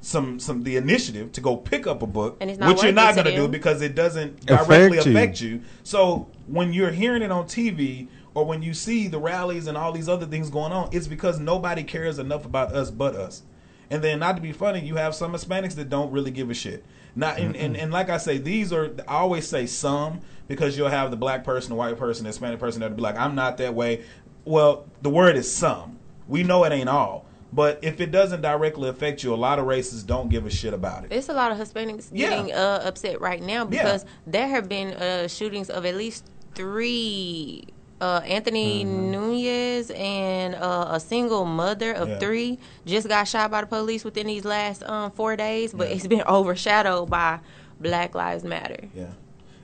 some 0.02 0.40
some 0.40 0.64
the 0.64 0.76
initiative 0.76 1.32
to 1.32 1.40
go 1.40 1.56
pick 1.56 1.86
up 1.86 2.02
a 2.02 2.06
book, 2.06 2.36
And 2.40 2.50
it's 2.50 2.58
not 2.58 2.68
which 2.68 2.82
you're 2.82 2.92
not 2.92 3.14
it 3.14 3.22
to 3.22 3.30
gonna 3.30 3.36
do 3.36 3.48
because 3.48 3.80
it 3.80 3.94
doesn't 3.94 4.50
Affect 4.50 4.68
directly 4.68 4.96
you. 4.96 5.02
affect 5.02 5.40
you. 5.40 5.62
So 5.84 6.28
when 6.46 6.72
you're 6.72 6.90
hearing 6.90 7.22
it 7.22 7.30
on 7.30 7.46
TV 7.46 8.08
or 8.34 8.44
when 8.44 8.62
you 8.62 8.74
see 8.74 9.08
the 9.08 9.18
rallies 9.18 9.66
and 9.66 9.78
all 9.78 9.92
these 9.92 10.08
other 10.08 10.26
things 10.26 10.50
going 10.50 10.72
on, 10.72 10.90
it's 10.92 11.06
because 11.06 11.38
nobody 11.38 11.84
cares 11.84 12.18
enough 12.18 12.44
about 12.44 12.74
us 12.74 12.90
but 12.90 13.14
us. 13.14 13.42
And 13.90 14.02
then, 14.02 14.20
not 14.20 14.36
to 14.36 14.42
be 14.42 14.52
funny, 14.52 14.80
you 14.80 14.96
have 14.96 15.14
some 15.14 15.34
Hispanics 15.34 15.74
that 15.74 15.90
don't 15.90 16.10
really 16.10 16.30
give 16.30 16.48
a 16.50 16.54
shit. 16.54 16.82
Not 17.14 17.38
and, 17.38 17.54
and, 17.56 17.76
and 17.76 17.92
like 17.92 18.08
I 18.08 18.16
say, 18.16 18.38
these 18.38 18.72
are 18.72 18.94
I 19.06 19.16
always 19.16 19.46
say 19.46 19.66
some 19.66 20.20
because 20.48 20.76
you'll 20.76 20.88
have 20.88 21.10
the 21.10 21.16
black 21.16 21.44
person, 21.44 21.70
the 21.70 21.76
white 21.76 21.98
person, 21.98 22.24
the 22.24 22.28
Hispanic 22.28 22.58
person 22.58 22.80
that'll 22.80 22.96
be 22.96 23.02
like, 23.02 23.16
I'm 23.16 23.34
not 23.34 23.58
that 23.58 23.74
way. 23.74 24.04
Well, 24.44 24.86
the 25.02 25.10
word 25.10 25.36
is 25.36 25.52
some. 25.52 25.98
We 26.26 26.42
know 26.42 26.64
it 26.64 26.72
ain't 26.72 26.88
all. 26.88 27.26
But 27.52 27.80
if 27.82 28.00
it 28.00 28.10
doesn't 28.10 28.40
directly 28.40 28.88
affect 28.88 29.22
you, 29.22 29.34
a 29.34 29.36
lot 29.36 29.58
of 29.58 29.66
races 29.66 30.02
don't 30.02 30.30
give 30.30 30.46
a 30.46 30.50
shit 30.50 30.72
about 30.72 31.04
it. 31.04 31.12
It's 31.12 31.28
a 31.28 31.34
lot 31.34 31.52
of 31.52 31.58
Hispanics 31.58 32.08
Yeah. 32.10 32.30
getting 32.30 32.52
uh, 32.52 32.80
upset 32.82 33.20
right 33.20 33.42
now 33.42 33.66
because 33.66 34.06
there 34.26 34.48
have 34.48 34.68
been 34.70 34.94
uh, 34.94 35.28
shootings 35.28 35.68
of 35.68 35.84
at 35.84 35.94
least 35.94 36.24
three. 36.54 37.64
Uh, 38.02 38.18
Anthony 38.26 38.82
Nunez 38.82 39.92
and 39.92 40.56
uh, 40.56 40.88
a 40.90 40.98
single 40.98 41.44
mother 41.44 41.92
of 41.92 42.08
Yeah. 42.08 42.18
three 42.18 42.58
just 42.84 43.06
got 43.06 43.28
shot 43.28 43.52
by 43.52 43.60
the 43.60 43.66
police 43.68 44.02
within 44.02 44.26
these 44.26 44.44
last 44.44 44.82
um, 44.82 45.12
four 45.12 45.36
days, 45.36 45.72
but 45.72 45.88
Yeah. 45.88 45.94
it's 45.94 46.06
been 46.08 46.22
overshadowed 46.26 47.08
by 47.08 47.38
Black 47.80 48.16
Lives 48.16 48.42
Matter. 48.42 48.88
Yeah. 48.92 49.06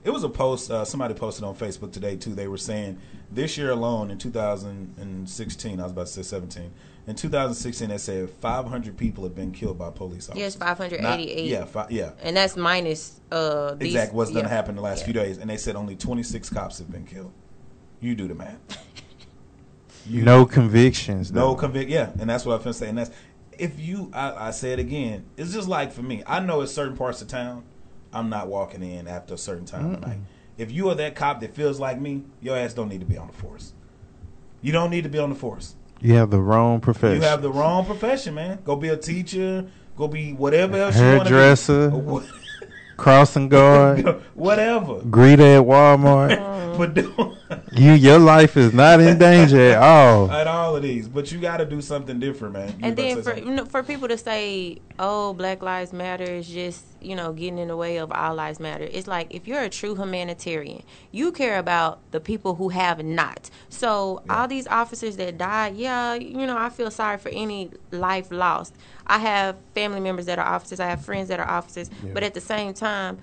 It 0.05 0.11
was 0.11 0.23
a 0.23 0.29
post 0.29 0.71
uh, 0.71 0.85
somebody 0.85 1.15
posted 1.15 1.43
on 1.43 1.57
Facebook 1.57 1.91
today 1.91 2.15
too. 2.15 2.33
They 2.37 2.47
were 2.47 2.59
saying 2.59 2.99
this 3.33 3.59
year 3.59 3.73
alone 3.73 4.13
in 4.13 4.19
2016, 4.19 5.81
I 5.81 5.83
was 5.83 5.91
about 5.91 6.07
to 6.07 6.13
say 6.13 6.23
17. 6.23 6.71
In 7.09 7.17
2016, 7.17 7.89
they 7.89 7.99
said 7.99 8.31
500 8.31 8.97
people 8.97 9.25
have 9.25 9.35
been 9.35 9.51
killed 9.51 9.79
by 9.79 9.91
police 9.91 10.29
officers. 10.29 10.39
Yes, 10.41 10.55
588. 10.55 11.03
Not- 11.03 11.45
yeah, 11.45 11.65
fi- 11.65 11.87
yeah. 11.91 12.11
And 12.23 12.37
that's 12.37 12.57
minus 12.57 13.21
uh, 13.33 13.75
these, 13.75 13.95
Exactly 13.95 14.17
what's 14.17 14.31
going 14.31 14.45
to 14.45 14.49
happen 14.49 14.77
the 14.77 14.83
last 14.83 15.01
Yeah. 15.01 15.05
few 15.07 15.15
days, 15.15 15.39
and 15.39 15.51
they 15.51 15.57
said 15.57 15.75
only 15.75 15.97
26 15.97 16.51
cops 16.51 16.79
have 16.79 16.91
been 16.93 17.05
killed. 17.05 17.33
You 18.01 18.15
do 18.15 18.29
the 18.29 18.35
math. 18.35 18.59
You, 20.07 20.23
no 20.25 20.47
convictions. 20.47 21.33
no 21.33 21.49
though. 21.49 21.55
convict. 21.57 21.91
Yeah, 21.91 22.11
and 22.19 22.29
that's 22.29 22.45
what 22.45 22.55
I'm 22.55 22.61
gonna 22.61 22.75
say. 22.75 22.89
And 22.89 22.99
that's 22.99 23.11
if 23.59 23.79
you. 23.79 24.11
I, 24.13 24.49
I 24.49 24.51
say 24.51 24.73
it 24.73 24.79
again. 24.79 25.25
It's 25.37 25.53
just 25.53 25.69
like 25.69 25.93
for 25.93 26.03
me. 26.03 26.23
I 26.27 26.41
know 26.41 26.61
in 26.61 26.67
certain 26.67 26.97
parts 26.97 27.23
of 27.23 27.29
town, 27.29 27.65
I'm 28.13 28.29
not 28.29 28.49
walking 28.49 28.83
in 28.83 29.09
after 29.09 29.35
a 29.35 29.39
certain 29.39 29.65
time 29.65 29.95
of 29.95 30.01
night. 30.01 30.19
If 30.57 30.73
you 30.73 30.89
are 30.91 30.95
that 30.97 31.15
cop 31.15 31.41
that 31.41 31.55
feels 31.55 31.79
like 31.79 32.01
me, 32.01 32.25
your 32.41 32.57
ass 32.57 32.75
don't 32.75 32.89
need 32.89 33.01
to 33.01 33.07
be 33.07 33.17
on 33.17 33.29
the 33.29 33.33
force. 33.33 33.73
You 34.61 34.73
don't 34.73 34.91
need 34.91 35.05
to 35.05 35.09
be 35.09 35.19
on 35.19 35.31
the 35.31 35.37
force. 35.37 35.77
You 36.01 36.15
have 36.15 36.31
the 36.31 36.41
wrong 36.41 36.81
profession. 36.81 37.23
You 37.23 37.29
have 37.29 37.43
the 37.43 37.51
wrong 37.51 37.85
profession, 37.85 38.35
man. 38.35 38.59
Go 38.65 38.77
be 38.77 38.89
a 38.89 38.97
teacher. 38.97 39.69
Go 39.97 40.09
be 40.09 40.33
whatever 40.33 40.77
else 40.77 40.97
you 40.97 41.03
want 41.05 41.29
to 41.29 42.21
be. 42.21 42.27
Hairdresser. 42.99 42.99
Wha- 42.99 43.03
crossing 43.03 43.49
guard, 44.05 44.23
whatever. 44.35 45.01
greeter 45.01 45.59
at 45.59 45.65
Walmart. 45.67 46.77
but 46.79 46.95
do 46.95 47.37
you, 47.73 47.93
your 47.93 48.19
life 48.19 48.57
is 48.57 48.73
not 48.73 49.01
in 49.01 49.19
danger 49.19 49.73
at 49.73 49.83
all. 49.83 50.31
at 50.31 50.47
all 50.47 50.77
of 50.77 50.83
these. 50.83 51.09
But 51.09 51.33
you 51.33 51.41
got 51.41 51.59
to 51.59 51.65
do 51.67 51.81
something 51.81 52.19
different, 52.21 52.55
man. 52.55 52.69
You 52.69 52.75
And 52.83 52.97
then 52.97 53.23
for 53.23 53.37
you 53.37 53.51
know, 53.51 53.65
for 53.65 53.83
people 53.83 54.09
to 54.09 54.19
say, 54.19 54.79
"Oh, 54.99 55.33
Black 55.33 55.63
Lives 55.63 55.93
Matter" 55.93 56.25
is 56.25 56.49
just 56.49 56.85
you 57.01 57.15
know 57.15 57.33
getting 57.33 57.59
in 57.59 57.69
the 57.69 57.77
way 57.77 57.99
of 57.99 58.11
All 58.13 58.35
Lives 58.35 58.61
Matter. 58.61 58.89
It's 58.91 59.07
like 59.07 59.35
if 59.35 59.47
you're 59.47 59.63
a 59.63 59.69
true 59.69 59.95
humanitarian, 59.95 60.83
you 61.13 61.33
care 61.33 61.59
about 61.59 62.01
the 62.11 62.21
people 62.21 62.55
who 62.57 62.71
have 62.71 63.05
not. 63.05 63.51
So 63.69 64.23
all 64.29 64.49
these 64.49 64.67
officers 64.67 65.17
that 65.17 65.39
died, 65.39 65.77
yeah, 65.77 66.15
you 66.15 66.47
know, 66.47 66.57
I 66.57 66.69
feel 66.71 66.91
sorry 66.91 67.19
for 67.19 67.31
any 67.31 67.71
life 67.91 68.31
lost. 68.31 68.75
I 69.07 69.19
have 69.19 69.57
family 69.75 70.01
members 70.01 70.27
that 70.27 70.39
are 70.39 70.47
officers. 70.47 70.81
I 70.81 70.87
have 70.87 71.05
friends 71.05 71.29
that 71.29 71.41
are 71.41 71.49
officers. 71.49 71.91
But 72.13 72.23
at 72.23 72.35
the 72.35 72.41
same 72.41 72.75
time. 72.75 73.19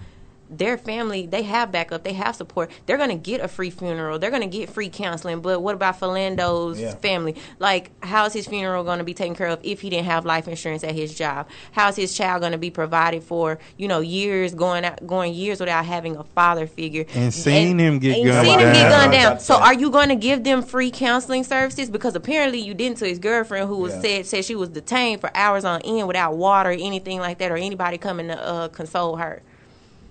Their 0.50 0.78
family, 0.78 1.26
they 1.26 1.44
have 1.44 1.72
backup, 1.72 2.04
they 2.04 2.14
have 2.14 2.36
support. 2.36 2.70
They're 2.86 2.98
gonna 2.98 3.16
get 3.16 3.42
a 3.42 3.48
free 3.48 3.70
funeral. 3.70 4.20
They're 4.20 4.32
gonna 4.32 4.46
get 4.48 4.70
free 4.70 4.90
counseling. 4.90 5.42
But 5.42 5.62
what 5.62 5.76
about 5.76 6.00
Philando's 6.00 6.80
Yeah. 6.80 6.96
family? 6.96 7.36
Like, 7.60 7.92
how's 8.04 8.34
his 8.34 8.48
funeral 8.48 8.84
going 8.84 9.00
to 9.00 9.04
be 9.04 9.14
taken 9.14 9.36
care 9.36 9.48
of 9.48 9.60
if 9.64 9.82
he 9.82 9.90
didn't 9.90 10.06
have 10.06 10.26
life 10.26 10.48
insurance 10.48 10.84
at 10.84 10.94
his 10.94 11.14
job? 11.16 11.48
How's 11.72 11.96
his 11.96 12.14
child 12.14 12.42
going 12.42 12.52
to 12.52 12.58
be 12.58 12.70
provided 12.70 13.24
for? 13.24 13.58
You 13.78 13.88
know, 13.88 14.00
years 14.02 14.54
going 14.54 14.86
out, 14.86 15.06
going 15.08 15.34
years 15.34 15.60
without 15.60 15.86
having 15.86 16.16
a 16.16 16.24
father 16.24 16.68
figure. 16.68 17.06
And 17.14 17.34
seeing 17.34 17.80
him 17.80 18.00
get 18.00 18.18
and 18.18 18.26
gunned 18.28 18.46
seeing 18.48 18.60
him 18.60 18.74
get 18.74 18.84
down. 18.84 18.92
gunned 18.92 19.12
down. 19.14 19.40
So, 19.40 19.56
are 19.56 19.74
you 19.74 19.90
going 19.90 20.10
to 20.10 20.16
give 20.16 20.44
them 20.44 20.62
free 20.62 20.92
counseling 20.92 21.44
services? 21.44 21.90
Because 21.90 22.16
apparently 22.16 22.60
you 22.60 22.74
didn't 22.74 22.98
to 23.00 23.08
his 23.08 23.20
girlfriend, 23.20 23.68
who 23.68 23.78
was 23.78 23.94
Yeah. 23.96 24.02
said 24.02 24.26
said 24.26 24.46
she 24.46 24.56
was 24.56 24.70
detained 24.70 25.22
for 25.22 25.30
hours 25.36 25.66
on 25.66 25.82
end 25.82 26.08
without 26.08 26.36
water 26.36 26.70
or 26.70 26.74
anything 26.74 27.20
like 27.20 27.38
that, 27.40 27.52
or 27.52 27.58
anybody 27.58 27.98
coming 27.98 28.28
to 28.28 28.38
uh, 28.48 28.68
console 28.70 29.16
her. 29.18 29.42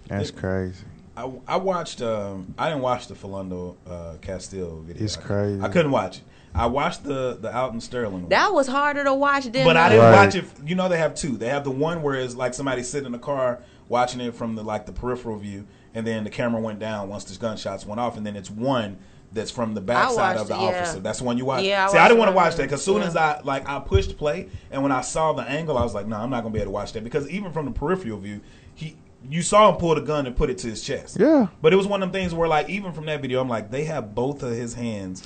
That's 0.08 0.30
crazy. 0.30 0.84
I, 1.16 1.30
I 1.46 1.56
watched. 1.56 2.02
Um, 2.02 2.54
I 2.58 2.68
didn't 2.68 2.82
watch 2.82 3.06
the 3.06 3.14
Philando 3.14 3.76
uh, 3.88 4.14
Castile 4.20 4.80
video. 4.80 5.04
It's 5.04 5.16
I- 5.16 5.20
crazy. 5.22 5.60
I 5.62 5.68
couldn't 5.68 5.92
watch 5.92 6.18
it. 6.18 6.22
I 6.56 6.66
watched 6.66 7.02
the 7.02 7.36
the 7.40 7.54
Alton 7.56 7.80
Sterling. 7.80 8.12
one. 8.22 8.28
That 8.28 8.52
was 8.52 8.68
harder 8.68 9.02
to 9.04 9.14
watch 9.14 9.44
than. 9.44 9.64
But 9.64 9.76
I 9.76 9.88
didn't 9.88 10.04
Right. 10.04 10.24
watch 10.26 10.34
it. 10.36 10.44
You 10.64 10.74
know, 10.76 10.88
they 10.88 10.98
have 10.98 11.14
two. 11.14 11.36
They 11.36 11.48
have 11.48 11.64
the 11.64 11.70
one 11.70 12.02
where 12.02 12.14
it's 12.14 12.34
like 12.36 12.54
somebody 12.54 12.82
sitting 12.84 13.06
in 13.06 13.12
the 13.12 13.18
car 13.18 13.60
watching 13.88 14.20
it 14.20 14.34
from 14.34 14.54
the 14.54 14.62
like 14.62 14.86
the 14.86 14.92
peripheral 14.92 15.36
view, 15.36 15.66
and 15.94 16.06
then 16.06 16.22
the 16.24 16.30
camera 16.30 16.60
went 16.60 16.78
down 16.78 17.08
once 17.08 17.24
the 17.24 17.36
gunshots 17.38 17.84
went 17.86 18.00
off, 18.00 18.16
and 18.16 18.24
then 18.26 18.36
it's 18.36 18.50
one 18.50 18.98
that's 19.32 19.50
from 19.50 19.74
the 19.74 19.80
backside 19.80 20.36
watched 20.36 20.40
of 20.42 20.46
the 20.48 20.54
it, 20.54 20.58
yeah. 20.60 20.80
officer. 20.82 21.00
That's 21.00 21.18
the 21.18 21.24
one 21.24 21.38
you 21.38 21.44
watch. 21.44 21.64
Yeah, 21.64 21.86
I 21.88 21.92
See, 21.92 21.98
I 21.98 22.06
didn't 22.06 22.20
want 22.20 22.30
to 22.30 22.36
watch 22.36 22.54
that 22.54 22.62
because 22.62 22.84
soon 22.84 22.98
Yeah. 23.00 23.08
as 23.08 23.16
I 23.16 23.40
like 23.42 23.68
I 23.68 23.80
pushed 23.80 24.16
play, 24.16 24.48
and 24.70 24.80
when 24.82 24.92
I 24.92 25.00
saw 25.00 25.32
the 25.32 25.42
angle, 25.42 25.76
I 25.76 25.82
was 25.82 25.92
like, 25.94 26.06
no, 26.06 26.16
I'm 26.16 26.30
not 26.30 26.42
gonna 26.44 26.52
be 26.52 26.60
able 26.60 26.66
to 26.66 26.74
watch 26.74 26.92
that 26.92 27.02
because 27.02 27.28
even 27.30 27.50
from 27.52 27.64
the 27.66 27.72
peripheral 27.72 28.18
view, 28.18 28.40
he. 28.76 28.96
You 29.28 29.40
saw 29.42 29.70
him 29.70 29.76
pull 29.76 29.94
the 29.94 30.00
gun 30.02 30.26
and 30.26 30.36
put 30.36 30.50
it 30.50 30.58
to 30.58 30.66
his 30.68 30.82
chest. 30.82 31.16
Yeah. 31.18 31.46
But 31.62 31.72
it 31.72 31.76
was 31.76 31.86
one 31.86 32.02
of 32.02 32.12
them 32.12 32.20
things 32.20 32.34
where, 32.34 32.46
like, 32.48 32.68
even 32.68 32.92
from 32.92 33.06
that 33.06 33.22
video, 33.22 33.40
I'm 33.40 33.48
like, 33.48 33.70
they 33.70 33.84
have 33.84 34.14
both 34.14 34.42
of 34.42 34.50
his 34.52 34.74
hands, 34.74 35.22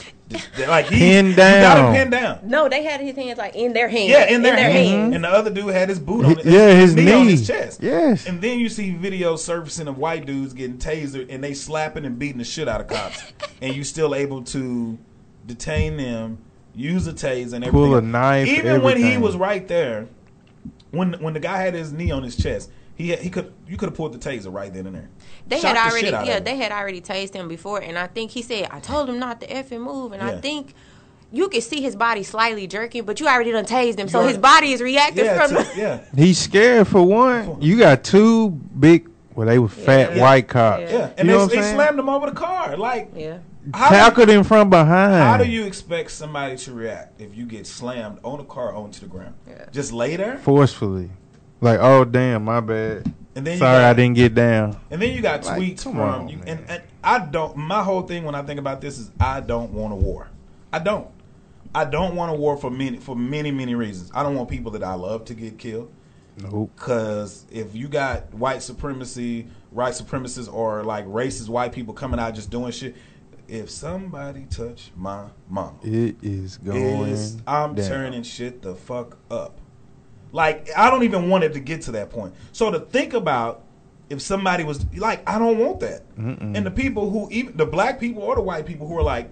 they're 0.57 0.69
like 0.69 0.87
he, 0.87 0.99
Pinned 0.99 1.31
You 1.31 1.37
got 1.37 1.75
down. 1.75 1.87
him 1.87 1.95
pinned 1.95 2.11
down. 2.13 2.39
no, 2.45 2.69
they 2.69 2.85
had 2.85 3.01
his 3.01 3.17
hands 3.17 3.39
like 3.39 3.57
in 3.57 3.73
their 3.73 3.89
hands. 3.89 4.11
Yeah, 4.11 4.27
in 4.29 4.43
their, 4.43 4.57
hand. 4.57 4.73
hands. 4.73 5.15
And 5.17 5.25
the 5.25 5.29
other 5.29 5.51
dude 5.51 5.73
had 5.75 5.89
his 5.89 5.99
boot 5.99 6.25
on 6.27 6.35
Hi- 6.37 6.43
his, 6.43 6.53
yeah, 6.55 6.75
his 6.75 6.95
knee, 6.95 7.13
on 7.13 7.27
his 7.27 7.47
chest. 7.47 7.83
Yes. 7.83 8.27
And 8.27 8.41
then 8.41 8.59
you 8.61 8.69
see 8.69 8.93
videos 8.93 9.39
surfacing 9.39 9.89
of 9.89 9.99
white 9.99 10.27
dudes 10.27 10.53
getting 10.53 10.79
tasered 10.79 11.27
and 11.31 11.43
they 11.43 11.55
slapping 11.55 12.05
and 12.05 12.19
beating 12.19 12.39
the 12.39 12.45
shit 12.45 12.69
out 12.69 12.81
of 12.81 12.87
cops. 12.89 13.23
and 13.63 13.75
you 13.75 13.83
still 13.85 14.15
able 14.15 14.43
to 14.45 14.97
detain 15.47 15.97
them, 15.97 16.39
use 16.75 17.07
a 17.07 17.13
tase 17.13 17.53
and 17.53 17.65
everything. 17.65 17.71
Pull 17.73 17.95
a 17.97 18.01
knife, 18.03 18.47
Even 18.49 18.83
when 18.83 18.97
he 18.99 19.17
was 19.19 19.35
right 19.37 19.67
there, 19.67 20.07
when 20.91 21.15
when 21.15 21.35
the 21.35 21.41
guy 21.41 21.59
had 21.63 21.75
his 21.75 21.93
knee 21.93 22.11
on 22.11 22.23
his 22.23 22.37
chest, 22.37 22.71
he 22.99 23.11
had, 23.11 23.21
he 23.21 23.31
could 23.31 23.53
you 23.67 23.77
could 23.79 23.89
have 23.89 23.97
pulled 23.97 24.13
the 24.13 24.19
taser 24.19 24.53
right 24.53 24.73
then 24.75 24.87
and 24.87 24.95
there. 24.97 25.09
They 25.47 25.61
Shot 25.61 25.77
had 25.77 25.91
already, 25.91 26.07
shit 26.07 26.15
out 26.15 26.23
of 26.23 26.29
yeah, 26.29 26.41
they 26.41 26.57
had 26.57 26.73
already 26.73 27.01
tased 27.01 27.33
him 27.33 27.49
before, 27.49 27.81
and 27.81 27.97
I 27.97 28.09
think 28.09 28.33
he 28.33 28.43
said, 28.43 28.67
"I 28.71 28.81
told 28.81 29.09
him 29.09 29.19
not 29.21 29.41
to 29.41 29.47
effing 29.47 29.81
move," 29.83 30.13
and 30.13 30.21
Yeah. 30.21 30.37
I 30.37 30.41
think 30.41 30.75
you 31.31 31.49
could 31.49 31.63
see 31.63 31.81
his 31.81 31.95
body 31.95 32.25
slightly 32.25 32.67
jerking, 32.67 33.05
but 33.05 33.21
you 33.21 33.29
already 33.29 33.53
done 33.53 33.65
tased 33.67 33.99
him, 33.99 34.09
so 34.09 34.23
You 34.23 34.29
his 34.29 34.39
body 34.39 34.73
is 34.73 34.81
reacting 34.83 35.25
Yeah, 35.27 35.47
from. 35.47 35.57
to- 35.65 35.71
yeah. 35.77 36.01
He's 36.17 36.39
scared 36.39 36.89
for 36.89 37.03
one. 37.03 37.63
You 37.63 37.79
got 37.79 38.03
two 38.03 38.51
big, 38.51 39.09
well, 39.35 39.47
they 39.47 39.59
were 39.61 39.69
fat 39.69 40.17
Yeah. 40.17 40.23
white 40.23 40.49
cops. 40.49 40.91
Yeah. 40.91 40.99
Yeah, 40.99 41.11
and 41.19 41.29
You 41.29 41.47
they, 41.47 41.57
they 41.57 41.73
slammed 41.73 41.99
him 42.01 42.09
over 42.09 42.27
the 42.31 42.33
car. 42.37 42.77
Like, 42.77 43.13
yeah, 43.15 43.39
how 43.75 43.91
do 43.91 43.95
you- 43.95 44.01
Tackled 44.01 44.29
him 44.31 44.43
from 44.43 44.71
behind. 44.71 45.23
How 45.23 45.37
do 45.37 45.45
you 45.49 45.65
expect 45.67 46.11
somebody 46.11 46.57
to 46.57 46.73
react 46.73 47.21
if 47.21 47.37
you 47.37 47.45
get 47.47 47.65
slammed 47.67 48.19
on 48.25 48.41
a 48.41 48.45
car 48.45 48.75
onto 48.75 49.01
the 49.01 49.07
ground? 49.07 49.35
Yeah. 49.47 49.67
Just 49.71 49.93
lay 49.93 50.17
there, 50.17 50.39
Forcefully. 50.39 51.11
Like, 51.61 51.81
oh, 51.81 52.05
damn, 52.05 52.44
my 52.44 52.61
bad. 52.61 53.12
and 53.35 53.47
then 53.47 53.59
Sorry, 53.59 53.81
got, 53.83 53.90
I 53.90 53.92
didn't 53.94 54.14
get 54.16 54.35
down. 54.35 54.79
And 54.90 55.01
then 55.03 55.14
you 55.14 55.21
got 55.21 55.44
Like, 55.44 55.61
tweets 55.61 55.83
from 55.83 55.99
on, 56.01 56.29
you, 56.29 56.38
and, 56.47 56.61
and 56.68 56.83
I 57.03 57.18
don't. 57.21 57.57
My 57.57 57.83
whole 57.83 58.03
thing 58.03 58.25
when 58.25 58.35
I 58.35 58.42
think 58.42 58.59
about 58.61 58.81
this 58.81 58.99
is 58.99 59.11
I 59.21 59.40
don't 59.40 59.73
want 59.73 59.92
a 59.92 59.97
war. 59.97 60.29
I 60.73 60.79
don't. 60.79 61.09
I 61.75 61.85
don't 61.85 62.16
want 62.16 62.33
a 62.33 62.35
war 62.35 62.57
for 62.57 62.71
many 62.71 62.97
for 62.99 63.14
many 63.14 63.51
many 63.51 63.75
reasons. 63.75 64.11
I 64.14 64.23
don't 64.23 64.35
want 64.35 64.49
people 64.49 64.73
that 64.73 64.83
I 64.83 64.94
love 64.94 65.25
to 65.27 65.35
get 65.35 65.59
killed. 65.59 65.90
Nope. 66.38 66.71
Cause 66.77 67.44
if 67.51 67.75
you 67.75 67.88
got 67.88 68.33
white 68.33 68.62
supremacy, 68.62 69.49
white 69.71 69.92
supremacists, 69.94 70.53
or 70.53 70.83
like 70.85 71.05
racist 71.07 71.49
white 71.49 71.73
people 71.73 71.92
coming 71.94 72.18
out 72.21 72.35
just 72.35 72.51
doing 72.51 72.73
shit, 72.73 72.97
if 73.49 73.68
somebody 73.71 74.47
touch 74.49 74.90
my 74.97 75.27
mama, 75.49 75.75
It 75.83 76.16
is 76.23 76.57
going. 76.59 77.09
is 77.09 77.37
I'm 77.47 77.75
down. 77.75 77.88
turning 77.88 78.23
shit 78.23 78.62
the 78.62 78.75
fuck 78.75 79.18
up. 79.31 79.61
Like 80.33 80.69
I 80.77 80.91
don't 80.91 81.05
even 81.05 81.29
want 81.29 81.45
it 81.45 81.53
to 81.55 81.61
get 81.61 81.83
to 81.83 81.93
that 81.93 82.11
point. 82.11 82.35
So 82.53 82.71
to 82.71 82.81
think 82.81 83.14
about 83.14 83.62
if 84.11 84.23
somebody 84.23 84.64
was 84.64 84.85
like, 84.97 85.29
I 85.29 85.38
don't 85.38 85.59
want 85.59 85.81
that, 85.81 86.03
and 86.17 86.64
the 86.64 86.71
people 86.71 87.11
who 87.11 87.29
even 87.31 87.57
the 87.57 87.67
black 87.67 88.01
people 88.01 88.23
or 88.23 88.35
the 88.35 88.43
white 88.43 88.67
people 88.67 88.87
who 88.87 88.97
are 88.97 89.03
like, 89.03 89.31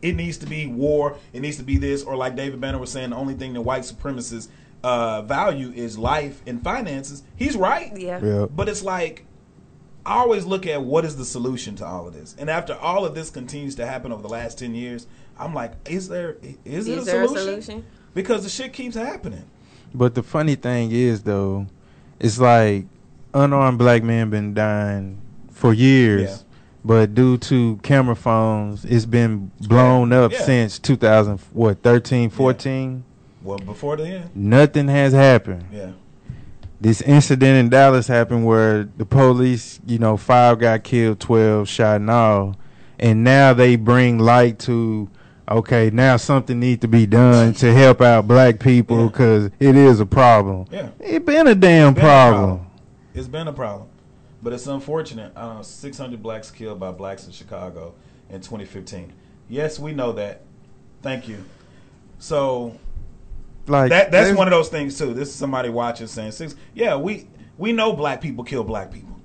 it 0.00 0.14
needs 0.14 0.38
to 0.38 0.46
be 0.46 0.66
war, 0.66 1.16
it 1.32 1.40
needs 1.40 1.56
to 1.58 1.62
be 1.62 1.76
this, 1.76 2.02
or 2.02 2.16
like 2.16 2.34
David 2.36 2.60
Banner 2.60 2.78
was 2.78 2.90
saying, 2.90 3.10
the 3.10 3.16
only 3.16 3.34
thing 3.34 3.52
that 3.54 3.62
white 3.62 3.82
supremacists 3.82 4.48
uh, 4.82 5.22
value 5.22 5.72
is 5.74 5.98
life 5.98 6.40
and 6.46 6.62
finances. 6.62 7.22
He's 7.36 7.56
right. 7.56 7.94
yeah. 7.96 8.22
Yeah. 8.22 8.46
But 8.46 8.68
it's 8.68 8.82
like 8.82 9.24
I 10.06 10.14
always 10.20 10.46
look 10.46 10.66
at 10.66 10.82
what 10.82 11.04
is 11.04 11.16
the 11.16 11.24
solution 11.24 11.76
to 11.76 11.84
all 11.86 12.06
of 12.08 12.14
this. 12.14 12.34
And 12.38 12.48
after 12.48 12.74
all 12.74 13.04
of 13.04 13.14
this 13.14 13.28
continues 13.28 13.74
to 13.74 13.84
happen 13.86 14.10
over 14.10 14.22
the 14.22 14.28
last 14.28 14.58
10 14.58 14.74
years, 14.74 15.06
I'm 15.38 15.52
like, 15.52 15.72
is 15.88 16.08
there 16.08 16.38
is, 16.64 16.88
it 16.88 16.98
Is 16.98 17.08
a 17.08 17.10
there 17.10 17.22
a 17.24 17.28
solution? 17.28 17.62
solution? 17.62 17.86
Because 18.14 18.42
the 18.42 18.48
shit 18.48 18.72
keeps 18.72 18.96
happening. 18.96 19.44
But 19.94 20.14
the 20.14 20.22
funny 20.22 20.54
thing 20.54 20.90
is, 20.92 21.22
though, 21.22 21.66
it's 22.20 22.38
like 22.38 22.86
unarmed 23.34 23.78
black 23.78 24.02
men 24.02 24.30
been 24.30 24.54
dying 24.54 25.18
for 25.50 25.72
years, 25.72 26.30
Yeah. 26.30 26.36
but 26.84 27.14
due 27.14 27.36
to 27.38 27.78
camera 27.82 28.14
phones, 28.16 28.84
it's 28.84 29.06
been 29.06 29.50
blown 29.60 30.12
up 30.12 30.32
Yeah. 30.32 30.42
since 30.42 30.78
2000, 30.78 31.40
what, 31.52 31.82
13, 31.82 32.30
14? 32.30 33.04
Well, 33.42 33.58
before 33.58 33.96
the 33.96 34.06
end, 34.06 34.30
Nothing 34.34 34.88
has 34.88 35.12
happened. 35.12 35.64
yeah. 35.72 35.90
This 36.80 37.00
incident 37.02 37.56
in 37.58 37.68
Dallas 37.70 38.06
happened 38.06 38.46
where 38.46 38.88
the 38.98 39.04
police, 39.04 39.80
you 39.86 39.98
know, 39.98 40.16
five 40.16 40.60
got 40.60 40.84
killed, 40.84 41.18
12 41.18 41.68
shot 41.68 41.96
and 41.96 42.08
all. 42.10 42.56
And 43.00 43.24
now 43.24 43.52
they 43.52 43.74
bring 43.76 44.18
light 44.18 44.58
to, 44.60 45.08
okay, 45.50 45.90
now 45.90 46.16
something 46.16 46.58
needs 46.60 46.80
to 46.82 46.88
be 46.88 47.06
done 47.06 47.52
to 47.54 47.72
help 47.72 48.00
out 48.00 48.28
black 48.28 48.58
people 48.60 49.00
Yeah. 49.02 49.06
because 49.08 49.50
it 49.58 49.76
is 49.76 50.00
a 50.00 50.06
problem. 50.06 50.66
Yeah. 50.70 50.88
It 51.00 51.24
been 51.24 51.46
a 51.46 51.54
damn 51.54 51.94
Been 51.94 52.04
a 52.04 52.06
problem. 52.06 52.66
It's 53.14 53.28
been 53.28 53.48
a 53.48 53.52
problem. 53.52 53.88
But 54.42 54.52
it's 54.52 54.66
unfortunate. 54.66 55.32
I 55.34 55.42
don't 55.42 55.56
know, 55.56 55.62
600 55.62 56.22
blacks 56.22 56.50
killed 56.50 56.78
by 56.78 56.92
blacks 56.92 57.26
in 57.26 57.32
Chicago 57.32 57.94
in 58.30 58.40
2015. 58.40 59.12
Yes, 59.48 59.78
we 59.78 59.92
know 59.92 60.12
that. 60.12 60.42
Thank 61.02 61.28
you. 61.28 61.44
So 62.18 62.76
Like 63.66 63.90
that 63.90 64.10
that's 64.10 64.36
one 64.36 64.46
of 64.46 64.52
those 64.52 64.68
things 64.68 64.96
too. 64.98 65.14
This 65.14 65.28
is 65.28 65.34
somebody 65.34 65.68
watching 65.68 66.06
saying 66.06 66.32
six. 66.32 66.54
Yeah, 66.74 66.96
we 66.96 67.28
we 67.56 67.72
know 67.72 67.92
black 67.92 68.20
people 68.20 68.44
kill 68.44 68.64
black 68.64 68.90
people. 68.92 69.16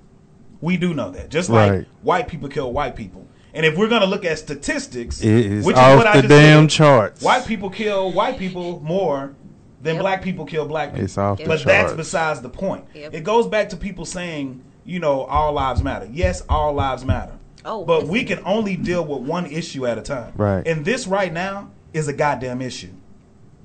We 0.60 0.76
do 0.76 0.94
know 0.94 1.10
that. 1.10 1.28
Just 1.30 1.50
like 1.50 1.70
Right. 1.70 1.86
white 2.02 2.28
people 2.28 2.48
kill 2.48 2.72
white 2.72 2.96
people. 2.96 3.26
And 3.54 3.64
if 3.64 3.76
we're 3.76 3.88
gonna 3.88 4.06
look 4.06 4.24
at 4.24 4.38
statistics, 4.38 5.22
It 5.22 5.30
is 5.32 5.64
which 5.64 5.76
off 5.76 5.92
is 5.92 5.96
what 5.98 6.06
I 6.08 6.16
the 6.16 6.22
just 6.22 6.28
damn 6.28 6.68
said, 6.68 6.76
charts. 6.76 7.22
white 7.22 7.46
people 7.46 7.70
kill 7.70 8.10
white 8.12 8.38
people 8.38 8.80
more 8.82 9.32
than 9.82 9.94
Yep. 9.94 10.02
black 10.02 10.22
people 10.22 10.44
kill 10.44 10.66
black 10.66 10.90
people. 10.90 11.04
It's 11.04 11.16
off 11.18 11.38
the 11.38 11.44
but 11.44 11.62
that's 11.62 11.90
charts. 11.90 11.94
besides 11.94 12.40
the 12.40 12.48
point. 12.48 12.84
Yep. 12.94 13.14
It 13.14 13.20
goes 13.24 13.46
back 13.46 13.68
to 13.70 13.76
people 13.76 14.04
saying, 14.04 14.60
you 14.84 14.98
know, 14.98 15.22
all 15.22 15.52
lives 15.52 15.82
matter. 15.82 16.08
Yes, 16.12 16.42
all 16.48 16.72
lives 16.72 17.04
matter. 17.04 17.32
Oh, 17.64 17.84
but 17.84 18.06
we 18.08 18.24
can 18.24 18.40
only 18.44 18.76
deal 18.76 19.04
with 19.04 19.26
one 19.26 19.46
issue 19.46 19.86
at 19.86 19.96
a 19.98 20.02
time. 20.02 20.32
Right. 20.36 20.66
And 20.66 20.84
this 20.84 21.06
right 21.06 21.32
now 21.32 21.70
is 21.92 22.08
a 22.08 22.12
goddamn 22.12 22.60
issue. 22.60 22.90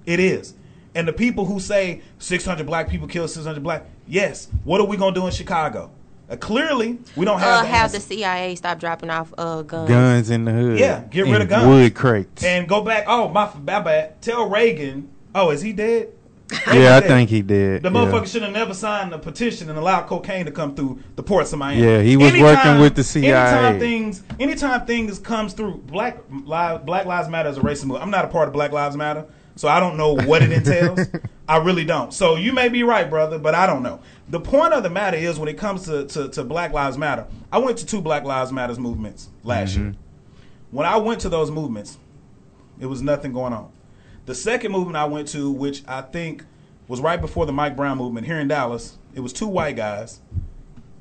It 0.05 0.19
is. 0.19 0.53
And 0.95 1.07
the 1.07 1.13
people 1.13 1.45
who 1.45 1.59
say 1.59 2.01
600 2.19 2.65
black 2.65 2.89
people 2.89 3.07
killed 3.07 3.29
600 3.29 3.61
black, 3.63 3.85
yes. 4.07 4.47
What 4.63 4.79
are 4.81 4.87
we 4.87 4.97
gonna 4.97 5.15
do 5.15 5.25
in 5.25 5.31
Chicago? 5.33 5.91
Uh, 6.29 6.35
clearly, 6.35 6.99
we 7.15 7.25
don't 7.25 7.39
have 7.39 7.59
Uh, 7.59 7.61
the 7.61 7.67
have 7.67 7.91
the. 7.91 7.99
CIA 7.99 8.55
stop 8.55 8.79
dropping 8.79 9.09
off 9.09 9.33
uh, 9.37 9.61
guns. 9.63 9.89
Guns 9.89 10.29
in 10.29 10.45
the 10.45 10.51
hood. 10.51 10.79
Yeah, 10.79 11.03
get 11.09 11.25
rid 11.25 11.41
of 11.41 11.49
guns. 11.49 11.67
Wood 11.67 11.95
crates. 11.95 12.43
and 12.43 12.67
go 12.67 12.81
back. 12.83 13.05
Oh, 13.07 13.29
my, 13.29 13.49
my 13.55 13.79
bad. 13.79 14.21
Tell 14.21 14.47
Reagan. 14.49 15.09
Oh, 15.33 15.49
is 15.49 15.61
he 15.61 15.73
dead? 15.73 16.09
yeah, 16.73 16.95
I 16.95 16.99
dead. 16.99 17.03
think 17.03 17.29
he 17.29 17.41
did. 17.43 17.83
The 17.83 17.91
yeah. 17.91 17.95
motherfucker 17.95 18.25
should 18.27 18.41
have 18.41 18.51
never 18.51 18.73
signed 18.73 19.13
a 19.13 19.19
petition 19.19 19.69
and 19.69 19.77
allowed 19.77 20.07
cocaine 20.07 20.45
to 20.45 20.51
come 20.51 20.73
through 20.75 20.99
the 21.15 21.21
ports 21.21 21.53
of 21.53 21.59
Miami. 21.59 21.83
Yeah, 21.83 22.01
he 22.01 22.17
was 22.17 22.33
working 22.39 22.79
with 22.79 22.95
the 22.95 23.03
CIA. 23.03 23.31
Anytime 23.33 23.79
things, 23.79 24.23
anytime 24.39 24.85
things 24.87 25.19
comes 25.19 25.53
through, 25.53 25.77
Black 25.77 26.17
Lives, 26.45 26.83
Black 26.85 27.05
Lives 27.05 27.29
Matter 27.29 27.49
is 27.49 27.57
a 27.57 27.61
racist 27.61 27.85
movement. 27.85 28.03
I'm 28.03 28.09
not 28.11 28.25
a 28.25 28.29
part 28.29 28.47
of 28.47 28.53
Black 28.53 28.71
Lives 28.71 28.95
Matter, 28.97 29.25
so 29.59 29.67
I 29.67 29.81
don't 29.81 29.97
know 29.97 30.13
what 30.13 30.41
it 30.41 30.53
entails. 30.53 31.01
I 31.49 31.57
really 31.57 31.83
don't. 31.83 32.13
So 32.13 32.37
you 32.37 32.53
may 32.53 32.69
be 32.69 32.83
right, 32.83 33.09
brother, 33.09 33.37
but 33.37 33.53
I 33.53 33.65
don't 33.65 33.83
know. 33.83 33.99
The 34.29 34.39
point 34.39 34.73
of 34.73 34.83
the 34.83 34.89
matter 34.89 35.17
is, 35.17 35.37
when 35.37 35.49
it 35.49 35.57
comes 35.57 35.83
to, 35.83 36.05
to, 36.05 36.29
to 36.29 36.45
Black 36.45 36.71
Lives 36.71 36.97
Matter, 36.97 37.27
I 37.51 37.57
went 37.57 37.77
to 37.79 37.85
two 37.85 37.99
Black 37.99 38.23
Lives 38.23 38.53
Matters 38.53 38.79
movements 38.79 39.27
last 39.43 39.73
mm-hmm. 39.73 39.83
year. 39.83 39.95
When 40.71 40.87
I 40.87 40.95
went 40.95 41.19
to 41.21 41.29
those 41.29 41.51
movements, 41.51 41.97
it 42.79 42.85
was 42.85 43.01
nothing 43.01 43.33
going 43.33 43.51
on. 43.51 43.69
The 44.27 44.33
second 44.33 44.71
movement 44.71 44.95
I 44.95 45.03
went 45.03 45.27
to, 45.29 45.51
which 45.51 45.83
I 45.85 46.03
think 46.03 46.45
was 46.87 47.01
right 47.01 47.19
before 47.19 47.45
the 47.45 47.51
Mike 47.51 47.75
Brown 47.75 47.97
movement 47.97 48.27
here 48.27 48.39
in 48.39 48.47
Dallas, 48.47 48.97
it 49.13 49.19
was 49.19 49.33
two 49.33 49.47
white 49.47 49.75
guys 49.75 50.21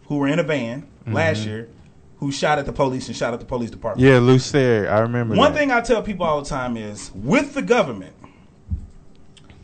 who 0.09 0.17
were 0.17 0.27
in 0.27 0.41
a 0.41 0.43
van 0.43 0.83
mm-hmm. 0.83 1.13
last 1.13 1.47
year 1.47 1.69
who 2.17 2.33
shot 2.33 2.59
at 2.59 2.67
the 2.67 2.73
police 2.73 3.07
and 3.07 3.17
shot 3.17 3.33
at 3.33 3.39
the 3.39 3.47
police 3.47 3.71
department. 3.71 4.05
Yeah, 4.05 4.19
Lucere. 4.19 4.91
I 4.91 4.99
remember. 4.99 5.37
One 5.37 5.53
that. 5.53 5.59
thing 5.61 5.71
I 5.71 5.81
tell 5.81 6.03
people 6.03 6.27
all 6.27 6.43
the 6.43 6.49
time 6.49 6.77
is 6.77 7.13
with 7.15 7.55
the 7.55 7.63
government, 7.63 8.15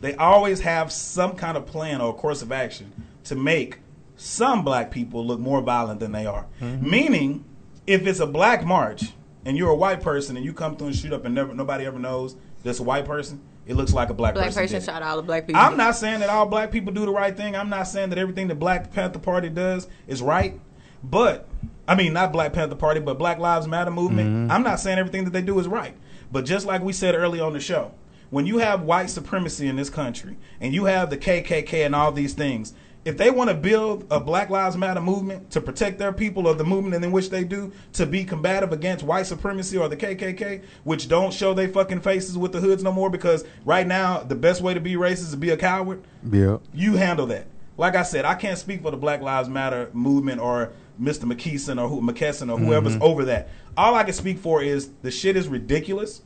they 0.05 0.15
always 0.15 0.61
have 0.61 0.91
some 0.91 1.35
kind 1.35 1.57
of 1.57 1.65
plan 1.65 2.01
or 2.01 2.15
course 2.15 2.41
of 2.41 2.51
action 2.51 2.91
to 3.25 3.35
make 3.35 3.79
some 4.15 4.63
black 4.63 4.91
people 4.91 5.25
look 5.25 5.39
more 5.39 5.61
violent 5.61 5.99
than 5.99 6.11
they 6.11 6.25
are. 6.25 6.45
Mm-hmm. 6.61 6.89
Meaning, 6.89 7.45
if 7.87 8.05
it's 8.05 8.19
a 8.19 8.27
black 8.27 8.63
march 8.63 9.13
and 9.45 9.57
you're 9.57 9.69
a 9.69 9.75
white 9.75 10.01
person 10.01 10.37
and 10.37 10.45
you 10.45 10.53
come 10.53 10.77
through 10.77 10.87
and 10.87 10.95
shoot 10.95 11.11
up 11.11 11.25
and 11.25 11.35
never 11.35 11.53
nobody 11.53 11.85
ever 11.85 11.99
knows 11.99 12.35
that's 12.63 12.79
a 12.79 12.83
white 12.83 13.05
person, 13.05 13.41
it 13.65 13.75
looks 13.75 13.93
like 13.93 14.09
a 14.09 14.13
black, 14.13 14.35
person. 14.35 14.43
Black 14.43 14.53
person. 14.53 14.75
person 14.75 14.93
shot 14.93 15.01
all 15.01 15.17
the 15.17 15.23
black 15.23 15.47
people. 15.47 15.61
I'm 15.61 15.75
not 15.75 15.95
saying 15.95 16.19
that 16.19 16.29
all 16.29 16.45
black 16.45 16.71
people 16.71 16.93
do 16.93 17.05
the 17.05 17.11
right 17.11 17.35
thing. 17.35 17.55
I'm 17.55 17.69
not 17.69 17.87
saying 17.87 18.09
that 18.09 18.19
everything 18.19 18.47
the 18.47 18.55
Black 18.55 18.93
Panther 18.93 19.19
Party 19.19 19.49
does 19.49 19.87
is 20.07 20.21
right. 20.21 20.59
But 21.03 21.47
I 21.87 21.95
mean, 21.95 22.13
not 22.13 22.31
Black 22.31 22.53
Panther 22.53 22.75
Party, 22.75 22.99
but 22.99 23.17
Black 23.17 23.39
Lives 23.39 23.67
Matter 23.67 23.91
movement. 23.91 24.29
Mm-hmm. 24.29 24.51
I'm 24.51 24.63
not 24.63 24.79
saying 24.79 24.97
everything 24.97 25.23
that 25.25 25.33
they 25.33 25.41
do 25.41 25.59
is 25.59 25.67
right. 25.67 25.95
But 26.31 26.45
just 26.45 26.65
like 26.65 26.81
we 26.81 26.93
said 26.93 27.15
earlier 27.15 27.43
on 27.43 27.53
the 27.53 27.59
show, 27.59 27.91
when 28.29 28.45
you 28.45 28.57
have 28.59 28.81
white 28.81 29.09
supremacy 29.09 29.67
in 29.67 29.75
this 29.75 29.89
country 29.89 30.37
and 30.59 30.73
you 30.73 30.85
have 30.85 31.09
the 31.09 31.17
KKK 31.17 31.85
and 31.85 31.95
all 31.95 32.11
these 32.11 32.33
things, 32.33 32.73
if 33.05 33.17
they 33.17 33.29
want 33.29 33.51
to 33.51 33.55
build 33.55 34.07
a 34.09 34.19
Black 34.19 34.49
Lives 34.49 34.75
Matter 34.75 34.99
movement 34.99 35.51
to 35.51 35.61
protect 35.61 35.99
their 35.99 36.11
people 36.11 36.47
or 36.47 36.55
the 36.55 36.63
movement 36.63 36.95
and 36.95 37.05
in 37.05 37.11
which 37.11 37.29
they 37.29 37.43
do 37.43 37.71
to 37.93 38.05
be 38.07 38.23
combative 38.23 38.71
against 38.71 39.03
white 39.03 39.27
supremacy 39.27 39.77
or 39.77 39.87
the 39.87 39.95
KKK, 39.95 40.63
which 40.83 41.07
don't 41.07 41.31
show 41.31 41.53
their 41.53 41.69
fucking 41.69 42.01
faces 42.01 42.35
with 42.35 42.51
the 42.51 42.59
hoods 42.59 42.83
no 42.83 42.91
more 42.91 43.11
because 43.11 43.45
right 43.63 43.85
now 43.85 44.23
the 44.23 44.33
best 44.33 44.61
way 44.61 44.73
to 44.73 44.79
be 44.79 44.95
racist 44.95 45.19
is 45.19 45.31
to 45.31 45.37
be 45.37 45.51
a 45.51 45.57
coward. 45.57 46.03
Yeah. 46.29 46.57
You 46.73 46.95
handle 46.95 47.27
that. 47.27 47.45
Like 47.77 47.95
I 47.95 48.03
said, 48.03 48.25
I 48.25 48.33
can't 48.33 48.57
speak 48.57 48.81
for 48.81 48.89
the 48.89 48.97
Black 48.97 49.21
Lives 49.21 49.49
Matter 49.49 49.89
movement 49.93 50.41
or 50.41 50.71
Mr. 50.99 51.31
McKeeson 51.31 51.79
or 51.79 51.87
who, 51.87 52.01
McKesson 52.01 52.51
or 52.51 52.57
whoever's 52.57 52.93
mm-hmm. 52.93 53.03
over 53.03 53.25
that. 53.25 53.49
All 53.77 53.93
I 53.93 54.03
can 54.03 54.13
speak 54.13 54.39
for 54.39 54.63
is 54.63 54.89
the 55.03 55.11
shit 55.11 55.35
is 55.35 55.47
ridiculous. 55.47 56.21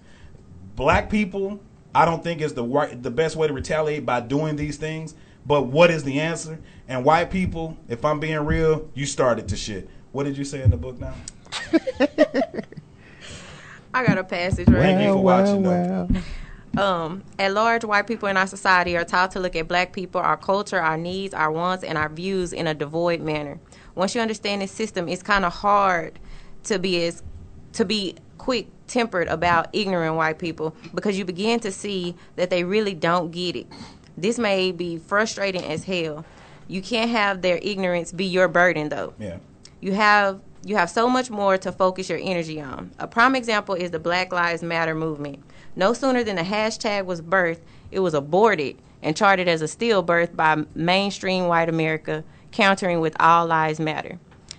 Black 0.75 1.09
people, 1.09 1.59
I 1.93 2.05
don't 2.05 2.23
think 2.23 2.41
is 2.41 2.53
the 2.53 2.63
right, 2.63 3.01
the 3.01 3.11
best 3.11 3.35
way 3.35 3.47
to 3.47 3.53
retaliate 3.53 4.05
by 4.05 4.21
doing 4.21 4.55
these 4.55 4.77
things. 4.77 5.15
But 5.45 5.63
what 5.63 5.89
is 5.89 6.03
the 6.03 6.19
answer? 6.19 6.59
And 6.87 7.03
white 7.03 7.31
people, 7.31 7.77
if 7.87 8.05
I'm 8.05 8.19
being 8.19 8.39
real, 8.39 8.89
you 8.93 9.05
started 9.05 9.47
to 9.49 9.57
shit. 9.57 9.89
What 10.11 10.25
did 10.25 10.37
you 10.37 10.43
say 10.43 10.61
in 10.61 10.69
the 10.69 10.77
book 10.77 10.99
now? 10.99 11.15
I 13.93 14.05
got 14.05 14.17
a 14.17 14.23
passage 14.23 14.67
right 14.67 14.81
Thank 14.81 14.99
you 14.99 15.05
here. 15.05 15.13
for 15.13 15.23
watching, 15.23 15.63
though. 15.63 16.07
Um, 16.77 17.23
at 17.39 17.53
large, 17.53 17.83
white 17.83 18.05
people 18.05 18.29
in 18.29 18.37
our 18.37 18.45
society 18.45 18.95
are 18.95 19.03
taught 19.03 19.31
to 19.31 19.39
look 19.39 19.55
at 19.55 19.67
black 19.67 19.91
people, 19.91 20.21
our 20.21 20.37
culture, 20.37 20.79
our 20.79 20.97
needs, 20.97 21.33
our 21.33 21.51
wants, 21.51 21.83
and 21.83 21.97
our 21.97 22.09
views 22.09 22.53
in 22.53 22.67
a 22.67 22.73
devoid 22.73 23.21
manner. 23.21 23.59
Once 23.95 24.13
you 24.13 24.21
understand 24.21 24.61
this 24.61 24.71
system, 24.71 25.09
it's 25.09 25.23
kind 25.23 25.45
of 25.45 25.53
hard 25.53 26.19
to 26.65 26.77
be 26.77 27.03
as 27.05 27.23
to 27.73 27.85
be 27.85 28.15
quick 28.49 28.65
tempered 28.87 29.27
about 29.27 29.67
ignorant 29.73 30.15
white 30.15 30.39
people 30.39 30.75
because 30.95 31.15
you 31.15 31.23
begin 31.23 31.59
to 31.59 31.71
see 31.71 32.15
that 32.35 32.49
they 32.49 32.63
really 32.63 32.95
don't 32.95 33.29
get 33.29 33.55
it. 33.55 33.67
This 34.17 34.39
may 34.39 34.71
be 34.71 34.97
frustrating 34.97 35.63
as 35.65 35.83
hell. 35.83 36.25
You 36.67 36.81
can't 36.81 37.11
have 37.11 37.43
their 37.43 37.59
ignorance 37.61 38.11
be 38.11 38.25
your 38.25 38.47
burden, 38.47 38.89
though 38.89 39.13
Yeah. 39.19 39.37
you 39.81 39.93
have 39.93 40.39
you 40.65 40.75
have 40.77 40.89
so 40.89 41.07
much 41.07 41.29
more 41.29 41.59
to 41.59 41.71
focus 41.71 42.09
your 42.09 42.17
energy 42.19 42.59
on. 42.59 42.89
A 42.97 43.05
prime 43.05 43.35
example 43.35 43.75
is 43.75 43.91
the 43.91 43.99
Black 43.99 44.33
Lives 44.33 44.63
Matter 44.63 44.95
movement. 44.95 45.43
No 45.75 45.93
sooner 45.93 46.23
than 46.23 46.35
the 46.37 46.41
hashtag 46.41 47.05
was 47.05 47.21
birthed, 47.21 47.61
it 47.91 47.99
was 47.99 48.15
aborted 48.15 48.77
and 49.03 49.15
charted 49.15 49.47
as 49.47 49.61
a 49.61 49.65
stillbirth 49.65 50.35
by 50.35 50.63
mainstream 50.73 51.45
white 51.45 51.69
America, 51.69 52.23
countering 52.51 52.99
with 52.99 53.15
All 53.19 53.45
Lives 53.45 53.79
Matter. 53.79 54.17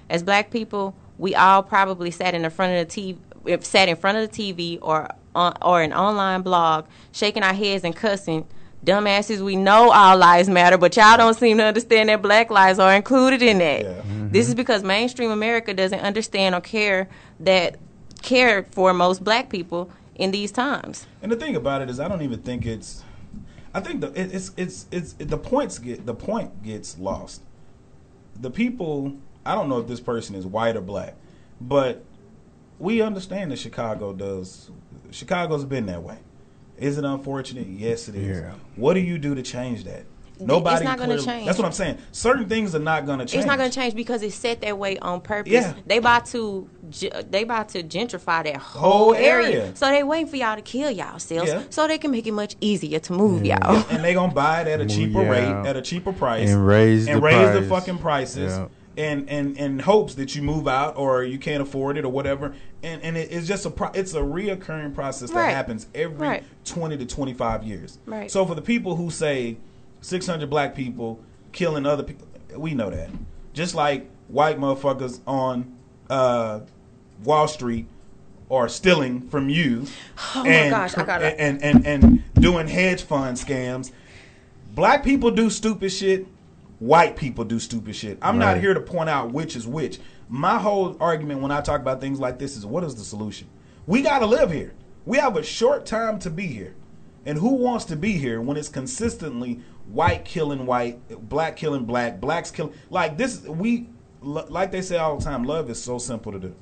As 0.09 0.23
black 0.23 0.53
people, 0.53 0.95
we 1.19 1.35
all 1.35 1.63
probably 1.63 2.11
sat 2.11 2.35
in 2.35 2.43
the 2.43 2.51
front 2.51 2.73
of 2.73 2.89
the 2.89 3.03
TV, 3.03 3.19
sat 3.61 3.89
in 3.89 3.97
front 3.97 4.19
of 4.19 4.31
the 4.31 4.37
TV 4.37 4.79
or 4.83 5.09
on, 5.35 5.57
or 5.63 5.83
an 5.83 5.93
online 5.93 6.43
blog, 6.43 6.87
shaking 7.13 7.43
our 7.43 7.55
heads 7.55 7.85
and 7.85 7.95
cussing. 7.95 8.47
Dumbasses, 8.85 9.41
we 9.41 9.57
know 9.57 9.91
all 9.91 10.17
lives 10.17 10.49
matter, 10.49 10.79
but 10.79 10.97
y'all 10.97 11.17
don't 11.17 11.35
seem 11.35 11.59
to 11.59 11.65
understand 11.65 12.09
that 12.09 12.23
black 12.23 12.51
lives 12.51 12.79
are 12.79 12.95
included 12.95 13.43
in 13.43 13.59
that. 13.59 13.83
Yeah. 13.83 13.91
Mm-hmm. 13.91 14.31
This 14.31 14.49
is 14.49 14.55
because 14.55 14.83
mainstream 14.83 15.31
America 15.31 15.75
doesn't 15.75 16.01
understand 16.01 16.55
or 16.55 16.63
care 16.63 17.09
that 17.41 17.79
care 18.23 18.65
for 18.71 18.95
most 18.95 19.23
black 19.23 19.51
people 19.51 19.91
in 20.15 20.31
these 20.31 20.51
times. 20.51 21.07
And 21.23 21.31
the 21.31 21.37
thing 21.37 21.57
about 21.57 21.83
it 21.83 21.91
is, 21.91 22.01
I 22.01 22.09
don't 22.09 22.23
even 22.23 22.41
think 22.41 22.65
it's. 22.65 23.03
I 23.73 23.81
think 23.81 24.01
the 24.01 24.09
it, 24.09 24.35
it's 24.35 24.53
it's 24.57 24.87
it's 24.91 25.13
the 25.13 25.39
points 25.39 25.79
get 25.79 26.07
the 26.07 26.15
point 26.15 26.63
gets 26.63 26.99
lost. 26.99 27.43
The 28.41 28.51
people, 28.51 29.17
I 29.45 29.55
don't 29.55 29.69
know 29.69 29.79
if 29.79 29.87
this 29.87 30.01
person 30.01 30.35
is 30.35 30.47
white 30.47 30.77
or 30.77 30.81
black, 30.81 31.15
but 31.61 32.03
we 32.81 33.01
understand 33.03 33.53
that 33.53 33.59
Chicago 33.59 34.13
does. 34.13 34.71
Chicago's 35.11 35.65
been 35.65 35.87
that 35.87 36.03
way. 36.03 36.19
Is 36.79 36.97
it 36.99 37.05
unfortunate? 37.05 37.67
Yes, 37.67 38.09
it 38.09 38.15
is. 38.15 38.39
Yeah. 38.41 38.55
What 38.77 38.95
do 38.95 39.01
you 39.01 39.19
do 39.19 39.35
to 39.35 39.43
change 39.43 39.85
that? 39.85 40.05
Nobody. 40.43 40.85
not 40.87 40.99
gonna 40.99 41.21
change. 41.21 41.45
That's 41.45 41.59
what 41.59 41.67
I'm 41.67 41.73
saying. 41.73 41.99
Certain 42.13 42.49
things 42.49 42.75
are 42.75 42.79
not 42.79 43.05
going 43.05 43.19
to 43.19 43.27
change. 43.27 43.41
It's 43.41 43.47
not 43.47 43.59
going 43.59 43.69
to 43.71 43.75
change 43.75 43.95
because 43.95 44.23
it's 44.23 44.35
set 44.35 44.63
that 44.63 44.79
way 44.79 44.99
on 44.99 45.21
purpose. 45.21 45.53
Yeah. 45.53 45.75
They 45.85 45.99
about 45.99 46.25
to 46.27 46.67
they 47.29 47.43
about 47.43 47.69
to 47.71 47.83
gentrify 47.83 48.45
that 48.45 48.57
Whole 48.57 48.91
whole 48.91 49.15
area. 49.15 49.47
area. 49.65 49.77
So 49.77 49.91
they 49.91 50.03
waiting 50.03 50.29
for 50.29 50.37
y'all 50.37 50.57
to 50.57 50.63
kill 50.63 50.91
y'all 50.91 51.19
selves 51.19 51.51
Yeah. 51.51 51.65
so 51.69 51.87
they 51.87 51.99
can 51.99 52.11
make 52.11 52.27
it 52.27 52.33
much 52.33 52.57
easier 52.63 52.99
to 53.01 53.13
move 53.13 53.45
y'all. 53.45 53.85
and 53.91 54.03
they 54.03 54.15
gonna 54.15 54.33
buy 54.33 54.63
it 54.63 54.69
at 54.69 54.81
a 54.81 54.87
cheaper 54.87 55.23
Yeah. 55.23 55.29
rate, 55.29 55.69
at 55.69 55.77
a 55.77 55.83
cheaper 55.83 56.13
price, 56.15 56.49
And 56.49 56.67
raise 56.67 57.07
and 57.07 57.19
the 57.19 57.21
raise 57.21 57.53
the 57.61 57.69
fucking 57.69 57.99
prices, 57.99 58.53
Yeah. 58.57 58.69
And 59.01 59.29
and 59.31 59.57
in 59.57 59.79
hopes 59.79 60.15
that 60.17 60.35
you 60.37 60.43
move 60.43 60.69
out 60.69 60.97
or 60.97 61.25
you 61.25 61.39
can't 61.39 61.63
afford 61.63 61.97
it 61.97 62.05
or 62.05 62.11
whatever. 62.11 62.55
And 62.83 63.03
and 63.03 63.17
it, 63.17 63.33
it's 63.33 63.47
just 63.49 63.65
a 63.67 63.71
pro- 63.71 63.91
it's 63.93 64.15
a 64.15 64.21
reoccurring 64.21 64.95
process 64.95 65.31
that 65.31 65.37
Right. 65.37 65.55
happens 65.55 65.87
every 65.95 66.29
Right. 66.29 66.45
twenty 66.65 66.97
to 66.99 67.07
twenty 67.07 67.35
five 67.35 67.65
years. 67.65 67.99
Right. 68.07 68.31
So 68.31 68.45
for 68.45 68.55
the 68.55 68.63
people 68.63 68.97
who 68.97 69.11
say 69.11 69.57
six 70.01 70.27
hundred 70.27 70.51
black 70.51 70.75
people 70.75 71.19
killing 71.53 71.87
other 71.87 72.03
people, 72.03 72.27
we 72.57 72.75
know 72.75 72.91
that. 72.91 73.09
Just 73.55 73.75
like 73.75 74.09
white 74.29 74.59
motherfuckers 74.59 75.21
on 75.27 75.77
uh, 76.09 76.61
Wall 77.25 77.49
Street 77.49 77.87
are 78.51 78.69
stealing 78.69 79.21
from 79.29 79.49
you. 79.49 79.87
Oh 80.35 80.43
my 80.45 80.49
and, 80.51 80.71
gosh, 80.71 80.97
I 80.99 81.05
gotta- 81.05 81.41
and, 81.41 81.63
and 81.63 81.87
and 81.87 82.23
doing 82.35 82.67
hedge 82.69 83.03
fund 83.03 83.37
scams. 83.37 83.93
Black 84.75 85.03
people 85.05 85.31
do 85.31 85.51
stupid 85.51 85.91
shit. 85.91 86.27
White 86.81 87.15
people 87.15 87.45
do 87.45 87.61
stupid 87.61 87.95
shit. 87.95 88.19
I'm 88.23 88.39
not 88.39 88.59
here 88.59 88.73
to 88.73 88.81
point 88.81 89.11
out 89.11 89.33
which 89.33 89.55
is 89.55 89.67
which. 89.67 89.99
My 90.31 90.59
whole 90.59 90.97
argument 90.99 91.43
when 91.43 91.51
I 91.51 91.61
talk 91.61 91.81
about 91.81 92.01
things 92.01 92.19
like 92.19 92.39
this 92.39 92.57
is 92.57 92.65
what 92.65 92.85
is 92.85 92.95
the 92.95 93.05
solution? 93.05 93.49
We 93.87 94.01
got 94.01 94.21
to 94.21 94.27
live 94.27 94.51
here. 94.51 94.73
We 95.05 95.19
have 95.19 95.37
a 95.37 95.43
short 95.43 95.85
time 95.85 96.19
to 96.21 96.31
be 96.31 96.47
here. 96.47 96.75
And 97.27 97.39
who 97.39 97.55
wants 97.57 97.85
to 97.87 97.97
be 97.97 98.13
here 98.13 98.41
when 98.41 98.57
it's 98.57 98.71
consistently 98.71 99.61
white 99.89 100.25
killing 100.25 100.65
white, 100.65 101.29
black 101.29 101.57
killing 101.57 101.85
black, 101.85 102.19
blacks 102.19 102.51
killing 102.51 102.73
like 102.89 103.19
this 103.19 103.43
we 103.43 103.89
like 104.23 104.71
they 104.71 104.83
say 104.83 104.97
all 104.97 105.19
the 105.19 105.25
time 105.25 105.45
love 105.45 105.69
is 105.69 105.83
so 105.83 105.99
simple 105.99 106.33
to 106.33 106.39
do. 106.39 106.55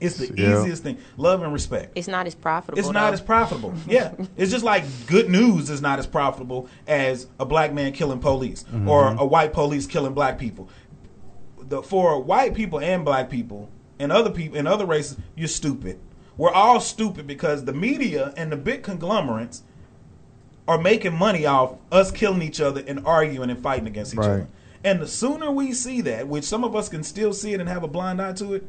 It's 0.00 0.16
the 0.16 0.32
Yeah. 0.36 0.60
easiest 0.62 0.82
thing. 0.82 0.98
Love 1.16 1.42
and 1.42 1.52
respect. 1.52 1.92
It's 1.96 2.08
not 2.08 2.26
as 2.26 2.34
profitable. 2.34 2.78
It's 2.78 2.88
not 2.90 3.08
though. 3.08 3.14
as 3.14 3.20
profitable. 3.20 3.74
Yeah, 3.86 4.12
it's 4.36 4.50
just 4.52 4.64
like 4.64 4.84
good 5.06 5.28
news 5.28 5.70
is 5.70 5.80
not 5.82 5.98
as 5.98 6.06
profitable 6.06 6.68
as 6.86 7.26
a 7.40 7.44
black 7.44 7.72
man 7.72 7.92
killing 7.92 8.20
police 8.20 8.64
mm-hmm. 8.64 8.88
or 8.88 9.08
a 9.18 9.24
white 9.26 9.52
police 9.52 9.86
killing 9.86 10.14
black 10.14 10.38
people. 10.38 10.68
The 11.68 11.82
for 11.82 12.22
white 12.22 12.54
people 12.54 12.80
and 12.80 13.04
black 13.04 13.28
people 13.28 13.68
and 13.98 14.12
other 14.12 14.30
people 14.30 14.56
and 14.58 14.68
other 14.68 14.86
races, 14.86 15.16
you're 15.36 15.48
stupid. 15.48 15.98
we're 16.36 16.52
all 16.52 16.78
stupid 16.78 17.26
because 17.26 17.64
the 17.64 17.72
media 17.72 18.32
and 18.36 18.52
the 18.52 18.56
big 18.56 18.84
conglomerates 18.84 19.64
are 20.68 20.78
making 20.78 21.12
money 21.12 21.44
off 21.46 21.74
us 21.90 22.12
killing 22.12 22.42
each 22.42 22.60
other 22.60 22.80
and 22.86 23.00
arguing 23.04 23.50
and 23.50 23.60
fighting 23.60 23.88
against 23.88 24.12
each 24.14 24.18
Right. 24.18 24.28
other. 24.28 24.48
And 24.84 25.00
the 25.00 25.08
sooner 25.08 25.50
we 25.50 25.72
see 25.72 26.00
that, 26.02 26.28
which 26.28 26.44
some 26.44 26.62
of 26.62 26.76
us 26.76 26.88
can 26.88 27.02
still 27.02 27.32
see 27.32 27.54
it 27.54 27.60
and 27.60 27.68
have 27.68 27.82
a 27.82 27.88
blind 27.88 28.22
eye 28.22 28.34
to 28.34 28.54
it, 28.54 28.64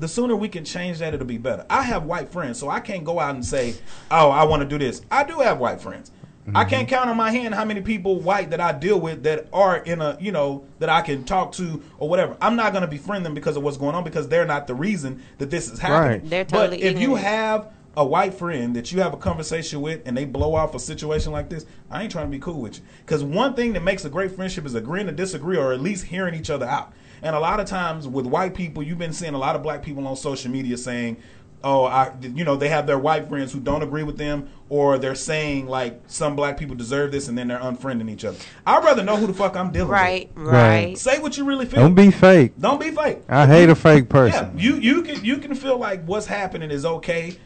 the 0.00 0.08
sooner 0.08 0.34
we 0.34 0.48
can 0.48 0.64
change 0.64 0.98
that, 0.98 1.14
it'll 1.14 1.26
be 1.26 1.38
better. 1.38 1.64
I 1.70 1.82
have 1.82 2.04
white 2.04 2.30
friends, 2.30 2.58
so 2.58 2.68
I 2.68 2.80
can't 2.80 3.04
go 3.04 3.20
out 3.20 3.34
and 3.34 3.44
say, 3.44 3.74
"Oh, 4.10 4.30
I 4.30 4.44
want 4.44 4.62
to 4.62 4.68
do 4.68 4.78
this." 4.78 5.02
I 5.10 5.24
do 5.24 5.38
have 5.38 5.58
white 5.58 5.80
friends. 5.80 6.10
I 6.54 6.64
can't 6.64 6.88
mm-hmm. 6.88 6.96
count 6.96 7.10
on 7.10 7.16
my 7.16 7.30
hand 7.30 7.54
how 7.54 7.64
many 7.64 7.80
people 7.80 8.18
white 8.18 8.50
that 8.50 8.60
I 8.60 8.72
deal 8.72 8.98
with 8.98 9.22
that 9.24 9.46
are 9.52 9.76
in 9.76 10.00
a 10.00 10.16
you 10.20 10.32
know 10.32 10.64
that 10.78 10.88
I 10.88 11.02
can 11.02 11.24
talk 11.24 11.52
to 11.52 11.82
or 11.98 12.08
whatever. 12.08 12.36
I'm 12.40 12.56
not 12.56 12.72
going 12.72 12.82
to 12.82 12.88
befriend 12.88 13.24
them 13.24 13.34
because 13.34 13.56
of 13.56 13.62
what's 13.62 13.76
going 13.76 13.94
on 13.94 14.04
because 14.04 14.26
they're 14.26 14.46
not 14.46 14.66
the 14.66 14.74
reason 14.74 15.22
that 15.38 15.50
this 15.50 15.70
is 15.70 15.78
happening. 15.78 16.22
Right. 16.22 16.30
They're 16.30 16.44
totally 16.44 16.78
but 16.78 16.82
totally 16.82 16.82
if 16.82 17.00
you 17.00 17.16
ignorant. 17.16 17.26
have 17.26 17.72
a 17.96 18.04
white 18.04 18.34
friend 18.34 18.74
that 18.76 18.92
you 18.92 19.00
have 19.00 19.12
a 19.12 19.16
conversation 19.16 19.80
with 19.80 20.00
and 20.06 20.16
they 20.16 20.24
blow 20.24 20.54
off 20.54 20.74
a 20.74 20.78
situation 20.78 21.32
like 21.32 21.48
this, 21.48 21.66
I 21.90 22.02
ain't 22.02 22.12
trying 22.12 22.26
to 22.26 22.30
be 22.30 22.38
cool 22.38 22.60
with 22.60 22.78
you. 22.78 22.84
Because 23.04 23.22
one 23.22 23.54
thing 23.54 23.72
that 23.74 23.82
makes 23.82 24.04
a 24.04 24.10
great 24.10 24.32
friendship 24.32 24.64
is 24.64 24.74
agreeing 24.74 25.06
to 25.06 25.12
disagree 25.12 25.56
or 25.56 25.72
at 25.72 25.80
least 25.80 26.06
hearing 26.06 26.34
each 26.34 26.50
other 26.50 26.66
out. 26.66 26.92
And 27.22 27.36
a 27.36 27.40
lot 27.40 27.60
of 27.60 27.66
times 27.66 28.06
with 28.08 28.26
white 28.26 28.54
people, 28.54 28.82
you've 28.82 28.98
been 28.98 29.12
seeing 29.12 29.34
a 29.34 29.38
lot 29.38 29.56
of 29.56 29.62
black 29.62 29.82
people 29.82 30.06
on 30.06 30.16
social 30.16 30.50
media 30.50 30.76
saying, 30.78 31.16
"Oh, 31.62 31.84
I," 31.84 32.12
you 32.22 32.44
know, 32.44 32.56
they 32.56 32.68
have 32.68 32.86
their 32.86 32.98
white 32.98 33.28
friends 33.28 33.52
who 33.52 33.60
don't 33.60 33.82
agree 33.82 34.02
with 34.02 34.16
them, 34.16 34.48
or 34.68 34.96
they're 34.98 35.14
saying 35.14 35.66
like 35.66 36.00
some 36.06 36.34
black 36.36 36.56
people 36.56 36.74
deserve 36.76 37.12
this, 37.12 37.28
and 37.28 37.36
then 37.36 37.48
they're 37.48 37.58
unfriending 37.58 38.08
each 38.10 38.24
other. 38.24 38.38
I'd 38.66 38.82
rather 38.84 39.02
know 39.02 39.16
who 39.16 39.26
the 39.26 39.34
fuck 39.34 39.56
I'm 39.56 39.70
dealing 39.70 39.88
Right, 39.90 40.30
with. 40.34 40.46
right. 40.46 40.84
Right. 40.86 40.98
Say 40.98 41.18
what 41.18 41.36
you 41.36 41.44
really 41.44 41.66
feel. 41.66 41.80
Don't 41.80 41.94
be 41.94 42.10
fake. 42.10 42.52
Don't 42.58 42.80
be 42.80 42.90
fake. 42.90 43.18
I 43.28 43.46
hate 43.46 43.68
a 43.68 43.74
fake 43.74 44.08
person. 44.08 44.34
Yeah, 44.34 44.44
person. 44.50 44.58
you 44.58 44.74
you 44.76 45.02
can 45.02 45.24
you 45.24 45.36
can 45.38 45.54
feel 45.54 45.76
like 45.78 46.04
what's 46.06 46.26
happening 46.26 46.70
is 46.70 46.86
okay. 46.86 47.36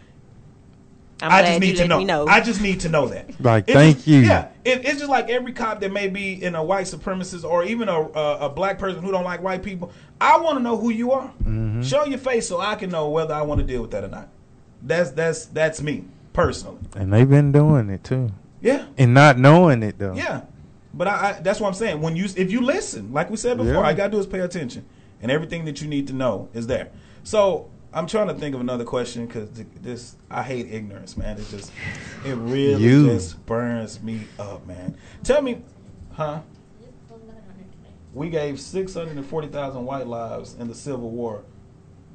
I'm 1.23 1.31
I 1.31 1.43
just 1.43 1.61
need 1.61 1.77
to 1.77 1.89
know. 1.89 1.99
me 1.99 2.05
know. 2.05 2.27
I 2.27 2.41
just 2.41 2.61
need 2.61 2.81
to 2.81 2.89
know 2.89 3.07
that. 3.09 3.41
Like, 3.41 3.65
It's 3.69 3.73
thank 3.75 3.97
just- 3.97 4.07
you. 4.09 4.21
Yeah, 4.21 4.49
it, 4.65 4.85
it's 4.85 4.99
just 4.99 5.09
like 5.09 5.31
every 5.31 5.53
cop 5.53 5.81
that 5.81 5.93
may 5.93 6.09
be 6.09 6.43
in 6.43 6.55
a 6.55 6.63
white 6.65 6.87
supremacist 6.87 7.45
or 7.45 7.65
even 7.65 7.89
a 7.89 8.01
a, 8.01 8.39
a 8.47 8.49
black 8.49 8.79
person 8.79 9.03
who 9.03 9.11
don't 9.13 9.25
like 9.25 9.43
white 9.43 9.63
people. 9.63 9.93
I 10.21 10.39
want 10.41 10.59
to 10.59 10.63
know 10.63 10.77
who 10.77 10.91
you 10.91 11.13
are. 11.13 11.29
Mm-hmm. 11.43 11.83
Show 11.83 12.05
your 12.05 12.19
face 12.19 12.49
so 12.49 12.61
I 12.61 12.75
can 12.75 12.91
know 12.91 13.09
whether 13.11 13.33
I 13.35 13.43
want 13.43 13.61
to 13.61 13.67
deal 13.67 13.83
with 13.83 13.93
that 13.93 14.05
or 14.05 14.09
not. 14.09 14.29
That's 14.83 15.11
that's 15.13 15.47
that's 15.47 15.81
me 15.81 16.05
personally. 16.33 16.79
And 16.97 17.13
they've 17.13 17.29
been 17.31 17.53
doing 17.53 17.91
it 17.91 18.03
too. 18.05 18.31
Yeah, 18.61 18.87
And 18.99 19.13
not 19.15 19.39
knowing 19.39 19.83
it 19.83 19.99
though. 19.99 20.15
yeah. 20.15 20.43
But 20.95 21.09
I, 21.09 21.13
I 21.13 21.41
that's 21.43 21.61
what 21.61 21.69
I'm 21.69 21.75
saying. 21.75 22.01
When 22.01 22.17
you 22.17 22.25
if 22.37 22.51
you 22.51 22.61
listen, 22.61 23.13
like 23.13 23.31
we 23.31 23.37
said 23.37 23.57
before, 23.57 23.73
Yeah. 23.75 23.81
all 23.83 23.91
you 23.91 23.97
gotta 23.97 24.11
do 24.13 24.19
is 24.19 24.27
pay 24.27 24.41
attention, 24.41 24.85
and 25.23 25.31
everything 25.31 25.65
that 25.67 25.81
you 25.83 25.89
need 25.89 26.07
to 26.09 26.13
know 26.13 26.49
is 26.55 26.67
there. 26.67 26.91
So 27.25 27.69
I'm 27.95 28.07
trying 28.09 28.27
to 28.29 28.35
think 28.35 28.55
of 28.55 28.61
another 28.61 28.85
question 28.85 29.27
because 29.27 29.49
this 29.81 30.17
I 30.31 30.43
hate 30.43 30.67
ignorance, 30.71 31.17
man. 31.17 31.39
It 31.39 31.47
just 31.51 31.71
it 32.25 32.35
really 32.35 32.83
You. 32.83 33.07
just 33.07 33.45
burns 33.47 34.03
me 34.03 34.23
up, 34.39 34.67
man. 34.67 34.97
Tell 35.23 35.41
me, 35.41 35.63
huh? 36.13 36.41
We 38.13 38.31
gave 38.31 38.61
six 38.61 38.95
hundred 38.95 39.17
and 39.17 39.27
forty 39.27 39.49
thousand 39.49 39.85
white 39.85 40.07
lives 40.07 40.55
in 40.59 40.69
the 40.69 40.75
Civil 40.75 41.11
War. 41.11 41.43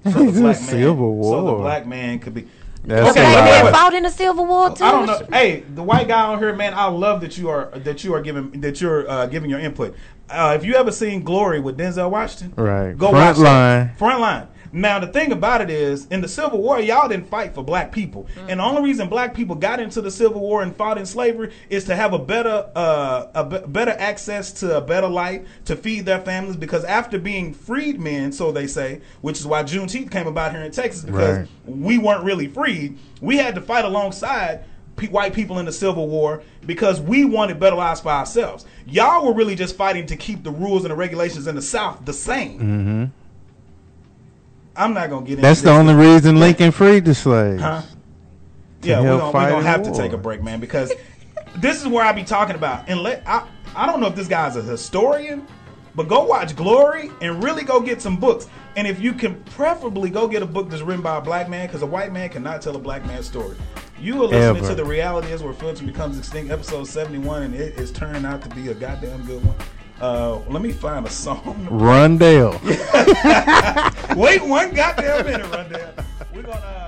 So 0.06 0.12
the 0.12 0.32
The 0.32 0.42
black 0.42 0.44
man, 0.44 0.56
Civil 0.56 1.24
so 1.24 1.46
the 1.46 1.54
black 1.56 1.86
man 1.86 2.20
could 2.20 2.34
be. 2.34 2.48
That's 2.86 3.10
Okay, 3.10 3.22
a 3.22 3.26
wait, 3.26 3.34
Black 3.34 3.46
wait, 3.46 3.52
man 3.52 3.66
wait. 3.66 3.74
fought 3.74 3.94
in 3.94 4.04
the 4.04 4.10
Civil 4.10 4.46
War 4.46 4.70
too. 4.74 4.86
I 4.86 4.92
don't 4.92 5.06
know. 5.06 5.28
Hey, 5.30 5.60
the 5.76 5.84
white 5.84 6.08
guy 6.08 6.22
on 6.24 6.40
here, 6.40 6.56
man. 6.56 6.74
I 6.74 6.86
love 6.86 7.20
that 7.22 7.38
you 7.38 7.50
are 7.50 7.66
that 7.80 8.06
you 8.06 8.14
are 8.14 8.22
giving 8.22 8.62
that 8.62 8.80
you're 8.80 9.10
uh, 9.10 9.26
giving 9.26 9.50
your 9.50 9.60
input. 9.60 9.96
Uh, 10.30 10.56
if 10.58 10.64
you 10.64 10.76
ever 10.76 10.92
seen 10.94 11.24
Glory 11.24 11.60
with 11.60 11.78
Denzel 11.78 12.10
Washington, 12.10 12.54
Right. 12.56 12.98
Go 12.98 13.10
Front 13.10 13.26
watch 13.26 13.36
that. 13.38 13.44
line. 13.88 13.96
Front 13.98 14.22
line. 14.22 14.48
Now 14.72 15.00
the 15.00 15.08
thing 15.08 15.32
about 15.32 15.62
it 15.62 15.70
is, 15.70 16.06
in 16.08 16.22
the 16.22 16.28
Civil 16.28 16.62
War, 16.62 16.80
y'all 16.80 17.08
didn't 17.08 17.28
fight 17.28 17.54
for 17.56 17.64
black 17.64 17.92
people, 17.92 18.28
and 18.48 18.60
the 18.60 18.64
only 18.64 18.84
reason 18.84 19.10
black 19.10 19.34
people 19.34 19.56
got 19.56 19.80
into 19.80 20.02
the 20.02 20.12
Civil 20.12 20.42
War 20.42 20.62
and 20.62 20.76
fought 20.76 20.98
in 20.98 21.06
slavery 21.06 21.52
is 21.70 21.86
to 21.86 21.96
have 21.96 22.14
a 22.14 22.20
better, 22.20 22.70
uh, 22.76 23.28
a 23.34 23.44
better 23.44 23.96
access 23.98 24.52
to 24.54 24.78
a 24.78 24.82
better 24.82 25.08
life 25.08 25.48
to 25.66 25.76
feed 25.76 26.06
their 26.06 26.20
families. 26.20 26.56
Because 26.56 26.84
after 26.84 27.18
being 27.18 27.54
freedmen, 27.54 28.32
so 28.32 28.52
they 28.52 28.68
say, 28.68 29.02
which 29.22 29.40
is 29.40 29.48
why 29.48 29.64
Juneteenth 29.64 30.12
came 30.12 30.28
about 30.28 30.52
here 30.52 30.62
in 30.62 30.72
Texas, 30.72 31.04
because 31.04 31.40
Right. 31.40 31.48
we 31.66 31.98
weren't 31.98 32.24
really 32.24 32.48
freed. 32.48 32.98
We 33.22 33.38
had 33.38 33.56
to 33.56 33.62
fight 33.62 33.86
alongside 33.86 34.64
white 35.12 35.34
people 35.34 35.60
in 35.60 35.66
the 35.66 35.72
Civil 35.72 36.10
War 36.10 36.44
because 36.66 37.00
we 37.00 37.24
wanted 37.24 37.58
better 37.58 37.78
lives 37.78 38.02
for 38.02 38.10
ourselves. 38.10 38.66
Y'all 38.86 39.26
were 39.26 39.34
really 39.34 39.56
just 39.56 39.78
fighting 39.78 40.06
to 40.08 40.18
keep 40.18 40.44
the 40.44 40.52
rules 40.52 40.84
and 40.84 40.92
the 40.92 40.96
regulations 40.96 41.48
in 41.48 41.56
the 41.56 41.62
South 41.62 42.04
the 42.04 42.12
same. 42.12 42.60
Mm-hmm. 42.60 43.06
I'm 44.80 44.94
not 44.94 45.10
gonna 45.10 45.26
get 45.26 45.34
into 45.34 45.42
That's 45.42 45.62
the 45.62 45.72
only 45.72 45.94
reason 45.94 46.40
Lincoln 46.40 46.72
freed 46.72 47.06
the 47.06 47.14
slaves. 47.14 47.62
Huh? 47.62 47.82
Yeah, 48.82 49.02
we're 49.02 49.18
gonna, 49.18 49.28
we 49.28 49.52
gonna 49.52 49.62
have 49.62 49.84
the 49.84 49.92
to 49.92 49.98
take 49.98 50.14
a 50.14 50.18
break, 50.18 50.42
man, 50.42 50.62
because 50.62 50.94
this 51.58 51.82
is 51.82 51.88
where 51.88 52.06
I 52.06 52.14
be 52.14 52.24
talking 52.24 52.56
about. 52.56 52.88
And 52.88 53.02
let 53.02 53.22
I 53.28 53.46
I 53.76 53.86
don't 53.86 54.00
know 54.00 54.08
if 54.08 54.16
this 54.16 54.30
guy's 54.30 54.56
a 54.56 54.62
historian, 54.62 55.46
but 55.96 56.08
go 56.08 56.24
watch 56.24 56.56
Glory 56.56 57.12
and 57.22 57.44
really 57.44 57.64
go 57.64 57.82
get 57.82 58.02
some 58.02 58.18
books. 58.18 58.48
And 58.78 58.88
if 58.88 59.02
you 59.02 59.12
can, 59.12 59.44
preferably 59.44 60.10
go 60.10 60.28
get 60.30 60.42
a 60.42 60.46
book 60.46 60.70
that's 60.70 60.82
written 60.82 61.04
by 61.04 61.18
a 61.18 61.22
black 61.22 61.50
man, 61.50 61.68
because 61.68 61.82
a 61.82 61.86
white 61.86 62.14
man 62.14 62.30
cannot 62.30 62.62
tell 62.62 62.76
a 62.76 62.80
black 62.80 63.06
man's 63.06 63.26
story. 63.26 63.58
You 64.00 64.24
are 64.24 64.28
listening 64.28 64.64
Ever. 64.64 64.70
to 64.70 64.76
the 64.76 64.86
reality 64.86 65.30
is 65.30 65.44
where 65.44 65.52
filter 65.52 65.86
becomes 65.86 66.18
extinct, 66.18 66.52
episode 66.52 66.86
seventy 66.86 67.20
one, 67.20 67.44
and 67.44 67.54
it 67.54 67.78
is 67.78 67.92
turning 67.92 68.24
out 68.24 68.42
to 68.44 68.50
be 68.56 68.70
a 68.70 68.74
goddamn 68.74 69.26
good 69.26 69.44
one. 69.44 69.58
Uh, 70.02 70.40
let 70.50 70.62
me 70.62 70.72
find 70.72 71.06
a 71.06 71.10
song. 71.10 71.68
Rundale. 71.70 72.56
Wait 74.16 74.42
one 74.46 74.74
goddamn 74.74 75.26
minute, 75.26 75.46
Rondell. 75.48 76.06
We're 76.34 76.44
gonna. 76.44 76.56
Uh, 76.56 76.86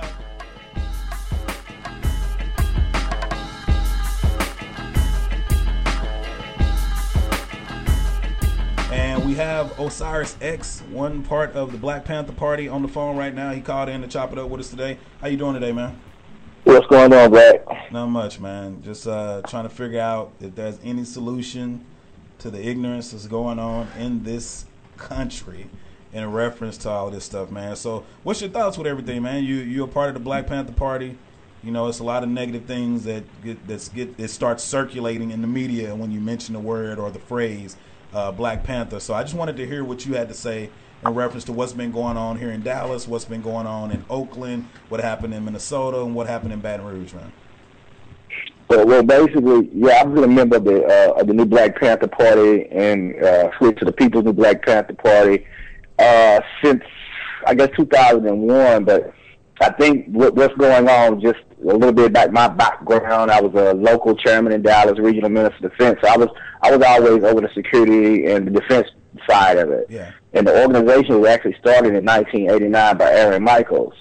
And 8.90 9.24
we 9.24 9.34
have 9.34 9.78
Osiris 9.80 10.36
X, 10.42 10.82
one 10.90 11.22
part 11.22 11.52
of 11.54 11.72
the 11.72 11.78
Black 11.78 12.04
Panther 12.04 12.32
Party, 12.34 12.68
on 12.68 12.82
the 12.82 12.88
phone 12.88 13.16
right 13.16 13.34
now. 13.34 13.50
He 13.52 13.62
called 13.62 13.88
in 13.88 14.02
to 14.02 14.08
chop 14.08 14.32
it 14.32 14.38
up 14.38 14.50
with 14.50 14.60
us 14.60 14.68
today. 14.68 14.98
How 15.20 15.28
you 15.28 15.38
doing 15.38 15.54
today, 15.54 15.72
man? 15.72 15.98
What's 16.64 16.86
going 16.88 17.12
on, 17.12 17.30
Brad? 17.30 17.64
Not 17.90 18.08
much, 18.08 18.38
man. 18.38 18.82
Just 18.82 19.06
uh, 19.06 19.40
trying 19.48 19.62
to 19.62 19.70
figure 19.70 19.98
out 20.00 20.32
if 20.40 20.54
there's 20.54 20.78
any 20.84 21.04
solution 21.04 21.84
to 22.42 22.50
the 22.50 22.66
ignorance 22.66 23.12
that's 23.12 23.28
going 23.28 23.60
on 23.60 23.86
in 23.96 24.24
this 24.24 24.64
country 24.96 25.68
in 26.12 26.30
reference 26.30 26.76
to 26.76 26.90
all 26.90 27.08
this 27.08 27.24
stuff, 27.24 27.50
man. 27.50 27.76
So, 27.76 28.04
what's 28.24 28.40
your 28.40 28.50
thoughts 28.50 28.76
with 28.76 28.86
everything, 28.86 29.22
man? 29.22 29.44
You 29.44 29.56
you're 29.56 29.86
a 29.86 29.88
part 29.88 30.08
of 30.08 30.14
the 30.14 30.20
Black 30.20 30.48
Panther 30.48 30.72
Party. 30.72 31.16
You 31.62 31.70
know, 31.70 31.86
it's 31.86 32.00
a 32.00 32.04
lot 32.04 32.24
of 32.24 32.28
negative 32.28 32.64
things 32.64 33.04
that 33.04 33.22
get 33.44 33.66
that's 33.68 33.88
get 33.88 34.18
it 34.18 34.28
starts 34.28 34.64
circulating 34.64 35.30
in 35.30 35.40
the 35.40 35.46
media 35.46 35.94
when 35.94 36.10
you 36.10 36.20
mention 36.20 36.54
the 36.54 36.60
word 36.60 36.98
or 36.98 37.12
the 37.12 37.20
phrase 37.20 37.76
uh, 38.12 38.32
Black 38.32 38.64
Panther. 38.64 38.98
So, 38.98 39.14
I 39.14 39.22
just 39.22 39.34
wanted 39.34 39.56
to 39.56 39.66
hear 39.66 39.84
what 39.84 40.04
you 40.04 40.14
had 40.14 40.26
to 40.28 40.34
say 40.34 40.68
in 41.06 41.14
reference 41.14 41.44
to 41.44 41.52
what's 41.52 41.72
been 41.72 41.92
going 41.92 42.16
on 42.16 42.38
here 42.38 42.50
in 42.50 42.62
Dallas, 42.62 43.06
what's 43.06 43.24
been 43.24 43.42
going 43.42 43.68
on 43.68 43.92
in 43.92 44.04
Oakland, 44.10 44.68
what 44.88 45.00
happened 45.00 45.32
in 45.32 45.44
Minnesota, 45.44 46.02
and 46.02 46.14
what 46.14 46.26
happened 46.26 46.52
in 46.52 46.60
Baton 46.60 46.86
Rouge, 46.86 47.14
man. 47.14 47.32
Well, 48.72 48.86
well, 48.86 49.02
basically, 49.02 49.68
yeah, 49.74 50.00
I've 50.00 50.14
been 50.14 50.24
a 50.24 50.28
member 50.28 50.56
of 50.56 50.64
the 50.64 50.82
uh, 50.82 51.20
of 51.20 51.26
the 51.26 51.34
New 51.34 51.44
Black 51.44 51.78
Panther 51.78 52.08
Party 52.08 52.66
and 52.70 53.22
uh, 53.22 53.50
switched 53.58 53.80
to 53.80 53.84
the 53.84 53.92
People's 53.92 54.24
New 54.24 54.32
Black 54.32 54.64
Panther 54.64 54.94
Party 54.94 55.46
uh, 55.98 56.40
since 56.64 56.82
I 57.46 57.54
guess 57.54 57.68
2001. 57.76 58.84
But 58.86 59.12
I 59.60 59.72
think 59.72 60.06
what, 60.06 60.34
what's 60.36 60.54
going 60.54 60.88
on, 60.88 61.20
just 61.20 61.40
a 61.62 61.66
little 61.66 61.92
bit 61.92 62.06
about 62.06 62.32
my 62.32 62.48
background. 62.48 63.30
I 63.30 63.42
was 63.42 63.52
a 63.54 63.74
local 63.74 64.16
chairman 64.16 64.54
in 64.54 64.62
Dallas, 64.62 64.98
regional 64.98 65.28
minister 65.28 65.66
of 65.66 65.72
defense. 65.72 65.98
So 66.02 66.08
I 66.08 66.16
was 66.16 66.28
I 66.62 66.74
was 66.74 66.82
always 66.82 67.22
over 67.24 67.42
the 67.42 67.50
security 67.52 68.24
and 68.24 68.46
the 68.46 68.58
defense 68.58 68.88
side 69.28 69.58
of 69.58 69.70
it. 69.70 69.86
Yeah. 69.90 70.12
And 70.32 70.46
the 70.46 70.62
organization 70.62 71.20
was 71.20 71.28
actually 71.28 71.56
started 71.60 71.94
in 71.94 72.06
1989 72.06 72.96
by 72.96 73.12
Aaron 73.12 73.44
Michaels. 73.44 73.92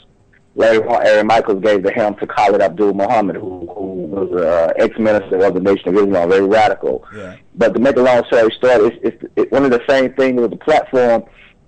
On, 0.58 1.06
Aaron 1.08 1.28
Michaels 1.28 1.64
gave 1.64 1.84
the 1.84 1.92
helm 1.92 2.16
to 2.16 2.28
Khalid 2.28 2.62
Abdul 2.62 2.94
Muhammad, 2.94 3.38
who, 3.38 3.72
who 3.74 3.92
was 4.08 4.32
uh, 4.42 4.74
ex-minister 4.78 5.44
of 5.46 5.54
the 5.54 5.62
Nation 5.62 5.90
of 5.90 5.96
Islam, 5.96 6.30
very 6.30 6.46
radical. 6.46 7.06
Yeah. 7.16 7.38
But 7.56 7.74
to 7.74 7.80
make 7.80 7.96
a 7.96 8.02
long 8.02 8.24
story 8.26 8.54
short, 8.62 8.82
it's, 8.94 8.98
it's, 9.02 9.34
it's 9.38 9.52
one 9.52 9.64
of 9.64 9.72
the 9.72 9.82
same 9.88 10.14
things 10.14 10.42
with 10.42 10.52
the 10.52 10.58
platform 10.58 11.24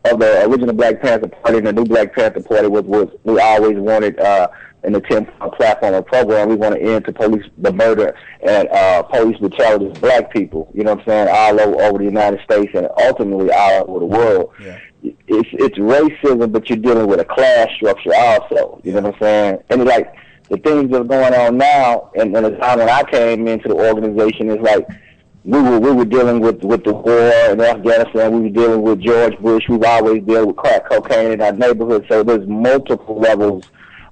of 0.06 0.20
the 0.20 0.46
original 0.46 0.74
Black 0.74 1.02
Panther 1.02 1.30
Party 1.30 1.60
and 1.60 1.68
the 1.68 1.74
new 1.74 1.86
Black 1.86 2.14
Panther 2.14 2.42
Party 2.42 2.68
was, 2.68 2.84
was 2.84 3.08
we 3.24 3.40
always 3.40 3.78
wanted 3.78 4.20
uh, 4.20 4.50
in 4.84 4.94
the 4.94 5.02
10 5.02 5.26
platform 5.54 5.96
or 5.96 6.02
program, 6.02 6.50
we 6.50 6.56
want 6.56 6.76
to 6.76 6.82
end 6.82 7.06
to 7.06 7.14
police 7.14 7.46
the 7.58 7.72
murder 7.72 8.16
and 8.42 8.68
uh, 8.70 9.04
police 9.04 9.38
brutality 9.38 9.88
of 9.88 10.02
black 10.02 10.32
people, 10.32 10.70
you 10.74 10.84
know 10.84 10.96
what 10.96 11.00
I'm 11.02 11.06
saying, 11.06 11.28
all 11.32 11.62
over, 11.62 11.82
over 11.84 11.98
the 12.00 12.04
United 12.04 12.42
States 12.42 12.72
and 12.76 12.88
ultimately 13.00 13.50
all 13.52 13.90
over 13.90 14.00
the 14.00 14.06
world. 14.06 14.52
Yeah. 14.60 14.80
It's, 15.04 15.50
it's 15.54 15.78
racism, 15.78 16.52
but 16.52 16.70
you're 16.70 16.78
dealing 16.78 17.08
with 17.08 17.20
a 17.20 17.26
class 17.26 17.70
structure 17.76 18.14
also, 18.16 18.80
you 18.84 18.94
know 18.94 19.02
what 19.02 19.16
I'm 19.16 19.20
saying? 19.22 19.64
And 19.70 19.82
it's 19.82 19.90
like 19.90 20.16
the 20.50 20.58
things 20.58 20.92
that 20.92 21.02
are 21.02 21.04
going 21.04 21.34
on 21.34 21.58
now, 21.58 22.12
and, 22.16 22.36
and 22.36 22.46
the 22.46 22.52
time 22.58 22.80
when 22.80 22.90
I 22.90 23.04
came 23.04 23.48
into 23.48 23.68
the 23.70 23.76
organization 23.76 24.50
is 24.50 24.60
like, 24.60 24.88
we 25.46 25.62
were 25.62 25.78
we 25.78 25.92
were 25.92 26.06
dealing 26.06 26.40
with 26.40 26.64
with 26.64 26.86
the 26.86 26.94
war 26.94 27.20
in 27.52 27.60
Afghanistan. 27.60 28.32
We 28.32 28.42
were 28.44 28.50
dealing 28.50 28.82
with 28.82 29.02
George 29.02 29.38
Bush. 29.40 29.68
We've 29.68 29.84
always 29.84 30.24
dealt 30.24 30.48
with 30.48 30.56
crack 30.56 30.90
cocaine 30.90 31.34
in 31.34 31.42
our 31.42 31.52
neighborhood. 31.52 32.06
So 32.10 32.24
there's 32.24 32.48
multiple 32.48 33.20
levels 33.20 33.66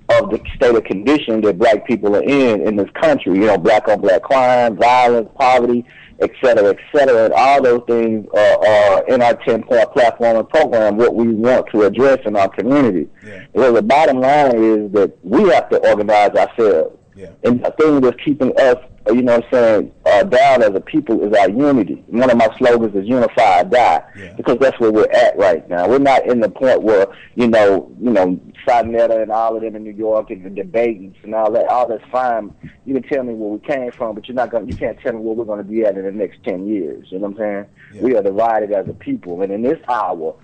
of 0.09 0.29
the 0.29 0.41
state 0.55 0.75
of 0.75 0.83
condition 0.83 1.39
that 1.41 1.57
black 1.57 1.87
people 1.87 2.17
are 2.17 2.23
in 2.23 2.61
in 2.67 2.75
this 2.75 2.89
country. 2.91 3.35
You 3.35 3.45
know, 3.45 3.57
black 3.57 3.87
on 3.87 4.01
black 4.01 4.23
crime, 4.23 4.75
violence, 4.75 5.29
poverty, 5.35 5.85
et 6.21 6.31
cetera, 6.41 6.69
et 6.69 6.77
cetera. 6.95 7.25
And 7.25 7.33
all 7.33 7.61
those 7.61 7.81
things 7.87 8.27
are, 8.33 8.67
are 8.67 9.07
in 9.07 9.21
our 9.21 9.33
10 9.33 9.63
point 9.63 9.91
platform 9.91 10.37
and 10.37 10.49
program, 10.49 10.97
what 10.97 11.15
we 11.15 11.27
want 11.29 11.67
to 11.71 11.83
address 11.83 12.19
in 12.25 12.35
our 12.35 12.49
community. 12.49 13.07
Yeah. 13.25 13.45
Well, 13.53 13.73
the 13.73 13.81
bottom 13.81 14.19
line 14.19 14.63
is 14.63 14.91
that 14.93 15.17
we 15.23 15.49
have 15.49 15.69
to 15.69 15.89
organize 15.89 16.31
ourselves. 16.31 16.97
Yeah. 17.21 17.29
And 17.43 17.63
the 17.63 17.71
thing 17.71 18.01
that's 18.01 18.19
keeping 18.23 18.51
us, 18.59 18.77
uh, 19.07 19.13
you 19.13 19.21
know 19.21 19.37
what 19.37 19.45
I'm 19.45 19.51
saying, 19.51 19.91
uh, 20.07 20.23
down 20.23 20.63
as 20.63 20.73
a 20.73 20.81
people 20.81 21.21
is 21.21 21.37
our 21.37 21.49
unity. 21.49 22.03
One 22.07 22.31
of 22.31 22.37
my 22.37 22.49
slogans 22.57 22.95
is 22.95 23.07
unify 23.07 23.61
or 23.61 23.63
die. 23.65 24.03
Yeah. 24.17 24.33
Because 24.33 24.57
that's 24.57 24.79
where 24.79 24.91
we're 24.91 25.11
at 25.11 25.37
right 25.37 25.67
now. 25.69 25.87
We're 25.87 25.99
not 25.99 26.25
in 26.25 26.39
the 26.39 26.49
point 26.49 26.81
where, 26.81 27.07
you 27.35 27.47
know, 27.47 27.91
you 27.99 28.09
know, 28.09 28.39
Sonetta 28.67 29.21
and 29.21 29.31
all 29.31 29.55
of 29.55 29.61
them 29.61 29.75
in 29.75 29.83
New 29.83 29.93
York 29.93 30.31
and 30.31 30.43
the 30.43 30.49
debates 30.49 31.17
and 31.23 31.35
all 31.35 31.51
that, 31.51 31.67
all 31.67 31.87
that's 31.87 32.03
fine. 32.11 32.53
You 32.85 32.99
can 32.99 33.03
tell 33.03 33.23
me 33.23 33.33
where 33.33 33.49
we 33.49 33.59
came 33.59 33.91
from, 33.91 34.15
but 34.15 34.27
you're 34.27 34.35
not 34.35 34.49
gonna 34.49 34.65
you 34.65 34.75
can't 34.75 34.99
tell 34.99 35.13
me 35.13 35.19
where 35.19 35.35
we're 35.35 35.45
gonna 35.45 35.63
be 35.63 35.83
at 35.83 35.97
in 35.97 36.05
the 36.05 36.11
next 36.11 36.43
ten 36.43 36.67
years. 36.67 37.07
You 37.11 37.19
know 37.19 37.27
what 37.27 37.31
I'm 37.31 37.37
saying? 37.37 37.65
Yeah. 37.93 38.01
We 38.01 38.15
are 38.15 38.23
divided 38.23 38.71
as 38.71 38.87
a 38.87 38.93
people 38.93 39.41
and 39.41 39.51
in 39.51 39.61
this 39.61 39.79
hour 39.87 40.35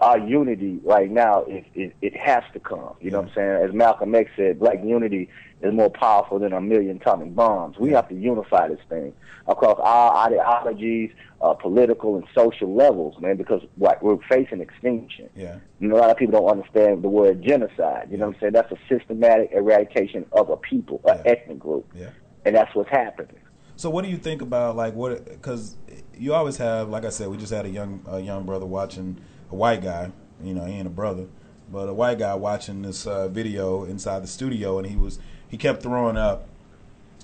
our 0.00 0.18
unity 0.18 0.80
right 0.84 1.10
now 1.10 1.44
is, 1.44 1.64
is 1.74 1.92
it 2.02 2.14
has 2.16 2.42
to 2.52 2.60
come. 2.60 2.94
You 3.00 3.10
know 3.10 3.20
what 3.20 3.28
I'm 3.30 3.34
saying? 3.34 3.68
As 3.68 3.74
Malcolm 3.74 4.14
X 4.14 4.30
said, 4.36 4.58
black 4.58 4.78
unity 4.84 5.28
is 5.62 5.72
more 5.72 5.88
powerful 5.90 6.38
than 6.38 6.52
a 6.52 6.60
million 6.60 6.96
atomic 6.98 7.34
bombs. 7.34 7.78
We 7.78 7.90
have 7.92 8.08
to 8.10 8.14
unify 8.14 8.68
this 8.68 8.80
thing 8.90 9.14
across 9.48 9.78
all 9.82 10.16
ideologies, 10.16 11.12
uh, 11.40 11.54
political 11.54 12.16
and 12.16 12.24
social 12.34 12.74
levels, 12.74 13.14
man, 13.20 13.36
because 13.36 13.62
what 13.76 14.02
we're 14.02 14.18
facing 14.28 14.60
extinction. 14.60 15.30
Yeah. 15.34 15.58
And 15.80 15.92
a 15.92 15.96
lot 15.96 16.10
of 16.10 16.16
people 16.18 16.40
don't 16.40 16.50
understand 16.50 17.02
the 17.02 17.08
word 17.08 17.42
genocide. 17.42 18.08
You 18.10 18.18
know 18.18 18.26
what 18.26 18.34
I'm 18.36 18.40
saying? 18.40 18.52
That's 18.52 18.72
a 18.72 18.78
systematic 18.88 19.50
eradication 19.52 20.26
of 20.32 20.50
a 20.50 20.56
people, 20.58 21.00
an 21.06 21.20
Yeah. 21.24 21.32
ethnic 21.32 21.58
group, 21.58 21.86
Yeah. 21.94 22.10
and 22.44 22.54
that's 22.54 22.74
what's 22.74 22.90
happening. 22.90 23.36
So 23.76 23.88
what 23.90 24.04
do 24.04 24.10
you 24.10 24.16
think 24.16 24.42
about 24.42 24.74
like 24.76 24.94
what? 24.94 25.24
Because 25.26 25.76
you 26.18 26.32
always 26.34 26.56
have, 26.56 26.88
like 26.88 27.04
I 27.04 27.10
said, 27.10 27.28
we 27.28 27.36
just 27.36 27.52
had 27.52 27.66
a 27.66 27.70
young 27.70 28.00
a 28.08 28.20
young 28.20 28.44
brother 28.44 28.66
watching 28.66 29.18
a 29.50 29.54
white 29.54 29.82
guy. 29.82 30.10
You 30.42 30.54
know, 30.54 30.64
he 30.64 30.74
ain't 30.74 30.86
a 30.86 30.90
brother, 30.90 31.26
but 31.70 31.88
a 31.88 31.94
white 31.94 32.18
guy 32.18 32.34
watching 32.34 32.82
this 32.82 33.06
uh, 33.06 33.28
video 33.28 33.84
inside 33.84 34.22
the 34.22 34.26
studio, 34.26 34.78
and 34.78 34.86
he 34.86 34.96
was 34.96 35.18
he 35.48 35.56
kept 35.56 35.82
throwing 35.82 36.16
up, 36.16 36.46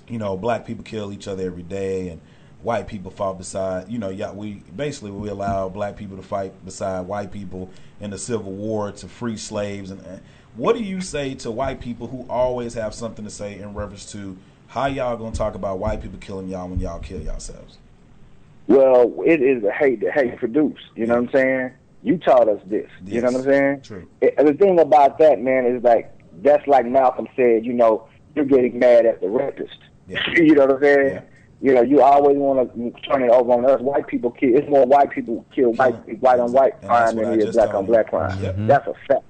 you 0.07 0.17
know, 0.17 0.35
black 0.35 0.65
people 0.65 0.83
kill 0.83 1.11
each 1.11 1.27
other 1.27 1.43
every 1.43 1.63
day, 1.63 2.09
and 2.09 2.21
white 2.63 2.87
people 2.87 3.11
fought 3.11 3.37
beside. 3.37 3.89
You 3.89 3.99
know, 3.99 4.09
yeah, 4.09 4.31
we 4.31 4.63
basically 4.75 5.11
we 5.11 5.29
allow 5.29 5.69
black 5.69 5.95
people 5.95 6.17
to 6.17 6.23
fight 6.23 6.65
beside 6.65 7.01
white 7.01 7.31
people 7.31 7.69
in 7.99 8.09
the 8.09 8.17
Civil 8.17 8.51
War 8.51 8.91
to 8.91 9.07
free 9.07 9.37
slaves. 9.37 9.91
And, 9.91 10.21
what 10.55 10.75
do 10.75 10.83
you 10.83 11.01
say 11.01 11.33
to 11.35 11.51
white 11.51 11.79
people 11.79 12.07
who 12.07 12.25
always 12.29 12.75
have 12.75 12.93
something 12.93 13.25
to 13.25 13.31
say 13.31 13.59
in 13.59 13.73
reference 13.73 14.11
to 14.11 14.37
how 14.67 14.85
y'all 14.85 15.17
gonna 15.17 15.35
talk 15.35 15.55
about 15.55 15.79
white 15.79 16.01
people 16.01 16.19
killing 16.19 16.47
y'all 16.47 16.67
when 16.67 16.79
y'all 16.79 16.99
kill 16.99 17.21
yourselves? 17.21 17.77
Well, 18.67 19.13
it 19.25 19.41
is 19.41 19.63
a 19.63 19.71
hate 19.71 20.01
that 20.01 20.13
hate 20.13 20.37
produce. 20.37 20.79
You 20.95 21.07
know 21.07 21.15
what 21.15 21.23
I'm 21.23 21.31
saying? 21.31 21.71
You 22.03 22.17
taught 22.17 22.49
us 22.49 22.61
this. 22.65 22.89
You 23.05 23.21
know 23.21 23.27
what 23.31 23.35
I'm 23.37 23.43
saying? 23.43 23.81
True. 23.81 24.07
It, 24.21 24.35
the 24.37 24.53
thing 24.53 24.79
about 24.79 25.17
that, 25.19 25.41
man, 25.41 25.65
is 25.65 25.81
like 25.83 26.11
that's 26.41 26.67
like 26.67 26.85
Malcolm 26.85 27.27
said. 27.35 27.65
You 27.65 27.73
know, 27.73 28.07
you're 28.35 28.45
getting 28.45 28.77
mad 28.77 29.05
at 29.05 29.21
the 29.21 29.29
rapist. 29.29 29.77
Yeah. 30.07 30.21
you 30.35 30.53
know 30.53 30.65
what 30.65 30.75
I'm 30.75 30.81
saying? 30.81 31.13
Yeah. 31.13 31.21
You 31.61 31.73
know, 31.73 31.81
you 31.81 32.01
always 32.01 32.35
want 32.35 32.73
to 32.75 33.01
turn 33.09 33.23
it 33.23 33.29
over 33.29 33.53
on 33.53 33.65
us. 33.65 33.79
White 33.79 34.07
people 34.07 34.31
kill. 34.31 34.53
It's 34.53 34.69
more 34.69 34.85
white 34.85 35.11
people 35.11 35.45
kill 35.55 35.71
white 35.71 35.95
Killing. 36.05 36.19
white 36.19 36.39
on 36.39 36.51
white 36.51 36.73
And 36.81 36.89
crime 36.89 37.15
than 37.15 37.39
it 37.39 37.47
is 37.47 37.55
black 37.55 37.73
on 37.73 37.85
black 37.85 38.09
crime. 38.09 38.37
Yep. 38.43 38.55
Mm-hmm. 38.55 38.67
That's 38.67 38.87
a 38.87 38.93
fact. 39.07 39.23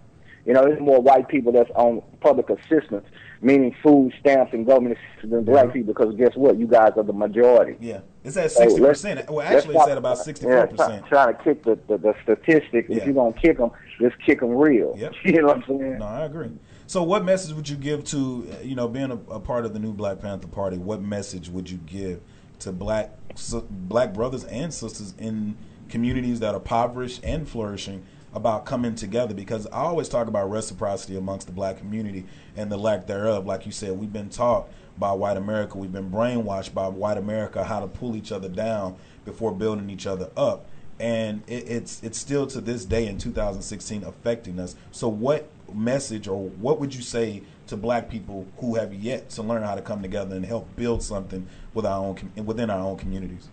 You 0.45 0.53
know, 0.53 0.63
there's 0.63 0.82
more 0.82 0.99
white 0.99 1.28
people 1.28 1.51
that's 1.51 1.69
on 1.76 2.01
public 2.21 2.49
assistance, 2.49 3.05
meaning 3.41 3.76
food 3.84 4.13
stamps 4.19 4.51
and 4.51 4.65
government 4.65 4.97
assistance 4.97 5.32
than 5.32 5.43
black 5.43 5.71
people. 5.71 5.93
Because 5.93 6.15
guess 6.15 6.36
what? 6.36 6.57
You 6.57 6.65
guys 6.65 6.93
are 6.97 7.03
the 7.03 7.13
majority. 7.13 7.78
Yeah, 7.80 7.99
it's 8.24 8.38
at 8.38 8.51
sixty 8.51 8.80
percent. 8.80 9.30
Well, 9.30 9.45
actually, 9.45 9.76
it's 9.76 9.88
at 9.88 9.97
about 9.97 10.17
sixty-four 10.17 10.53
yeah, 10.55 10.65
percent. 10.65 11.05
try- 11.07 11.32
Trying 11.32 11.38
to 11.38 11.43
kick 11.43 11.63
the, 11.63 11.80
the, 11.88 11.97
the 11.97 12.15
statistic. 12.24 12.86
Yeah. 12.88 12.97
If 12.97 13.05
you're 13.05 13.13
going 13.13 13.34
to 13.34 13.39
kick 13.39 13.57
them, 13.57 13.71
just 13.99 14.15
kick 14.26 14.39
them 14.39 14.51
real. 14.51 14.95
Yep. 14.97 15.13
you 15.26 15.41
know 15.41 15.47
what 15.47 15.57
I'm 15.57 15.63
saying? 15.67 15.97
No, 15.99 16.05
I 16.05 16.26
agree. 16.26 16.51
So, 16.88 17.03
what 17.03 17.26
message 17.26 17.53
would 17.53 17.67
you 17.67 17.76
give 17.76 18.03
to 18.05 18.47
you 18.61 18.76
know 18.76 18.88
being 18.88 19.11
a, 19.11 19.19
a 19.32 19.39
part 19.39 19.65
of 19.65 19.74
the 19.74 19.80
new 19.80 19.93
Black 19.93 20.19
Panther 20.19 20.47
Party? 20.47 20.78
What 20.78 21.01
message 21.01 21.49
would 21.49 21.69
you 21.69 21.78
give 21.78 22.21
to 22.59 22.71
black 22.71 23.11
s- 23.32 23.55
black 23.69 24.13
brothers 24.13 24.43
and 24.45 24.74
sisters 24.74 25.13
in 25.17 25.57
communities 25.89 26.39
that 26.39 26.53
are 26.53 26.57
impoverished 26.57 27.21
and 27.24 27.47
flourishing 27.47 28.05
about 28.34 28.65
coming 28.65 28.95
together? 28.95 29.34
Because 29.34 29.67
I 29.67 29.80
always 29.82 30.07
talk 30.07 30.28
about 30.28 30.49
reciprocity 30.49 31.17
amongst 31.17 31.47
the 31.47 31.53
black 31.53 31.78
community 31.78 32.26
and 32.55 32.71
the 32.71 32.78
lack 32.78 33.07
thereof. 33.07 33.45
Like 33.45 33.65
you 33.65 33.71
said, 33.71 33.97
we've 33.99 34.13
been 34.13 34.30
taught 34.30 34.69
by 34.98 35.12
white 35.12 35.38
America, 35.38 35.78
we've 35.78 35.91
been 35.91 36.12
brainwashed 36.12 36.74
by 36.74 36.88
white 36.88 37.18
America 37.18 37.64
how 37.64 37.80
to 37.80 37.88
pull 37.88 38.16
each 38.16 38.32
other 38.32 38.50
down 38.50 38.96
before 39.26 39.52
building 39.52 39.89
each 39.89 40.06
other 40.06 40.30
up 40.38 40.66
and 41.00 41.44
it, 41.48 41.68
it's 41.68 42.04
it's 42.04 42.18
still 42.18 42.48
to 42.48 42.62
this 42.62 42.86
day 42.86 43.08
in 43.08 43.18
2016 43.18 44.04
affecting 44.04 44.60
us. 44.60 44.76
So, 44.91 45.08
what 45.08 45.50
message 45.74 46.28
or 46.28 46.50
what 46.50 46.80
would 46.80 46.94
you 46.94 47.02
say 47.02 47.44
to 47.68 47.78
Black 47.78 48.10
people 48.10 48.46
who 48.58 48.76
have 48.76 48.94
yet 48.94 49.30
to 49.32 49.44
learn 49.44 49.64
how 49.64 49.76
to 49.76 49.82
come 49.82 50.02
together 50.02 50.36
and 50.36 50.46
help 50.46 50.74
build 50.76 51.02
something 51.02 51.48
with 51.74 51.86
our 51.86 52.00
own 52.00 52.32
within 52.46 52.70
our 52.70 52.80
own 52.80 52.98
communities? 52.98 53.50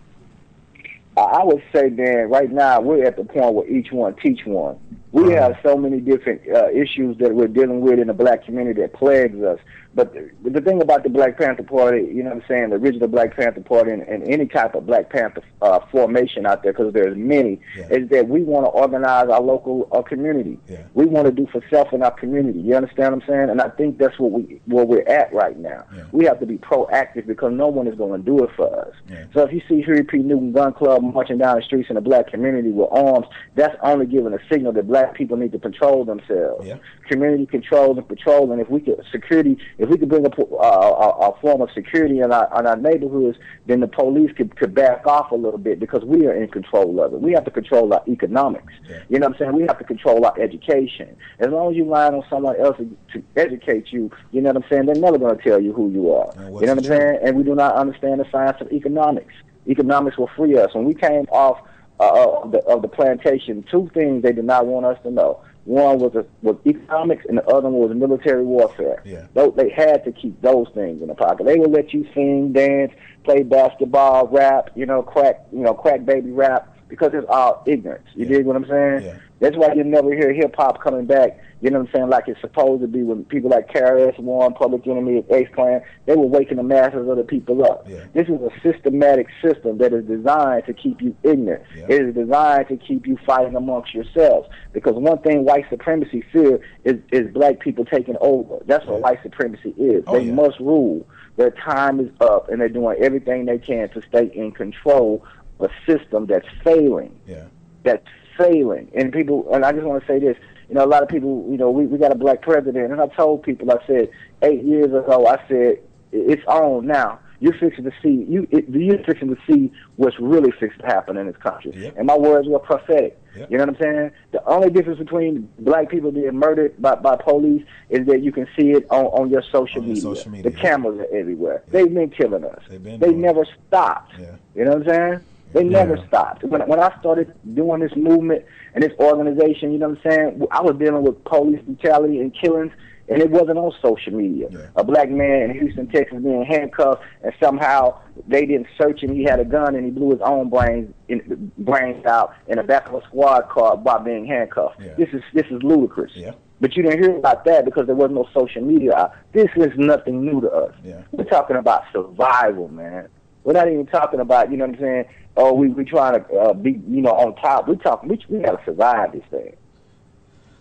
I 1.17 1.43
would 1.43 1.61
say, 1.75 1.89
man, 1.89 2.29
right 2.29 2.49
now 2.49 2.79
we're 2.79 3.05
at 3.05 3.17
the 3.17 3.25
point 3.25 3.53
where 3.53 3.67
each 3.67 3.91
one 3.91 4.15
teach 4.15 4.45
one. 4.45 4.79
We 5.11 5.23
Right. 5.23 5.41
have 5.41 5.57
so 5.63 5.75
many 5.77 5.99
different 5.99 6.41
uh, 6.49 6.69
issues 6.69 7.17
that 7.17 7.33
we're 7.35 7.47
dealing 7.47 7.81
with 7.81 7.99
in 7.99 8.07
the 8.07 8.13
black 8.13 8.45
community 8.45 8.81
that 8.81 8.93
plagues 8.93 9.41
us. 9.43 9.59
But 9.93 10.13
the, 10.13 10.49
the 10.49 10.61
thing 10.61 10.81
about 10.81 11.03
the 11.03 11.09
Black 11.09 11.37
Panther 11.37 11.63
Party, 11.63 12.03
you 12.03 12.23
know 12.23 12.29
what 12.29 12.43
I'm 12.43 12.47
saying, 12.47 12.69
the 12.69 12.77
original 12.77 13.09
Black 13.09 13.35
Panther 13.35 13.59
Party 13.59 13.91
and, 13.91 14.01
and 14.03 14.23
any 14.23 14.45
type 14.45 14.73
of 14.73 14.85
Black 14.85 15.09
Panther 15.09 15.41
uh, 15.61 15.79
formation 15.91 16.45
out 16.45 16.63
there, 16.63 16.71
because 16.71 16.93
there's 16.93 17.17
many, 17.17 17.59
Yeah. 17.77 17.87
is 17.89 18.09
that 18.11 18.29
we 18.29 18.41
want 18.41 18.65
to 18.67 18.69
organize 18.69 19.27
our 19.27 19.41
local 19.41 19.89
uh, 19.91 20.01
community. 20.01 20.57
Yeah. 20.69 20.83
We 20.93 21.07
want 21.07 21.25
to 21.25 21.33
do 21.33 21.45
for 21.51 21.61
self 21.69 21.91
in 21.91 22.03
our 22.03 22.11
community. 22.11 22.61
You 22.61 22.75
understand 22.75 23.13
what 23.15 23.23
I'm 23.23 23.27
saying? 23.27 23.49
And 23.49 23.61
I 23.61 23.67
think 23.67 23.97
that's 23.97 24.17
what 24.17 24.31
we 24.31 24.61
where 24.65 24.85
we're 24.85 25.05
at 25.09 25.33
right 25.33 25.59
now. 25.59 25.83
Yeah. 25.93 26.03
We 26.13 26.23
have 26.23 26.39
to 26.39 26.45
be 26.45 26.57
proactive 26.57 27.27
because 27.27 27.51
no 27.51 27.67
one 27.67 27.85
is 27.85 27.95
going 27.95 28.17
to 28.17 28.25
do 28.25 28.45
it 28.45 28.51
for 28.55 28.73
us. 28.85 28.95
So 29.33 29.43
if 29.43 29.51
you 29.51 29.61
see 29.67 29.81
Huey 29.81 30.03
P. 30.03 30.19
Newton 30.19 30.53
Gun 30.53 30.71
Club 30.71 31.03
marching 31.03 31.37
down 31.39 31.57
the 31.57 31.63
streets 31.63 31.89
in 31.89 31.95
the 31.95 32.01
black 32.01 32.27
community 32.27 32.69
with 32.69 32.87
arms, 32.93 33.27
that's 33.55 33.75
only 33.83 34.05
giving 34.05 34.31
a 34.33 34.39
signal 34.49 34.71
that 34.71 34.87
black 34.87 35.00
people 35.07 35.37
need 35.37 35.51
to 35.51 35.59
control 35.59 36.05
themselves. 36.05 36.65
Yeah. 36.65 36.77
Community 37.09 37.45
control 37.45 37.97
and 37.97 38.07
patrol, 38.07 38.51
and 38.51 38.61
if 38.61 38.69
we 38.69 38.79
could 38.79 39.03
security, 39.11 39.57
if 39.77 39.89
we 39.89 39.97
could 39.97 40.09
bring 40.09 40.25
a, 40.25 40.29
uh, 40.29 40.55
a, 40.55 41.29
a 41.29 41.39
form 41.39 41.61
of 41.61 41.69
security 41.73 42.19
in 42.19 42.31
our 42.31 42.47
in 42.59 42.67
our 42.67 42.75
neighborhoods, 42.77 43.37
then 43.65 43.79
the 43.79 43.87
police 43.87 44.31
could, 44.35 44.55
could 44.55 44.73
back 44.73 45.05
off 45.05 45.31
a 45.31 45.35
little 45.35 45.59
bit 45.59 45.79
because 45.79 46.03
we 46.03 46.25
are 46.27 46.33
in 46.33 46.47
control 46.49 47.01
of 47.01 47.13
it. 47.13 47.21
We 47.21 47.33
have 47.33 47.45
to 47.45 47.51
control 47.51 47.93
our 47.93 48.03
economics. 48.07 48.73
Yeah. 48.87 49.01
You 49.09 49.19
know 49.19 49.27
what 49.27 49.35
I'm 49.35 49.39
saying? 49.39 49.55
We 49.55 49.63
have 49.63 49.79
to 49.79 49.83
control 49.83 50.25
our 50.25 50.39
education. 50.39 51.15
As 51.39 51.49
long 51.49 51.71
as 51.71 51.77
you 51.77 51.83
rely 51.85 52.07
on 52.07 52.23
someone 52.29 52.55
else 52.59 52.77
to, 52.77 52.97
to 53.13 53.23
educate 53.35 53.91
you, 53.91 54.11
you 54.31 54.41
know 54.41 54.49
what 54.49 54.63
I'm 54.63 54.69
saying? 54.69 54.85
They're 54.85 54.95
never 54.95 55.17
going 55.17 55.37
to 55.37 55.43
tell 55.43 55.61
you 55.61 55.73
who 55.73 55.91
you 55.91 56.13
are. 56.13 56.31
You 56.35 56.41
know 56.43 56.51
what 56.51 56.69
I'm 56.69 56.83
saying? 56.83 57.19
and 57.21 57.37
we 57.37 57.43
do 57.43 57.55
not 57.55 57.75
understand 57.75 58.19
the 58.19 58.25
science 58.31 58.57
of 58.61 58.71
economics. 58.71 59.33
Economics 59.67 60.17
will 60.17 60.29
free 60.35 60.57
us. 60.57 60.73
When 60.73 60.85
we 60.85 60.93
came 60.93 61.25
off 61.31 61.61
uh, 62.01 62.41
of, 62.43 62.51
the, 62.51 62.57
of 62.65 62.81
the 62.81 62.87
plantation, 62.87 63.63
two 63.69 63.89
things 63.93 64.23
they 64.23 64.33
did 64.33 64.45
not 64.45 64.65
want 64.65 64.85
us 64.85 64.97
to 65.03 65.11
know. 65.11 65.41
One 65.65 65.99
was 65.99 66.15
a, 66.15 66.25
was 66.41 66.57
economics, 66.65 67.23
and 67.29 67.37
the 67.37 67.45
other 67.45 67.69
one 67.69 67.89
was 67.89 67.95
military 67.95 68.43
warfare. 68.43 69.03
Yeah. 69.05 69.27
Those, 69.35 69.53
they 69.55 69.69
had 69.69 70.03
to 70.05 70.11
keep 70.11 70.41
those 70.41 70.67
things 70.73 71.01
in 71.03 71.07
the 71.07 71.13
pocket. 71.15 71.45
They 71.45 71.57
would 71.59 71.71
let 71.71 71.93
you 71.93 72.07
sing, 72.15 72.51
dance, 72.51 72.91
play 73.23 73.43
basketball, 73.43 74.27
rap, 74.27 74.71
you 74.75 74.87
know, 74.87 75.03
crack, 75.03 75.41
you 75.51 75.59
know, 75.59 75.75
crack 75.75 76.03
baby 76.03 76.31
rap, 76.31 76.75
because 76.87 77.11
it's 77.13 77.27
all 77.29 77.63
ignorance. 77.67 78.07
You 78.15 78.25
Yeah. 78.25 78.37
dig 78.37 78.45
what 78.47 78.55
I'm 78.55 78.65
saying? 78.67 79.03
Yeah. 79.03 79.17
That's 79.41 79.57
why 79.57 79.73
you 79.73 79.83
never 79.83 80.13
hear 80.13 80.31
hip 80.31 80.55
hop 80.55 80.81
coming 80.83 81.07
back. 81.07 81.39
You 81.61 81.71
know 81.71 81.79
what 81.79 81.89
I'm 81.89 81.93
saying? 81.93 82.09
Like 82.09 82.27
it's 82.27 82.39
supposed 82.41 82.81
to 82.83 82.87
be 82.87 83.01
when 83.01 83.25
people 83.25 83.49
like 83.49 83.67
KRS 83.69 84.17
One, 84.19 84.53
Public 84.53 84.85
Enemy, 84.87 85.25
X 85.29 85.49
Clan, 85.53 85.81
they 86.05 86.15
were 86.15 86.27
waking 86.27 86.57
the 86.57 86.63
masses 86.63 87.09
of 87.09 87.17
the 87.17 87.23
people 87.23 87.65
up. 87.65 87.85
Yeah. 87.89 88.05
This 88.13 88.27
is 88.27 88.39
a 88.39 88.49
systematic 88.61 89.27
system 89.43 89.79
that 89.79 89.93
is 89.93 90.05
designed 90.05 90.65
to 90.67 90.73
keep 90.73 91.01
you 91.01 91.15
ignorant. 91.23 91.63
Yeah. 91.75 91.85
It 91.89 92.01
is 92.01 92.15
designed 92.15 92.67
to 92.69 92.77
keep 92.77 93.07
you 93.07 93.17
fighting 93.25 93.55
amongst 93.55 93.93
yourselves. 93.95 94.47
Because 94.73 94.93
one 94.95 95.17
thing 95.19 95.43
white 95.43 95.65
supremacy 95.69 96.23
fear 96.31 96.61
is, 96.83 96.97
is 97.11 97.31
black 97.33 97.59
people 97.59 97.83
taking 97.85 98.15
over. 98.21 98.59
That's 98.67 98.85
what 98.85 98.95
Yeah. 98.97 99.01
white 99.01 99.23
supremacy 99.23 99.73
is. 99.77 100.03
Oh, 100.05 100.19
they 100.19 100.25
must 100.31 100.59
rule. 100.59 101.05
Their 101.37 101.51
time 101.51 101.99
is 101.99 102.09
up, 102.21 102.49
and 102.49 102.61
they're 102.61 102.69
doing 102.69 102.97
everything 102.99 103.45
they 103.45 103.57
can 103.57 103.89
to 103.89 104.01
stay 104.03 104.31
in 104.35 104.51
control 104.51 105.25
of 105.59 105.71
a 105.71 105.91
system 105.91 106.25
that's 106.27 106.47
failing 106.63 107.15
Yeah, 107.27 107.45
that's 107.83 108.05
failing. 108.37 108.91
And 108.95 109.11
people, 109.11 109.47
and 109.53 109.63
I 109.65 109.71
just 109.71 109.83
want 109.85 110.01
to 110.01 110.07
say 110.07 110.19
this, 110.19 110.37
you 110.69 110.75
know, 110.75 110.85
a 110.85 110.87
lot 110.87 111.03
of 111.03 111.09
people, 111.09 111.45
you 111.49 111.57
know, 111.57 111.69
we, 111.69 111.85
we 111.85 111.97
got 111.97 112.11
a 112.11 112.15
black 112.15 112.41
president, 112.41 112.91
and 112.91 113.01
I 113.01 113.07
told 113.07 113.43
people, 113.43 113.69
I 113.71 113.85
said, 113.85 114.09
eight 114.41 114.63
years 114.63 114.87
ago, 114.87 115.27
I 115.27 115.37
said, 115.47 115.79
it's 116.13 116.43
on 116.45 116.87
now. 116.87 117.19
you're 117.39 117.53
fixing 117.57 117.83
to 117.85 117.91
see 118.03 118.25
you. 118.29 118.47
It, 118.51 118.69
you're 118.69 119.03
fixing 119.03 119.33
to 119.35 119.41
see 119.49 119.71
what's 119.95 120.19
really 120.19 120.51
fixing 120.51 120.79
to 120.81 120.85
happen 120.87 121.17
in 121.17 121.27
this 121.27 121.37
country. 121.37 121.71
Yep. 121.75 121.95
And 121.97 122.05
my 122.07 122.17
words 122.17 122.47
were 122.47 122.59
prophetic. 122.59 123.17
Yep. 123.35 123.49
You 123.51 123.57
know 123.57 123.65
what 123.65 123.75
I'm 123.75 123.81
saying? 123.81 124.11
The 124.31 124.45
only 124.45 124.69
difference 124.69 124.99
between 124.99 125.49
black 125.59 125.89
people 125.89 126.11
being 126.11 126.37
murdered 126.37 126.79
by, 126.81 126.95
by 126.95 127.15
police 127.15 127.63
is 127.89 128.05
that 128.07 128.21
you 128.21 128.31
can 128.33 128.45
see 128.57 128.71
it 128.71 128.85
on, 128.91 129.05
on 129.05 129.29
your 129.29 129.41
social 129.41 129.81
On 129.81 129.87
media. 129.87 130.01
social 130.01 130.31
media, 130.31 130.51
The 130.51 130.57
cameras 130.57 130.99
are 130.99 131.15
everywhere. 131.17 131.63
They've 131.69 131.93
been 131.93 132.09
killing 132.09 132.43
us. 132.43 132.61
They've 132.69 132.83
been 132.83 132.99
they 132.99 133.09
it. 133.09 133.15
never 133.15 133.45
stopped. 133.67 134.13
Yeah. 134.19 134.35
You 134.55 134.65
know 134.65 134.71
what 134.75 134.87
I'm 134.89 134.93
saying? 134.93 135.19
They 135.53 135.63
never 135.63 135.97
stopped. 136.07 136.43
When 136.43 136.61
when 136.67 136.79
I 136.79 136.97
started 136.99 137.33
doing 137.53 137.81
this 137.81 137.95
movement 137.95 138.45
and 138.73 138.83
this 138.83 138.93
organization, 138.99 139.71
you 139.71 139.79
know 139.79 139.89
what 139.89 139.99
I'm 140.05 140.11
saying? 140.11 140.47
I 140.51 140.61
was 140.61 140.75
dealing 140.77 141.03
with 141.03 141.23
police 141.25 141.61
brutality 141.61 142.19
and 142.19 142.33
killings, 142.33 142.71
and 143.09 143.21
it 143.21 143.29
wasn't 143.29 143.57
on 143.57 143.73
social 143.81 144.13
media. 144.13 144.47
Yeah. 144.49 144.67
A 144.75 144.83
black 144.83 145.09
man 145.09 145.49
in 145.49 145.59
Houston, 145.59 145.87
Texas, 145.87 146.21
being 146.21 146.45
handcuffed, 146.45 147.01
and 147.23 147.33
somehow 147.41 147.99
they 148.27 148.45
didn't 148.45 148.67
search 148.77 149.03
him. 149.03 149.13
He 149.13 149.23
had 149.23 149.39
a 149.39 149.45
gun, 149.45 149.75
and 149.75 149.83
he 149.83 149.91
blew 149.91 150.11
his 150.11 150.21
own 150.21 150.49
brains 150.49 150.93
in, 151.09 151.51
brains 151.57 152.05
out 152.05 152.33
in 152.47 152.57
the 152.57 152.63
back 152.63 152.87
of 152.87 152.95
a 152.95 153.03
squad 153.07 153.49
car 153.49 153.75
by 153.75 153.97
being 153.99 154.25
handcuffed. 154.25 154.81
Yeah. 154.81 154.93
This 154.97 155.09
is 155.13 155.21
this 155.33 155.45
is 155.51 155.61
ludicrous. 155.63 156.11
Yeah. 156.15 156.31
But 156.61 156.77
you 156.77 156.83
didn't 156.83 157.01
hear 157.01 157.17
about 157.17 157.43
that 157.45 157.65
because 157.65 157.87
there 157.87 157.95
wasn't 157.95 158.15
no 158.15 158.29
social 158.33 158.61
media. 158.61 159.11
This 159.33 159.49
is 159.55 159.71
nothing 159.77 160.23
new 160.23 160.41
to 160.41 160.49
us. 160.51 160.75
Yeah. 160.83 161.01
We're 161.11 161.23
talking 161.23 161.55
about 161.55 161.85
survival, 161.91 162.67
man. 162.67 163.09
We're 163.43 163.53
not 163.53 163.67
even 163.67 163.87
talking 163.87 164.19
about, 164.19 164.51
you 164.51 164.57
know 164.57 164.67
what 164.67 164.75
I'm 164.75 164.81
saying? 164.81 165.05
Oh, 165.37 165.53
we 165.53 165.69
we 165.69 165.85
trying 165.85 166.23
to 166.23 166.33
uh, 166.35 166.53
be, 166.53 166.81
you 166.87 167.01
know, 167.01 167.11
on 167.11 167.35
top. 167.35 167.67
We're 167.67 167.75
talking. 167.75 168.09
We 168.09 168.19
we 168.29 168.43
got 168.43 168.59
to 168.59 168.65
survive 168.65 169.13
this 169.13 169.23
thing. 169.29 169.55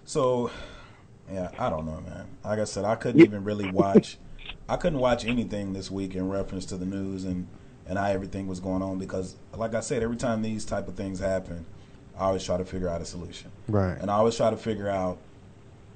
So, 0.05 0.51
yeah, 1.33 1.51
I 1.59 1.71
don't 1.71 1.87
know, 1.87 2.01
man. 2.01 2.27
Like 2.45 2.59
I 2.59 2.65
said, 2.65 2.85
I 2.85 2.95
couldn't 2.95 3.21
even 3.21 3.45
really 3.45 3.71
watch. 3.71 4.19
I 4.69 4.77
couldn't 4.77 5.01
watch 5.01 5.25
anything 5.25 5.73
this 5.73 5.91
week 5.91 6.15
in 6.15 6.29
reference 6.29 6.65
to 6.67 6.77
the 6.77 6.87
news 6.87 7.25
and 7.25 7.49
and 7.87 7.99
how 7.99 8.07
everything 8.07 8.47
was 8.47 8.61
going 8.61 8.83
on 8.83 8.99
because, 8.99 9.37
like 9.55 9.75
I 9.75 9.81
said, 9.81 10.03
every 10.03 10.17
time 10.17 10.43
these 10.43 10.65
type 10.65 10.87
of 10.87 10.95
things 10.95 11.19
happen, 11.19 11.67
I 12.17 12.27
always 12.27 12.45
try 12.45 12.57
to 12.57 12.65
figure 12.65 12.89
out 12.89 13.01
a 13.01 13.05
solution. 13.05 13.51
Right. 13.67 13.99
And 13.99 14.11
I 14.11 14.15
always 14.15 14.37
try 14.37 14.51
to 14.51 14.57
figure 14.57 14.89
out 14.89 15.19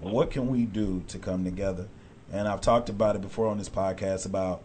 what 0.01 0.31
can 0.31 0.49
we 0.49 0.64
do 0.64 1.05
to 1.09 1.18
come 1.18 1.45
together. 1.45 1.87
And 2.33 2.49
I've 2.49 2.61
talked 2.61 2.89
about 2.89 3.14
it 3.14 3.22
before 3.22 3.47
on 3.47 3.59
this 3.59 3.68
podcast 3.68 4.27
about 4.27 4.62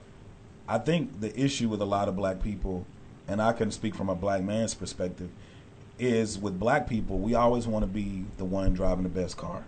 I 0.68 0.78
think 0.78 1.20
the 1.22 1.38
issue 1.40 1.70
with 1.70 1.82
a 1.82 1.86
lot 1.86 2.08
of 2.08 2.16
black 2.16 2.42
people, 2.42 2.86
and 3.30 3.42
I 3.42 3.54
can 3.54 3.72
speak 3.72 3.96
from 3.96 4.10
a 4.10 4.16
black 4.16 4.42
man's 4.42 4.74
perspective, 4.74 5.30
is 5.98 6.38
with 6.40 6.60
black 6.60 6.88
people, 6.88 7.20
we 7.20 7.36
always 7.36 7.68
want 7.68 7.84
to 7.84 7.88
be 7.88 8.26
the 8.38 8.46
one 8.46 8.74
driving 8.74 9.04
the 9.04 9.10
best 9.10 9.38
car. 9.38 9.64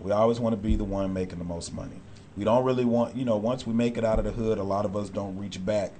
we 0.00 0.12
always 0.12 0.38
want 0.40 0.52
to 0.52 0.56
be 0.56 0.76
the 0.76 0.84
one 0.84 1.12
making 1.12 1.38
the 1.38 1.44
most 1.44 1.72
money. 1.72 2.00
We 2.36 2.44
don't 2.44 2.64
really 2.64 2.84
want, 2.84 3.16
you 3.16 3.24
know, 3.24 3.36
once 3.36 3.66
we 3.66 3.74
make 3.74 3.96
it 3.98 4.04
out 4.04 4.18
of 4.18 4.24
the 4.24 4.32
hood, 4.32 4.58
a 4.58 4.62
lot 4.62 4.84
of 4.84 4.96
us 4.96 5.08
don't 5.10 5.36
reach 5.38 5.64
back 5.64 5.92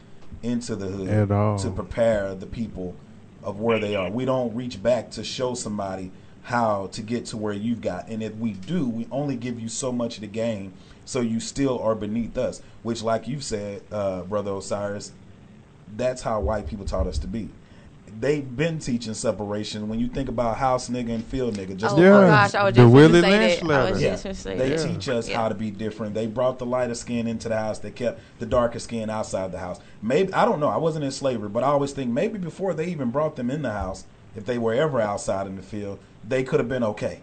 into 0.42 0.76
the 0.76 0.86
hood 0.86 1.08
At 1.08 1.30
all. 1.30 1.58
to 1.58 1.70
prepare 1.70 2.34
the 2.34 2.46
people 2.46 2.94
of 3.42 3.60
where 3.60 3.78
they 3.78 3.96
are. 3.96 4.10
We 4.10 4.24
don't 4.24 4.54
reach 4.54 4.82
back 4.82 5.10
to 5.12 5.24
show 5.24 5.54
somebody 5.54 6.12
how 6.42 6.88
to 6.92 7.02
get 7.02 7.26
to 7.26 7.36
where 7.36 7.52
you've 7.52 7.80
got. 7.80 8.08
And 8.08 8.22
if 8.22 8.34
we 8.36 8.52
do, 8.52 8.88
we 8.88 9.06
only 9.10 9.36
give 9.36 9.60
you 9.60 9.68
so 9.68 9.92
much 9.92 10.16
of 10.16 10.20
the 10.22 10.26
game, 10.26 10.72
so 11.04 11.20
you 11.20 11.40
still 11.40 11.78
are 11.80 11.94
beneath 11.94 12.36
us. 12.38 12.62
Which, 12.82 13.02
like 13.02 13.28
you 13.28 13.40
said, 13.40 13.82
uh, 13.90 14.22
brother 14.22 14.52
Osiris, 14.54 15.12
that's 15.96 16.22
how 16.22 16.40
white 16.40 16.66
people 16.66 16.84
taught 16.84 17.06
us 17.06 17.18
to 17.18 17.26
be. 17.26 17.48
They've 18.18 18.44
been 18.56 18.78
teaching 18.80 19.14
separation. 19.14 19.88
When 19.88 19.98
you 19.98 20.08
think 20.08 20.28
about 20.28 20.58
house 20.58 20.90
nigga 20.90 21.14
and 21.14 21.24
field 21.24 21.54
nigga, 21.56 21.76
just 21.76 21.96
oh 21.96 22.00
Yeah. 22.02 22.08
Oh 22.18 22.20
my 22.22 22.26
gosh, 22.26 22.54
I 22.54 22.64
was 22.64 22.74
The 22.74 22.82
just 22.82 22.92
Willie 22.92 23.20
going 23.20 23.22
to 23.22 23.30
say 23.30 23.38
Lynch 23.38 23.60
that. 23.60 23.64
I 23.64 23.66
letter. 23.68 23.92
was 23.92 24.02
yeah, 24.02 24.10
just 24.10 24.22
going 24.24 24.34
to 24.34 24.40
say 24.42 24.56
they 24.58 24.68
that. 24.70 24.88
teach 24.94 25.08
us 25.08 25.28
Yeah. 25.28 25.36
how 25.40 25.48
to 25.48 25.54
be 25.54 25.70
different. 25.70 26.14
They 26.14 26.26
brought 26.26 26.58
the 26.58 26.66
lighter 26.66 26.94
skin 26.94 27.26
into 27.26 27.48
the 27.48 27.56
house. 27.56 27.78
They 27.78 27.90
kept 27.90 28.20
the 28.38 28.46
darker 28.46 28.78
skin 28.78 29.08
outside 29.08 29.52
the 29.52 29.58
house. 29.58 29.80
Maybe 30.02 30.34
I 30.34 30.44
don't 30.44 30.60
know. 30.60 30.68
I 30.68 30.76
wasn't 30.76 31.04
in 31.04 31.12
slavery, 31.12 31.48
but 31.48 31.62
I 31.62 31.68
always 31.68 31.92
think 31.92 32.10
maybe 32.10 32.38
before 32.38 32.74
they 32.74 32.86
even 32.86 33.10
brought 33.10 33.36
them 33.36 33.50
in 33.50 33.62
the 33.62 33.72
house, 33.72 34.04
if 34.36 34.44
they 34.44 34.58
were 34.58 34.74
ever 34.74 35.00
outside 35.00 35.46
in 35.46 35.56
the 35.56 35.62
field, 35.62 35.98
they 36.28 36.42
could 36.42 36.60
have 36.60 36.68
been 36.68 36.84
okay. 36.84 37.20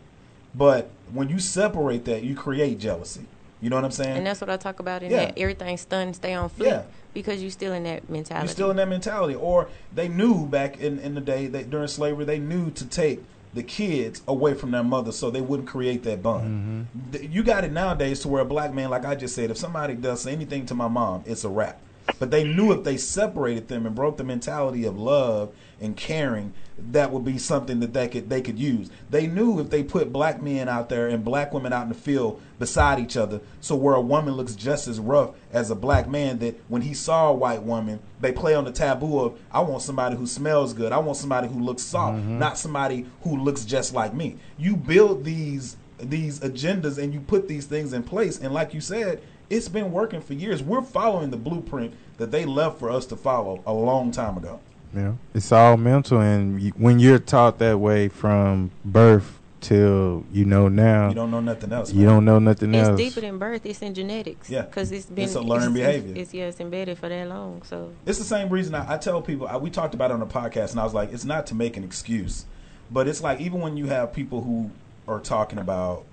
But 0.55 0.89
when 1.13 1.30
you 1.30 1.38
separate 1.38 2.05
that, 2.05 2.24
you 2.24 2.34
create 2.34 2.80
jealousy. 2.80 3.26
You 3.61 3.69
know 3.69 3.75
what 3.75 3.85
I'm 3.85 3.91
saying? 3.91 4.17
And 4.17 4.25
that's 4.27 4.39
what 4.41 4.49
I 4.49 4.57
talk 4.57 4.79
about 4.79 5.03
in 5.03 5.11
Yeah. 5.11 5.25
that 5.25 5.37
everything 5.37 5.77
stunned, 5.77 6.15
stay 6.15 6.33
on 6.33 6.49
flip. 6.49 6.67
Yeah. 6.69 6.81
Because 7.13 7.41
you 7.41 7.49
still 7.49 7.73
in 7.73 7.83
that 7.83 8.07
mentality. 8.09 8.45
You're 8.47 8.53
still 8.53 8.69
in 8.71 8.77
that 8.77 8.87
mentality. 8.87 9.33
Or 9.35 9.67
they 9.95 10.07
knew 10.07 10.45
back 10.45 10.79
in, 10.79 10.99
in 10.99 11.15
the 11.15 11.21
day 11.21 11.47
that 11.47 11.69
during 11.71 11.87
slavery, 11.87 12.25
they 12.25 12.37
knew 12.39 12.69
to 12.71 12.85
take 12.85 13.23
the 13.55 13.63
kids 13.63 14.21
away 14.27 14.53
from 14.53 14.69
their 14.71 14.83
mother 14.83 15.11
so 15.11 15.31
they 15.31 15.41
wouldn't 15.41 15.67
create 15.67 16.03
that 16.03 16.21
bond. 16.21 16.87
Mm-hmm. 16.93 17.11
Th- 17.13 17.29
You 17.31 17.43
got 17.43 17.63
it 17.63 17.71
nowadays 17.71 18.19
to 18.19 18.27
where 18.27 18.41
a 18.41 18.45
black 18.45 18.73
man, 18.73 18.91
like 18.91 19.05
I 19.05 19.15
just 19.15 19.33
said, 19.33 19.49
if 19.49 19.57
somebody 19.57 19.95
does 19.95 20.27
anything 20.27 20.67
to 20.67 20.75
my 20.75 20.87
mom, 20.87 21.23
it's 21.25 21.43
a 21.43 21.49
wrap. 21.49 21.79
But 22.19 22.29
they 22.29 22.43
knew 22.43 22.71
if 22.71 22.83
they 22.83 22.97
separated 22.97 23.67
them 23.67 23.85
and 23.87 23.95
broke 23.95 24.17
the 24.17 24.23
mentality 24.23 24.85
of 24.85 24.97
love 24.99 25.51
and 25.80 25.95
caring, 25.95 26.53
that 26.78 27.11
would 27.11 27.25
be 27.25 27.38
something 27.38 27.80
that 27.80 27.93
they 27.93 28.07
could 28.07 28.30
they 28.30 28.41
could 28.41 28.59
use. 28.59 28.89
They 29.09 29.28
knew 29.28 29.59
if 29.59 29.69
they 29.69 29.84
put 29.84 30.13
black 30.13 30.41
men 30.41 30.69
out 30.69 30.89
there 30.89 31.07
and 31.07 31.23
black 31.23 31.53
women 31.53 31.73
out 31.73 31.84
in 31.84 31.89
the 31.89 31.95
field 31.95 32.41
beside 32.59 32.99
each 32.99 33.17
other, 33.17 33.41
so 33.61 33.75
where 33.75 33.95
a 33.95 34.01
woman 34.01 34.36
looks 34.36 34.55
just 34.55 34.88
as 34.88 34.99
rough 34.99 35.32
as 35.51 35.71
a 35.71 35.75
black 35.75 36.07
man, 36.07 36.39
that 36.39 36.59
when 36.67 36.82
he 36.82 36.93
saw 36.93 37.30
a 37.30 37.34
white 37.34 37.63
woman, 37.63 37.99
they 38.21 38.32
play 38.32 38.53
on 38.53 38.65
the 38.65 38.71
taboo 38.71 39.19
of 39.19 39.39
I 39.51 39.61
want 39.61 39.82
somebody 39.82 40.15
who 40.15 40.28
smells 40.28 40.73
good, 40.73 40.91
I 40.91 40.97
want 40.99 41.17
somebody 41.17 41.47
who 41.47 41.59
looks 41.59 41.84
soft, 41.84 42.17
mm-hmm. 42.17 42.39
not 42.39 42.57
somebody 42.57 43.05
who 43.21 43.38
looks 43.38 43.65
just 43.65 43.93
like 43.93 44.13
me. 44.13 44.38
You 44.57 44.75
build 44.75 45.23
these 45.23 45.78
these 45.99 46.39
agendas 46.41 46.99
and 46.99 47.11
you 47.11 47.19
put 47.19 47.47
these 47.47 47.65
things 47.65 47.93
in 47.93 48.03
place, 48.03 48.39
and 48.39 48.53
like 48.53 48.73
you 48.73 48.82
said, 48.82 49.21
it's 49.49 49.69
been 49.69 49.91
working 49.91 50.21
for 50.21 50.34
years. 50.34 50.61
We're 50.61 50.82
following 50.82 51.32
the 51.32 51.38
blueprint 51.38 51.93
that 52.17 52.32
they 52.32 52.45
left 52.45 52.80
for 52.80 52.89
us 52.89 53.05
to 53.07 53.15
follow 53.15 53.63
a 53.65 53.73
long 53.73 54.11
time 54.11 54.38
ago. 54.38 54.59
Yeah, 54.95 55.13
it's 55.33 55.51
all 55.51 55.77
mental, 55.77 56.19
and 56.21 56.61
you, 56.61 56.71
when 56.71 56.99
you're 56.99 57.19
taught 57.19 57.59
that 57.59 57.79
way 57.79 58.07
from 58.07 58.71
birth 58.85 59.39
till 59.59 60.23
you 60.31 60.45
know 60.45 60.67
now, 60.69 61.09
You 61.09 61.15
don't 61.15 61.31
know 61.31 61.39
nothing 61.41 61.73
else. 61.73 61.91
you 61.91 62.05
man. 62.05 62.07
don't 62.07 62.25
know 62.25 62.39
nothing 62.39 62.73
it's 62.73 62.88
else. 62.88 62.99
It's 62.99 63.09
deeper 63.15 63.25
than 63.25 63.38
birth. 63.38 63.65
It's 63.65 63.81
in 63.81 63.93
genetics. 63.93 64.49
Yeah. 64.49 64.61
Because 64.61 64.91
it's 64.91 65.07
been. 65.07 65.25
It's 65.25 65.35
a 65.35 65.41
learned 65.41 65.73
behavior. 65.73 66.13
It's, 66.15 66.33
yeah, 66.33 66.45
it's 66.45 66.59
embedded 66.59 66.97
for 66.97 67.09
that 67.09 67.27
long. 67.27 67.63
So 67.63 67.91
It's 68.05 68.17
the 68.17 68.23
same 68.23 68.49
reason 68.49 68.75
I, 68.75 68.93
I 68.93 68.97
tell 68.97 69.21
people. 69.21 69.47
I, 69.47 69.57
we 69.57 69.69
talked 69.69 69.93
about 69.93 70.11
it 70.11 70.13
on 70.13 70.19
the 70.19 70.25
podcast, 70.25 70.71
and 70.71 70.79
I 70.79 70.83
was 70.83 70.93
like, 70.93 71.11
it's 71.11 71.25
not 71.25 71.47
to 71.47 71.55
make 71.55 71.75
an 71.75 71.83
excuse, 71.83 72.45
but 72.91 73.07
it's 73.07 73.21
like 73.21 73.41
even 73.41 73.59
when 73.59 73.77
you 73.77 73.88
have 73.88 74.13
people 74.13 74.41
who 74.43 74.71
are 75.07 75.19
talking 75.19 75.57
about 75.59 76.05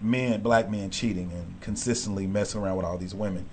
men, 0.00 0.40
black 0.42 0.70
men 0.70 0.90
cheating 0.90 1.30
and 1.32 1.60
consistently 1.60 2.26
messing 2.26 2.60
around 2.60 2.76
with 2.76 2.86
all 2.86 2.98
these 2.98 3.14
women, 3.14 3.48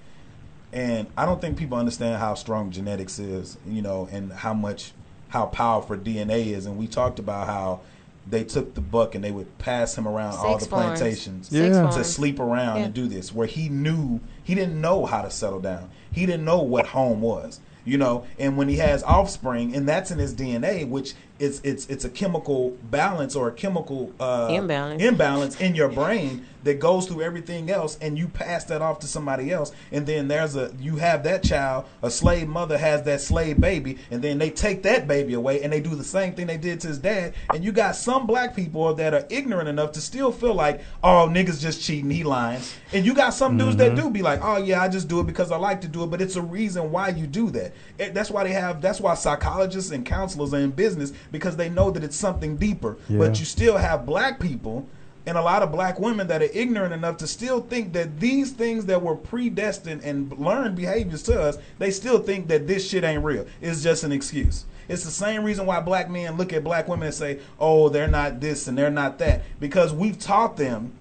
and 0.71 1.07
I 1.17 1.25
don't 1.25 1.41
think 1.41 1.57
people 1.57 1.77
understand 1.77 2.19
how 2.19 2.35
strong 2.35 2.71
genetics 2.71 3.19
is, 3.19 3.57
you 3.67 3.81
know, 3.81 4.07
and 4.11 4.31
how 4.31 4.53
much 4.53 4.93
how 5.29 5.45
powerful 5.45 5.95
DNA 5.97 6.47
is. 6.47 6.65
And 6.65 6.77
we 6.77 6.87
talked 6.87 7.19
about 7.19 7.47
how 7.47 7.81
they 8.27 8.43
took 8.43 8.73
the 8.75 8.81
buck 8.81 9.15
and 9.15 9.23
they 9.23 9.31
would 9.31 9.57
pass 9.57 9.97
him 9.97 10.07
around 10.07 10.35
all 10.37 10.57
the 10.57 10.65
farms. 10.65 10.99
plantations 10.99 11.51
Yeah. 11.51 11.89
to 11.89 12.03
sleep 12.03 12.39
around 12.39 12.77
Yeah. 12.77 12.85
and 12.85 12.93
do 12.93 13.07
this 13.07 13.33
where 13.33 13.47
he 13.47 13.69
knew 13.69 14.19
he 14.43 14.53
didn't 14.55 14.79
know 14.79 15.05
how 15.05 15.21
to 15.23 15.31
settle 15.31 15.59
down 15.59 15.89
he 16.11 16.25
didn't 16.27 16.45
know 16.45 16.61
what 16.61 16.87
home 16.87 17.21
was 17.21 17.59
you 17.85 17.97
know 17.97 18.25
and 18.37 18.55
when 18.57 18.67
he 18.69 18.75
has 18.77 19.01
offspring 19.03 19.73
and 19.75 19.87
that's 19.89 20.11
in 20.11 20.19
his 20.19 20.33
dna 20.35 20.87
which 20.87 21.13
it's 21.39 21.59
it's 21.63 21.87
it's 21.87 22.05
a 22.05 22.09
chemical 22.09 22.71
balance 22.91 23.35
or 23.35 23.47
a 23.47 23.51
chemical 23.51 24.11
uh, 24.19 24.49
Imbalance. 24.51 25.01
imbalance 25.01 25.59
in 25.61 25.73
your 25.73 25.87
brain 25.89 26.45
that 26.63 26.79
goes 26.79 27.07
through 27.07 27.21
everything 27.21 27.69
else 27.69 27.97
and 28.01 28.17
you 28.17 28.27
pass 28.27 28.65
that 28.65 28.81
off 28.81 28.99
to 28.99 29.07
somebody 29.07 29.51
else 29.51 29.71
and 29.91 30.05
then 30.05 30.27
there's 30.27 30.55
a 30.55 30.71
you 30.79 30.97
have 30.97 31.23
that 31.23 31.43
child 31.43 31.85
a 32.01 32.11
slave 32.11 32.47
mother 32.47 32.77
has 32.77 33.03
that 33.03 33.21
slave 33.21 33.59
baby 33.59 33.97
and 34.11 34.21
then 34.21 34.37
they 34.37 34.49
take 34.49 34.83
that 34.83 35.07
baby 35.07 35.33
away 35.33 35.61
and 35.61 35.71
they 35.71 35.79
do 35.79 35.95
the 35.95 36.03
same 36.03 36.33
thing 36.33 36.47
they 36.47 36.57
did 36.57 36.79
to 36.79 36.87
his 36.87 36.99
dad 36.99 37.33
and 37.53 37.63
you 37.63 37.71
got 37.71 37.95
some 37.95 38.27
black 38.27 38.55
people 38.55 38.93
that 38.93 39.13
are 39.13 39.25
ignorant 39.29 39.67
enough 39.69 39.91
to 39.91 40.01
still 40.01 40.31
feel 40.31 40.53
like 40.53 40.81
oh 41.03 41.27
niggas 41.29 41.61
just 41.61 41.81
cheating 41.81 42.09
he 42.09 42.23
lying 42.23 42.61
and 42.93 43.05
you 43.05 43.13
got 43.13 43.33
some 43.33 43.57
dudes 43.57 43.75
that 43.77 43.93
mm-hmm. 43.93 44.07
do 44.07 44.09
be 44.09 44.21
like 44.21 44.39
oh 44.43 44.57
yeah 44.57 44.81
i 44.81 44.87
just 44.87 45.07
do 45.07 45.19
it 45.19 45.27
because 45.27 45.51
i 45.51 45.57
like 45.57 45.81
to 45.81 45.87
do 45.87 46.03
it 46.03 46.07
but 46.07 46.21
it's 46.21 46.35
a 46.35 46.41
reason 46.41 46.91
why 46.91 47.09
you 47.09 47.27
do 47.27 47.49
that 47.49 47.73
It- 47.97 48.13
that's 48.13 48.29
why 48.29 48.43
they 48.43 48.53
have 48.53 48.81
that's 48.81 48.99
why 48.99 49.13
psychologists 49.15 49.91
and 49.91 50.05
counselors 50.05 50.53
are 50.53 50.59
in 50.59 50.71
business 50.71 51.13
because 51.31 51.55
they 51.55 51.69
know 51.69 51.91
that 51.91 52.03
it's 52.03 52.15
something 52.15 52.57
deeper 52.57 52.97
Yeah. 53.07 53.19
but 53.19 53.39
you 53.39 53.45
still 53.45 53.77
have 53.77 54.05
black 54.05 54.39
people 54.39 54.87
and 55.25 55.37
a 55.37 55.41
lot 55.41 55.61
of 55.61 55.71
black 55.71 55.99
women 55.99 56.27
that 56.27 56.41
are 56.41 56.49
ignorant 56.53 56.93
enough 56.93 57.17
to 57.17 57.27
still 57.27 57.61
think 57.61 57.93
that 57.93 58.19
these 58.19 58.51
things 58.51 58.85
that 58.85 59.01
were 59.01 59.15
predestined 59.15 60.01
and 60.03 60.31
learned 60.37 60.75
behaviors 60.75 61.23
to 61.23 61.39
us, 61.39 61.57
they 61.77 61.91
still 61.91 62.19
think 62.19 62.47
that 62.47 62.67
this 62.67 62.87
shit 62.87 63.03
ain't 63.03 63.23
real. 63.23 63.45
It's 63.61 63.83
just 63.83 64.03
an 64.03 64.11
excuse. 64.11 64.65
It's 64.87 65.03
the 65.03 65.11
same 65.11 65.43
reason 65.43 65.65
why 65.65 65.81
black 65.81 66.09
men 66.09 66.35
look 66.35 66.51
at 66.51 66.63
black 66.63 66.87
women 66.87 67.07
and 67.07 67.15
say, 67.15 67.39
"Oh, 67.59 67.89
they're 67.89 68.07
not 68.07 68.39
this 68.39 68.67
and 68.67 68.77
they're 68.77 68.89
not 68.89 69.19
that," 69.19 69.43
because 69.59 69.93
we've 69.93 70.17
taught 70.17 70.57
them 70.57 70.93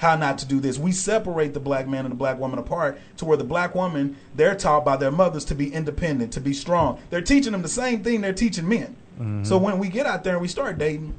how 0.00 0.16
not 0.16 0.38
to 0.38 0.46
do 0.46 0.60
this. 0.60 0.78
We 0.78 0.92
separate 0.92 1.52
the 1.52 1.60
black 1.60 1.86
man 1.86 2.06
and 2.06 2.12
the 2.12 2.16
black 2.16 2.38
woman 2.38 2.58
apart 2.58 2.98
to 3.18 3.26
where 3.26 3.36
the 3.36 3.44
black 3.44 3.74
woman, 3.74 4.16
they're 4.34 4.54
taught 4.54 4.82
by 4.82 4.96
their 4.96 5.10
mothers 5.10 5.44
to 5.46 5.54
be 5.54 5.72
independent, 5.72 6.32
to 6.32 6.40
be 6.40 6.54
strong. 6.54 6.98
They're 7.10 7.20
teaching 7.20 7.52
them 7.52 7.60
the 7.60 7.68
same 7.68 8.02
thing 8.02 8.22
they're 8.22 8.32
teaching 8.32 8.66
men. 8.66 8.96
Mm-hmm. 9.16 9.44
So 9.44 9.58
when 9.58 9.78
we 9.78 9.88
get 9.88 10.06
out 10.06 10.24
there 10.24 10.34
and 10.34 10.42
we 10.42 10.48
start 10.48 10.78
dating, 10.78 11.12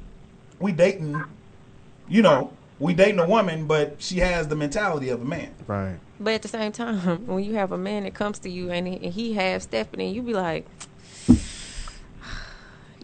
we 0.58 0.72
dating, 0.72 1.22
you 2.12 2.20
know, 2.20 2.52
we 2.78 2.92
dating 2.92 3.18
a 3.20 3.26
woman, 3.26 3.66
but 3.66 3.96
she 4.02 4.18
has 4.18 4.48
the 4.48 4.54
mentality 4.56 5.08
of 5.08 5.22
a 5.22 5.24
man. 5.24 5.50
Right. 5.66 5.96
But 6.20 6.34
at 6.34 6.42
the 6.42 6.48
same 6.48 6.70
time, 6.70 6.98
when 7.26 7.42
you 7.42 7.54
have 7.54 7.72
a 7.72 7.78
man 7.78 8.02
that 8.04 8.12
comes 8.12 8.38
to 8.40 8.50
you 8.50 8.70
and 8.70 8.86
he, 8.86 8.94
and 8.96 9.14
he 9.14 9.32
half 9.32 9.62
stepping, 9.62 10.14
you 10.14 10.20
be 10.20 10.34
like, 10.34 10.66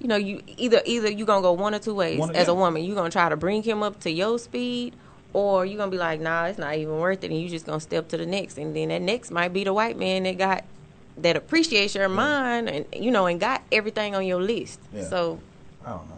you 0.01 0.07
know, 0.09 0.17
you 0.17 0.43
either 0.59 0.83
either 0.85 1.11
you 1.11 1.25
gonna 1.25 1.41
go 1.41 1.53
one 1.53 1.75
or 1.75 1.79
two 1.79 1.95
ways. 1.95 2.19
One- 2.19 2.37
As 2.37 2.47
yeah. 2.49 2.53
a 2.53 2.55
woman, 2.55 2.85
You 2.85 2.93
are 2.93 2.97
gonna 2.97 3.11
try 3.11 3.29
to 3.31 3.37
bring 3.37 3.63
him 3.63 3.83
up 3.83 3.99
to 4.01 4.11
your 4.11 4.39
speed, 4.39 4.95
or 5.33 5.65
you 5.65 5.79
gonna 5.79 5.91
be 5.91 5.97
like, 5.97 6.21
nah, 6.21 6.45
it's 6.45 6.59
not 6.59 6.75
even 6.75 6.99
worth 6.99 7.25
it, 7.25 7.31
and 7.31 7.41
you 7.41 7.49
just 7.49 7.65
gonna 7.65 7.81
step 7.81 8.09
to 8.09 8.19
the 8.19 8.27
next, 8.27 8.59
and 8.59 8.77
then 8.77 8.89
that 8.89 9.01
next 9.01 9.31
might 9.31 9.55
be 9.55 9.65
the 9.65 9.73
white 9.73 9.99
man 9.99 10.25
that 10.25 10.37
got 10.37 10.65
that 11.17 11.35
appreciates 11.35 11.95
your 11.95 12.09
mind, 12.11 12.69
and 12.69 12.85
you 12.95 13.11
know, 13.11 13.25
and 13.27 13.41
got 13.41 13.63
everything 13.73 14.15
on 14.15 14.27
your 14.27 14.43
list. 14.43 14.79
Yeah. 14.95 15.05
So 15.05 15.41
I 15.85 15.91
don't 15.91 16.09
know, 16.11 16.18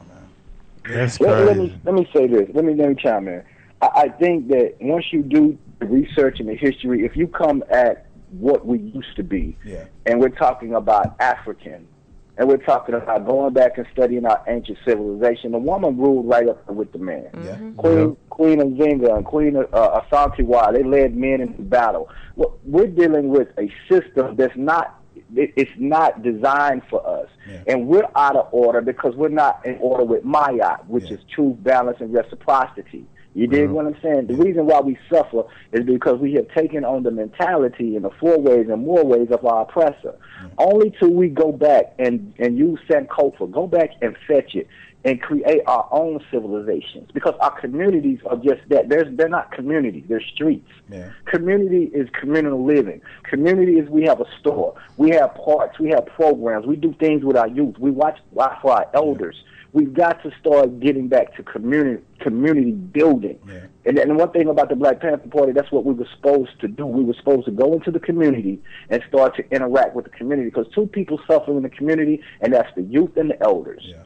man. 0.91 0.99
That's 0.99 1.21
Let, 1.21 1.45
let 1.47 1.57
me 1.57 1.81
let 1.85 1.95
me 1.95 2.09
say 2.15 2.27
this. 2.27 2.49
Let 2.55 2.65
me 2.65 2.75
let 2.75 2.89
me 2.91 2.95
chime 2.95 3.29
in. 3.29 3.43
I, 3.83 3.89
I 3.95 4.09
think 4.09 4.49
that 4.49 4.75
once 4.81 5.07
you 5.13 5.23
do 5.23 5.59
the 5.79 5.87
research 5.87 6.41
and 6.41 6.49
the 6.49 6.55
history, 6.57 7.05
if 7.05 7.17
you 7.17 7.27
come 7.27 7.65
at 7.71 8.07
what 8.33 8.67
we 8.67 8.79
used 8.79 9.17
to 9.17 9.23
be, 9.23 9.57
Yeah. 9.65 9.85
and 10.07 10.21
we're 10.21 10.29
talking 10.29 10.75
about 10.75 11.17
African, 11.21 11.89
and 12.37 12.49
we're 12.49 12.59
talking 12.59 12.95
about 12.95 13.27
going 13.27 13.53
back 13.55 13.77
and 13.79 13.87
studying 13.93 14.25
our 14.25 14.43
ancient 14.47 14.79
civilization, 14.87 15.53
the 15.53 15.59
woman 15.59 15.97
ruled 15.99 16.29
right 16.29 16.49
up 16.49 16.69
with 16.71 16.93
the 16.93 16.99
man. 16.99 17.29
Yeah. 17.43 17.57
Queen 17.77 18.17
Queen 18.29 18.59
Nzinga 18.61 19.17
and 19.17 19.25
Queen 19.25 19.57
uh, 19.57 20.01
Asantewaa, 20.01 20.73
they 20.73 20.83
led 20.83 21.17
men 21.17 21.41
into 21.41 21.63
battle. 21.63 22.09
Well, 22.37 22.57
we're 22.65 22.87
dealing 22.87 23.29
with 23.31 23.49
a 23.59 23.71
system 23.91 24.37
that's 24.37 24.57
not 24.57 24.87
it, 24.87 25.00
it's 25.35 25.71
not 25.79 26.23
designed 26.23 26.83
for 26.89 27.07
us, 27.07 27.29
Yeah. 27.49 27.63
and 27.67 27.87
we're 27.87 28.09
out 28.17 28.37
of 28.37 28.49
order 28.53 28.81
because 28.81 29.15
we're 29.17 29.29
not 29.29 29.65
in 29.65 29.79
order 29.81 30.05
with 30.05 30.25
Ma'at, 30.25 30.87
which 30.87 31.05
Yeah. 31.05 31.17
is 31.19 31.25
truth, 31.35 31.57
balance, 31.63 32.01
and 32.01 32.13
reciprocity. 32.13 33.07
You 33.35 33.47
dig 33.47 33.67
mm-hmm. 33.67 33.75
what 33.75 33.87
I'm 33.87 33.97
saying? 34.03 34.27
The 34.27 34.35
reason 34.35 34.67
why 34.67 34.81
we 34.81 34.99
suffer 35.09 35.45
is 35.73 35.85
because 35.85 36.19
we 36.19 36.33
have 36.35 36.49
taken 36.49 36.85
on 36.85 37.05
the 37.05 37.13
mentality 37.13 37.95
in 37.95 38.03
the 38.03 38.11
four 38.11 38.39
ways 38.41 38.69
and 38.69 38.85
more 38.85 39.05
ways 39.05 39.29
of 39.31 39.45
our 39.45 39.63
oppressor. 39.63 40.17
Only 40.59 40.91
till 40.99 41.13
we 41.13 41.29
go 41.29 41.53
back 41.53 41.95
and, 41.99 42.35
and 42.41 42.59
use 42.59 42.81
Sankofa, 42.89 43.49
go 43.51 43.69
back 43.69 43.91
and 44.03 44.17
fetch 44.27 44.57
it 44.57 44.67
and 45.05 45.21
create 45.21 45.63
our 45.67 45.89
own 45.91 46.21
civilizations. 46.31 47.11
Because 47.13 47.35
our 47.41 47.59
communities 47.61 48.21
are 48.27 48.37
just 48.37 48.61
that. 48.69 48.89
There's, 48.89 49.15
they're 49.17 49.29
not 49.29 49.53
communities, 49.53 50.05
they're 50.09 50.21
streets. 50.21 50.71
Yeah. 50.91 51.11
Community 51.27 51.85
is 51.95 52.09
communal 52.19 52.65
living. 52.65 53.01
Community 53.25 53.79
is 53.79 53.89
we 53.89 54.05
have 54.05 54.21
a 54.21 54.27
store. 54.41 54.75
We 54.97 55.11
have 55.11 55.35
parks. 55.35 55.79
We 55.79 55.91
have 55.91 56.07
programs. 56.07 56.67
We 56.67 56.77
do 56.77 56.95
things 56.99 57.25
with 57.25 57.37
our 57.37 57.49
youth. 57.49 57.79
We 57.79 57.91
watch 57.91 58.19
watch 58.33 58.59
for 58.61 58.73
our 58.73 58.89
elders. 58.95 59.43
We've 59.73 59.95
got 59.95 60.21
to 60.25 60.33
start 60.41 60.81
getting 60.81 61.07
back 61.07 61.37
to 61.37 61.45
community 61.45 62.03
community 62.19 62.73
building. 62.73 63.39
Yeah. 63.47 63.67
And, 63.87 63.99
and 63.99 64.17
one 64.17 64.31
thing 64.33 64.49
about 64.49 64.69
the 64.69 64.77
Black 64.77 65.01
Panther 65.01 65.29
Party, 65.29 65.53
that's 65.53 65.71
what 65.71 65.85
we 65.85 65.95
were 65.95 66.09
supposed 66.17 66.61
to 66.61 66.69
do. 66.69 66.85
We 66.85 67.05
were 67.05 67.15
supposed 67.15 67.47
to 67.47 67.53
go 67.53 67.73
into 67.73 67.91
the 67.91 68.01
community 68.01 68.61
and 68.91 69.03
start 69.09 69.37
to 69.37 69.49
interact 69.51 69.95
with 69.95 70.05
the 70.05 70.11
community 70.11 70.51
because 70.51 70.67
two 70.75 70.87
people 70.87 71.21
suffer 71.27 71.57
in 71.57 71.63
the 71.63 71.71
community, 71.71 72.21
and 72.41 72.53
that's 72.53 72.69
the 72.75 72.83
youth 72.83 73.17
and 73.17 73.31
the 73.31 73.43
elders. 73.43 73.83
Yeah. 73.85 74.03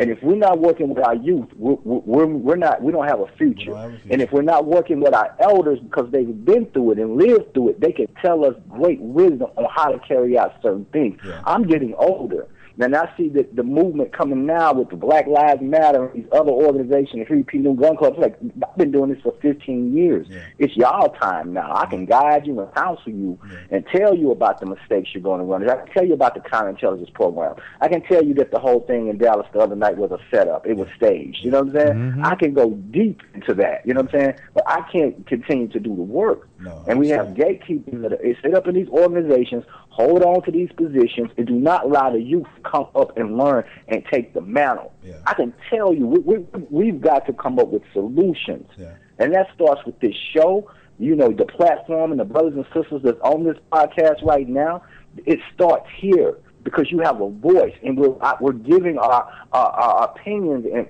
And 0.00 0.10
if 0.10 0.22
we're 0.22 0.36
not 0.36 0.58
working 0.58 0.88
with 0.88 1.04
our 1.04 1.14
youth, 1.14 1.48
we're, 1.56 1.74
we're, 1.84 2.26
we're 2.26 2.56
not, 2.56 2.82
we 2.82 2.90
don't 2.90 3.06
have 3.06 3.20
a 3.20 3.26
future. 3.36 3.76
Have 3.76 3.92
a 3.92 3.98
future. 3.98 4.12
And 4.12 4.22
if 4.22 4.32
we're 4.32 4.40
not 4.40 4.64
working 4.64 5.00
with 5.00 5.12
our 5.12 5.36
elders 5.40 5.78
because 5.78 6.10
they've 6.10 6.44
been 6.44 6.66
through 6.72 6.92
it 6.92 6.98
and 6.98 7.16
lived 7.16 7.52
through 7.52 7.70
it, 7.70 7.80
they 7.80 7.92
can 7.92 8.06
tell 8.22 8.44
us 8.46 8.54
great 8.70 9.00
wisdom 9.00 9.50
on 9.56 9.66
how 9.70 9.92
to 9.92 9.98
carry 10.00 10.38
out 10.38 10.54
certain 10.62 10.86
things. 10.86 11.18
Yeah. 11.24 11.42
I'm 11.44 11.64
getting 11.64 11.94
older. 11.94 12.48
And 12.78 12.94
I 12.96 13.12
see 13.16 13.28
that 13.30 13.56
the 13.56 13.62
movement 13.62 14.12
coming 14.12 14.46
now 14.46 14.72
with 14.72 14.90
the 14.90 14.96
Black 14.96 15.26
Lives 15.26 15.60
Matter 15.60 16.06
and 16.06 16.14
these 16.14 16.30
other 16.32 16.50
organizations, 16.50 17.26
Huey 17.26 17.42
P. 17.42 17.58
Newton 17.58 17.76
Gun 17.76 17.96
Clubs. 17.96 18.18
Like 18.18 18.38
I've 18.40 18.76
been 18.76 18.92
doing 18.92 19.12
this 19.12 19.22
for 19.22 19.34
15 19.42 19.96
years. 19.96 20.26
Yeah. 20.30 20.44
It's 20.58 20.76
y'all 20.76 21.10
time 21.10 21.52
now. 21.52 21.74
I 21.74 21.86
can 21.86 22.06
guide 22.06 22.46
you 22.46 22.60
and 22.60 22.74
counsel 22.74 23.12
you 23.12 23.38
and 23.70 23.86
tell 23.94 24.14
you 24.14 24.30
about 24.30 24.60
the 24.60 24.66
mistakes 24.66 25.10
you're 25.12 25.22
going 25.22 25.40
to 25.40 25.44
run. 25.44 25.68
I 25.68 25.76
can 25.76 25.92
tell 25.92 26.06
you 26.06 26.14
about 26.14 26.34
the 26.34 26.40
counterintelligence 26.40 27.12
program. 27.14 27.56
I 27.80 27.88
can 27.88 28.02
tell 28.02 28.24
you 28.24 28.34
that 28.34 28.50
the 28.50 28.58
whole 28.58 28.80
thing 28.80 29.08
in 29.08 29.18
Dallas 29.18 29.46
the 29.52 29.60
other 29.60 29.76
night 29.76 29.96
was 29.96 30.10
a 30.10 30.18
setup. 30.34 30.66
It 30.66 30.76
was 30.76 30.88
staged. 30.96 31.44
You 31.44 31.50
know 31.50 31.62
what 31.62 31.68
I'm 31.68 31.74
saying? 31.74 31.98
Mm-hmm. 31.98 32.24
I 32.24 32.34
can 32.34 32.54
go 32.54 32.70
deep 32.70 33.22
into 33.34 33.54
that. 33.54 33.86
You 33.86 33.94
know 33.94 34.02
what 34.02 34.14
I'm 34.14 34.20
saying? 34.20 34.34
But 34.54 34.68
I 34.68 34.82
can't 34.90 35.26
continue 35.26 35.68
to 35.68 35.80
do 35.80 35.94
the 35.94 36.02
work. 36.02 36.48
No, 36.60 36.84
and 36.86 36.98
we 36.98 37.08
have 37.08 37.34
gatekeepers 37.34 38.02
that 38.02 38.12
are 38.12 38.40
set 38.42 38.54
up 38.54 38.68
in 38.68 38.74
these 38.74 38.88
organizations, 38.88 39.64
hold 39.88 40.22
on 40.22 40.42
to 40.42 40.50
these 40.50 40.70
positions, 40.76 41.30
and 41.38 41.46
do 41.46 41.54
not 41.54 41.86
allow 41.86 42.10
the 42.10 42.20
youth 42.20 42.46
to 42.56 42.70
come 42.70 42.86
up 42.94 43.16
and 43.16 43.38
learn 43.38 43.64
and 43.88 44.04
take 44.12 44.34
the 44.34 44.42
mantle. 44.42 44.92
Yeah. 45.02 45.14
I 45.26 45.34
can 45.34 45.54
tell 45.70 45.94
you, 45.94 46.06
we, 46.06 46.18
we, 46.18 46.46
we've 46.70 47.00
got 47.00 47.26
to 47.26 47.32
come 47.32 47.58
up 47.58 47.68
with 47.68 47.82
solutions. 47.92 48.68
Yeah. 48.78 48.94
And 49.18 49.32
that 49.34 49.48
starts 49.54 49.84
with 49.86 49.98
this 50.00 50.14
show, 50.34 50.70
you 50.98 51.14
know, 51.16 51.30
the 51.30 51.46
platform 51.46 52.10
and 52.10 52.20
the 52.20 52.24
brothers 52.24 52.54
and 52.54 52.66
sisters 52.74 53.02
that's 53.02 53.20
on 53.22 53.44
this 53.44 53.56
podcast 53.72 54.22
right 54.22 54.48
now. 54.48 54.82
It 55.26 55.40
starts 55.54 55.88
here 55.96 56.36
because 56.62 56.90
you 56.90 57.00
have 57.00 57.20
a 57.20 57.30
voice, 57.30 57.74
and 57.82 57.98
we're 57.98 58.14
we're 58.40 58.52
giving 58.52 58.98
our 58.98 59.32
our, 59.52 59.70
our 59.70 60.10
opinions, 60.10 60.66
and 60.72 60.86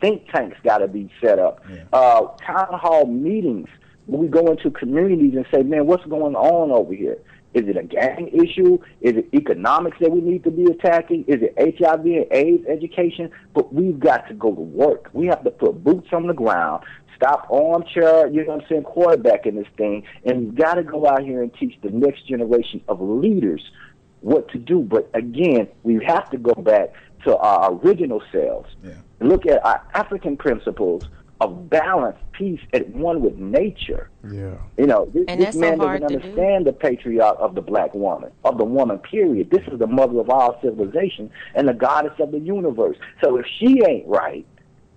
think 0.00 0.28
tanks 0.30 0.56
got 0.64 0.78
to 0.78 0.88
be 0.88 1.10
set 1.20 1.38
up. 1.38 1.60
Yeah. 1.70 1.84
Uh, 1.92 2.26
town 2.44 2.68
hall 2.72 3.06
meetings 3.06 3.68
we 4.20 4.28
go 4.28 4.50
into 4.50 4.70
communities 4.70 5.34
and 5.34 5.46
say, 5.52 5.62
man, 5.62 5.86
what's 5.86 6.04
going 6.06 6.34
on 6.34 6.70
over 6.70 6.94
here? 6.94 7.18
Is 7.54 7.68
it 7.68 7.76
a 7.76 7.82
gang 7.82 8.28
issue? 8.28 8.78
Is 9.02 9.16
it 9.16 9.28
economics 9.34 9.98
that 10.00 10.10
we 10.10 10.20
need 10.20 10.42
to 10.44 10.50
be 10.50 10.64
attacking? 10.64 11.24
Is 11.28 11.42
it 11.42 11.54
HIV 11.78 12.04
and 12.06 12.26
AIDS 12.30 12.66
education? 12.66 13.30
But 13.54 13.74
we've 13.74 14.00
got 14.00 14.26
to 14.28 14.34
go 14.34 14.54
to 14.54 14.60
work. 14.60 15.10
We 15.12 15.26
have 15.26 15.44
to 15.44 15.50
put 15.50 15.84
boots 15.84 16.08
on 16.12 16.26
the 16.26 16.32
ground, 16.32 16.84
stop 17.14 17.48
armchair, 17.50 18.26
you 18.28 18.44
know 18.44 18.54
what 18.54 18.62
I'm 18.62 18.68
saying, 18.68 18.82
quarterback 18.84 19.46
in 19.46 19.56
this 19.56 19.66
thing, 19.76 20.04
and 20.24 20.46
we've 20.46 20.54
got 20.54 20.74
to 20.74 20.82
go 20.82 21.06
out 21.06 21.22
here 21.22 21.42
and 21.42 21.52
teach 21.54 21.78
the 21.82 21.90
next 21.90 22.26
generation 22.26 22.82
of 22.88 23.00
leaders 23.00 23.62
what 24.20 24.48
to 24.52 24.58
do. 24.58 24.80
But 24.80 25.10
again, 25.14 25.68
we 25.82 26.02
have 26.06 26.30
to 26.30 26.38
go 26.38 26.54
back 26.54 26.94
to 27.24 27.36
our 27.36 27.72
original 27.74 28.22
selves. 28.32 28.70
Yeah. 28.82 28.94
Look 29.20 29.46
at 29.46 29.64
our 29.64 29.86
African 29.94 30.36
principles 30.36 31.04
of 31.40 31.68
balance, 31.68 32.16
peace, 32.32 32.60
at 32.72 32.88
one 32.90 33.20
with 33.20 33.36
nature. 33.36 34.10
Yeah. 34.30 34.54
You 34.78 34.86
know, 34.86 35.06
this, 35.12 35.24
And 35.26 35.40
this 35.40 35.46
that's 35.46 35.56
so 35.56 35.60
man 35.60 35.78
doesn't 35.78 36.02
to 36.02 36.08
do. 36.08 36.14
understand 36.16 36.66
the 36.66 36.72
patriarch 36.72 37.36
of 37.40 37.54
the 37.56 37.60
black 37.62 37.92
woman, 37.94 38.30
of 38.44 38.58
the 38.58 38.64
woman, 38.64 38.98
period. 38.98 39.50
This 39.50 39.66
is 39.72 39.78
the 39.80 39.86
mother 39.88 40.20
of 40.20 40.30
all 40.30 40.58
civilization 40.62 41.30
and 41.56 41.66
the 41.66 41.72
goddess 41.74 42.12
of 42.20 42.30
the 42.30 42.38
universe. 42.38 42.96
So 43.24 43.36
if 43.38 43.46
she 43.58 43.82
ain't 43.88 44.06
right, 44.06 44.46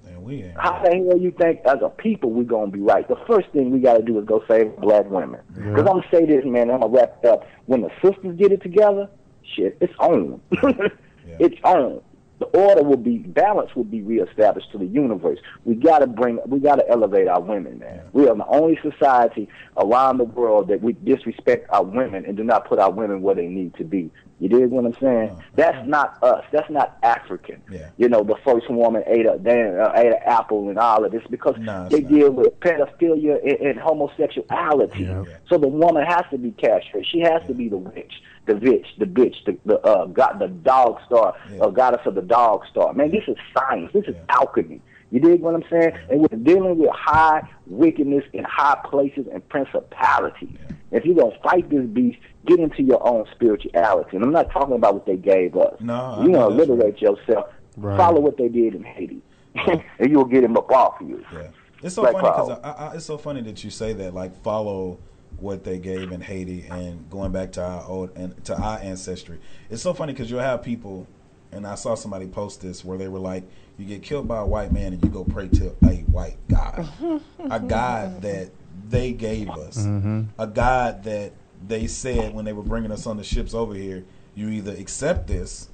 And 0.07 0.23
we 0.23 0.43
ain't. 0.43 0.59
how 0.59 0.83
the 0.83 0.91
hell 0.91 1.17
you 1.17 1.31
think 1.31 1.61
as 1.65 1.77
a 1.81 1.89
people 1.89 2.29
we 2.29 2.43
going 2.45 2.69
to 2.69 2.77
be 2.77 2.83
right? 2.83 3.07
The 3.07 3.17
first 3.27 3.49
thing 3.49 3.71
we 3.71 3.79
got 3.79 3.97
to 3.97 4.03
do 4.03 4.19
is 4.19 4.25
go 4.25 4.43
save 4.47 4.75
black 4.77 5.09
women. 5.09 5.39
Because 5.55 5.79
I'm 5.79 5.85
going 5.85 6.03
to 6.03 6.09
say 6.11 6.25
this, 6.27 6.45
man, 6.45 6.69
I'm 6.69 6.81
going 6.81 6.93
to 6.93 6.97
wrap 6.99 7.17
it 7.23 7.27
up. 7.29 7.47
When 7.65 7.81
the 7.81 7.89
sisters 8.03 8.37
get 8.37 8.51
it 8.51 8.61
together, 8.61 9.09
shit, 9.55 9.77
it's 9.81 9.93
on. 9.99 10.41
It's 11.39 11.57
on. 11.63 12.01
The 12.39 12.45
order 12.47 12.83
will 12.83 12.97
be, 12.97 13.19
balance 13.19 13.75
will 13.75 13.85
be 13.85 14.01
reestablished 14.01 14.71
to 14.73 14.77
the 14.77 14.85
universe. 14.85 15.39
We 15.63 15.75
got 15.75 15.99
to 15.99 16.07
bring, 16.07 16.39
we 16.45 16.59
got 16.59 16.75
to 16.75 16.89
elevate 16.89 17.27
our 17.27 17.39
women, 17.39 17.79
man. 17.79 18.01
We 18.11 18.27
are 18.27 18.35
the 18.35 18.45
only 18.47 18.77
society 18.81 19.47
around 19.77 20.17
the 20.17 20.25
world 20.25 20.67
that 20.67 20.81
we 20.81 20.93
disrespect 20.93 21.69
our 21.69 21.83
women 21.83 22.25
and 22.25 22.35
do 22.35 22.43
not 22.43 22.67
put 22.67 22.77
our 22.77 22.91
women 22.91 23.21
where 23.21 23.35
they 23.35 23.47
need 23.47 23.73
to 23.75 23.85
be. 23.85 24.11
You 24.39 24.49
dig 24.49 24.69
what 24.69 24.85
I'm 24.85 24.93
saying? 24.99 25.41
That's 25.55 25.87
not 25.87 26.21
us. 26.21 26.43
That's 26.51 26.69
not 26.69 26.97
African. 27.03 27.61
Yeah. 27.71 27.89
You 27.95 28.09
know, 28.09 28.21
the 28.21 28.35
first 28.43 28.69
woman 28.69 29.01
ate 29.07 29.25
a 29.25 29.37
damn, 29.37 29.79
uh, 29.79 29.91
ate 29.95 30.07
an 30.07 30.19
apple 30.25 30.67
and 30.67 30.77
all 30.77 31.05
of 31.05 31.11
this 31.13 31.23
because 31.29 31.55
No, 31.57 31.87
they 31.89 32.01
not. 32.01 32.11
deal 32.11 32.31
with 32.31 32.59
pedophilia 32.59 33.39
and, 33.43 33.59
and 33.69 33.79
homosexuality. 33.79 35.03
Yeah. 35.03 35.23
Yeah. 35.25 35.37
So 35.49 35.57
the 35.57 35.67
woman 35.69 36.03
has 36.05 36.23
to 36.31 36.37
be 36.37 36.51
castrated. 36.51 37.07
She 37.09 37.19
has 37.21 37.41
to 37.47 37.53
be 37.53 37.69
the 37.69 37.77
witch, 37.77 38.11
the 38.45 38.53
bitch, 38.53 38.85
the 38.97 39.05
bitch, 39.05 39.35
the 39.45 39.57
the 39.65 39.79
uh, 39.79 40.05
god, 40.07 40.39
the 40.39 40.47
dog 40.49 40.99
star, 41.05 41.35
Yeah. 41.53 41.59
uh, 41.61 41.69
goddess 41.69 42.01
of 42.05 42.15
the 42.15 42.21
dog 42.21 42.63
star. 42.69 42.93
Man, 42.93 43.11
this 43.11 43.23
is 43.27 43.37
science. 43.57 43.91
This 43.93 44.03
is 44.05 44.15
Yeah. 44.15 44.35
alchemy. 44.37 44.81
You 45.11 45.19
dig 45.21 45.39
what 45.41 45.55
I'm 45.55 45.63
saying? 45.69 45.93
And 46.09 46.19
we're 46.21 46.39
dealing 46.39 46.77
with 46.77 46.89
high 46.91 47.41
wickedness 47.67 48.25
in 48.33 48.43
high 48.43 48.77
places 48.83 49.27
and 49.31 49.47
principalities. 49.47 50.57
If 50.91 51.05
you're 51.05 51.15
gonna 51.15 51.37
fight 51.43 51.69
this 51.69 51.85
beast, 51.85 52.17
get 52.45 52.59
into 52.59 52.83
your 52.83 53.05
own 53.07 53.25
spirituality. 53.33 54.15
And 54.15 54.23
I'm 54.23 54.31
not 54.31 54.51
talking 54.51 54.75
about 54.75 54.93
what 54.93 55.05
they 55.05 55.17
gave 55.17 55.55
us. 55.55 55.79
No, 55.79 55.93
I 55.93 56.23
you 56.23 56.29
know 56.29 56.49
know, 56.49 56.55
that's 56.55 56.69
liberate 56.69 57.01
yourself. 57.01 57.47
Right. 57.77 57.97
Follow 57.97 58.21
what 58.21 58.37
they 58.37 58.47
did 58.47 58.75
in 58.75 58.83
Haiti, 58.83 59.21
and 59.55 59.83
you'll 59.99 60.25
get 60.25 60.43
him 60.43 60.57
up 60.57 60.71
off 60.71 61.01
of 61.01 61.09
you. 61.09 61.25
Yeah, 61.33 61.47
it's 61.83 61.95
so 61.95 62.01
Black 62.01 62.13
funny 62.13 62.27
because. 62.27 62.59
I, 62.63 62.71
I, 62.71 62.95
it's 62.95 63.05
so 63.05 63.17
funny 63.17 63.41
that 63.41 63.63
you 63.63 63.69
say 63.69 63.93
that. 63.93 64.13
Like 64.13 64.41
follow 64.43 64.99
what 65.37 65.63
they 65.63 65.77
gave 65.77 66.11
in 66.11 66.21
Haiti 66.21 66.65
and 66.69 67.09
going 67.09 67.31
back 67.31 67.51
to 67.53 67.63
our 67.63 67.83
old 67.85 68.11
and 68.15 68.43
to 68.45 68.55
our 68.55 68.79
ancestry. 68.79 69.39
It's 69.69 69.81
so 69.81 69.93
funny 69.93 70.13
because 70.13 70.31
you'll 70.31 70.39
have 70.39 70.63
people, 70.63 71.07
and 71.51 71.67
I 71.67 71.75
saw 71.75 71.95
somebody 71.95 72.27
post 72.27 72.61
this 72.61 72.85
where 72.85 72.97
they 72.97 73.07
were 73.07 73.19
like, 73.19 73.43
"You 73.77 73.85
get 73.85 74.03
killed 74.03 74.27
by 74.27 74.39
a 74.39 74.45
white 74.45 74.71
man 74.71 74.93
and 74.93 75.03
you 75.03 75.09
go 75.09 75.23
pray 75.23 75.47
to 75.49 75.75
a 75.83 75.95
white 76.11 76.37
God, 76.47 76.87
a 77.49 77.59
God 77.59 78.21
that 78.21 78.51
they 78.89 79.11
gave 79.11 79.49
us, 79.49 79.77
mm-hmm. 79.77 80.23
a 80.39 80.47
God 80.47 81.03
that 81.03 81.33
they 81.67 81.87
said 81.87 82.33
when 82.33 82.45
they 82.45 82.53
were 82.53 82.63
bringing 82.63 82.91
us 82.91 83.07
on 83.07 83.17
the 83.17 83.23
ships 83.23 83.53
over 83.53 83.73
here, 83.73 84.03
you 84.35 84.49
either 84.49 84.71
accept 84.71 85.27
this." 85.27 85.69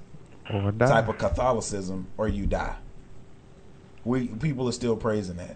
Or 0.52 0.72
die. 0.72 0.88
type 0.88 1.08
of 1.08 1.18
Catholicism 1.18 2.08
or 2.18 2.28
you 2.28 2.46
die. 2.46 2.76
We 4.04 4.28
people 4.28 4.68
are 4.68 4.74
still 4.74 4.96
praising 4.96 5.38
that. 5.38 5.56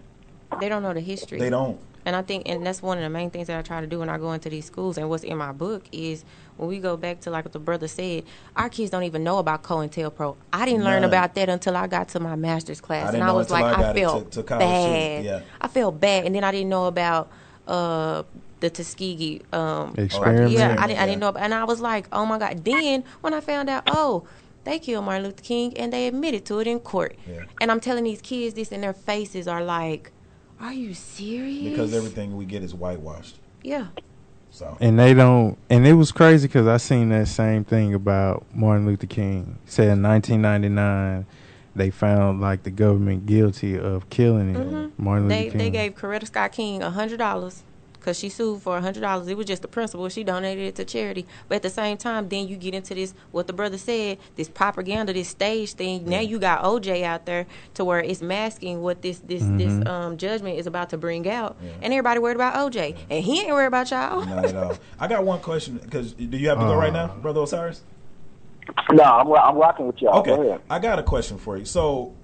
They 0.60 0.68
don't 0.68 0.82
know 0.82 0.94
the 0.94 1.00
history. 1.00 1.38
They 1.38 1.50
don't. 1.50 1.78
And 2.06 2.14
I 2.14 2.22
think, 2.22 2.48
and 2.48 2.64
that's 2.64 2.80
one 2.80 2.98
of 2.98 3.02
the 3.02 3.10
main 3.10 3.30
things 3.30 3.48
that 3.48 3.58
I 3.58 3.62
try 3.62 3.80
to 3.80 3.86
do 3.88 3.98
when 3.98 4.08
I 4.08 4.16
go 4.16 4.30
into 4.30 4.48
these 4.48 4.64
schools. 4.64 4.96
And 4.96 5.10
what's 5.10 5.24
in 5.24 5.36
my 5.36 5.50
book 5.50 5.82
is 5.90 6.24
when 6.56 6.68
we 6.68 6.78
go 6.78 6.96
back 6.96 7.20
to 7.22 7.30
like 7.30 7.44
what 7.44 7.52
the 7.52 7.58
brother 7.58 7.88
said, 7.88 8.22
our 8.54 8.68
kids 8.68 8.90
don't 8.90 9.02
even 9.02 9.24
know 9.24 9.38
about 9.38 9.64
COINTELPRO. 9.64 10.36
I 10.52 10.66
didn't 10.66 10.84
learn 10.84 11.02
about 11.02 11.34
that 11.34 11.48
until 11.48 11.76
I 11.76 11.88
got 11.88 12.08
to 12.10 12.20
my 12.20 12.36
master's 12.36 12.80
class, 12.80 13.10
didn't 13.10 13.22
and 13.22 13.28
I 13.28 13.32
was 13.32 13.50
until 13.50 13.66
like, 13.66 13.78
I 13.78 13.90
I, 13.90 13.94
felt 13.94 14.30
to- 14.32 14.42
to 14.44 14.56
bad. 14.56 15.24
Yeah. 15.24 15.40
I 15.60 15.66
felt 15.66 16.00
bad, 16.00 16.26
and 16.26 16.34
then 16.34 16.44
I 16.44 16.52
didn't 16.52 16.68
know 16.68 16.86
about 16.86 17.28
uh, 17.66 18.22
the 18.60 18.70
Tuskegee 18.70 19.42
um, 19.52 19.94
Experiment. 19.98 20.50
Yeah, 20.52 20.76
I 20.78 20.86
didn't, 20.86 21.00
I 21.00 21.06
didn't 21.06 21.20
know, 21.20 21.28
about, 21.28 21.42
and 21.42 21.52
I 21.54 21.64
was 21.64 21.80
like, 21.80 22.08
oh 22.12 22.24
my 22.26 22.38
god. 22.38 22.64
Then 22.64 23.04
when 23.20 23.34
I 23.34 23.40
found 23.40 23.68
out, 23.68 23.84
oh. 23.86 24.26
They 24.64 24.80
killed 24.80 25.04
Martin 25.04 25.22
Luther 25.26 25.44
King 25.44 25.78
and 25.78 25.92
they 25.92 26.08
admitted 26.08 26.44
to 26.46 26.58
it 26.58 26.66
in 26.66 26.80
court. 26.80 27.14
Yeah. 27.24 27.44
And 27.60 27.70
I'm 27.70 27.78
telling 27.78 28.02
these 28.02 28.20
kids 28.20 28.54
this, 28.54 28.72
and 28.72 28.82
their 28.82 28.92
faces 28.92 29.46
are 29.46 29.62
like, 29.62 30.10
"Are 30.60 30.72
you 30.72 30.92
serious?" 30.92 31.70
Because 31.70 31.94
everything 31.94 32.36
we 32.36 32.46
get 32.46 32.64
is 32.64 32.74
whitewashed. 32.74 33.36
Yeah. 33.62 33.86
So 34.50 34.76
and 34.80 34.98
they 34.98 35.14
don't. 35.14 35.56
And 35.70 35.86
it 35.86 35.92
was 35.92 36.10
crazy 36.10 36.48
because 36.48 36.66
I 36.66 36.78
seen 36.78 37.10
that 37.10 37.28
same 37.28 37.62
thing 37.62 37.94
about 37.94 38.44
Martin 38.52 38.86
Luther 38.86 39.06
King. 39.06 39.56
Said 39.66 39.86
in 39.86 40.02
1999, 40.02 41.26
they 41.76 41.90
found 41.90 42.40
like 42.40 42.64
the 42.64 42.72
government 42.72 43.24
guilty 43.26 43.78
of 43.78 44.10
killing 44.10 44.52
him. 44.54 44.92
Martin 44.98 45.28
Luther 45.28 45.36
Mm-hmm. 45.36 45.44
They 45.44 45.48
King. 45.50 45.58
they 45.58 45.70
gave 45.70 45.94
Coretta 45.94 46.26
Scott 46.26 46.50
King 46.50 46.82
a 46.82 46.90
hundred 46.90 47.18
dollars 47.18 47.62
because 48.06 48.16
she 48.20 48.28
sued 48.28 48.62
for 48.62 48.76
a 48.76 48.80
hundred 48.80 49.00
dollars. 49.00 49.26
It 49.26 49.36
was 49.36 49.46
just 49.46 49.62
the 49.62 49.68
principle. 49.68 50.08
She 50.08 50.22
donated 50.22 50.64
it 50.64 50.74
to 50.76 50.84
charity. 50.84 51.26
But 51.48 51.56
at 51.56 51.62
the 51.62 51.70
same 51.70 51.96
time, 51.96 52.28
then 52.28 52.46
you 52.46 52.54
get 52.56 52.72
into 52.72 52.94
this 52.94 53.14
what 53.32 53.48
the 53.48 53.52
brother 53.52 53.78
said, 53.78 54.18
this 54.36 54.48
propaganda, 54.48 55.12
this 55.12 55.28
stage 55.28 55.72
thing. 55.72 56.08
Now 56.08 56.20
you 56.20 56.38
got 56.38 56.62
OJ 56.62 57.02
out 57.02 57.26
there 57.26 57.46
to 57.74 57.84
where 57.84 57.98
it's 57.98 58.22
masking 58.22 58.80
what 58.80 59.02
this 59.02 59.18
this 59.18 59.42
this 59.44 59.84
um, 59.88 60.16
judgment 60.16 60.56
is 60.56 60.68
about 60.68 60.90
to 60.90 60.96
bring 60.98 61.28
out, 61.28 61.56
and 61.82 61.92
everybody 61.92 62.20
worried 62.20 62.36
about 62.36 62.54
OJ, 62.54 62.96
and 63.10 63.24
he 63.24 63.40
ain't 63.40 63.50
worried 63.50 63.66
about 63.66 63.90
y'all. 63.90 64.24
not 64.24 64.44
at 64.44 64.54
all. 64.56 64.78
I 65.00 65.08
got 65.08 65.24
one 65.24 65.40
question 65.40 65.78
because 65.78 66.12
do 66.12 66.24
you 66.38 66.48
have 66.48 66.58
to 66.60 66.64
go 66.64 66.76
right 66.76 66.92
now, 66.92 67.08
brother 67.08 67.40
Osiris? 67.42 67.82
No, 68.92 69.02
I'm, 69.02 69.32
I'm 69.32 69.56
rocking 69.56 69.88
with 69.88 70.00
y'all. 70.00 70.22
Go 70.22 70.32
Okay, 70.34 70.48
ahead. 70.48 70.60
I 70.70 70.78
got 70.78 71.00
a 71.00 71.02
question 71.02 71.38
for 71.38 71.56
you. 71.56 71.64
So, 71.64 72.14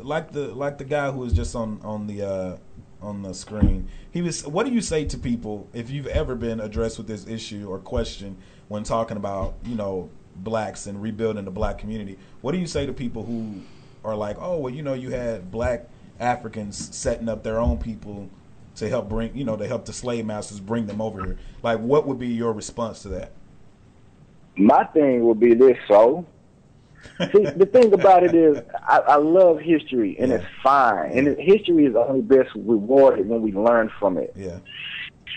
like 0.00 0.30
the 0.30 0.54
like 0.54 0.78
the 0.78 0.84
guy 0.84 1.10
who 1.10 1.18
was 1.18 1.32
just 1.32 1.56
on 1.56 1.80
on 1.82 2.06
the 2.06 2.22
uh, 2.22 2.56
on 3.04 3.22
the 3.22 3.34
screen, 3.34 3.88
he 4.10 4.22
was. 4.22 4.46
What 4.46 4.66
do 4.66 4.72
you 4.72 4.80
say 4.80 5.04
to 5.04 5.18
people 5.18 5.68
if 5.72 5.90
you've 5.90 6.06
ever 6.06 6.34
been 6.34 6.60
addressed 6.60 6.98
with 6.98 7.06
this 7.06 7.26
issue 7.26 7.68
or 7.68 7.78
question 7.78 8.36
when 8.68 8.82
talking 8.82 9.16
about 9.16 9.54
you 9.64 9.76
know 9.76 10.10
blacks 10.36 10.86
and 10.86 11.00
rebuilding 11.00 11.44
the 11.44 11.50
black 11.50 11.78
community? 11.78 12.18
What 12.40 12.52
do 12.52 12.58
you 12.58 12.66
say 12.66 12.86
to 12.86 12.92
people 12.92 13.24
who 13.24 13.60
are 14.04 14.16
like, 14.16 14.36
oh 14.40 14.58
well, 14.58 14.72
you 14.72 14.82
know, 14.82 14.94
you 14.94 15.10
had 15.10 15.50
black 15.50 15.88
Africans 16.18 16.94
setting 16.96 17.28
up 17.28 17.42
their 17.42 17.58
own 17.58 17.78
people 17.78 18.28
to 18.76 18.88
help 18.88 19.08
bring 19.08 19.36
you 19.36 19.44
know 19.44 19.56
to 19.56 19.66
help 19.68 19.84
the 19.84 19.92
slave 19.92 20.24
masters 20.24 20.60
bring 20.60 20.86
them 20.86 21.00
over 21.00 21.24
here? 21.24 21.38
Like, 21.62 21.80
what 21.80 22.06
would 22.06 22.18
be 22.18 22.28
your 22.28 22.52
response 22.52 23.02
to 23.02 23.08
that? 23.08 23.32
My 24.56 24.84
thing 24.84 25.24
would 25.26 25.40
be 25.40 25.54
this, 25.54 25.76
so. 25.88 26.24
See, 27.32 27.44
the 27.46 27.66
thing 27.66 27.92
about 27.92 28.22
it 28.24 28.34
is, 28.34 28.62
I, 28.88 28.98
I 28.98 29.16
love 29.16 29.58
history, 29.60 30.16
and 30.18 30.30
Yeah. 30.30 30.36
it's 30.38 30.46
fine. 30.62 31.16
And 31.16 31.38
history 31.38 31.86
is 31.86 31.94
only 31.96 32.22
best 32.22 32.50
rewarded 32.54 33.28
when 33.28 33.42
we 33.42 33.52
learn 33.52 33.90
from 34.00 34.18
it. 34.18 34.32
Yeah, 34.36 34.58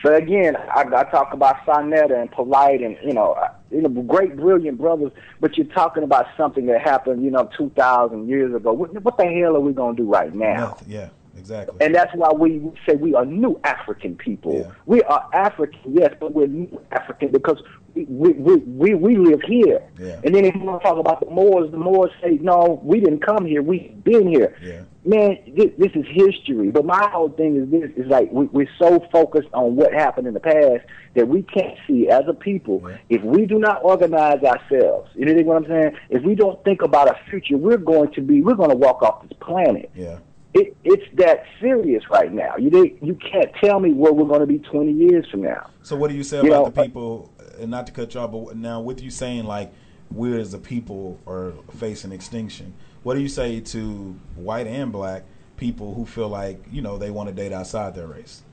But 0.03 0.15
again, 0.15 0.55
I, 0.55 0.81
I 0.81 1.03
talk 1.05 1.33
about 1.33 1.57
Sonetta 1.65 2.19
and 2.19 2.31
Polite, 2.31 2.81
and 2.81 2.97
you 3.03 3.13
know, 3.13 3.35
you 3.69 3.81
know, 3.81 3.89
great, 3.89 4.35
brilliant 4.35 4.77
brothers. 4.77 5.11
But 5.39 5.57
you're 5.57 5.67
talking 5.67 6.03
about 6.03 6.25
something 6.37 6.65
that 6.67 6.81
happened, 6.81 7.23
you 7.23 7.31
know, 7.31 7.49
two 7.57 7.69
thousand 7.75 8.27
years 8.27 8.53
ago. 8.55 8.73
What, 8.73 8.93
what 9.03 9.17
the 9.17 9.25
hell 9.25 9.55
are 9.55 9.59
we 9.59 9.73
gonna 9.73 9.95
do 9.97 10.03
right 10.09 10.33
now? 10.33 10.69
Nothing. 10.69 10.91
yeah, 10.91 11.09
exactly. 11.37 11.77
And 11.81 11.93
that's 11.93 12.13
why 12.13 12.31
we 12.31 12.61
say 12.87 12.95
we 12.95 13.15
are 13.15 13.25
new 13.25 13.59
African 13.63 14.15
people. 14.15 14.59
Yeah. 14.59 14.71
We 14.85 15.01
are 15.03 15.29
African, 15.33 15.79
yes, 15.93 16.13
but 16.19 16.33
we're 16.33 16.47
new 16.47 16.81
African 16.91 17.31
because 17.31 17.61
we 17.95 18.33
we 18.33 18.55
we, 18.55 18.93
we, 18.93 19.17
live 19.17 19.41
here. 19.41 19.81
Yeah. 19.99 20.19
And 20.23 20.35
then 20.35 20.45
if 20.45 20.55
you 20.55 20.61
want 20.61 20.81
to 20.81 20.87
talk 20.87 20.97
about 20.97 21.19
the 21.19 21.31
Moors, 21.31 21.71
the 21.71 21.77
Moors 21.77 22.11
say, 22.21 22.37
no, 22.41 22.79
we 22.83 22.99
didn't 22.99 23.25
come 23.25 23.45
here. 23.45 23.61
We've 23.61 24.03
been 24.03 24.27
here. 24.27 24.55
Yeah. 24.61 24.83
Man, 25.03 25.37
this, 25.55 25.67
this 25.77 25.91
is 25.95 26.05
history. 26.05 26.69
But 26.69 26.85
my 26.85 27.09
whole 27.11 27.29
thing 27.29 27.55
is 27.55 27.71
this: 27.71 27.89
is 27.95 28.09
like 28.09 28.31
we, 28.31 28.45
we're 28.47 28.69
so 28.77 28.99
focused 29.11 29.47
on 29.53 29.75
what 29.75 29.93
happened 29.93 30.27
in 30.27 30.33
the 30.33 30.39
past 30.39 30.85
that 31.15 31.27
we 31.27 31.41
can't 31.43 31.77
see 31.87 32.09
as 32.09 32.23
a 32.27 32.33
people. 32.33 32.83
Yeah. 32.87 32.97
If 33.09 33.23
we 33.23 33.45
do 33.45 33.57
not 33.57 33.83
organize 33.83 34.43
ourselves, 34.43 35.09
you 35.15 35.25
know 35.25 35.41
what 35.43 35.57
I'm 35.57 35.67
saying? 35.67 35.97
If 36.09 36.23
we 36.23 36.35
don't 36.35 36.61
think 36.63 36.81
about 36.81 37.07
our 37.07 37.17
future, 37.29 37.57
we're 37.57 37.77
going 37.77 38.11
to 38.13 38.21
be 38.21 38.41
we're 38.41 38.55
going 38.55 38.69
to 38.69 38.75
walk 38.75 39.01
off 39.01 39.23
this 39.23 39.37
planet 39.39 39.89
yeah. 39.95 40.19
It, 40.57 40.77
it's 40.83 41.03
that 41.15 41.43
serious 41.59 42.03
right 42.09 42.31
now. 42.31 42.55
You 42.57 42.97
you 43.01 43.15
can't 43.15 43.53
tell 43.63 43.79
me 43.79 43.93
where 43.93 44.11
we're 44.11 44.25
going 44.25 44.39
to 44.39 44.47
be 44.47 44.59
20 44.59 44.91
years 44.91 45.27
from 45.29 45.43
now. 45.43 45.69
So 45.83 45.95
what 45.95 46.09
do 46.09 46.15
you 46.17 46.23
say 46.23 46.37
You 46.37 46.47
about 46.53 46.63
know, 46.63 46.69
the 46.69 46.83
people? 46.83 47.31
And 47.59 47.71
not 47.71 47.87
to 47.87 47.93
cut 47.93 48.13
you 48.13 48.19
off, 48.19 48.31
but 48.31 48.55
now 48.57 48.81
with 48.81 49.01
you 49.01 49.09
saying 49.09 49.45
like 49.45 49.71
we 50.13 50.39
as 50.39 50.53
a 50.53 50.59
people 50.59 51.19
are 51.27 51.53
facing 51.77 52.11
extinction, 52.11 52.73
what 53.03 53.15
do 53.15 53.19
you 53.21 53.27
say 53.29 53.59
to 53.59 54.19
white 54.35 54.67
and 54.67 54.91
black 54.91 55.23
people 55.57 55.93
who 55.95 56.05
feel 56.05 56.29
like 56.29 56.63
you 56.71 56.81
know 56.81 56.97
they 56.97 57.11
want 57.11 57.29
to 57.29 57.35
date 57.35 57.51
outside 57.51 57.95
their 57.95 58.07
race? 58.07 58.43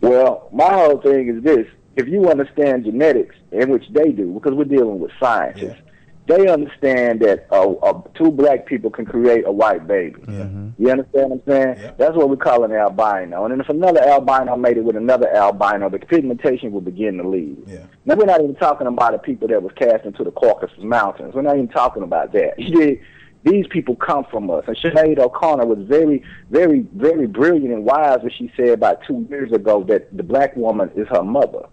Well, 0.00 0.48
my 0.52 0.72
whole 0.72 1.00
thing 1.00 1.28
is 1.28 1.42
this: 1.42 1.66
if 1.96 2.08
you 2.08 2.28
understand 2.28 2.84
genetics, 2.84 3.36
in 3.52 3.70
which 3.70 3.84
they 3.90 4.10
do, 4.12 4.32
because 4.32 4.52
we're 4.54 4.64
dealing 4.64 5.00
with 5.00 5.12
scientists, 5.18 5.62
Yeah. 5.62 5.83
They 6.26 6.48
understand 6.48 7.20
that 7.20 7.46
uh, 7.50 7.70
uh, 7.72 8.00
two 8.14 8.30
black 8.30 8.64
people 8.66 8.90
can 8.90 9.04
create 9.04 9.44
a 9.46 9.52
white 9.52 9.86
baby. 9.86 10.22
Yeah, 10.26 10.48
You 10.78 10.90
understand 10.90 11.30
what 11.30 11.42
I'm 11.46 11.52
saying? 11.52 11.76
Yeah. 11.82 11.90
That's 11.98 12.16
what 12.16 12.30
we 12.30 12.36
call 12.36 12.64
an 12.64 12.72
albino. 12.72 13.44
And 13.44 13.52
then 13.52 13.60
if 13.60 13.68
another 13.68 14.00
albino 14.02 14.56
made 14.56 14.78
it 14.78 14.84
with 14.84 14.96
another 14.96 15.28
albino, 15.34 15.90
the 15.90 15.98
pigmentation 15.98 16.72
will 16.72 16.80
begin 16.80 17.18
to 17.18 17.28
leave. 17.28 17.58
yeah, 17.66 17.84
Now, 18.06 18.14
we're 18.14 18.24
not 18.24 18.40
even 18.40 18.54
talking 18.54 18.86
about 18.86 19.12
the 19.12 19.18
people 19.18 19.48
that 19.48 19.62
was 19.62 19.72
cast 19.76 20.04
into 20.06 20.24
the 20.24 20.30
Caucasus 20.30 20.78
Mountains. 20.82 21.34
We're 21.34 21.42
not 21.42 21.56
even 21.56 21.68
talking 21.68 22.02
about 22.02 22.32
that. 22.32 22.54
You 22.58 22.70
did- 22.80 23.00
These 23.42 23.66
people 23.68 23.94
come 23.96 24.24
from 24.30 24.48
us. 24.50 24.64
And 24.66 24.76
Sinead 24.78 25.18
O'Connor 25.18 25.66
was 25.66 25.80
very, 25.86 26.22
very, 26.48 26.86
very 26.94 27.26
brilliant 27.26 27.74
and 27.74 27.84
wise 27.84 28.20
when 28.22 28.30
she 28.32 28.50
said 28.56 28.70
about 28.70 29.02
two 29.06 29.26
years 29.28 29.52
ago 29.52 29.84
that 29.84 30.16
the 30.16 30.22
black 30.22 30.56
woman 30.56 30.90
is 30.96 31.06
her 31.08 31.22
mother. 31.22 31.66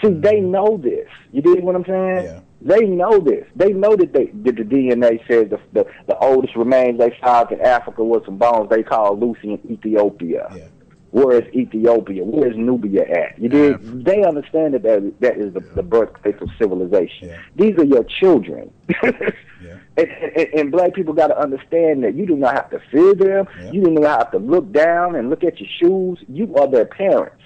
See, 0.00 0.12
they 0.12 0.38
know 0.40 0.76
this. 0.76 1.08
You 1.32 1.42
dig 1.42 1.64
what 1.64 1.74
I'm 1.74 1.84
saying? 1.84 2.24
Yeah. 2.26 2.40
They 2.60 2.80
know 2.86 3.18
this. 3.20 3.46
They 3.54 3.72
know 3.72 3.94
that 3.96 4.12
they 4.12 4.26
that 4.26 4.56
the 4.56 4.64
DNA 4.64 5.26
says 5.28 5.48
the, 5.50 5.60
the 5.72 5.86
the 6.06 6.16
oldest 6.18 6.56
remains 6.56 6.98
they 6.98 7.16
found 7.22 7.52
in 7.52 7.60
Africa 7.60 8.02
was 8.02 8.22
some 8.24 8.36
bones 8.38 8.68
they 8.70 8.82
call 8.82 9.18
Lucy 9.18 9.52
in 9.52 9.60
Ethiopia. 9.70 10.48
yeah, 10.56 10.66
Where 11.12 11.38
is 11.40 11.54
Ethiopia? 11.54 12.24
Where 12.24 12.50
is 12.50 12.56
Nubia 12.56 13.02
at? 13.02 13.38
You 13.38 13.48
did. 13.48 14.04
They 14.04 14.24
understand 14.24 14.74
that 14.74 14.82
that, 14.82 15.20
that 15.20 15.36
is 15.38 15.54
the, 15.54 15.60
the 15.60 15.82
birthplace 15.84 16.34
of 16.40 16.48
civilization. 16.58 17.28
Yeah. 17.28 17.38
These 17.56 17.78
are 17.78 17.84
your 17.84 18.04
children. 18.04 18.72
yeah, 19.02 19.78
And, 19.96 20.08
and, 20.36 20.48
and 20.58 20.72
black 20.72 20.94
people 20.94 21.14
got 21.14 21.28
to 21.28 21.38
understand 21.38 22.02
that 22.04 22.14
you 22.14 22.26
do 22.26 22.36
not 22.36 22.54
have 22.54 22.70
to 22.70 22.80
fear 22.90 23.14
them. 23.14 23.46
Yeah. 23.60 23.70
You 23.72 23.84
do 23.84 23.90
not 23.92 24.18
have 24.18 24.30
to 24.32 24.38
look 24.38 24.72
down 24.72 25.14
and 25.14 25.30
look 25.30 25.44
at 25.44 25.60
your 25.60 25.68
shoes. 25.80 26.18
You 26.28 26.54
are 26.56 26.68
their 26.68 26.86
parents, 26.86 27.42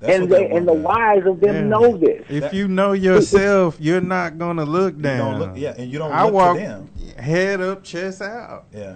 That's 0.00 0.12
and 0.14 0.30
they 0.30 0.46
they 0.48 0.50
and 0.56 0.68
the 0.68 0.72
want, 0.74 0.98
wise 0.98 1.26
of 1.26 1.40
them 1.40 1.54
Yeah. 1.54 1.60
know 1.62 1.96
this. 1.96 2.24
If 2.28 2.40
That- 2.42 2.54
you 2.54 2.68
know 2.68 2.92
yourself, 2.92 3.76
you're 3.80 4.00
not 4.02 4.38
gonna 4.38 4.64
look 4.64 4.96
You 4.96 5.02
down. 5.02 5.18
don't 5.32 5.40
look, 5.40 5.52
yeah, 5.56 5.74
and 5.78 5.90
you 5.90 5.98
don't 5.98 6.12
I 6.12 6.24
look 6.24 6.34
walk 6.34 6.56
to 6.56 6.62
them. 6.62 6.90
head 7.18 7.60
up, 7.60 7.82
chest 7.82 8.20
out. 8.22 8.64
Yeah, 8.74 8.94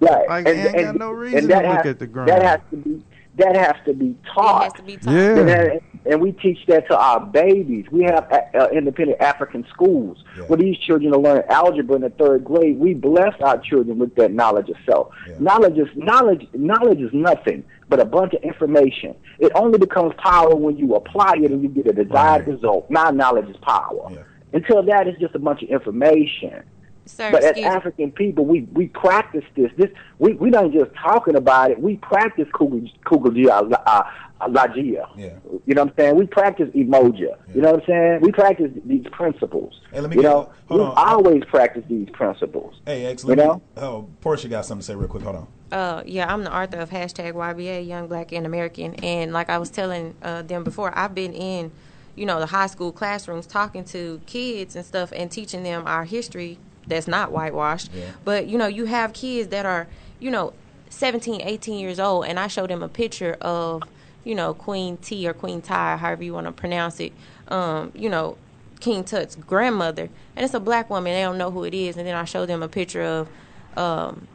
Right. 0.00 0.28
Like, 0.28 0.44
they 0.46 0.62
ain't 0.68 0.76
got 0.76 0.96
no 0.96 1.10
reason 1.12 1.48
to 1.48 1.54
look 1.56 1.64
has- 1.64 1.86
at 1.86 1.98
the 1.98 2.06
ground. 2.06 2.28
That 2.28 2.42
has 2.42 2.60
to 2.70 2.76
be 2.76 3.02
that 3.36 3.56
has 3.56 3.74
to 3.86 3.94
be 3.94 4.08
It 4.10 4.16
taught. 4.34 4.62
has 4.64 4.72
to 4.74 4.82
be 4.82 4.96
taught. 4.96 5.12
Yeah. 5.12 5.38
And, 5.38 5.48
that- 5.48 5.82
and 6.04 6.20
we 6.20 6.32
teach 6.32 6.58
that 6.66 6.88
to 6.88 6.98
our 6.98 7.20
babies. 7.24 7.86
We 7.92 8.02
have 8.02 8.26
uh, 8.32 8.40
uh, 8.58 8.68
independent 8.72 9.20
African 9.20 9.64
schools 9.72 10.22
Yeah. 10.36 10.44
where 10.46 10.56
these 10.58 10.76
children 10.78 11.14
are 11.14 11.18
learning 11.18 11.44
algebra 11.48 11.94
in 11.94 12.02
the 12.02 12.10
third 12.10 12.44
grade. 12.44 12.78
We 12.78 12.92
bless 12.94 13.40
our 13.40 13.58
children 13.58 13.98
with 13.98 14.14
that 14.16 14.32
knowledge 14.32 14.68
of 14.68 14.76
self. 14.84 15.14
Yeah. 15.28 15.36
Knowledge 15.38 15.78
is 15.78 15.88
knowledge. 15.94 16.48
Knowledge 16.54 17.00
is 17.00 17.10
nothing 17.12 17.62
but 17.88 18.00
a 18.00 18.04
bunch 18.04 18.34
of 18.34 18.42
information. 18.42 19.14
It 19.38 19.52
only 19.54 19.78
becomes 19.78 20.12
power 20.18 20.54
when 20.56 20.76
you 20.76 20.94
apply 20.96 21.34
it 21.36 21.52
and 21.52 21.62
you 21.62 21.68
get 21.68 21.86
a 21.86 21.92
desired 22.04 22.46
Right. 22.46 22.54
result. 22.54 22.90
Now 22.90 23.10
knowledge 23.10 23.48
is 23.48 23.56
power. 23.58 24.08
Yeah. 24.10 24.18
Until 24.54 24.82
that, 24.82 25.06
it's 25.06 25.20
just 25.20 25.34
a 25.36 25.38
bunch 25.38 25.62
of 25.62 25.68
information. 25.68 26.62
Sir, 27.04 27.30
But 27.32 27.42
as 27.42 27.50
excuse 27.50 27.64
me. 27.66 27.70
African 27.70 28.12
people, 28.12 28.44
we, 28.46 28.62
we 28.72 28.86
practice 28.88 29.44
this. 29.56 29.70
This 29.76 29.90
we 30.18 30.34
we 30.34 30.50
not 30.50 30.70
just 30.72 30.92
talking 30.94 31.34
about 31.34 31.70
it. 31.72 31.80
We 31.80 31.96
practice 31.96 32.46
Kugulia 32.54 33.72
uh, 33.86 34.02
Lagia. 34.48 35.08
Yeah. 35.16 35.30
You 35.66 35.74
know 35.74 35.82
what 35.84 35.90
I'm 35.90 35.96
saying? 35.96 36.16
We 36.16 36.26
practice 36.26 36.68
Umoja. 36.74 37.36
You 37.54 37.60
know 37.62 37.72
what 37.72 37.80
I'm 37.82 37.86
saying? 37.86 38.20
We 38.22 38.32
practice 38.32 38.70
these 38.84 39.04
principles. 39.12 39.80
Hey, 39.92 40.00
let 40.00 40.10
me 40.10 40.16
you 40.16 40.22
get- 40.22 40.28
know, 40.28 40.52
hold 40.68 40.80
we 40.80 40.86
on. 40.86 40.94
always 40.96 41.44
practice 41.44 41.84
these 41.88 42.08
principles. 42.10 42.74
Hey, 42.86 43.06
X, 43.06 43.22
You 43.24 43.30
let 43.30 43.38
me. 43.38 43.44
know? 43.44 43.62
Oh, 43.76 44.08
Portia 44.20 44.48
got 44.48 44.64
something 44.66 44.80
to 44.82 44.86
say 44.86 44.94
real 44.94 45.08
quick. 45.08 45.22
Hold 45.24 45.36
on. 45.36 45.46
Uh, 45.72 46.02
yeah, 46.06 46.32
I'm 46.32 46.44
the 46.44 46.54
author 46.54 46.78
of 46.78 46.90
hashtag 46.90 47.32
YBA, 47.32 47.86
Young 47.86 48.06
Black 48.06 48.32
and 48.32 48.44
American, 48.46 48.94
and 48.96 49.32
like 49.32 49.48
I 49.48 49.58
was 49.58 49.70
telling 49.70 50.14
uh, 50.22 50.42
them 50.42 50.64
before, 50.64 50.96
I've 50.96 51.14
been 51.14 51.32
in, 51.32 51.72
you 52.14 52.26
know, 52.26 52.38
the 52.40 52.46
high 52.46 52.66
school 52.66 52.92
classrooms 52.92 53.46
talking 53.46 53.84
to 53.86 54.20
kids 54.26 54.76
and 54.76 54.84
stuff 54.84 55.12
and 55.16 55.30
teaching 55.30 55.62
them 55.62 55.84
our 55.86 56.04
history 56.04 56.58
that's 56.86 57.08
not 57.08 57.32
whitewashed. 57.32 57.90
Yeah. 57.92 58.10
But 58.24 58.46
you 58.46 58.58
know, 58.58 58.66
you 58.66 58.86
have 58.86 59.12
kids 59.12 59.48
that 59.48 59.66
are, 59.66 59.86
you 60.20 60.30
know, 60.30 60.52
17, 60.90 61.40
18 61.42 61.78
years 61.78 61.98
old, 61.98 62.26
and 62.26 62.38
I 62.38 62.46
show 62.46 62.66
them 62.66 62.82
a 62.82 62.88
picture 62.88 63.36
of, 63.40 63.82
you 64.24 64.34
know, 64.34 64.54
Queen 64.54 64.96
T 64.98 65.26
or 65.26 65.32
Queen 65.32 65.62
Ty, 65.62 65.96
however 65.96 66.22
you 66.22 66.34
want 66.34 66.46
to 66.46 66.52
pronounce 66.52 67.00
it, 67.00 67.12
um, 67.48 67.92
you 67.94 68.08
know, 68.08 68.36
King 68.80 69.04
Tut's 69.04 69.36
grandmother, 69.36 70.10
and 70.36 70.44
it's 70.44 70.54
a 70.54 70.60
black 70.60 70.90
woman. 70.90 71.12
They 71.12 71.22
don't 71.22 71.38
know 71.38 71.50
who 71.50 71.64
it 71.64 71.74
is, 71.74 71.96
and 71.96 72.06
then 72.06 72.14
I 72.14 72.24
show 72.24 72.46
them 72.46 72.62
a 72.62 72.68
picture 72.68 73.02
of 73.02 73.28
um, 73.76 74.26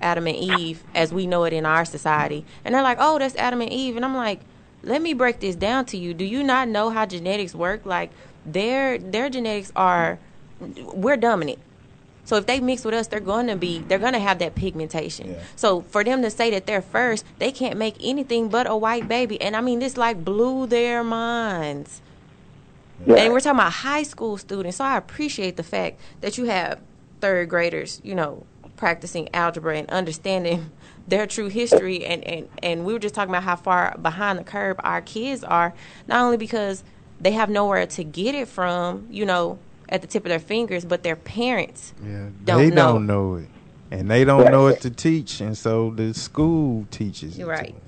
Adam 0.00 0.26
and 0.26 0.36
Eve 0.36 0.84
as 0.94 1.12
we 1.12 1.26
know 1.26 1.44
it 1.44 1.52
in 1.52 1.64
our 1.66 1.84
society, 1.84 2.44
and 2.64 2.74
they're 2.74 2.82
like, 2.82 2.98
"Oh, 3.00 3.18
that's 3.18 3.34
Adam 3.36 3.62
and 3.62 3.72
Eve," 3.72 3.96
and 3.96 4.04
I'm 4.04 4.14
like, 4.14 4.40
"Let 4.82 5.00
me 5.00 5.14
break 5.14 5.40
this 5.40 5.56
down 5.56 5.86
to 5.86 5.96
you. 5.96 6.12
Do 6.12 6.24
you 6.24 6.42
not 6.42 6.68
know 6.68 6.90
how 6.90 7.06
genetics 7.06 7.54
work? 7.54 7.86
Like, 7.86 8.10
their 8.44 8.98
their 8.98 9.30
genetics 9.30 9.72
are, 9.74 10.18
we're 10.60 11.16
dominant." 11.16 11.58
So 12.26 12.36
if 12.36 12.46
they 12.46 12.60
mix 12.60 12.84
with 12.84 12.92
us, 12.92 13.06
they're 13.06 13.20
going 13.20 13.46
to 13.46 13.56
be 13.56 13.78
they're 13.78 14.00
going 14.00 14.12
to 14.12 14.18
have 14.18 14.40
that 14.40 14.56
pigmentation. 14.56 15.30
Yeah. 15.30 15.42
So 15.54 15.80
for 15.82 16.02
them 16.04 16.22
to 16.22 16.30
say 16.30 16.50
that 16.50 16.66
they're 16.66 16.82
first, 16.82 17.24
they 17.38 17.52
can't 17.52 17.78
make 17.78 17.94
anything 18.02 18.48
but 18.48 18.68
a 18.68 18.76
white 18.76 19.08
baby. 19.08 19.40
And 19.40 19.56
I 19.56 19.60
mean, 19.60 19.78
this 19.78 19.96
like 19.96 20.24
blew 20.24 20.66
their 20.66 21.04
minds. 21.04 22.02
Yeah. 23.06 23.14
And 23.16 23.32
we're 23.32 23.40
talking 23.40 23.60
about 23.60 23.72
high 23.72 24.02
school 24.02 24.36
students. 24.38 24.78
So 24.78 24.84
I 24.84 24.96
appreciate 24.96 25.56
the 25.56 25.62
fact 25.62 26.00
that 26.20 26.36
you 26.36 26.46
have 26.46 26.80
third 27.20 27.48
graders, 27.48 28.00
you 28.02 28.16
know, 28.16 28.44
practicing 28.76 29.32
algebra 29.32 29.76
and 29.76 29.88
understanding 29.90 30.70
their 31.08 31.28
true 31.28 31.48
history. 31.48 32.04
And, 32.04 32.24
and, 32.24 32.48
and 32.60 32.84
we 32.84 32.92
were 32.92 32.98
just 32.98 33.14
talking 33.14 33.30
about 33.30 33.44
how 33.44 33.56
far 33.56 33.96
behind 34.02 34.40
the 34.40 34.44
curve 34.44 34.76
our 34.80 35.00
kids 35.00 35.44
are, 35.44 35.74
not 36.08 36.24
only 36.24 36.38
because 36.38 36.82
they 37.20 37.32
have 37.32 37.48
nowhere 37.48 37.86
to 37.86 38.02
get 38.04 38.34
it 38.34 38.48
from, 38.48 39.06
you 39.10 39.24
know, 39.24 39.58
at 39.88 40.00
the 40.02 40.06
tip 40.06 40.24
of 40.24 40.28
their 40.28 40.38
fingers, 40.38 40.84
but 40.84 41.02
their 41.02 41.16
parents 41.16 41.94
Yeah, 42.04 42.26
don't 42.44 42.58
they 42.58 42.70
know. 42.70 42.92
don't 42.92 43.06
know 43.06 43.34
it, 43.36 43.48
and 43.90 44.10
they 44.10 44.24
don't 44.24 44.42
Right. 44.42 44.50
know 44.52 44.66
it 44.68 44.80
to 44.82 44.90
teach, 44.90 45.40
and 45.40 45.56
so 45.56 45.90
the 45.90 46.14
school 46.14 46.86
teaches. 46.90 47.34
it 47.36 47.40
You're 47.40 47.54
to 47.54 47.62
right. 47.62 47.74
them. 47.74 47.82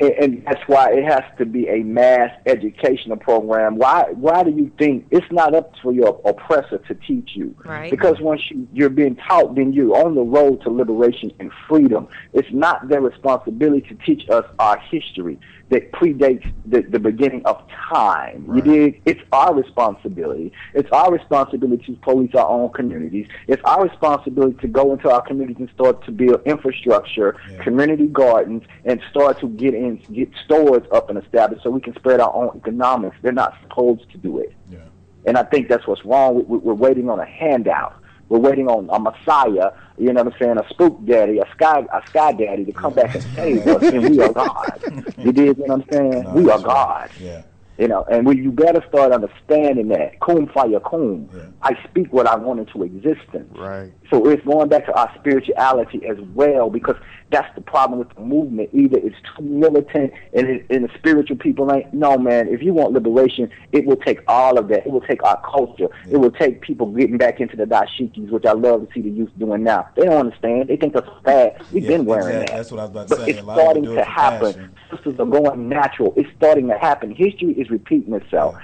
and, 0.00 0.10
and 0.12 0.44
that's 0.46 0.62
why 0.66 0.90
it 0.92 1.04
has 1.04 1.22
to 1.38 1.44
be 1.46 1.68
a 1.68 1.78
mass 1.84 2.30
educational 2.46 3.16
program. 3.16 3.76
Why? 3.76 4.06
Why 4.14 4.42
do 4.42 4.50
you 4.50 4.70
think 4.78 5.06
it's 5.10 5.30
not 5.30 5.54
up 5.54 5.72
for 5.82 5.92
your 5.92 6.20
oppressor 6.24 6.78
to 6.78 6.94
teach 7.06 7.30
you? 7.34 7.54
Right. 7.64 7.90
Because 7.90 8.18
once 8.20 8.42
you, 8.50 8.66
you're 8.72 8.88
being 8.90 9.16
taught, 9.16 9.54
then 9.54 9.72
you're 9.74 9.94
on 10.04 10.14
the 10.14 10.22
road 10.22 10.62
to 10.62 10.70
liberation 10.70 11.30
and 11.38 11.52
freedom. 11.68 12.08
It's 12.32 12.48
not 12.52 12.88
their 12.88 13.00
responsibility 13.02 13.82
to 13.88 13.94
teach 14.06 14.28
us 14.30 14.44
our 14.58 14.78
history 14.90 15.38
that 15.68 15.90
predates 15.92 16.48
the, 16.64 16.82
the 16.82 16.98
beginning 16.98 17.44
of 17.44 17.60
time. 17.90 18.48
You 18.54 18.60
dig? 18.62 19.02
It's 19.04 19.20
our 19.32 19.52
responsibility. 19.54 20.52
It's 20.74 20.88
our 20.92 21.12
responsibility 21.12 21.84
to 21.86 21.92
police 22.00 22.34
our 22.36 22.46
own 22.48 22.70
communities. 22.72 23.26
It's 23.48 23.62
our 23.64 23.82
responsibility 23.84 24.56
to 24.60 24.68
go 24.68 24.92
into 24.92 25.10
our 25.10 25.22
communities 25.22 25.56
and 25.58 25.70
start 25.70 26.04
to 26.04 26.12
build 26.12 26.40
infrastructure, 26.44 27.36
Yeah. 27.50 27.64
community 27.64 28.06
gardens, 28.06 28.62
and 28.84 29.00
start 29.10 29.40
to 29.40 29.48
get 29.48 29.74
in, 29.74 29.96
get 30.12 30.30
stores 30.44 30.86
up 30.92 31.10
and 31.10 31.18
established 31.18 31.64
so 31.64 31.70
we 31.70 31.80
can 31.80 31.94
spread 31.96 32.20
our 32.20 32.32
own 32.32 32.56
economics. 32.56 33.16
They're 33.22 33.32
not 33.32 33.54
supposed 33.62 34.08
to 34.12 34.18
do 34.18 34.38
it. 34.38 34.52
Yeah. 34.70 34.78
And 35.26 35.36
I 35.36 35.42
think 35.42 35.68
that's 35.68 35.86
what's 35.88 36.04
wrong. 36.04 36.44
We- 36.46 36.58
We're 36.58 36.74
waiting 36.74 37.10
on 37.10 37.18
a 37.18 37.24
handout. 37.24 37.94
We're 38.28 38.38
waiting 38.38 38.68
on 38.68 38.88
a 38.90 38.98
messiah, 38.98 39.70
you 39.98 40.12
know 40.12 40.22
what 40.24 40.34
I'm 40.34 40.38
saying, 40.40 40.58
a 40.58 40.68
spook 40.70 41.04
daddy, 41.06 41.38
a 41.38 41.44
sky, 41.54 41.80
a 41.92 42.00
sky 42.10 42.32
daddy 42.32 42.64
to 42.64 42.72
come 42.72 42.94
back 42.94 43.14
and 43.14 43.24
save 43.36 43.66
us, 43.68 43.82
and 43.92 44.10
we 44.10 44.20
are 44.20 44.32
God. 44.32 44.80
You 45.18 45.32
did 45.32 45.56
what 45.58 45.70
I'm 45.70 45.84
saying? 45.90 46.24
No, 46.24 46.30
we 46.34 46.42
are 46.50 46.58
right. 46.58 46.64
God. 46.64 47.10
Yeah. 47.20 47.42
You 47.78 47.88
know, 47.88 48.04
and 48.10 48.26
we, 48.26 48.36
you 48.38 48.50
better 48.52 48.82
start 48.88 49.12
understanding 49.12 49.88
that. 49.88 50.18
Kun 50.20 50.46
faya 50.48 50.82
kun. 50.82 51.28
Yeah. 51.34 51.42
I 51.62 51.78
speak 51.88 52.12
what 52.12 52.26
I 52.26 52.34
want 52.36 52.58
into 52.60 52.82
existence. 52.82 53.52
Right. 53.56 53.92
So 54.10 54.28
it's 54.30 54.44
going 54.46 54.68
back 54.68 54.86
to 54.86 54.94
our 54.94 55.12
spirituality 55.18 56.06
as 56.06 56.16
well, 56.34 56.70
because 56.70 56.96
that's 57.30 57.52
the 57.54 57.60
problem 57.60 57.98
with 57.98 58.08
the 58.14 58.20
movement. 58.22 58.70
Either 58.72 58.98
it's 58.98 59.16
too 59.36 59.42
militant 59.42 60.12
and, 60.32 60.48
it, 60.48 60.66
and 60.70 60.84
the 60.84 60.90
spiritual 60.96 61.36
people 61.36 61.70
ain't. 61.72 61.92
No, 61.92 62.16
man. 62.16 62.48
If 62.48 62.62
you 62.62 62.72
want 62.72 62.92
liberation, 62.92 63.50
it 63.72 63.84
will 63.84 63.96
take 63.96 64.20
all 64.28 64.58
of 64.58 64.68
that. 64.68 64.86
It 64.86 64.90
will 64.92 65.00
take 65.02 65.22
our 65.24 65.38
culture. 65.42 65.88
It 66.10 66.16
will 66.16 66.30
take 66.30 66.62
people 66.62 66.86
getting 66.92 67.18
back 67.18 67.40
into 67.40 67.56
the 67.56 67.64
dashikis, 67.64 68.30
which 68.30 68.46
I 68.46 68.52
love 68.52 68.86
to 68.86 68.92
see 68.94 69.02
the 69.02 69.10
youth 69.10 69.30
doing 69.38 69.64
now. 69.64 69.88
They 69.96 70.04
don't 70.04 70.16
understand. 70.16 70.68
They 70.68 70.76
think 70.76 70.94
that's 70.94 71.08
bad. 71.24 71.60
We've 71.72 71.82
Yeah, 71.82 71.88
been 71.90 72.04
wearing 72.06 72.28
exactly. 72.42 72.46
that. 72.46 72.56
That's 72.56 72.70
what 72.70 72.80
I 72.80 72.82
was 72.84 72.90
about 72.90 73.08
to 73.08 73.16
But 73.16 73.24
say. 73.24 73.30
it's 73.32 73.40
A 73.40 73.44
lot 73.44 73.54
of 73.58 73.60
starting 73.62 73.84
to 73.96 74.04
happen. 74.04 74.52
passion. 74.54 74.74
Sisters 74.94 75.18
are 75.18 75.26
going 75.26 75.68
natural. 75.68 76.14
It's 76.16 76.30
starting 76.36 76.68
to 76.68 76.78
happen. 76.78 77.10
History 77.10 77.52
is 77.54 77.65
repeating 77.70 78.14
itself. 78.14 78.56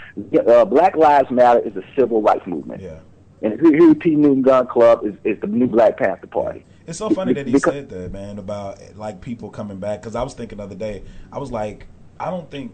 Uh, 0.46 0.64
Black 0.64 0.96
Lives 0.96 1.30
Matter 1.30 1.60
is 1.60 1.76
a 1.76 1.82
civil 1.96 2.22
rights 2.22 2.46
movement. 2.46 2.82
Yeah. 2.82 2.98
And 3.42 3.60
Huey 3.60 3.94
P. 3.94 4.14
Newton 4.14 4.42
Gun 4.42 4.66
Club 4.66 5.04
is, 5.04 5.14
is 5.24 5.40
the 5.40 5.46
new 5.48 5.66
Black 5.66 5.96
Panther 5.98 6.26
Party. 6.28 6.64
It's 6.86 6.98
so 6.98 7.10
funny 7.10 7.32
that 7.34 7.46
he 7.46 7.52
Because- 7.52 7.72
said 7.72 7.88
that, 7.90 8.12
man, 8.12 8.38
about 8.38 8.78
like 8.96 9.20
people 9.20 9.50
coming 9.50 9.78
back. 9.78 10.00
Because 10.00 10.14
I 10.14 10.22
was 10.22 10.34
thinking 10.34 10.58
the 10.58 10.64
other 10.64 10.74
day, 10.74 11.02
I 11.32 11.38
was 11.38 11.50
like, 11.50 11.86
I 12.20 12.30
don't 12.30 12.50
think 12.50 12.72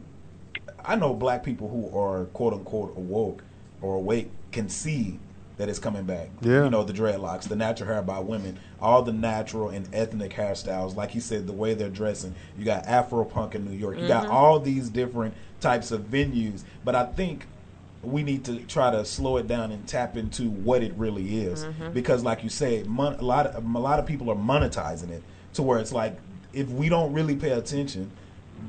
I 0.84 0.96
know 0.96 1.14
black 1.14 1.42
people 1.42 1.68
who 1.68 1.96
are 1.98 2.26
quote 2.26 2.52
unquote 2.52 2.96
awoke 2.96 3.42
or 3.82 3.96
awake 3.96 4.30
can 4.52 4.68
see 4.68 5.18
that 5.58 5.68
it's 5.68 5.78
coming 5.78 6.04
back. 6.04 6.30
Yeah. 6.40 6.64
You 6.64 6.70
know, 6.70 6.84
the 6.84 6.92
dreadlocks, 6.92 7.48
the 7.48 7.56
natural 7.56 7.88
hair 7.90 8.00
by 8.00 8.20
women, 8.20 8.58
all 8.80 9.02
the 9.02 9.12
natural 9.12 9.68
and 9.68 9.88
ethnic 9.92 10.32
hairstyles. 10.32 10.96
Like 10.96 11.10
he 11.10 11.20
said, 11.20 11.46
the 11.46 11.52
way 11.52 11.74
they're 11.74 11.90
dressing. 11.90 12.34
You 12.56 12.64
got 12.64 12.86
Afro 12.86 13.24
punk 13.24 13.54
in 13.54 13.64
New 13.64 13.76
York. 13.76 13.98
You 13.98 14.08
got 14.08 14.24
mm-hmm. 14.24 14.32
all 14.32 14.60
these 14.60 14.88
different 14.88 15.34
types 15.60 15.90
of 15.90 16.02
venues. 16.02 16.62
But 16.84 16.94
I 16.94 17.04
think 17.06 17.46
we 18.02 18.22
need 18.22 18.44
to 18.44 18.60
try 18.60 18.90
to 18.90 19.04
slow 19.04 19.36
it 19.36 19.48
down 19.48 19.72
and 19.72 19.86
tap 19.86 20.16
into 20.16 20.48
what 20.48 20.82
it 20.82 20.94
really 20.94 21.40
is 21.40 21.64
mm-hmm. 21.64 21.90
because 21.90 22.22
like 22.22 22.44
you 22.44 22.48
said 22.48 22.86
mon- 22.86 23.14
a 23.14 23.24
lot 23.24 23.46
of 23.46 23.64
a 23.74 23.78
lot 23.78 23.98
of 23.98 24.06
people 24.06 24.30
are 24.30 24.36
monetizing 24.36 25.10
it 25.10 25.20
to 25.52 25.62
where 25.62 25.80
it's 25.80 25.90
like 25.90 26.16
if 26.52 26.68
we 26.68 26.88
don't 26.88 27.12
really 27.12 27.34
pay 27.34 27.50
attention 27.50 28.08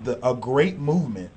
the 0.03 0.17
a 0.27 0.33
great 0.33 0.79
movement 0.79 1.29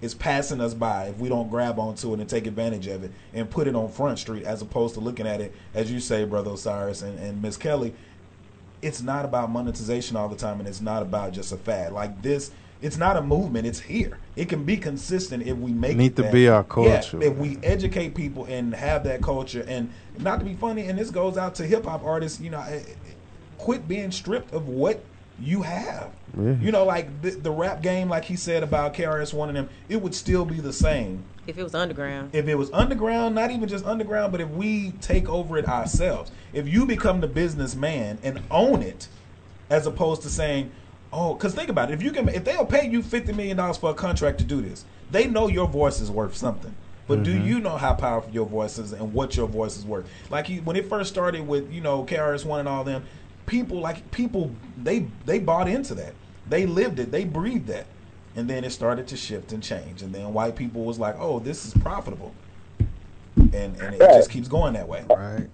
is 0.00 0.14
passing 0.14 0.60
us 0.60 0.74
by 0.74 1.06
if 1.06 1.18
we 1.18 1.28
don't 1.28 1.50
grab 1.50 1.78
onto 1.78 2.12
it 2.14 2.20
and 2.20 2.28
take 2.28 2.46
advantage 2.46 2.86
of 2.86 3.04
it 3.04 3.10
and 3.34 3.50
put 3.50 3.66
it 3.66 3.74
on 3.74 3.88
front 3.88 4.18
street 4.18 4.44
as 4.44 4.62
opposed 4.62 4.94
to 4.94 5.00
looking 5.00 5.26
at 5.26 5.40
it 5.40 5.54
as 5.74 5.90
you 5.90 6.00
say 6.00 6.24
brother 6.24 6.52
Osiris 6.52 7.02
and, 7.02 7.18
and 7.18 7.40
Miss 7.42 7.56
Kelly 7.56 7.94
it's 8.82 9.02
not 9.02 9.24
about 9.24 9.50
monetization 9.50 10.16
all 10.16 10.28
the 10.28 10.36
time 10.36 10.58
and 10.58 10.68
it's 10.68 10.80
not 10.80 11.02
about 11.02 11.32
just 11.32 11.52
a 11.52 11.56
fad 11.56 11.92
like 11.92 12.22
this 12.22 12.50
it's 12.82 12.96
not 12.96 13.16
a 13.16 13.22
movement 13.22 13.66
it's 13.66 13.80
here 13.80 14.18
it 14.36 14.48
can 14.48 14.64
be 14.64 14.76
consistent 14.76 15.46
if 15.46 15.56
we 15.56 15.72
make 15.72 15.96
Need 15.96 16.12
it 16.12 16.16
to 16.16 16.22
that. 16.22 16.32
be 16.32 16.48
our 16.48 16.64
culture. 16.64 17.18
Yeah, 17.20 17.28
if 17.28 17.36
we 17.36 17.58
educate 17.62 18.14
people 18.14 18.46
and 18.46 18.74
have 18.74 19.04
that 19.04 19.20
culture 19.20 19.64
and 19.68 19.92
not 20.18 20.38
to 20.38 20.46
be 20.46 20.54
funny 20.54 20.88
and 20.88 20.98
this 20.98 21.10
goes 21.10 21.36
out 21.36 21.54
to 21.56 21.66
hip 21.66 21.84
hop 21.84 22.02
artists 22.04 22.40
you 22.40 22.50
know 22.50 22.60
eh, 22.60 22.80
quit 23.58 23.86
being 23.86 24.10
stripped 24.10 24.54
of 24.54 24.68
what 24.68 25.04
you 25.40 25.62
have 25.62 26.10
Yeah. 26.38 26.54
you 26.60 26.70
know 26.70 26.84
like 26.84 27.22
the, 27.22 27.30
the 27.30 27.50
rap 27.50 27.82
game 27.82 28.08
like 28.08 28.24
he 28.24 28.36
said 28.36 28.62
about 28.62 28.94
KRS-One 28.94 29.48
and 29.48 29.58
them 29.58 29.68
it 29.88 30.00
would 30.00 30.14
still 30.14 30.44
be 30.44 30.60
the 30.60 30.72
same 30.72 31.24
If 31.46 31.58
it 31.58 31.62
was 31.62 31.74
underground. 31.74 32.34
if 32.34 32.46
it 32.46 32.54
was 32.54 32.70
underground, 32.72 33.34
not 33.34 33.50
even 33.50 33.68
just 33.68 33.84
underground, 33.84 34.32
but 34.32 34.40
if 34.40 34.48
we 34.50 34.92
take 35.00 35.28
over 35.28 35.58
it 35.58 35.66
ourselves, 35.66 36.30
if 36.52 36.68
you 36.68 36.86
become 36.86 37.20
the 37.20 37.26
businessman 37.26 38.18
and 38.22 38.40
own 38.50 38.82
it, 38.82 39.08
as 39.70 39.86
opposed 39.86 40.22
to 40.22 40.28
saying, 40.28 40.70
"Oh," 41.12 41.34
because 41.34 41.54
think 41.54 41.68
about 41.70 41.90
it, 41.90 41.94
if 41.94 42.02
you 42.02 42.12
can, 42.12 42.28
if 42.28 42.44
they'll 42.44 42.66
pay 42.66 42.88
you 42.88 43.02
fifty 43.02 43.32
million 43.32 43.56
dollars 43.56 43.78
for 43.78 43.90
a 43.90 43.94
contract 43.94 44.38
to 44.38 44.44
do 44.44 44.60
this, 44.60 44.84
they 45.10 45.26
know 45.26 45.48
your 45.48 45.66
voice 45.66 46.00
is 46.00 46.10
worth 46.10 46.36
something. 46.36 46.74
But 47.10 47.24
do 47.24 47.34
mm-hmm. 47.34 47.44
you 47.44 47.58
know 47.58 47.76
how 47.76 47.94
powerful 47.94 48.32
your 48.32 48.46
voice 48.46 48.78
is 48.78 48.92
and 48.92 49.12
what 49.12 49.36
your 49.36 49.48
voice 49.48 49.76
is 49.76 49.84
worth? 49.84 50.08
Like 50.30 50.46
he, 50.46 50.60
when 50.60 50.76
it 50.76 50.88
first 50.88 51.10
started 51.10 51.46
with 51.46 51.72
you 51.72 51.80
know 51.80 52.04
KRS 52.04 52.44
One 52.44 52.60
and 52.60 52.68
all 52.68 52.84
them, 52.84 53.02
people 53.50 53.80
like 53.80 54.08
people 54.12 54.50
they 54.82 55.06
they 55.26 55.38
bought 55.40 55.68
into 55.68 55.94
that. 55.96 56.14
They 56.48 56.64
lived 56.66 56.98
it. 57.00 57.10
They 57.10 57.24
breathed 57.24 57.66
that. 57.66 57.86
And 58.36 58.48
then 58.48 58.62
it 58.64 58.70
started 58.70 59.08
to 59.08 59.16
shift 59.16 59.52
and 59.52 59.60
change. 59.62 60.02
And 60.02 60.14
then 60.14 60.32
white 60.32 60.54
people 60.54 60.84
was 60.84 60.98
like, 61.00 61.16
"Oh, 61.18 61.40
this 61.40 61.66
is 61.66 61.74
profitable," 61.74 62.32
and 63.36 63.52
and 63.54 63.94
it 63.94 64.00
Right. 64.00 64.14
just 64.14 64.30
keeps 64.30 64.46
going 64.48 64.74
that 64.74 64.88
way. 64.88 65.02
Right. 65.10 65.48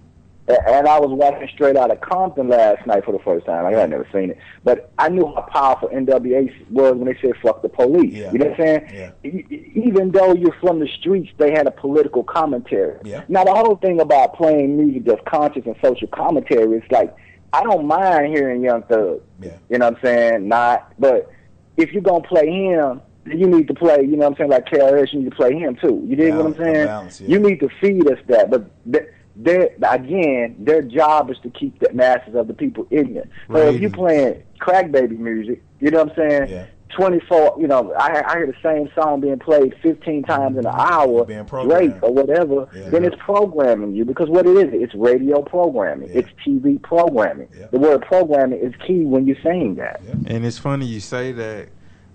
And 0.47 0.87
I 0.87 0.97
was 0.97 1.09
watching 1.11 1.49
straight 1.53 1.75
out 1.75 1.91
of 1.91 1.99
Compton 1.99 2.47
last 2.47 2.85
night 2.87 3.03
for 3.03 3.11
the 3.11 3.19
first 3.19 3.45
time. 3.45 3.65
Like, 3.65 3.75
I 3.75 3.81
had 3.81 3.89
never 3.89 4.07
seen 4.13 4.29
it, 4.29 4.37
but 4.63 4.91
I 4.97 5.09
knew 5.09 5.25
how 5.35 5.41
powerful 5.51 5.89
NWA 5.89 6.49
was 6.71 6.93
when 6.95 7.05
they 7.05 7.17
said 7.19 7.33
"fuck 7.41 7.61
the 7.63 7.67
police." 7.67 8.13
Yeah. 8.13 8.31
You 8.31 8.37
know 8.39 8.45
what 8.45 8.59
I'm 8.59 8.65
saying? 8.65 9.11
Yeah. 9.23 9.41
Even 9.89 10.11
though 10.11 10.33
you're 10.33 10.55
from 10.61 10.79
the 10.79 10.87
streets, 10.99 11.29
they 11.37 11.51
had 11.51 11.65
a 11.67 11.71
political 11.71 12.23
commentary. 12.23 12.97
Yeah. 13.03 13.23
Now 13.27 13.43
the 13.43 13.53
whole 13.55 13.75
thing 13.77 13.99
about 13.99 14.35
playing 14.35 14.77
music 14.77 15.03
that's 15.05 15.21
conscious 15.25 15.65
and 15.65 15.75
social 15.83 16.07
commentary 16.09 16.77
is 16.77 16.83
like 16.91 17.13
I 17.53 17.63
don't 17.63 17.85
mind 17.85 18.27
hearing 18.27 18.63
Young 18.63 18.83
Thug. 18.83 19.21
Yeah. 19.39 19.57
You 19.69 19.77
know 19.77 19.85
what 19.85 19.97
I'm 19.97 20.03
saying? 20.03 20.47
Not, 20.47 20.93
but 20.99 21.31
if 21.77 21.91
you're 21.91 22.01
gonna 22.01 22.23
play 22.23 22.49
him, 22.49 23.01
then 23.25 23.39
you 23.39 23.47
need 23.47 23.67
to 23.67 23.73
play. 23.73 24.01
You 24.01 24.17
know 24.17 24.29
what 24.29 24.31
I'm 24.31 24.35
saying? 24.37 24.49
Like 24.49 24.65
KRS, 24.65 25.13
you 25.13 25.19
need 25.19 25.31
to 25.31 25.35
play 25.35 25.53
him 25.53 25.75
too. 25.75 26.03
You 26.05 26.15
dig 26.15 26.35
what 26.35 26.45
I'm 26.45 26.55
saying? 26.55 26.85
balance, 26.85 27.21
yeah. 27.21 27.29
You 27.29 27.39
need 27.39 27.59
to 27.61 27.69
feed 27.81 28.07
us 28.09 28.19
that, 28.27 28.49
but. 28.49 28.69
Th- 28.91 29.09
their 29.39 29.69
again, 29.87 30.55
their 30.57 30.81
job 30.81 31.29
is 31.29 31.37
to 31.43 31.49
keep 31.51 31.79
the 31.79 31.93
masses 31.93 32.33
of 32.33 32.47
the 32.47 32.55
people 32.55 32.87
ignorant. 32.89 33.29
So 33.51 33.57
if 33.57 33.75
you 33.75 33.89
Ratings. 33.89 33.93
playing 33.93 34.43
crack 34.57 34.91
baby 34.91 35.15
music, 35.15 35.61
you 35.79 35.91
know 35.91 36.05
what 36.05 36.17
I'm 36.17 36.29
saying? 36.29 36.49
Yeah. 36.49 36.65
24, 36.97 37.57
you 37.59 37.67
know, 37.67 37.93
I, 37.93 38.23
I 38.27 38.37
hear 38.37 38.47
the 38.47 38.55
same 38.63 38.89
song 38.95 39.21
being 39.21 39.37
played 39.37 39.75
15 39.83 40.23
times 40.23 40.57
in 40.57 40.65
an 40.65 40.71
mm-hmm. 40.71 40.93
hour, 40.93 41.25
Being. 41.25 41.43
Drake 41.43 42.01
or 42.01 42.11
whatever, 42.11 42.67
Yeah. 42.75 42.89
then 42.89 43.05
it's 43.05 43.15
programming 43.19 43.93
you 43.93 44.03
because 44.03 44.29
what 44.29 44.47
it 44.47 44.57
is, 44.57 44.69
it's 44.73 44.95
radio 44.95 45.43
programming, 45.43 46.09
Yeah. 46.09 46.19
it's 46.19 46.29
TV 46.45 46.81
programming. 46.81 47.49
Yeah. 47.57 47.67
The 47.67 47.77
word 47.77 48.01
programming 48.01 48.59
is 48.59 48.73
key 48.85 49.05
when 49.05 49.27
you're 49.27 49.41
saying 49.43 49.75
that. 49.75 50.01
And 50.25 50.43
it's 50.43 50.57
funny 50.57 50.87
you 50.87 50.99
say 50.99 51.31
that 51.33 51.69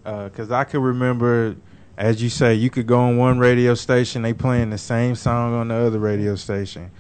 uh, 0.04 0.24
because 0.24 0.50
I 0.50 0.64
can 0.64 0.82
remember, 0.82 1.54
as 1.96 2.20
you 2.20 2.28
say, 2.28 2.54
you 2.54 2.68
could 2.68 2.88
go 2.88 2.98
on 2.98 3.16
one 3.16 3.38
radio 3.38 3.74
station, 3.74 4.22
they 4.22 4.32
playing 4.32 4.70
the 4.70 4.78
same 4.78 5.14
song 5.14 5.54
on 5.54 5.68
the 5.68 5.76
other 5.76 6.00
radio 6.00 6.34
station. 6.34 6.90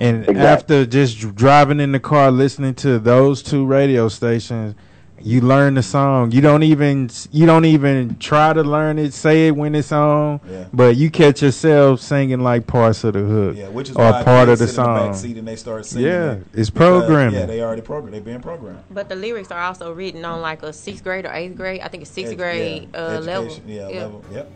And 0.00 0.28
Exactly. 0.28 0.42
after 0.42 0.86
just 0.86 1.36
driving 1.36 1.78
in 1.78 1.92
the 1.92 2.00
car, 2.00 2.32
listening 2.32 2.74
to 2.76 2.98
those 2.98 3.44
two 3.44 3.64
radio 3.64 4.08
stations, 4.08 4.74
you 5.22 5.40
learn 5.40 5.74
the 5.74 5.82
song. 5.82 6.30
You 6.32 6.40
don't 6.40 6.62
even 6.62 7.10
you 7.32 7.46
don't 7.46 7.64
even 7.64 8.16
try 8.18 8.52
to 8.52 8.62
learn 8.62 8.98
it, 8.98 9.12
say 9.12 9.48
it 9.48 9.50
when 9.56 9.74
it's 9.74 9.92
on, 9.92 10.40
Yeah. 10.50 10.64
but 10.72 10.96
you 10.96 11.10
catch 11.10 11.42
yourself 11.42 12.00
singing 12.00 12.40
like 12.40 12.66
parts 12.66 13.04
of 13.04 13.14
the 13.14 13.20
hook 13.20 13.56
Yeah, 13.56 13.68
which 13.68 13.90
is 13.90 13.96
or 13.96 14.10
why 14.10 14.22
part 14.22 14.46
they 14.46 14.52
of 14.54 14.58
the 14.58 14.66
sit 14.68 14.78
in 14.78 14.84
the 14.84 15.04
song. 15.06 15.14
seat 15.14 15.36
and 15.36 15.48
they 15.48 15.56
start 15.56 15.86
singing. 15.86 16.06
Yeah, 16.08 16.32
it 16.32 16.46
it's 16.54 16.70
because, 16.70 17.04
programming. 17.04 17.40
Yeah, 17.40 17.46
they 17.46 17.60
already 17.62 17.82
programmed. 17.82 18.14
They've 18.14 18.24
been 18.24 18.40
programmed. 18.40 18.80
But 18.90 19.08
the 19.08 19.16
lyrics 19.16 19.50
are 19.50 19.60
also 19.62 19.92
written 19.92 20.24
on 20.24 20.40
like 20.40 20.62
a 20.62 20.72
sixth 20.72 21.02
grade 21.04 21.26
or 21.26 21.32
eighth 21.32 21.56
grade. 21.56 21.80
I 21.80 21.88
think 21.88 22.02
it's 22.02 22.10
sixth 22.10 22.32
Ed- 22.32 22.36
grade 22.38 22.88
yeah, 22.92 22.98
uh, 23.00 23.20
level. 23.20 23.44
education, 23.46 23.64
Yeah, 23.68 23.86
level. 23.88 24.24
Yep. 24.32 24.50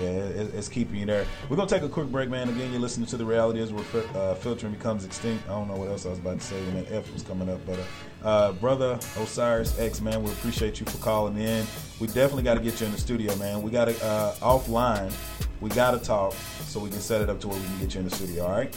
Yeah, 0.00 0.08
it, 0.08 0.54
it's 0.54 0.68
keeping 0.68 0.96
you 1.00 1.06
there. 1.06 1.26
We're 1.50 1.56
gonna 1.56 1.68
take 1.68 1.82
a 1.82 1.88
quick 1.88 2.10
break, 2.10 2.30
man. 2.30 2.48
Again, 2.48 2.70
you're 2.72 2.80
listening 2.80 3.06
to 3.08 3.18
the 3.18 3.26
reality 3.26 3.60
is 3.60 3.72
where 3.72 3.84
fil- 3.84 4.06
uh, 4.18 4.34
filtering 4.36 4.72
becomes 4.72 5.04
extinct. 5.04 5.44
I 5.48 5.52
don't 5.52 5.68
know 5.68 5.76
what 5.76 5.88
else 5.90 6.06
I 6.06 6.08
was 6.10 6.18
about 6.18 6.40
to 6.40 6.46
say 6.46 6.56
when 6.64 6.82
that 6.82 6.90
F 6.92 7.12
was 7.12 7.22
coming 7.22 7.50
up, 7.50 7.60
but 7.66 7.78
uh, 7.78 7.82
uh, 8.24 8.52
brother 8.52 8.98
Osiris 9.16 9.78
X, 9.78 10.00
man, 10.00 10.22
we 10.22 10.30
appreciate 10.30 10.80
you 10.80 10.86
for 10.86 10.98
calling 10.98 11.36
in. 11.38 11.66
We 12.00 12.06
definitely 12.08 12.42
got 12.44 12.54
to 12.54 12.60
get 12.60 12.80
you 12.80 12.86
in 12.86 12.92
the 12.92 12.98
studio, 12.98 13.34
man. 13.36 13.62
We 13.62 13.70
got 13.70 13.86
to 13.86 14.04
uh, 14.04 14.34
offline. 14.36 15.12
We 15.60 15.70
got 15.70 15.92
to 15.92 15.98
talk 15.98 16.34
so 16.66 16.80
we 16.80 16.90
can 16.90 17.00
set 17.00 17.20
it 17.20 17.30
up 17.30 17.40
to 17.40 17.48
where 17.48 17.58
we 17.58 17.64
can 17.64 17.78
get 17.80 17.94
you 17.94 18.00
in 18.00 18.08
the 18.08 18.14
studio. 18.14 18.44
All 18.44 18.52
right. 18.52 18.74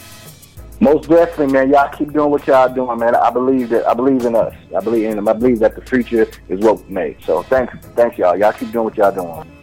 Most 0.78 1.08
definitely, 1.08 1.52
man. 1.52 1.70
Y'all 1.70 1.88
keep 1.88 2.12
doing 2.12 2.30
what 2.30 2.46
y'all 2.46 2.72
doing, 2.72 2.98
man. 2.98 3.14
I 3.14 3.30
believe 3.30 3.70
that 3.70 3.88
I 3.88 3.94
believe 3.94 4.24
in 4.26 4.36
us. 4.36 4.54
I 4.76 4.80
believe 4.80 5.08
in 5.08 5.16
them. 5.16 5.26
I 5.26 5.32
believe 5.32 5.58
that 5.60 5.74
the 5.74 5.80
future 5.80 6.28
is 6.48 6.60
what 6.60 6.84
we 6.84 6.92
made. 6.92 7.16
So 7.24 7.42
thanks, 7.44 7.74
thanks 7.94 8.18
y'all. 8.18 8.36
Y'all 8.36 8.52
keep 8.52 8.72
doing 8.72 8.84
what 8.84 8.96
y'all 8.96 9.12
doing. 9.12 9.55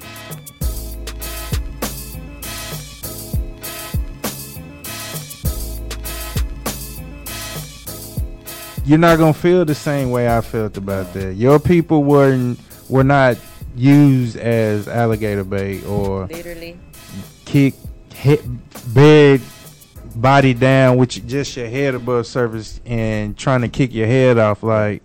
You're 8.85 8.97
not 8.99 9.17
gonna 9.17 9.33
feel 9.33 9.65
the 9.65 9.75
same 9.75 10.11
way 10.11 10.27
I 10.35 10.41
felt 10.41 10.77
about 10.77 11.13
that. 11.13 11.33
Your 11.35 11.59
people 11.59 12.03
weren't 12.03 12.59
were 12.89 13.03
not 13.03 13.37
used 13.75 14.37
as 14.37 14.87
alligator 14.87 15.43
bait 15.43 15.83
or 15.85 16.27
Literally. 16.27 16.79
kick 17.45 17.73
hit 18.13 18.41
bed 18.93 19.41
body 20.15 20.53
down 20.53 20.97
with 20.97 21.27
just 21.27 21.57
your 21.57 21.67
head 21.67 21.95
above 21.95 22.27
surface 22.27 22.79
and 22.85 23.35
trying 23.35 23.61
to 23.61 23.67
kick 23.67 23.91
your 23.93 24.05
head 24.05 24.37
off 24.37 24.61
like 24.61 25.01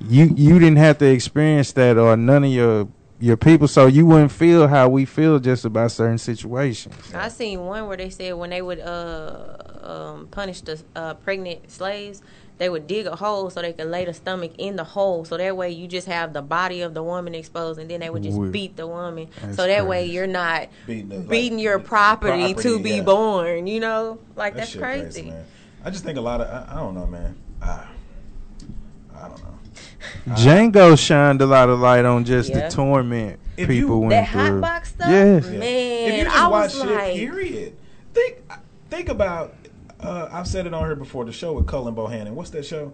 you 0.00 0.30
you 0.36 0.58
didn't 0.58 0.76
have 0.76 0.98
to 0.98 1.06
experience 1.06 1.72
that 1.72 1.96
or 1.96 2.16
none 2.18 2.44
of 2.44 2.50
your 2.50 2.86
your 3.18 3.36
people 3.38 3.66
so 3.66 3.86
you 3.86 4.04
wouldn't 4.04 4.32
feel 4.32 4.68
how 4.68 4.88
we 4.88 5.06
feel 5.06 5.38
just 5.38 5.64
about 5.64 5.90
certain 5.90 6.18
situations 6.18 6.94
I 7.14 7.28
seen 7.28 7.60
one 7.60 7.86
where 7.86 7.96
they 7.96 8.10
said 8.10 8.34
when 8.34 8.50
they 8.50 8.60
would 8.60 8.80
uh, 8.80 9.56
um, 9.82 10.28
punish 10.30 10.60
the 10.60 10.82
uh, 10.94 11.14
pregnant 11.14 11.70
slaves, 11.70 12.20
they 12.58 12.68
would 12.68 12.86
dig 12.86 13.06
a 13.06 13.16
hole 13.16 13.50
so 13.50 13.60
they 13.60 13.72
could 13.72 13.88
lay 13.88 14.04
the 14.04 14.14
stomach 14.14 14.52
in 14.58 14.76
the 14.76 14.84
hole. 14.84 15.24
So 15.24 15.36
that 15.36 15.56
way 15.56 15.70
you 15.70 15.88
just 15.88 16.06
have 16.06 16.32
the 16.32 16.42
body 16.42 16.82
of 16.82 16.94
the 16.94 17.02
woman 17.02 17.34
exposed, 17.34 17.80
and 17.80 17.90
then 17.90 18.00
they 18.00 18.10
would 18.10 18.22
just 18.22 18.38
Weird. 18.38 18.52
beat 18.52 18.76
the 18.76 18.86
woman. 18.86 19.28
That's 19.42 19.56
so 19.56 19.66
that 19.66 19.86
way 19.86 20.06
you're 20.06 20.26
not 20.28 20.68
Beating 20.86 21.08
the- 21.08 21.18
like, 21.20 21.52
your 21.62 21.78
property, 21.80 22.52
property, 22.54 22.62
to 22.68 22.78
be 22.78 22.90
yeah. 22.96 23.02
born. 23.02 23.66
You 23.66 23.80
know, 23.80 24.18
like 24.36 24.54
That 24.54 24.60
that's 24.60 24.70
shit 24.72 24.80
crazy. 24.82 25.22
man. 25.30 25.44
I 25.84 25.90
just 25.90 26.04
think 26.04 26.16
a 26.18 26.20
lot 26.20 26.40
of 26.40 26.48
I, 26.48 26.72
I 26.74 26.76
don't 26.80 26.94
know, 26.94 27.06
man. 27.06 27.34
I, 27.60 27.84
I 29.16 29.28
don't 29.28 29.42
know. 29.42 30.34
Django 30.34 30.98
shined 30.98 31.40
a 31.42 31.46
lot 31.46 31.68
of 31.68 31.80
light 31.80 32.04
on 32.04 32.24
just 32.24 32.50
Yeah. 32.50 32.68
the 32.68 32.74
torment 32.74 33.38
If 33.56 33.68
people 33.68 33.90
you- 33.90 33.98
went 33.98 34.10
That 34.10 34.28
through 34.28 34.40
hot 34.40 34.60
box 34.60 34.88
stuff, 34.90 35.08
Yes. 35.10 35.44
Yeah. 35.46 35.58
man. 35.58 35.62
if 36.12 36.18
you 36.18 36.24
just 36.24 36.36
I 36.36 36.48
watch 36.48 36.74
was 36.74 36.82
shit, 36.82 36.90
like, 36.96 37.14
period. 37.14 37.76
Think 38.14 38.36
think 38.90 39.08
about. 39.08 39.54
Uh, 40.02 40.28
I've 40.32 40.46
said 40.48 40.66
it 40.66 40.74
on 40.74 40.84
here 40.84 40.96
before. 40.96 41.24
The 41.24 41.32
show 41.32 41.52
with 41.52 41.66
Cullen 41.66 41.94
Bohannon. 41.94 42.32
What's 42.32 42.50
that 42.50 42.64
show? 42.66 42.92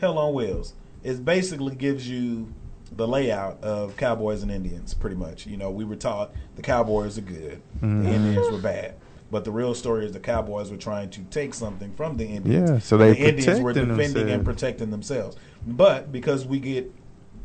Hell 0.00 0.18
on 0.18 0.34
Wheels. 0.34 0.74
It 1.02 1.24
basically 1.24 1.74
gives 1.74 2.08
you 2.08 2.52
the 2.94 3.08
layout 3.08 3.62
of 3.62 3.96
cowboys 3.96 4.42
and 4.42 4.50
Indians, 4.50 4.92
pretty 4.94 5.16
much. 5.16 5.46
You 5.46 5.56
know, 5.56 5.70
we 5.70 5.84
were 5.84 5.96
taught 5.96 6.32
the 6.56 6.62
cowboys 6.62 7.16
are 7.18 7.22
good, 7.22 7.62
Mm-hmm. 7.78 8.04
the 8.04 8.10
Indians 8.10 8.50
were 8.52 8.58
bad. 8.58 8.94
But 9.30 9.44
the 9.44 9.50
real 9.50 9.74
story 9.74 10.04
is 10.06 10.12
the 10.12 10.20
cowboys 10.20 10.70
were 10.70 10.76
trying 10.76 11.10
to 11.10 11.20
take 11.22 11.52
something 11.52 11.92
from 11.94 12.16
the 12.16 12.26
Indians. 12.26 12.70
Yeah, 12.70 12.78
so 12.78 12.96
they 12.96 13.12
the 13.12 13.28
Indians 13.28 13.60
were 13.60 13.72
protecting 13.72 13.96
defending 13.96 14.30
and 14.34 14.44
protecting 14.44 14.90
themselves. 14.90 15.36
But 15.66 16.12
because 16.12 16.46
we 16.46 16.60
get 16.60 16.92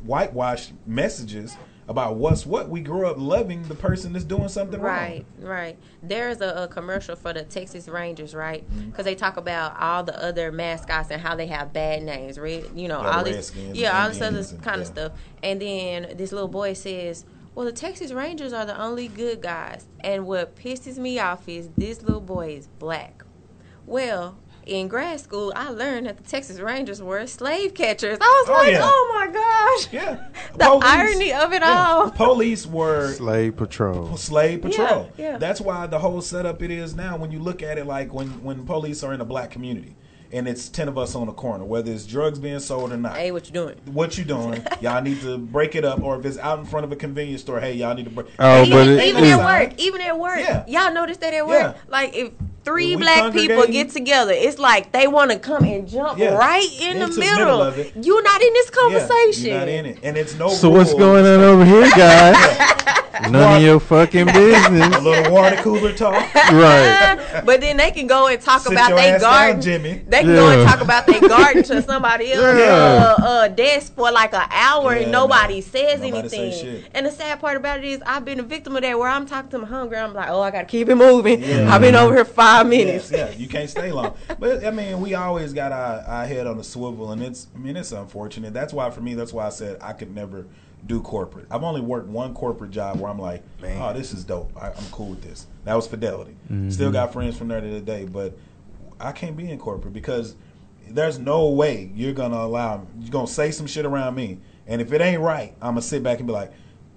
whitewashed 0.03 0.73
messages 0.85 1.55
about 1.88 2.16
what's 2.16 2.45
what, 2.45 2.70
we 2.70 2.80
grew 2.82 3.06
up 3.08 3.18
loving 3.18 3.64
the 3.64 3.76
person 3.76 4.14
that's 4.14 4.24
doing 4.26 4.48
something 4.48 4.80
Right, 4.80 5.26
wrong. 5.40 5.48
right. 5.49 5.78
There's 6.02 6.40
a, 6.41 6.64
a 6.64 6.68
commercial 6.68 7.16
for 7.16 7.34
the 7.34 7.44
Texas 7.44 7.88
Rangers, 7.88 8.34
right? 8.34 8.70
Mm-hmm. 8.70 8.90
Because 8.91 9.06
they 9.06 9.16
talk 9.16 9.36
about 9.38 9.80
all 9.80 10.03
the 10.03 10.24
other 10.24 10.52
mascots 10.52 11.10
and 11.12 11.22
how 11.22 11.36
they 11.36 11.48
have 11.48 11.74
bad 11.74 12.03
names, 12.03 12.40
right? 12.40 12.64
You 12.76 12.88
know, 12.88 12.99
all 12.99 13.24
this, 13.24 13.53
yeah, 13.56 14.02
all 14.03 14.10
this 14.10 14.22
other 14.22 14.40
and- 14.40 14.62
kind 14.64 14.78
yeah. 14.78 14.82
of 14.82 14.88
stuff. 14.88 15.12
And 15.44 15.62
then 15.62 16.14
this 16.18 16.32
little 16.32 16.48
boy 16.48 16.74
says, 16.74 17.26
"Well, 17.56 17.66
the 17.66 17.72
Texas 17.74 18.12
Rangers 18.14 18.53
are 18.53 18.66
the 18.66 18.80
only 18.80 19.08
good 19.10 19.41
guys." 19.41 19.88
And 20.02 20.26
what 20.28 20.56
pisses 20.56 20.98
me 20.98 21.20
off 21.20 21.49
is 21.49 21.70
this 21.78 22.02
little 22.02 22.22
boy 22.22 22.56
is 22.58 22.68
black. 22.80 23.24
Well. 23.86 24.38
In 24.65 24.88
grad 24.88 25.19
school, 25.19 25.51
I 25.55 25.69
learned 25.69 26.05
that 26.05 26.17
the 26.17 26.23
Texas 26.23 26.59
Rangers 26.59 27.01
were 27.01 27.25
slave 27.25 27.73
catchers. 27.73 28.17
I 28.21 28.43
was 28.45 28.49
Oh, 28.49 28.53
like, 28.63 28.71
yeah. 28.73 28.81
"Oh 28.83 29.11
my 29.13 29.27
gosh!" 29.33 29.93
Yeah. 29.93 30.27
The 30.57 30.79
irony 30.83 31.31
of 31.33 31.53
it 31.53 31.63
all. 31.63 32.11
Police 32.11 32.67
were 32.67 33.13
slave 33.13 33.55
patrol 33.55 34.17
slave 34.17 34.61
patrol. 34.61 35.09
Yeah, 35.17 35.31
yeah. 35.31 35.38
That's 35.38 35.61
why 35.61 35.88
the 35.88 35.97
whole 35.99 36.21
setup 36.21 36.61
it 36.61 36.69
is 36.71 36.93
now. 36.93 37.17
When 37.17 37.31
you 37.31 37.39
look 37.39 37.63
at 37.63 37.77
it, 37.77 37.85
like 37.88 38.13
when 38.13 38.27
when 38.43 38.65
police 38.65 39.01
are 39.03 39.13
in 39.13 39.21
a 39.21 39.25
black 39.25 39.49
community, 39.49 39.95
and 40.34 40.48
it's 40.48 40.70
ten 40.70 40.88
of 40.88 40.98
us 40.98 41.16
on 41.16 41.28
the 41.28 41.34
corner, 41.34 41.64
whether 41.66 41.91
it's 41.91 42.06
drugs 42.06 42.40
being 42.40 42.60
sold 42.60 42.91
or 42.91 42.98
not. 42.98 43.18
Hey, 43.18 43.32
what 43.32 43.45
you 43.48 43.53
doing? 43.53 43.76
What 43.86 44.18
you 44.18 44.24
doing? 44.24 44.66
y'all 44.82 45.02
need 45.02 45.22
to 45.22 45.38
break 45.38 45.76
it 45.76 45.84
up, 45.86 46.02
or 46.02 46.20
if 46.20 46.26
it's 46.26 46.38
out 46.38 46.60
in 46.60 46.66
front 46.66 46.86
of 46.86 46.91
a 46.91 46.95
convenience 46.95 47.41
store, 47.41 47.60
hey, 47.60 47.74
y'all 47.74 47.94
need 47.95 48.06
to 48.06 48.12
break. 48.12 48.28
Oh, 48.40 48.64
even, 48.64 48.72
but 48.78 48.88
it- 48.88 49.03
even 49.06 49.24
it- 49.24 49.32
at 49.32 49.40
work, 49.70 49.74
even 49.80 50.02
at 50.02 50.18
work, 50.18 50.40
Yeah. 50.40 50.64
y'all 50.68 50.94
notice 50.94 51.18
that 51.18 51.34
at 51.34 51.45
work. 51.45 51.76
Yeah. 51.76 51.82
Like 51.90 52.16
if 52.16 52.32
three 52.64 52.95
black 52.95 53.34
people 53.34 53.66
get 53.68 53.90
together, 53.90 54.34
it's 54.36 54.60
like 54.60 54.91
they 54.91 55.08
want 55.08 55.32
to 55.32 55.40
come 55.40 55.64
and 55.64 55.88
jump 55.90 56.20
Yeah. 56.20 56.36
right 56.36 56.64
in 56.80 56.99
the 56.99 57.06
Into 57.06 57.16
the 57.16 57.20
middle. 57.22 57.38
middle 57.40 57.62
of 57.64 57.78
it. 57.80 57.94
You're 58.02 58.22
not 58.24 58.41
in 58.41 58.53
this 58.53 58.72
Yeah, 58.74 58.82
conversation. 58.82 59.45
you're 59.49 59.60
not 59.60 59.68
in 59.68 59.86
it, 59.88 59.98
and 60.03 60.16
it's 60.18 60.36
no. 60.38 60.49
so 60.49 60.70
what's 60.70 60.94
going 60.94 61.26
on 61.26 61.41
over 61.41 61.66
here 61.66 61.90
guys 61.95 62.36
none 63.30 63.58
of 63.58 63.62
your 63.64 63.80
fucking 63.80 64.26
business. 64.28 64.95
A 64.95 64.99
little 65.02 65.32
water 65.34 65.56
cooler 65.58 65.94
talk. 65.94 66.14
right 66.36 67.41
but 67.45 67.62
then 67.62 67.78
they 67.78 67.91
can 67.91 68.08
go 68.08 68.28
and 68.28 68.41
talk 68.41 68.62
Sit 68.62 68.72
about 68.72 68.90
your 68.90 68.98
their 68.98 69.16
ass 69.16 69.22
down. 69.22 69.62
Jimmy. 69.62 70.02
They 70.08 70.20
can 70.23 70.35
go 70.35 70.49
and 70.49 70.68
talk 70.69 70.81
about 70.81 71.06
their 71.07 71.22
garden 71.22 71.64
to 71.64 71.81
somebody 71.81 72.31
else 72.34 72.57
Yeah. 72.57 73.15
uh, 73.19 73.23
uh, 73.23 73.48
desk 73.49 73.95
for 73.95 74.11
like 74.11 74.34
an 74.34 74.48
hour 74.52 74.95
Yeah, 74.95 75.03
and 75.03 75.11
nobody 75.11 75.56
man. 75.56 75.61
says 75.64 76.02
Nobody 76.02 76.18
anything. 76.19 76.52
shit. 76.52 76.85
and 76.93 77.06
the 77.06 77.11
sad 77.11 77.39
part 77.39 77.57
about 77.57 77.80
it 77.80 77.85
is 77.85 78.02
I've 78.06 78.26
been 78.26 78.39
a 78.39 78.43
victim 78.43 78.76
of 78.76 78.81
that 78.84 78.98
where 78.98 79.10
I'm 79.10 79.26
talking 79.26 79.49
to 79.52 79.57
my 79.60 79.68
hungry. 79.68 79.98
I'm 79.98 80.14
like, 80.14 80.30
oh, 80.30 80.41
I 80.41 80.52
gotta 80.52 80.65
keep 80.65 80.89
it 80.89 80.95
moving. 80.95 81.41
Yeah. 81.41 81.73
I've 81.73 81.81
been 81.81 81.95
over 81.95 82.14
here 82.15 82.26
five 82.26 82.68
minutes. 82.68 83.11
Yes, 83.11 83.34
yeah, 83.34 83.38
you 83.39 83.48
can't 83.48 83.69
stay 83.69 83.91
long. 83.91 84.15
But 84.39 84.65
I 84.65 84.72
mean, 84.72 85.02
we 85.02 85.14
always 85.15 85.53
got 85.53 85.72
our, 85.72 86.02
our 86.02 86.26
head 86.26 86.48
on 86.48 86.57
the 86.57 86.64
swivel, 86.64 87.11
and 87.11 87.22
it's 87.22 87.48
I 87.56 87.60
mean 87.60 87.76
it's 87.77 87.91
unfortunate. 87.91 88.53
That's 88.53 88.73
why 88.73 88.89
for 88.89 89.02
me, 89.02 89.14
that's 89.14 89.34
why 89.34 89.45
I 89.48 89.49
said 89.49 89.77
I 89.81 89.93
could 89.93 90.14
never 90.14 90.45
do 90.88 90.99
corporate. 91.02 91.45
I've 91.52 91.64
only 91.64 91.81
worked 91.81 92.07
one 92.07 92.34
corporate 92.34 92.72
job 92.72 92.99
where 92.99 93.11
I'm 93.11 93.19
like, 93.19 93.43
oh, 93.64 93.93
this 93.93 94.14
is 94.14 94.23
dope. 94.23 94.52
I, 94.60 94.68
I'm 94.69 94.85
cool 94.91 95.10
with 95.11 95.22
this. 95.22 95.45
That 95.64 95.76
was 95.76 95.85
Fidelity. 95.88 96.35
Still 96.69 96.91
got 96.91 97.14
friends 97.14 97.38
from 97.38 97.49
there 97.49 97.61
to 97.61 97.68
the 97.68 97.80
day, 97.81 98.06
but 98.06 98.35
I 99.02 99.11
can't 99.11 99.36
be 99.36 99.49
in 99.49 99.57
corporate 99.57 99.94
because 99.94 100.36
there's 100.90 101.19
no 101.19 101.49
way 101.49 101.91
you're 101.95 102.14
gonna 102.14 102.38
allow 102.38 102.86
you're 102.99 103.11
gonna 103.11 103.28
say 103.28 103.52
some 103.52 103.68
shit 103.68 103.86
around 103.86 104.15
me, 104.15 104.40
and 104.68 104.82
if 104.82 104.91
it 104.91 105.02
ain't 105.02 105.22
right, 105.22 105.53
I'm 105.61 105.72
gonna 105.72 105.82
sit 105.82 106.03
back 106.03 106.19
and 106.19 106.28
be 106.28 106.34
like, 106.34 106.52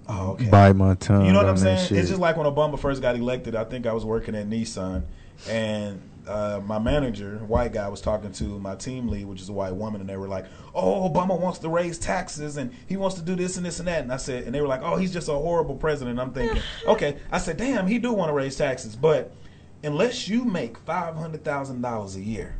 oh, 0.07 0.31
okay. 0.31 0.49
bite 0.49 0.73
my 0.73 0.95
tongue 0.95 1.25
You 1.25 1.33
know 1.33 1.39
what 1.39 1.49
I'm 1.49 1.57
saying? 1.57 1.87
shit. 1.87 1.97
It's 1.97 2.09
just 2.09 2.21
like 2.21 2.37
when 2.37 2.45
Obama 2.45 2.79
first 2.79 3.01
got 3.01 3.15
elected. 3.15 3.55
I 3.55 3.63
think 3.63 3.85
I 3.85 3.93
was 3.93 4.05
working 4.05 4.35
at 4.35 4.49
Nissan, 4.49 5.03
and 5.49 6.01
uh, 6.27 6.59
my 6.65 6.79
manager, 6.79 7.37
white 7.47 7.71
guy, 7.71 7.87
was 7.87 8.01
talking 8.01 8.31
to 8.31 8.43
my 8.59 8.75
team 8.75 9.07
lead, 9.07 9.25
which 9.25 9.41
is 9.41 9.49
a 9.49 9.53
white 9.53 9.75
woman, 9.75 10.01
and 10.01 10.09
they 10.09 10.17
were 10.17 10.27
like, 10.27 10.45
"Oh, 10.73 11.09
Obama 11.09 11.39
wants 11.39 11.59
to 11.59 11.69
raise 11.69 11.97
taxes, 11.97 12.57
and 12.57 12.73
he 12.87 12.97
wants 12.97 13.15
to 13.17 13.21
do 13.21 13.35
this 13.35 13.57
and 13.57 13.65
this 13.65 13.79
and 13.79 13.87
that." 13.87 14.01
And 14.01 14.11
I 14.11 14.17
said, 14.17 14.43
and 14.43 14.53
they 14.53 14.61
were 14.61 14.67
like, 14.67 14.81
"Oh, 14.83 14.95
he's 14.95 15.13
just 15.13 15.29
a 15.29 15.33
horrible 15.33 15.75
president." 15.75 16.19
I'm 16.19 16.33
thinking, 16.33 16.61
okay. 16.87 17.17
I 17.31 17.37
said, 17.37 17.57
"Damn, 17.57 17.87
he 17.87 17.99
do 17.99 18.11
want 18.13 18.29
to 18.29 18.33
raise 18.33 18.55
taxes, 18.55 18.95
but 18.95 19.33
unless 19.85 20.27
you 20.27 20.43
make 20.45 20.77
five 20.79 21.15
hundred 21.15 21.43
thousand 21.43 21.81
dollars 21.81 22.15
a 22.15 22.21
year." 22.21 22.55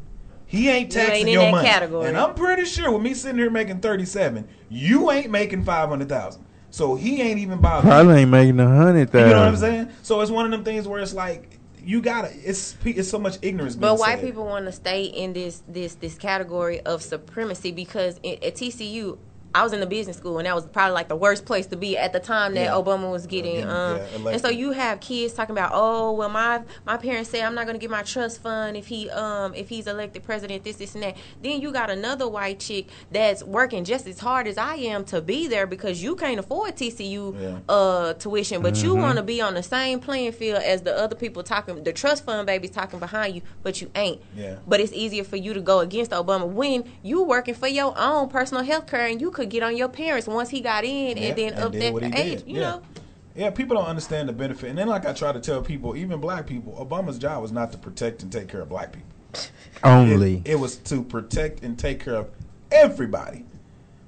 He 0.47 0.69
ain't 0.69 0.91
taxing 0.91 1.01
You 1.01 1.01
ain't 1.01 1.09
taxing 1.09 1.27
in 1.27 1.33
your 1.33 1.41
that 1.43 1.51
money, 1.51 1.67
category. 1.67 2.07
and 2.07 2.17
I'm 2.17 2.35
pretty 2.35 2.65
sure 2.65 2.91
with 2.91 3.01
me 3.01 3.13
sitting 3.13 3.37
here 3.37 3.49
making 3.49 3.79
thirty-seven, 3.79 4.47
you 4.69 5.11
ain't 5.11 5.31
making 5.31 5.63
five 5.63 5.89
hundred 5.89 6.09
thousand. 6.09 6.45
So 6.69 6.95
he 6.95 7.21
ain't 7.21 7.39
even 7.39 7.59
bothering. 7.61 7.89
Probably 7.89 8.21
ain't 8.21 8.31
making 8.31 8.59
a 8.59 8.67
hundred 8.67 9.13
You 9.13 9.19
know 9.21 9.27
what 9.29 9.47
I'm 9.47 9.55
saying? 9.57 9.89
So 10.03 10.21
it's 10.21 10.29
one 10.29 10.45
of 10.45 10.51
them 10.51 10.63
things 10.63 10.87
where 10.87 11.01
it's 11.01 11.13
like 11.13 11.59
you 11.81 12.01
gotta. 12.01 12.29
It's 12.43 12.75
it's 12.83 13.09
so 13.09 13.17
much 13.17 13.37
ignorance. 13.41 13.75
But 13.75 13.89
being 13.91 13.99
white 13.99 14.19
said. 14.19 14.25
people 14.25 14.45
want 14.45 14.65
to 14.65 14.71
stay 14.71 15.05
in 15.05 15.33
this 15.33 15.63
this 15.67 15.95
this 15.95 16.15
category 16.17 16.81
of 16.81 17.01
supremacy 17.01 17.71
because 17.71 18.17
at 18.17 18.55
TCU. 18.55 19.17
I 19.55 19.63
was 19.63 19.71
in 19.73 19.79
the 19.79 19.85
business 19.87 20.17
school, 20.17 20.37
and 20.37 20.45
that 20.45 20.53
was 20.53 20.65
probably 20.67 20.93
like 20.93 21.07
the 21.07 21.15
worst 21.15 21.45
place 21.45 21.65
to 21.67 21.77
be 21.77 21.97
at 21.97 22.11
the 22.13 22.19
time 22.19 22.53
that 22.55 22.65
Yeah. 22.65 22.71
Obama 22.71 23.09
was 23.09 23.25
getting. 23.25 23.55
getting, 23.55 23.69
um, 23.69 23.97
yeah, 23.97 24.29
and 24.31 24.41
so 24.41 24.49
you 24.49 24.71
have 24.71 24.99
kids 24.99 25.33
talking 25.33 25.55
about, 25.55 25.71
oh, 25.73 26.11
well, 26.11 26.27
my 26.29 26.61
my 26.85 26.97
parents 26.97 27.29
say 27.29 27.41
I'm 27.41 27.55
not 27.55 27.65
going 27.65 27.75
to 27.75 27.79
get 27.79 27.89
my 27.89 28.01
trust 28.03 28.41
fund 28.41 28.75
if 28.75 28.87
he 28.87 29.09
um 29.11 29.53
if 29.55 29.69
he's 29.69 29.87
elected 29.87 30.23
president, 30.23 30.63
this, 30.65 30.75
this, 30.75 30.93
and 30.95 31.03
that. 31.03 31.15
Then 31.41 31.61
you 31.61 31.71
got 31.71 31.89
another 31.89 32.27
white 32.27 32.59
chick 32.59 32.87
that's 33.11 33.43
working 33.43 33.85
just 33.85 34.07
as 34.07 34.19
hard 34.19 34.45
as 34.47 34.57
I 34.57 34.75
am 34.75 35.05
to 35.05 35.21
be 35.21 35.47
there 35.47 35.65
because 35.67 36.03
you 36.03 36.15
can't 36.17 36.39
afford 36.39 36.75
TCU 36.75 37.33
Yeah. 37.39 37.59
uh 37.69 38.13
tuition, 38.13 38.61
but 38.61 38.75
you 38.83 38.93
want 38.95 39.17
to 39.17 39.23
be 39.23 39.39
on 39.41 39.53
the 39.53 39.63
same 39.63 39.99
playing 40.01 40.33
field 40.33 40.61
as 40.63 40.81
the 40.81 40.93
other 40.97 41.15
people 41.15 41.43
talking, 41.43 41.81
the 41.83 41.93
trust 41.93 42.25
fund 42.25 42.45
babies 42.45 42.71
talking 42.71 42.99
behind 42.99 43.35
you, 43.35 43.41
but 43.63 43.81
you 43.81 43.89
ain't. 43.95 44.21
Yeah. 44.35 44.55
But 44.67 44.81
it's 44.81 44.91
easier 44.91 45.23
for 45.23 45.37
you 45.37 45.53
to 45.53 45.61
go 45.61 45.79
against 45.79 46.11
Obama 46.11 46.45
when 46.47 46.83
you 47.03 47.23
working 47.23 47.55
for 47.55 47.67
your 47.67 47.93
own 47.97 48.27
personal 48.27 48.63
health 48.63 48.87
care 48.87 49.07
and 49.07 49.21
you 49.21 49.31
could 49.31 49.44
get 49.45 49.63
on 49.63 49.75
your 49.77 49.89
parents 49.89 50.27
once 50.27 50.49
he 50.49 50.61
got 50.61 50.83
in 50.83 51.17
Yeah, 51.17 51.23
and 51.29 51.37
then 51.37 51.53
and 51.53 51.63
up 51.63 51.71
did 51.71 51.81
that 51.81 51.93
what 51.93 52.03
he 52.03 52.09
age, 52.13 52.39
did. 52.39 52.47
you 52.47 52.55
Yeah. 52.55 52.61
know. 52.61 52.81
Yeah, 53.35 53.49
people 53.49 53.75
don't 53.75 53.87
understand 53.87 54.29
the 54.29 54.33
benefit. 54.33 54.69
And 54.69 54.77
then, 54.77 54.87
like 54.87 55.05
I 55.05 55.11
try 55.11 55.33
to 55.33 55.41
tell 55.41 55.61
people, 55.61 55.95
even 55.97 56.21
black 56.21 56.47
people, 56.47 56.73
Obama's 56.73 57.17
job 57.17 57.41
was 57.41 57.51
not 57.51 57.71
to 57.73 57.77
protect 57.77 58.23
and 58.23 58.31
take 58.31 58.47
care 58.47 58.61
of 58.61 58.69
black 58.69 58.93
people. 58.93 59.09
Only. 59.83 60.37
It, 60.45 60.51
it 60.51 60.55
was 60.55 60.77
to 60.77 61.03
protect 61.03 61.61
and 61.61 61.77
take 61.77 62.03
care 62.03 62.15
of 62.15 62.29
everybody. 62.71 63.43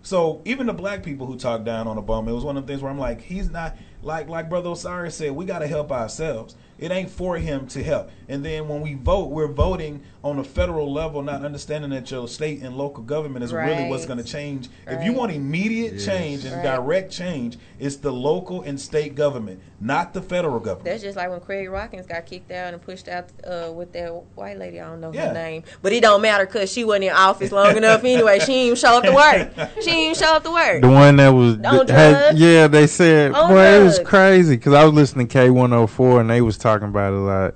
So 0.01 0.41
even 0.45 0.67
the 0.67 0.73
black 0.73 1.03
people 1.03 1.27
who 1.27 1.35
talk 1.37 1.65
down 1.65 1.87
on 1.87 1.97
Obama, 1.97 2.29
it 2.29 2.33
was 2.33 2.45
one 2.45 2.55
of 2.55 2.65
the 2.65 2.71
things 2.71 2.81
where 2.81 2.89
I'm 2.89 2.97
like, 2.97 3.19
he's 3.21 3.49
not 3.49 3.75
like 4.01 4.29
like 4.29 4.47
Brother 4.49 4.69
Osiris 4.71 5.15
said, 5.15 5.33
we 5.33 5.43
got 5.43 5.59
to 5.59 5.67
help 5.67 5.91
ourselves. 5.91 6.55
It 6.79 6.91
ain't 6.91 7.09
for 7.09 7.37
him 7.37 7.67
to 7.67 7.83
help. 7.83 8.09
And 8.29 8.43
then 8.45 8.67
when 8.67 8.81
we 8.81 8.93
vote, 8.93 9.29
we're 9.29 9.47
voting 9.47 10.01
on 10.23 10.37
a 10.39 10.43
federal 10.43 10.91
level, 10.91 11.21
not 11.23 11.43
understanding 11.45 11.91
that 11.91 12.11
your 12.11 12.27
state 12.27 12.61
and 12.61 12.75
local 12.77 13.01
government 13.03 13.43
is 13.45 13.53
really 13.53 13.87
what's 13.89 14.05
going 14.05 14.17
to 14.17 14.23
change. 14.23 14.67
If 14.85 15.03
you 15.03 15.13
want 15.13 15.31
immediate 15.31 15.99
change 15.99 16.43
and 16.45 16.53
Right. 16.57 16.63
direct 16.75 17.11
change, 17.11 17.57
it's 17.79 17.95
the 17.97 18.11
local 18.11 18.61
and 18.63 18.79
state 18.79 19.15
government, 19.15 19.61
not 19.79 20.13
the 20.13 20.21
federal 20.21 20.59
government. 20.59 20.85
That's 20.85 21.01
just 21.03 21.15
like 21.15 21.29
when 21.29 21.39
Craig 21.39 21.69
Watkins 21.69 22.05
got 22.05 22.25
kicked 22.25 22.51
out 22.51 22.73
and 22.73 22.81
pushed 22.81 23.07
out 23.07 23.29
uh, 23.49 23.71
with 23.71 23.93
that 23.93 24.09
white 24.35 24.57
lady. 24.59 24.79
I 24.81 24.87
don't 24.89 24.99
know 24.99 25.13
Yeah. 25.13 25.29
her 25.29 25.33
name, 25.33 25.63
but 25.81 25.93
it 25.93 26.01
don't 26.01 26.21
matter 26.21 26.45
because 26.45 26.69
she 26.71 26.83
wasn't 26.83 27.05
in 27.05 27.11
office 27.13 27.51
long 27.51 27.77
enough 27.77 28.03
anyway. 28.03 28.39
She 28.39 28.65
didn't 28.65 28.77
show 28.79 28.97
up 28.97 29.03
to 29.03 29.13
work. 29.13 29.69
She 29.81 29.91
didn't 29.91 30.17
show 30.17 30.33
up 30.35 30.43
to 30.43 30.51
work. 30.51 30.81
The 30.81 30.89
one 30.89 31.15
that 31.15 31.29
was 31.29 31.55
On 31.63 31.87
had- 31.87 32.37
yeah, 32.37 32.67
they 32.67 32.87
said, 32.87 33.31
On 33.33 33.49
boy, 33.49 33.61
it 33.79 33.83
was 33.83 33.99
crazy 33.99 34.57
because 34.57 34.73
I 34.73 34.83
was 34.83 34.93
listening 34.93 35.27
to 35.27 35.33
K 35.33 35.49
one 35.49 35.71
hundred 35.71 35.87
four 35.87 36.19
and 36.19 36.29
they 36.29 36.41
was 36.41 36.57
talking 36.57 36.66
about 36.75 37.13
a 37.13 37.17
lot. 37.17 37.55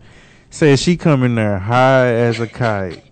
Said 0.50 0.80
she 0.80 0.98
come 0.98 1.24
in 1.24 1.36
there 1.36 1.60
high 1.60 2.08
as 2.14 2.40
a 2.40 2.48
kite 2.48 3.04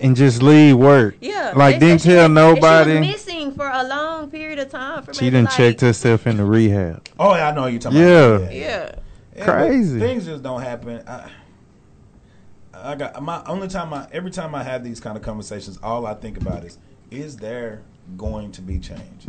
and 0.00 0.16
just 0.16 0.42
leave 0.42 0.76
work. 0.76 1.16
Yeah, 1.20 1.52
like 1.54 1.78
didn't 1.78 2.00
said 2.00 2.10
she 2.10 2.14
tell 2.16 2.28
was- 2.28 2.34
nobody. 2.34 2.90
She 2.92 2.98
was 2.98 3.06
missing 3.08 3.52
for 3.54 3.68
a 3.68 3.84
long 3.84 4.30
period 4.30 4.58
of 4.58 4.70
time. 4.70 5.02
For 5.04 5.14
She 5.14 5.26
maybe 5.26 5.34
done 5.36 5.44
like, 5.44 5.54
checked 5.54 5.80
herself 5.82 6.26
into 6.26 6.44
rehab. 6.44 7.06
oh, 7.20 7.34
yeah, 7.36 7.48
I 7.48 7.54
know 7.54 7.66
you're 7.66 7.80
talking 7.80 7.98
Yeah. 8.00 8.06
about. 8.36 8.52
Yeah, 8.54 8.94
Yeah, 9.36 9.44
Crazy. 9.44 9.98
Things 10.00 10.24
just 10.26 10.42
don't 10.42 10.60
happen. 10.62 11.02
I, 11.06 11.28
I 12.74 12.94
got 12.96 13.22
my 13.22 13.42
only 13.46 13.68
time 13.68 13.94
I 13.94 14.06
every 14.12 14.30
time 14.32 14.54
I 14.54 14.62
have 14.64 14.82
these 14.84 14.98
kind 15.00 15.16
of 15.16 15.22
conversations, 15.22 15.78
all 15.82 16.06
I 16.06 16.14
think 16.14 16.36
about 16.36 16.64
is 16.64 16.78
is 17.10 17.36
there 17.36 17.82
going 18.16 18.50
to 18.52 18.60
be 18.62 18.78
change? 18.80 19.26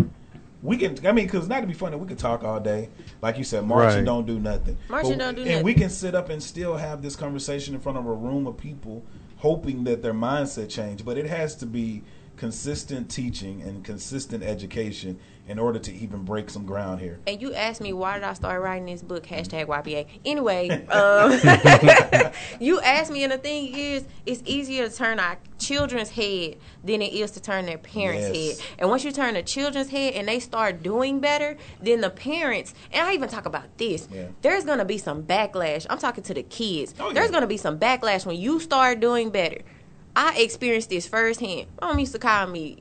We 0.66 0.78
can, 0.78 1.06
I 1.06 1.12
mean, 1.12 1.26
because 1.26 1.48
not 1.48 1.62
to 1.62 1.68
be 1.68 1.74
funny, 1.74 1.96
we 1.96 2.08
could 2.08 2.18
talk 2.18 2.44
all 2.44 2.60
day. 2.60 2.90
Like 3.22 3.38
you 3.38 3.44
said, 3.44 3.66
marching 3.66 3.98
Right. 3.98 4.06
don't 4.06 4.26
do 4.26 4.40
nothing. 4.40 4.78
Marching 4.90 5.18
don't 5.18 5.36
do 5.36 5.44
And 5.44 5.64
we 5.64 5.74
can 5.74 5.90
sit 5.90 6.16
up 6.16 6.30
and 6.30 6.42
still 6.42 6.76
have 6.78 7.02
this 7.02 7.16
conversation 7.16 7.76
in 7.76 7.80
front 7.82 7.98
of 7.98 8.06
a 8.06 8.14
room 8.14 8.48
of 8.48 8.58
people, 8.58 9.04
hoping 9.38 9.84
that 9.84 10.02
their 10.02 10.14
mindset 10.14 10.70
change. 10.70 11.06
But 11.06 11.18
it 11.18 11.28
has 11.28 11.56
to 11.58 11.66
be 11.66 12.04
consistent 12.38 13.10
teaching 13.10 13.62
and 13.62 13.84
consistent 13.84 14.44
education 14.44 15.20
in 15.48 15.60
order 15.60 15.78
to 15.78 15.94
even 15.94 16.24
break 16.24 16.50
some 16.50 16.66
ground 16.66 17.00
here. 17.00 17.20
and 17.28 17.40
you 17.42 17.54
asked 17.54 17.80
me 17.80 17.94
why 17.94 18.16
did 18.16 18.24
I 18.24 18.34
start 18.34 18.62
writing 18.62 18.88
this 18.88 19.04
book? 19.04 19.26
Hashtag 19.28 19.68
YBA. 19.68 20.08
Anyway, 20.26 20.70
um, 20.88 21.32
you 22.60 22.82
asked 22.82 23.12
me, 23.12 23.24
and 23.24 23.32
the 23.32 23.38
thing 23.38 23.74
is, 23.76 24.06
it's 24.26 24.42
easier 24.46 24.90
to 24.90 24.96
turn 24.96 25.20
our 25.20 25.38
children's 25.60 26.10
head 26.10 26.58
than 26.84 27.02
it 27.02 27.14
is 27.14 27.32
to 27.32 27.42
turn 27.42 27.66
their 27.66 27.78
parents' 27.78 28.36
Yes. 28.38 28.60
head. 28.60 28.68
And 28.80 28.90
once 28.90 29.04
you 29.04 29.12
turn 29.12 29.36
the 29.36 29.44
children's 29.44 29.90
head 29.90 30.14
and 30.16 30.28
they 30.28 30.40
start 30.40 30.82
doing 30.84 31.20
better, 31.20 31.58
then 31.82 32.02
the 32.02 32.10
parents, 32.10 32.74
and 32.92 33.08
I 33.08 33.14
even 33.14 33.30
talk 33.30 33.46
about 33.46 33.78
this, 33.78 34.08
Yeah. 34.12 34.28
there's 34.42 34.66
gonna 34.66 34.86
be 34.86 34.98
some 34.98 35.24
backlash. 35.24 35.86
I'm 35.90 36.00
talking 36.00 36.24
to 36.24 36.34
the 36.34 36.44
kids. 36.44 36.94
Oh, 37.00 37.12
There's 37.14 37.32
gonna 37.32 37.48
be 37.48 37.58
some 37.58 37.78
backlash 37.80 38.26
when 38.26 38.38
you 38.38 38.60
start 38.60 39.00
doing 39.00 39.30
better. 39.30 39.60
I 40.16 40.38
experienced 40.40 40.90
this 40.90 41.08
firsthand. 41.08 41.68
Mom 41.82 42.00
used 42.00 42.14
to 42.14 42.20
call 42.20 42.48
me 42.48 42.78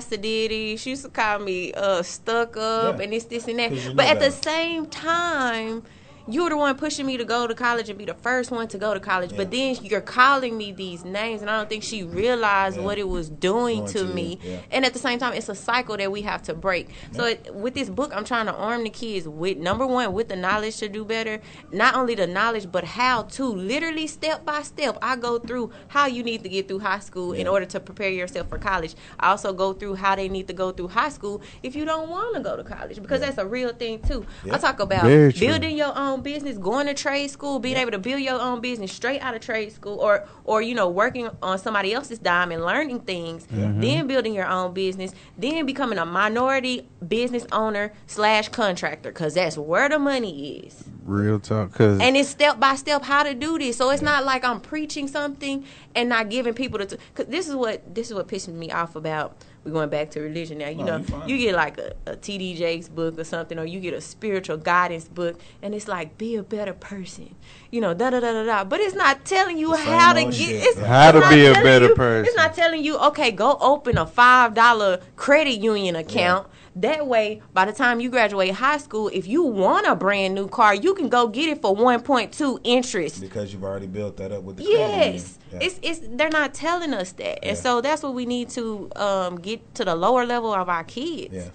sedity. 0.00 0.78
She 0.78 0.90
used 0.90 1.04
to 1.04 1.10
call 1.10 1.38
me 1.38 1.72
uh, 1.72 2.02
stuck 2.02 2.56
up 2.56 2.98
Yeah. 2.98 3.04
and 3.04 3.12
this, 3.12 3.24
this, 3.24 3.46
and 3.48 3.58
that. 3.58 3.92
But 3.94 4.06
at 4.06 4.18
the 4.20 4.30
same 4.30 4.86
time, 4.86 5.82
you 6.28 6.42
were 6.44 6.50
the 6.50 6.56
one 6.56 6.76
pushing 6.76 7.06
me 7.06 7.16
to 7.16 7.24
go 7.24 7.46
to 7.46 7.54
college 7.54 7.88
and 7.88 7.98
be 7.98 8.04
the 8.04 8.14
first 8.14 8.50
one 8.50 8.68
to 8.68 8.78
go 8.78 8.94
to 8.94 9.00
college. 9.00 9.36
But 9.36 9.50
then 9.50 9.76
you're 9.82 10.00
calling 10.00 10.56
me 10.56 10.72
these 10.72 11.04
names, 11.04 11.40
and 11.40 11.50
I 11.50 11.56
don't 11.58 11.68
think 11.68 11.82
she 11.82 12.02
realized 12.02 12.76
Yeah. 12.76 12.82
what 12.84 12.98
it 12.98 13.08
was 13.08 13.28
doing 13.28 13.48
Doing 13.48 13.86
to 13.86 13.98
to 14.00 14.04
me. 14.04 14.38
yeah. 14.42 14.58
And 14.70 14.84
at 14.84 14.92
the 14.92 14.98
same 14.98 15.18
time, 15.18 15.32
it's 15.32 15.48
a 15.48 15.54
cycle 15.54 15.96
that 15.96 16.12
we 16.12 16.22
have 16.22 16.42
to 16.42 16.54
break. 16.54 16.88
So 17.12 17.24
it, 17.24 17.54
with 17.54 17.74
this 17.74 17.88
book, 17.88 18.12
I'm 18.14 18.24
trying 18.24 18.46
to 18.46 18.52
arm 18.54 18.84
the 18.84 18.90
kids 18.90 19.26
with 19.26 19.56
number 19.58 19.86
one, 19.86 20.12
with 20.12 20.28
the 20.28 20.36
knowledge 20.36 20.76
to 20.78 20.88
do 20.88 21.04
better. 21.04 21.40
Not 21.72 21.94
only 21.94 22.14
the 22.14 22.26
knowledge, 22.26 22.70
but 22.70 22.84
how 22.84 23.22
to. 23.22 23.44
Literally, 23.46 24.06
step 24.06 24.44
by 24.44 24.62
step, 24.62 24.98
I 25.02 25.16
go 25.16 25.38
through 25.38 25.70
how 25.88 26.06
you 26.06 26.22
need 26.22 26.42
to 26.42 26.48
get 26.48 26.68
through 26.68 26.80
high 26.80 26.98
school 27.00 27.32
in 27.32 27.48
order 27.48 27.64
to 27.66 27.80
prepare 27.80 28.10
yourself 28.10 28.48
for 28.48 28.58
college. 28.58 28.94
I 29.18 29.30
also 29.30 29.52
go 29.52 29.72
through 29.72 29.94
how 29.94 30.14
they 30.14 30.28
need 30.28 30.46
to 30.48 30.52
go 30.54 30.72
through 30.72 30.88
high 30.88 31.08
school 31.08 31.40
if 31.62 31.74
you 31.74 31.84
don't 31.84 32.08
want 32.10 32.36
to 32.36 32.40
go 32.42 32.56
to 32.56 32.64
college, 32.64 33.00
because 33.00 33.20
Yeah. 33.20 33.26
that's 33.26 33.38
a 33.38 33.46
real 33.46 33.72
thing 33.72 34.00
too. 34.00 34.26
Yeah. 34.44 34.54
I 34.54 34.58
talk 34.58 34.78
about 34.80 35.04
building 35.04 35.76
your 35.76 35.96
own 35.96 36.17
business, 36.22 36.58
going 36.58 36.86
to 36.86 36.94
trade 36.94 37.28
school, 37.30 37.58
being 37.58 37.76
Yeah. 37.76 37.82
able 37.82 37.92
to 37.92 37.98
build 37.98 38.20
your 38.20 38.40
own 38.40 38.60
business 38.60 38.92
straight 38.92 39.20
out 39.20 39.34
of 39.34 39.40
trade 39.40 39.72
school, 39.72 39.98
or 39.98 40.24
or 40.44 40.62
you 40.62 40.74
know 40.74 40.88
working 40.88 41.28
on 41.42 41.58
somebody 41.58 41.92
else's 41.94 42.18
dime 42.18 42.52
and 42.52 42.64
learning 42.64 43.00
things, 43.00 43.46
mm-hmm. 43.46 43.80
then 43.80 44.06
building 44.06 44.34
your 44.34 44.46
own 44.46 44.72
business, 44.74 45.12
then 45.36 45.66
becoming 45.66 45.98
a 45.98 46.06
minority 46.06 46.88
business 47.06 47.46
owner 47.52 47.92
slash 48.06 48.48
contractor, 48.48 49.10
because 49.10 49.34
that's 49.34 49.56
where 49.58 49.88
the 49.88 49.98
money 49.98 50.58
is. 50.58 50.84
Real 51.04 51.40
talk, 51.40 51.72
cause 51.72 52.00
And 52.00 52.16
it's 52.16 52.28
step 52.28 52.60
by 52.60 52.74
step 52.74 53.02
how 53.02 53.22
to 53.22 53.34
do 53.34 53.58
this. 53.58 53.76
So 53.78 53.90
it's 53.90 54.02
not 54.02 54.24
like 54.24 54.44
I'm 54.44 54.60
preaching 54.60 55.08
something 55.08 55.64
and 55.94 56.08
not 56.08 56.28
giving 56.28 56.52
people 56.54 56.78
the. 56.78 56.86
T- 56.86 56.96
Cause 57.14 57.26
this 57.26 57.48
is 57.48 57.54
what 57.54 57.94
this 57.94 58.08
is 58.08 58.14
what 58.14 58.28
pisses 58.28 58.52
me 58.52 58.70
off 58.70 58.94
about. 58.94 59.36
We're 59.68 59.74
going 59.74 59.90
back 59.90 60.10
to 60.12 60.20
religion 60.20 60.58
now. 60.58 60.68
You 60.68 60.84
No, 60.84 60.98
know, 60.98 61.24
you 61.26 61.36
you 61.36 61.46
get 61.46 61.54
like 61.54 61.76
a, 61.78 61.92
a 62.06 62.16
T.D. 62.16 62.56
Jakes 62.56 62.88
book 62.88 63.18
or 63.18 63.24
something, 63.24 63.58
or 63.58 63.66
you 63.66 63.80
get 63.80 63.92
a 63.92 64.00
spiritual 64.00 64.56
guidance 64.56 65.06
book, 65.06 65.38
and 65.62 65.74
it's 65.74 65.86
like 65.86 66.16
be 66.16 66.36
a 66.36 66.42
better 66.42 66.72
person. 66.72 67.34
You 67.70 67.82
know, 67.82 67.92
da 67.92 68.08
da 68.10 68.20
da 68.20 68.32
da 68.32 68.44
da. 68.44 68.64
But 68.64 68.80
it's 68.80 68.94
not 68.94 69.26
telling 69.26 69.58
you 69.58 69.74
how 69.74 70.14
to 70.14 70.24
get. 70.24 70.34
shit. 70.34 70.62
It's, 70.64 70.80
How 70.80 71.10
it's 71.10 71.20
to 71.28 71.34
be 71.34 71.44
a 71.46 71.52
better 71.52 71.88
you- 71.88 71.94
person. 71.94 72.26
It's 72.26 72.36
not 72.36 72.54
telling 72.54 72.82
you, 72.82 72.96
okay, 72.98 73.30
go 73.30 73.58
open 73.60 73.98
a 73.98 74.06
five 74.06 74.54
dollar 74.54 75.00
credit 75.16 75.60
union 75.60 75.96
account. 75.96 76.48
That 76.76 77.06
way, 77.06 77.42
by 77.52 77.64
the 77.64 77.72
time 77.72 78.00
you 78.00 78.10
graduate 78.10 78.52
high 78.52 78.78
school, 78.78 79.08
if 79.12 79.26
you 79.26 79.42
want 79.42 79.86
a 79.86 79.94
brand 79.94 80.34
new 80.34 80.48
car, 80.48 80.74
you 80.74 80.94
can 80.94 81.08
go 81.08 81.28
get 81.28 81.48
it 81.48 81.62
for 81.62 81.74
one 81.74 82.02
point 82.02 82.32
two 82.32 82.60
interest. 82.64 83.20
Because 83.20 83.52
you've 83.52 83.64
already 83.64 83.86
built 83.86 84.16
that 84.18 84.32
up 84.32 84.42
with 84.42 84.56
the. 84.58 84.64
Yes, 84.64 85.38
Yeah. 85.52 85.58
it's 85.62 85.80
it's 85.82 86.00
they're 86.10 86.30
not 86.30 86.54
telling 86.54 86.92
us 86.94 87.12
that, 87.12 87.44
and 87.44 87.56
so 87.56 87.80
that's 87.80 88.02
what 88.02 88.14
we 88.14 88.26
need 88.26 88.48
to 88.50 88.90
um, 88.96 89.40
get 89.40 89.74
to 89.76 89.84
the 89.84 89.94
lower 89.94 90.24
level 90.26 90.52
of 90.52 90.68
our 90.68 90.84
kids. 90.84 91.34
Yeah. 91.34 91.48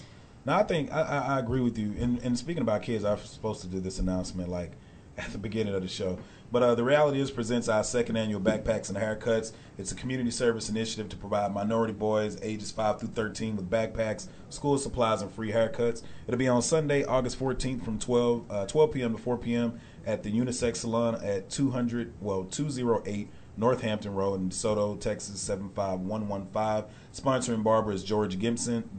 Now 0.45 0.57
I 0.59 0.63
think 0.63 0.91
I, 0.91 1.01
I, 1.01 1.17
I 1.35 1.39
agree 1.39 1.61
with 1.61 1.77
you. 1.77 1.93
And, 1.99 2.19
and 2.19 2.37
speaking 2.37 2.61
about 2.61 2.81
kids, 2.81 3.05
I 3.05 3.13
was 3.13 3.21
supposed 3.23 3.61
to 3.61 3.67
do 3.67 3.79
this 3.79 3.99
announcement 3.99 4.49
like 4.49 4.71
at 5.17 5.31
the 5.31 5.37
beginning 5.37 5.73
of 5.75 5.81
the 5.81 5.87
show. 5.87 6.17
But 6.53 6.61
uh, 6.61 6.75
the 6.75 6.83
reality 6.83 7.19
is 7.19 7.31
presents 7.31 7.67
our 7.67 7.83
second 7.83 8.15
annual 8.15 8.39
backpacks 8.39 8.87
and 8.87 8.95
haircuts. 8.95 9.53
It's 9.79 9.91
a 9.91 9.95
community 9.95 10.29
service 10.29 10.69
initiative 10.69 11.09
to 11.09 11.17
provide 11.17 11.51
minority 11.51 11.93
boys 11.93 12.37
ages 12.43 12.69
five 12.71 12.99
through 12.99 13.09
thirteen 13.09 13.55
with 13.55 13.71
backpacks, 13.71 14.27
school 14.49 14.77
supplies, 14.77 15.23
and 15.23 15.31
free 15.31 15.51
haircuts. 15.51 16.03
It'll 16.27 16.37
be 16.37 16.47
on 16.47 16.61
Sunday, 16.61 17.03
August 17.05 17.37
fourteenth, 17.37 17.83
from 17.83 17.97
12, 17.97 18.51
uh, 18.51 18.65
12 18.67 18.91
p.m. 18.91 19.11
to 19.13 19.17
four 19.17 19.35
p.m. 19.35 19.79
at 20.05 20.21
the 20.21 20.31
Unisex 20.31 20.75
Salon 20.75 21.15
at 21.25 21.49
two 21.49 21.71
hundred 21.71 22.13
well 22.21 22.43
two 22.43 22.69
zero 22.69 23.01
eight. 23.07 23.31
North 23.55 23.81
Hampton 23.81 24.15
Road 24.15 24.41
in 24.41 24.49
DeSoto, 24.49 24.99
Texas 24.99 25.39
75115. 25.41 26.89
Sponsoring 27.13 27.61
barber 27.61 27.91
is 27.91 28.03
George 28.03 28.39
Gibson, 28.39 28.89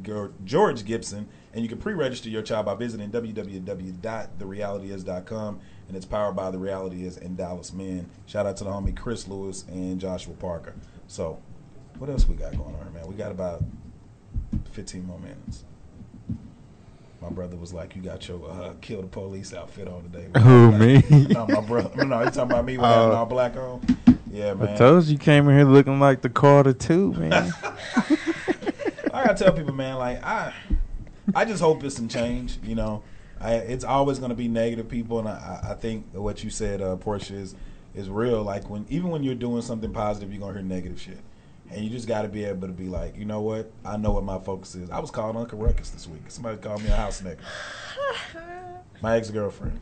George 0.45 0.85
Gibson, 0.85 1.27
and 1.55 1.63
you 1.63 1.69
can 1.69 1.79
pre-register 1.79 2.29
your 2.29 2.43
child 2.43 2.67
by 2.67 2.75
visiting 2.75 3.11
www.therealityis.com 3.11 5.61
and 5.89 5.97
it's 5.97 6.05
powered 6.07 6.35
by 6.37 6.51
The 6.51 6.59
Reality 6.59 7.07
Is 7.07 7.17
in 7.17 7.37
Dallas 7.37 7.73
Men. 7.73 8.09
Shout 8.27 8.45
out 8.47 8.57
to 8.59 8.65
the 8.65 8.71
homie 8.71 8.95
Chris 8.97 9.29
Lewis 9.29 9.65
and 9.69 10.01
Joshua 10.01 10.35
Parker. 10.35 10.75
So, 11.07 11.39
what 11.99 12.11
else 12.11 12.27
we 12.27 12.35
got 12.37 12.53
going 12.57 12.75
on, 12.75 12.93
man? 12.93 13.07
We 13.07 13.15
got 13.15 13.31
about 13.31 13.63
15 14.73 15.07
more 15.07 15.19
minutes. 15.21 15.65
My 17.21 17.29
brother 17.31 17.57
was 17.57 17.73
like, 17.73 17.95
"You 17.97 18.03
got 18.03 18.27
your 18.29 18.45
uh, 18.51 18.75
kill 18.83 19.01
the 19.01 19.07
police 19.07 19.55
outfit 19.55 19.89
on 19.89 20.03
today." 20.03 20.27
Who, 20.43 20.73
Like, 20.73 21.11
me? 21.11 21.27
No, 21.31 21.47
my 21.47 21.61
brother. 21.63 22.05
No, 22.05 22.19
he 22.19 22.27
talking 22.27 22.43
about 22.43 22.67
me 22.67 22.77
with 22.77 22.85
having 22.85 23.17
all 23.17 23.25
black 23.25 23.57
on. 23.57 23.81
Yeah, 24.31 24.53
man. 24.53 24.69
I 24.69 24.77
told 24.77 25.05
you 25.05 25.13
you 25.13 25.19
came 25.19 25.49
in 25.49 25.57
here 25.57 25.65
looking 25.65 25.99
like 26.01 26.21
the 26.21 26.29
Carter 26.29 26.75
too, 26.75 27.15
man. 27.15 27.51
I 29.15 29.25
gotta 29.25 29.43
tell 29.43 29.55
people, 29.55 29.73
man, 29.73 29.97
like 29.97 30.23
I, 30.23 30.53
I 31.35 31.45
just 31.45 31.61
hope 31.63 31.83
it's 31.85 31.95
some 31.97 32.09
change. 32.09 32.59
You 32.63 32.75
know, 32.75 33.03
I, 33.41 33.55
it's 33.55 33.85
always 33.85 34.19
gonna 34.19 34.35
be 34.35 34.49
negative 34.49 34.89
people, 34.89 35.19
and 35.19 35.29
I, 35.29 35.61
I 35.71 35.75
think 35.75 36.07
what 36.13 36.43
you 36.45 36.51
said, 36.51 36.83
uh, 36.83 36.97
Portia, 36.97 37.35
is 37.35 37.55
is 37.95 38.09
real. 38.09 38.43
Like 38.43 38.69
when 38.69 38.85
even 38.89 39.11
when 39.11 39.23
you're 39.23 39.35
doing 39.35 39.63
something 39.63 39.93
positive, 39.93 40.33
you're 40.33 40.41
gonna 40.41 40.55
hear 40.55 40.63
negative 40.63 41.01
shit, 41.01 41.19
and 41.71 41.85
you 41.85 41.91
just 41.91 42.09
got 42.09 42.23
to 42.23 42.29
be 42.29 42.45
able 42.45 42.67
to 42.67 42.73
be 42.75 42.89
like, 42.89 43.17
you 43.17 43.25
know 43.25 43.41
what? 43.41 43.71
I 43.85 43.97
know 43.97 44.11
what 44.13 44.25
my 44.25 44.39
focus 44.39 44.75
is. 44.75 44.91
I 44.91 44.99
was 44.99 45.11
called 45.11 45.37
Uncle 45.37 45.59
Ruckus 45.59 45.91
this 45.91 46.07
week. 46.09 46.23
Somebody 46.29 46.59
called 46.59 46.83
me 46.83 46.89
a 46.91 46.97
house 46.97 47.23
nigga. 47.23 47.39
my 49.03 49.17
ex 49.17 49.31
girlfriend. 49.31 49.81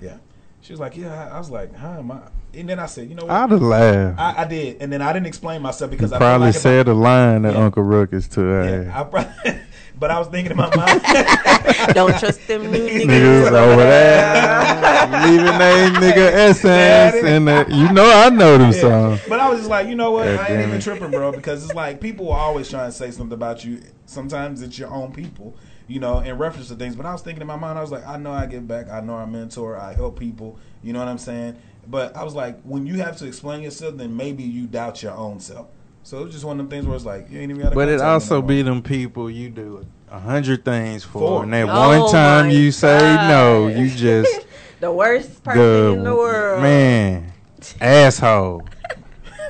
Yeah, 0.00 0.16
she 0.60 0.72
was 0.72 0.80
like, 0.80 0.96
yeah. 0.96 1.30
I 1.32 1.38
was 1.38 1.50
like, 1.50 1.74
huh? 1.74 2.02
My, 2.02 2.18
and 2.54 2.68
then 2.68 2.78
I 2.78 2.86
said, 2.86 3.08
you 3.08 3.14
know 3.14 3.24
what? 3.24 3.32
I'd 3.32 3.50
have 3.50 3.62
laughed. 3.62 4.18
I, 4.20 4.42
I 4.42 4.44
did, 4.46 4.76
and 4.80 4.92
then 4.92 5.02
I 5.02 5.12
didn't 5.12 5.26
explain 5.26 5.62
myself 5.62 5.90
because 5.90 6.12
I 6.12 6.18
Probably 6.18 6.46
like 6.48 6.54
if 6.54 6.60
I- 6.60 6.62
said 6.62 6.88
a 6.88 6.94
line 6.94 7.42
that 7.42 7.54
Yeah. 7.54 7.64
Uncle 7.64 7.82
Ruckus 7.82 8.28
to 8.28 8.40
her. 8.40 8.82
yeah, 8.84 9.00
I 9.00 9.04
probably, 9.04 9.32
but 9.98 10.10
I 10.10 10.18
was 10.18 10.28
thinking 10.28 10.50
in 10.52 10.56
my 10.56 10.74
mind. 10.74 11.02
Don't 11.94 12.18
trust 12.18 12.46
them 12.46 12.70
new 12.70 12.88
Niggas 12.90 13.06
niggas. 13.06 13.52
over 13.52 13.82
there 13.84 15.06
leaving 15.06 15.58
they 15.58 15.90
nigga 15.90 16.30
essence 16.32 17.14
and 17.24 17.48
the, 17.48 17.66
you 17.70 17.92
know 17.92 18.04
I 18.10 18.28
know 18.30 18.58
them 18.58 18.72
Yeah. 18.72 18.80
songs. 18.80 19.20
But 19.28 19.40
I 19.40 19.48
was 19.48 19.60
just 19.60 19.70
like, 19.70 19.88
you 19.88 19.94
know 19.94 20.10
what? 20.10 20.26
Yeah, 20.26 20.36
I 20.40 20.48
ain't 20.52 20.62
even 20.62 20.74
it. 20.74 20.82
tripping, 20.82 21.10
bro, 21.12 21.32
because 21.32 21.64
it's 21.64 21.74
like 21.74 22.00
people 22.00 22.26
will 22.26 22.32
always 22.32 22.68
try 22.68 22.84
and 22.84 22.92
say 22.92 23.10
something 23.10 23.34
about 23.34 23.64
you. 23.64 23.80
Sometimes 24.06 24.62
it's 24.62 24.78
your 24.78 24.90
own 24.92 25.12
people, 25.12 25.54
you 25.86 25.98
know, 26.00 26.18
in 26.20 26.36
reference 26.38 26.68
to 26.68 26.74
things. 26.76 26.94
But 26.96 27.06
I 27.06 27.12
was 27.12 27.22
thinking 27.22 27.40
in 27.40 27.46
my 27.46 27.56
mind, 27.56 27.78
I 27.78 27.82
was 27.82 27.90
like, 27.90 28.06
I 28.06 28.16
know 28.16 28.32
I 28.32 28.46
give 28.46 28.66
back. 28.68 28.88
I 28.90 29.00
know 29.00 29.14
I 29.14 29.24
mentor. 29.26 29.76
I 29.76 29.94
help 29.94 30.18
people. 30.18 30.58
You 30.82 30.92
know 30.92 30.98
what 31.00 31.08
I'm 31.08 31.18
saying? 31.18 31.56
But 31.88 32.16
I 32.16 32.24
was 32.24 32.34
like, 32.34 32.60
when 32.62 32.86
you 32.86 32.94
have 32.96 33.16
to 33.18 33.26
explain 33.26 33.62
yourself, 33.62 33.96
then 33.96 34.16
maybe 34.16 34.42
you 34.42 34.66
doubt 34.66 35.02
your 35.02 35.12
own 35.14 35.40
self. 35.40 35.68
So 36.06 36.20
it 36.20 36.26
was 36.26 36.32
just 36.34 36.44
one 36.44 36.52
of 36.52 36.58
them 36.58 36.68
things 36.68 36.86
where 36.86 36.94
it's 36.94 37.04
like, 37.04 37.28
you 37.32 37.40
ain't 37.40 37.50
even 37.50 37.60
got 37.60 37.70
to 37.70 37.74
But 37.74 37.88
it 37.88 38.00
also 38.00 38.40
no 38.40 38.46
be 38.46 38.62
them 38.62 38.80
people 38.80 39.28
you 39.28 39.50
do 39.50 39.84
a 40.08 40.20
hundred 40.20 40.64
things 40.64 41.02
for, 41.02 41.18
For. 41.18 41.42
and 41.42 41.52
that 41.52 41.68
Oh 41.68 42.00
one 42.00 42.12
time 42.12 42.48
you 42.48 42.70
say 42.70 42.96
no, 43.26 43.68
God. 43.68 43.76
you 43.76 43.90
just 43.90 44.46
the 44.80 44.92
worst 44.92 45.42
person 45.42 45.60
the 45.60 45.94
in 45.94 46.04
the 46.04 46.14
world. 46.14 46.62
man 46.62 47.32
asshole. 47.80 48.68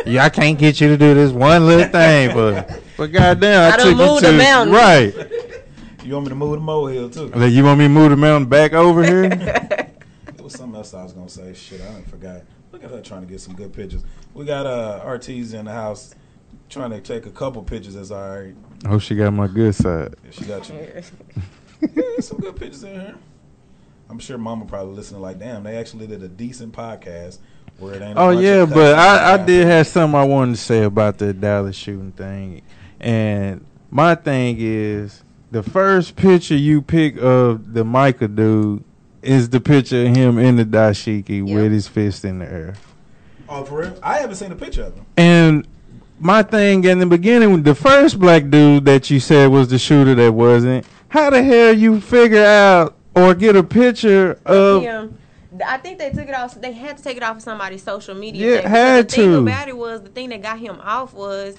yeah, 0.07 0.24
I 0.24 0.31
can't 0.31 0.59
get 0.59 0.81
you 0.81 0.89
to 0.89 0.97
do 0.97 1.12
this 1.12 1.31
one 1.31 1.66
little 1.66 1.89
thing, 1.89 2.33
but 2.35 2.81
but 2.97 3.09
goddamn, 3.09 3.61
I, 3.61 3.74
I 3.74 3.77
took 3.77 3.99
you 3.99 4.20
to 4.20 4.27
the 4.33 4.39
mountain. 4.39 4.74
right. 4.74 5.15
You 6.05 6.15
want 6.15 6.24
me 6.24 6.31
to 6.31 6.37
move 6.37 6.57
to 6.57 6.61
molehill 6.62 7.11
too? 7.11 7.27
Like, 7.35 7.53
you 7.53 7.65
want 7.65 7.81
me 7.81 7.85
to 7.85 7.91
move 7.91 8.09
the 8.09 8.16
mountain 8.16 8.49
back 8.49 8.73
over 8.73 9.05
here? 9.05 9.28
It 10.39 10.41
was 10.43 10.55
something 10.55 10.77
else 10.77 10.95
I 10.95 11.03
was 11.03 11.12
gonna 11.12 11.28
say. 11.28 11.53
Shit, 11.53 11.83
I 11.83 11.93
done 11.93 12.05
forgot. 12.05 12.41
Look 12.73 12.83
at 12.83 12.89
her 12.91 13.03
trying 13.03 13.23
to 13.23 13.27
get 13.27 13.43
some 13.43 13.55
good 13.55 13.74
pictures. 13.74 14.05
We 14.33 14.47
got 14.47 14.65
uh 14.65 15.03
RT's 15.05 15.53
in 15.53 15.66
the 15.66 15.73
house 15.73 16.15
trying 16.68 16.90
to 16.90 17.01
take 17.01 17.26
a 17.26 17.30
couple 17.30 17.62
pictures. 17.62 17.94
That's 17.94 18.10
all 18.10 18.28
right. 18.40 18.55
I 18.84 18.88
hope 18.88 19.02
she 19.02 19.14
got 19.14 19.32
my 19.32 19.47
good 19.47 19.74
side. 19.74 20.14
If 20.28 20.34
she 20.34 20.44
got 20.44 20.68
you. 20.68 20.74
Yeah, 21.94 22.20
some 22.20 22.38
good 22.38 22.56
pictures 22.56 22.82
in 22.84 22.98
here. 22.98 23.14
I'm 24.09 24.18
sure 24.18 24.38
Mama 24.38 24.64
probably 24.64 24.94
listening 24.94 25.20
like, 25.20 25.38
damn, 25.38 25.62
they 25.62 25.76
actually 25.76 26.06
did 26.06 26.22
a 26.22 26.28
decent 26.28 26.72
podcast 26.72 27.38
where 27.78 27.94
it 27.94 28.02
ain't. 28.02 28.16
Oh 28.16 28.30
yeah, 28.30 28.64
but 28.64 28.94
I, 28.94 29.34
I 29.34 29.36
did 29.36 29.66
have 29.66 29.86
something 29.86 30.18
I 30.18 30.24
wanted 30.24 30.52
to 30.55 30.60
say 30.60 30.84
about 30.84 31.18
the 31.18 31.34
Dallas 31.34 31.76
shooting 31.76 32.12
thing, 32.12 32.62
and 32.98 33.64
my 33.90 34.14
thing 34.14 34.56
is 34.59 35.22
the 35.51 35.62
first 35.62 36.16
picture 36.16 36.56
you 36.56 36.80
pick 36.80 37.18
of 37.18 37.74
the 37.74 37.84
Micah 37.84 38.28
dude 38.28 38.82
is 39.20 39.51
the 39.51 39.60
picture 39.60 40.06
of 40.06 40.16
him 40.16 40.38
in 40.38 40.56
the 40.56 40.64
dashiki 40.64 41.47
Yep. 41.47 41.55
with 41.55 41.72
his 41.72 41.88
fist 41.88 42.24
in 42.24 42.38
the 42.38 42.51
air. 42.51 42.74
Oh, 43.48 43.64
for 43.64 43.80
real? 43.80 43.98
I 44.02 44.18
haven't 44.18 44.36
seen 44.36 44.51
a 44.52 44.56
picture 44.56 44.84
of 44.84 44.94
him. 44.94 45.05
And 45.16 45.68
my 46.18 46.43
thing 46.43 46.84
in 46.84 46.98
the 46.98 47.06
beginning, 47.06 47.62
the 47.62 47.74
first 47.74 48.18
black 48.18 48.48
dude 48.48 48.84
that 48.86 49.10
you 49.10 49.20
said 49.20 49.51
was 49.51 49.68
the 49.68 49.78
shooter 49.78 50.14
that 50.14 50.32
wasn't. 50.32 50.86
How 51.09 51.30
the 51.30 51.43
hell 51.43 51.72
you 51.72 52.01
figure 52.01 52.44
out 52.44 52.97
or 53.14 53.34
get 53.34 53.56
a 53.56 53.62
picture 53.62 54.38
of? 54.44 54.82
Yeah. 54.82 55.06
I 55.66 55.78
think 55.78 55.98
they 55.98 56.10
took 56.10 56.28
it 56.28 56.34
off. 56.34 56.60
They 56.60 56.72
had 56.72 56.98
to 56.98 57.02
take 57.02 57.16
it 57.16 57.22
off 57.22 57.36
of 57.36 57.43
somebody's 57.43 57.82
social 57.82 58.14
media. 58.14 58.47
Yeah, 58.47 58.56
thing, 58.56 58.62
because 58.62 58.70
had 58.70 59.09
the 59.09 59.16
thing 59.16 59.30
to. 59.30 59.38
about 59.38 59.68
it 59.68 59.76
was 59.76 60.02
the 60.02 60.10
thing 60.10 60.28
that 60.30 60.43
got 60.43 60.59
him 60.59 60.78
off 60.82 61.14
was 61.14 61.56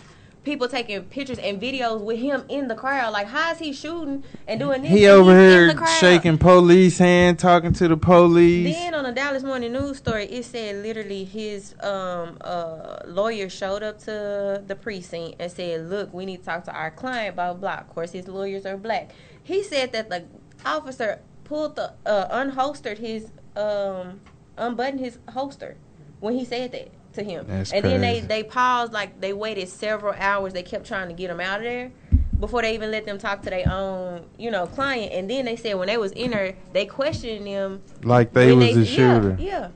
people 0.48 0.68
taking 0.68 1.04
pictures 1.04 1.38
and 1.40 1.62
videos 1.62 2.02
with 2.02 2.18
him 2.18 2.44
in 2.48 2.70
the 2.70 2.76
crowd. 2.76 3.12
Like, 3.12 3.28
how 3.28 3.52
is 3.52 3.60
he 3.60 3.74
shooting 3.74 4.24
and 4.48 4.60
doing 4.60 4.82
this? 4.82 4.92
He 4.92 5.06
over 5.06 5.38
here 5.38 5.78
shaking 6.00 6.38
police 6.38 6.98
hand, 6.98 7.38
talking 7.38 7.74
to 7.74 7.88
the 7.88 7.98
police. 7.98 8.74
Then 8.74 8.96
on 8.96 9.04
the 9.04 9.12
Dallas 9.12 9.44
Morning 9.44 9.74
News 9.74 9.98
story, 9.98 10.26
it 10.26 10.46
said 10.46 10.78
literally 10.78 11.26
his 11.26 11.76
um, 11.82 12.38
uh, 12.42 13.00
lawyer 13.06 13.50
showed 13.50 13.84
up 13.84 14.00
to 14.00 14.64
the 14.66 14.76
precinct 14.76 15.36
and 15.40 15.52
said, 15.52 15.90
"Look, 15.90 16.14
we 16.14 16.26
need 16.26 16.38
to 16.38 16.46
talk 16.46 16.64
to 16.64 16.74
our 16.74 16.92
client." 16.92 17.36
Blah 17.36 17.54
blah. 17.54 17.60
blah. 17.60 17.82
Of 17.82 17.90
course, 17.90 18.14
his 18.14 18.28
lawyers 18.28 18.66
are 18.66 18.78
black. 18.78 19.12
He 19.44 19.62
said 19.64 19.92
that 19.92 20.10
the 20.10 20.26
officer 20.66 21.20
pulled 21.44 21.76
the 21.76 21.94
uh, 22.06 22.44
unholstered 22.44 23.00
his 23.00 23.32
um, 23.58 24.22
unbuttoned 24.58 25.02
his 25.02 25.20
holster 25.30 25.76
when 26.20 26.34
he 26.36 26.46
said 26.46 26.72
that 26.72 26.90
to 27.18 27.24
him. 27.24 27.46
That's 27.48 27.72
and 27.72 27.84
then 27.84 28.02
they 28.02 28.22
they 28.22 28.44
paused 28.44 28.94
like 28.94 29.20
they 29.20 29.34
waited 29.34 29.68
several 29.68 30.14
hours. 30.14 30.54
They 30.54 30.64
kept 30.64 30.86
trying 30.88 31.10
to 31.10 31.14
get 31.14 31.30
him 31.30 31.40
out 31.40 31.60
of 31.60 31.64
there. 31.64 31.92
Before 32.40 32.62
they 32.62 32.76
even 32.76 32.92
let 32.92 33.06
them 33.06 33.18
talk 33.18 33.42
to 33.44 33.50
their 33.50 33.68
own, 33.70 34.26
you 34.38 34.52
know, 34.52 34.68
client, 34.68 35.12
and 35.12 35.30
then 35.30 35.46
they 35.46 35.56
said 35.56 35.74
when 35.74 35.88
they 35.88 35.98
was 35.98 36.12
in 36.12 36.32
there, 36.32 36.56
they 36.72 36.86
questioned 36.86 37.48
them 37.48 37.82
like 38.04 38.32
they 38.32 38.54
when 38.54 38.60
was 38.60 38.76
the 38.76 38.86
shooter. 38.86 39.36
Yeah, 39.40 39.46
yeah. 39.46 39.70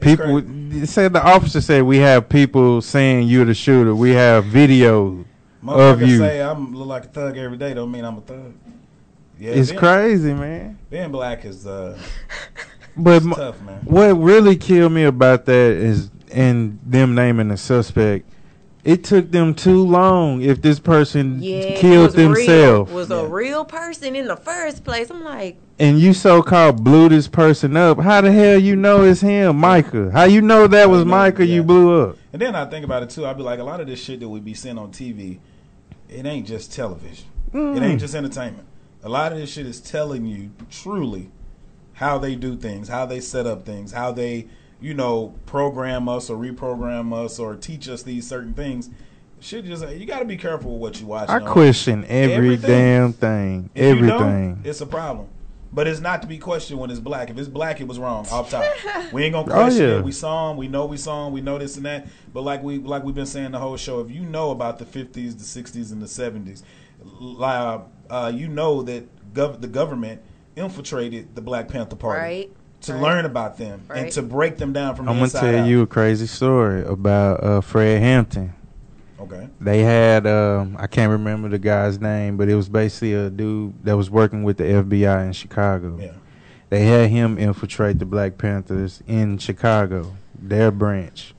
People 0.00 0.38
it 0.82 0.88
said 0.88 1.12
the 1.12 1.22
officer 1.22 1.60
said 1.60 1.84
we 1.84 1.98
have 1.98 2.28
people 2.28 2.82
saying 2.82 3.28
you're 3.28 3.44
the 3.44 3.54
shooter. 3.54 3.94
We 3.94 4.10
have 4.10 4.44
video 4.46 5.24
of 5.66 6.02
you. 6.02 6.18
say 6.18 6.42
I'm 6.42 6.74
look 6.74 6.88
like 6.88 7.04
a 7.04 7.08
thug 7.08 7.38
every 7.38 7.56
day. 7.56 7.72
Don't 7.72 7.90
mean 7.92 8.04
I'm 8.04 8.18
a 8.18 8.20
thug. 8.20 8.54
Yeah, 9.38 9.52
it's 9.52 9.70
being, 9.70 9.78
crazy, 9.78 10.34
man. 10.34 10.78
Being 10.90 11.10
black 11.10 11.44
is 11.44 11.66
uh, 11.66 11.98
But 12.96 13.16
it's 13.16 13.26
m- 13.26 13.32
tough, 13.32 13.60
man. 13.62 13.80
what 13.84 14.12
really 14.14 14.56
killed 14.56 14.92
me 14.92 15.04
about 15.04 15.46
that 15.46 15.70
is 15.72 16.10
and 16.32 16.78
them 16.84 17.14
naming 17.14 17.48
the 17.48 17.56
suspect. 17.56 18.28
It 18.84 19.04
took 19.04 19.30
them 19.30 19.54
too 19.54 19.84
long. 19.86 20.42
If 20.42 20.60
this 20.60 20.80
person 20.80 21.40
Yeah, 21.40 21.76
killed 21.78 22.06
was 22.06 22.16
real- 22.16 22.34
themselves, 22.34 22.92
was 22.92 23.10
Yeah. 23.10 23.20
a 23.20 23.26
real 23.28 23.64
person 23.64 24.16
in 24.16 24.26
the 24.26 24.34
first 24.36 24.82
place. 24.84 25.08
I'm 25.08 25.22
like, 25.22 25.56
and 25.78 26.00
you 26.00 26.12
so 26.12 26.42
called 26.42 26.82
blew 26.82 27.08
this 27.08 27.28
person 27.28 27.76
up, 27.76 28.00
how 28.00 28.20
the 28.20 28.32
hell 28.32 28.58
you 28.58 28.74
know 28.74 29.04
it's 29.04 29.20
him, 29.20 29.56
Micah? 29.58 30.10
How 30.12 30.24
you 30.24 30.40
know 30.42 30.66
that 30.66 30.90
was 30.90 31.00
you 31.00 31.04
Micah 31.06 31.46
yeah. 31.46 31.54
you 31.54 31.62
blew 31.62 32.02
up? 32.02 32.16
And 32.32 32.42
then 32.42 32.56
I 32.56 32.64
think 32.64 32.84
about 32.84 33.04
it 33.04 33.10
too. 33.10 33.24
I'd 33.24 33.36
be 33.36 33.44
like, 33.44 33.60
a 33.60 33.64
lot 33.64 33.80
of 33.80 33.86
this 33.86 34.00
shit 34.02 34.18
that 34.20 34.28
we 34.28 34.40
be 34.40 34.54
seeing 34.54 34.78
on 34.78 34.90
TV, 34.90 35.38
it 36.08 36.26
ain't 36.26 36.46
just 36.48 36.72
television. 36.72 37.26
Mm. 37.54 37.76
It 37.76 37.82
ain't 37.84 38.00
just 38.00 38.14
entertainment. 38.16 38.66
A 39.04 39.08
lot 39.08 39.32
of 39.32 39.38
this 39.38 39.50
shit 39.50 39.66
is 39.66 39.80
telling 39.80 40.26
you 40.26 40.50
truly 40.70 41.30
how 41.94 42.18
they 42.18 42.34
do 42.34 42.56
things, 42.56 42.88
how 42.88 43.06
they 43.06 43.20
set 43.20 43.46
up 43.46 43.64
things, 43.64 43.92
how 43.92 44.10
they, 44.10 44.46
you 44.82 44.92
know, 44.94 45.34
program 45.46 46.08
us 46.08 46.28
or 46.28 46.36
reprogram 46.36 47.14
us 47.14 47.38
or 47.38 47.54
teach 47.56 47.88
us 47.88 48.02
these 48.02 48.26
certain 48.26 48.52
things. 48.54 48.90
Shit, 49.40 49.64
just 49.64 49.88
you 49.88 50.06
got 50.06 50.18
to 50.20 50.24
be 50.24 50.36
careful 50.36 50.72
with 50.72 50.80
what 50.80 51.00
you 51.00 51.06
watch. 51.06 51.28
I 51.28 51.40
question 51.40 52.04
every 52.06 52.34
Everything. 52.34 52.68
damn 52.70 53.12
thing, 53.12 53.70
If 53.74 53.98
you 53.98 54.06
don't, 54.06 54.22
everything. 54.22 54.60
it's 54.64 54.80
a 54.80 54.86
problem. 54.86 55.28
But 55.74 55.88
it's 55.88 56.00
not 56.00 56.20
to 56.22 56.28
be 56.28 56.36
questioned 56.36 56.78
when 56.78 56.90
it's 56.90 57.00
black. 57.00 57.30
If 57.30 57.38
it's 57.38 57.48
black, 57.48 57.80
it 57.80 57.88
was 57.88 57.98
wrong 57.98 58.26
off 58.30 58.50
top. 58.50 58.62
We 59.12 59.24
ain't 59.24 59.32
gonna 59.32 59.50
Oh, 59.50 59.54
question 59.54 59.82
yeah. 59.88 59.96
it. 59.98 60.04
We 60.04 60.12
saw 60.12 60.50
him. 60.50 60.58
We 60.58 60.68
know 60.68 60.84
we 60.84 60.98
saw 60.98 61.26
him. 61.26 61.32
We 61.32 61.40
know 61.40 61.58
this 61.58 61.76
and 61.76 61.86
that. 61.86 62.08
But 62.34 62.42
like 62.42 62.62
we 62.62 62.76
like 62.78 63.04
we've 63.04 63.14
been 63.14 63.24
saying 63.26 63.52
the 63.52 63.58
whole 63.58 63.76
show, 63.78 64.00
if 64.00 64.10
you 64.10 64.20
know 64.20 64.50
about 64.50 64.78
the 64.78 64.84
fifties, 64.84 65.34
the 65.34 65.44
sixties, 65.44 65.90
and 65.90 66.02
the 66.02 66.08
seventies, 66.08 66.62
uh, 67.40 67.80
uh, 68.10 68.30
you 68.34 68.48
know 68.48 68.82
that 68.82 69.06
gov- 69.34 69.60
the 69.60 69.66
government 69.66 70.20
infiltrated 70.56 71.34
the 71.34 71.40
Black 71.40 71.68
Panther 71.68 71.96
Party 71.96 72.20
right? 72.20 72.52
To 72.82 72.94
right. 72.94 73.02
learn 73.02 73.24
about 73.24 73.58
them 73.58 73.84
and 73.94 74.10
to 74.12 74.22
break 74.22 74.58
them 74.58 74.72
down 74.72 74.96
from 74.96 75.08
inside. 75.08 75.38
I'm 75.38 75.44
gonna 75.44 75.52
tell 75.52 75.64
out. 75.64 75.68
you 75.68 75.82
a 75.82 75.86
crazy 75.86 76.26
story 76.26 76.84
about 76.84 77.42
uh, 77.42 77.60
Fred 77.60 78.00
Hampton. 78.00 78.54
Okay. 79.20 79.48
They 79.60 79.80
had 79.82 80.26
um, 80.26 80.76
I 80.78 80.86
can't 80.88 81.10
remember 81.10 81.48
the 81.48 81.58
guy's 81.58 82.00
name, 82.00 82.36
but 82.36 82.48
it 82.48 82.56
was 82.56 82.68
basically 82.68 83.14
a 83.14 83.30
dude 83.30 83.84
that 83.84 83.96
was 83.96 84.10
working 84.10 84.42
with 84.42 84.56
the 84.56 84.64
FBI 84.64 85.26
in 85.26 85.32
Chicago. 85.32 85.96
Yeah. 86.00 86.14
They 86.70 86.86
had 86.86 87.10
him 87.10 87.38
infiltrate 87.38 87.98
the 87.98 88.06
Black 88.06 88.38
Panthers 88.38 89.02
in 89.06 89.38
Chicago, 89.38 90.16
their 90.34 90.70
branch. 90.70 91.34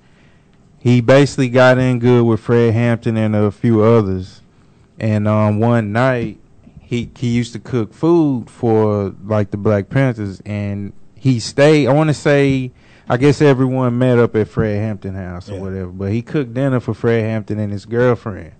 He 0.79 1.01
basically 1.01 1.49
got 1.49 1.77
in 1.77 1.99
good 1.99 2.23
with 2.23 2.39
Fred 2.39 2.73
Hampton 2.73 3.17
and 3.17 3.35
a 3.35 3.51
few 3.51 3.81
others. 3.81 4.41
And 4.99 5.27
um, 5.27 5.59
one 5.59 5.91
night, 5.91 6.39
he 6.79 7.09
he 7.17 7.29
used 7.29 7.51
to 7.53 7.59
cook 7.59 7.93
food 7.93 8.49
for 8.49 9.15
like 9.25 9.51
the 9.51 9.57
Black 9.57 9.89
Panthers, 9.89 10.41
and 10.45 10.93
he 11.23 11.39
stayed. 11.39 11.87
I 11.87 11.93
want 11.93 12.09
to 12.09 12.13
say, 12.13 12.73
I 13.07 13.15
guess 13.15 13.41
everyone 13.41 13.97
met 13.97 14.19
up 14.19 14.35
at 14.35 14.49
Fred 14.49 14.75
Hampton 14.75 15.15
house 15.15 15.49
or 15.49 15.53
Yeah. 15.53 15.59
whatever. 15.61 15.87
But 15.91 16.11
he 16.11 16.21
cooked 16.21 16.53
dinner 16.53 16.81
for 16.81 16.93
Fred 16.93 17.23
Hampton 17.23 17.59
and 17.59 17.71
his 17.71 17.85
girlfriend, 17.85 18.51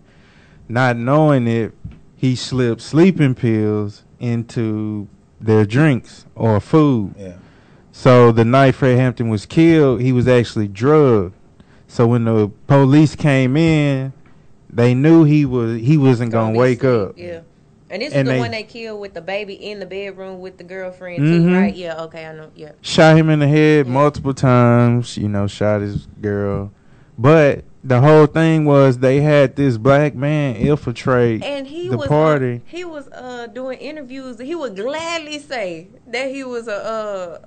not 0.70 0.96
knowing 0.96 1.46
it. 1.46 1.74
He 2.16 2.38
slipped 2.38 2.80
sleeping 2.80 3.36
pills 3.36 4.04
into 4.18 5.10
their 5.42 5.66
drinks 5.66 6.26
or 6.36 6.62
food. 6.62 7.16
Yeah. 7.20 7.34
So 7.92 8.32
the 8.32 8.46
night 8.46 8.76
Fred 8.76 8.98
Hampton 8.98 9.28
was 9.28 9.46
killed, 9.46 10.00
he 10.00 10.14
was 10.14 10.26
actually 10.26 10.70
drugged. 10.70 11.34
So 11.90 12.08
when 12.08 12.24
the 12.24 12.50
police 12.68 13.14
came 13.18 13.58
in, 13.58 14.14
they 14.70 14.94
knew 14.96 15.26
he 15.26 15.44
was 15.44 15.82
he 15.82 15.98
wasn't 15.98 16.32
gonna 16.32 16.54
be 16.54 16.60
wake 16.60 16.84
asleep, 16.84 17.10
up. 17.10 17.18
Yeah. 17.18 17.40
And 17.94 18.02
this 18.02 18.12
And 18.12 18.28
is 18.28 18.32
the 18.32 18.34
they- 18.34 18.40
one 18.40 18.50
they 18.52 18.64
killed 18.64 19.00
with 19.00 19.14
the 19.14 19.22
baby 19.22 19.54
in 19.54 19.80
the 19.80 19.86
bedroom 19.86 20.40
with 20.40 20.58
the 20.58 20.64
girlfriend 20.64 21.22
Mhm. 21.22 21.46
too, 21.50 21.56
right? 21.56 21.76
Yeah. 21.76 22.02
Okay, 22.06 22.26
I 22.26 22.34
know. 22.34 22.48
Yeah. 22.56 22.72
Shot 22.82 23.16
him 23.16 23.30
in 23.30 23.38
the 23.38 23.48
head 23.48 23.86
Yeah. 23.86 23.94
multiple 23.94 24.34
times. 24.34 25.16
You 25.16 25.30
know, 25.30 25.46
shot 25.46 25.82
his 25.82 26.08
girl. 26.20 26.72
But 27.20 27.66
the 27.84 28.02
whole 28.02 28.26
thing 28.26 28.66
was 28.66 28.98
they 28.98 29.22
had 29.22 29.56
this 29.56 29.78
black 29.78 30.16
man 30.16 30.56
infiltrate 30.56 31.44
And 31.44 31.68
he 31.68 31.90
the 31.90 31.98
was 31.98 32.08
party. 32.08 32.56
uh, 32.56 32.60
he 32.66 32.84
was 32.84 33.08
uh 33.10 33.46
doing 33.54 33.78
interviews. 33.78 34.40
He 34.40 34.56
would 34.56 34.76
gladly 34.76 35.38
say 35.38 35.90
that 36.12 36.32
he 36.32 36.44
was 36.44 36.68
a 36.68 36.74
uh, 36.84 37.38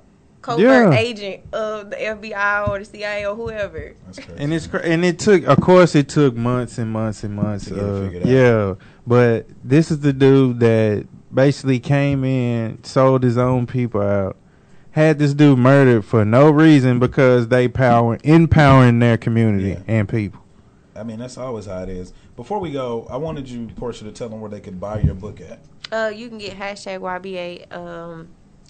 covert 0.43 0.63
Yeah. 0.63 0.93
agent 0.93 1.41
of 1.53 1.91
the 1.91 1.97
FBI 1.97 2.69
or 2.69 2.79
the 2.79 2.85
CIA 2.85 3.27
or 3.27 3.35
whoever. 3.35 3.95
That's 4.07 4.21
crazy. 4.21 4.33
And 4.41 4.55
it's 4.55 4.69
cra- 4.69 4.83
and 4.85 5.05
it 5.05 5.19
took, 5.19 5.45
of 5.49 5.61
course, 5.61 5.97
it 5.97 6.09
took 6.09 6.37
months 6.37 6.79
and 6.79 6.93
months 6.93 7.25
and 7.25 7.35
months. 7.35 7.65
To 7.65 7.75
get 7.75 7.83
it 7.83 8.13
figured 8.23 8.47
out. 8.47 8.79
Yeah, 9.07 9.45
but 9.45 9.47
this 9.65 9.91
is 9.91 10.01
the 10.01 10.13
dude 10.13 10.61
that 10.61 11.07
basically 11.33 11.79
came 11.81 12.25
in, 12.25 12.83
sold 12.85 13.23
his 13.23 13.37
own 13.39 13.67
people 13.67 14.01
out, 14.01 14.37
had 14.93 15.19
this 15.19 15.35
dude 15.35 15.59
murdered 15.59 16.05
for 16.05 16.25
no 16.25 16.51
reason 16.51 16.99
because 16.99 17.49
they 17.49 17.69
power 17.69 18.19
empowering 18.25 18.99
their 18.99 19.17
community 19.19 19.71
Yeah. 19.71 19.83
and 19.87 20.09
people. 20.09 20.41
I 20.95 21.03
mean, 21.03 21.19
that's 21.19 21.37
always 21.37 21.67
how 21.67 21.83
it 21.83 21.91
is. 21.91 22.15
Before 22.37 22.59
we 22.59 22.73
go, 22.73 23.07
I 23.11 23.19
wanted 23.19 23.49
you, 23.51 23.67
Portia, 23.77 24.05
to 24.05 24.13
tell 24.13 24.31
them 24.31 24.41
where 24.41 24.51
they 24.51 24.61
could 24.61 24.81
buy 24.81 25.01
your 25.01 25.15
book 25.15 25.41
at. 25.43 25.59
Uh, 25.93 26.09
you 26.09 26.29
can 26.29 26.39
get 26.39 26.57
hashtag 26.57 27.01
YBA 27.01 27.71
um, 27.77 28.29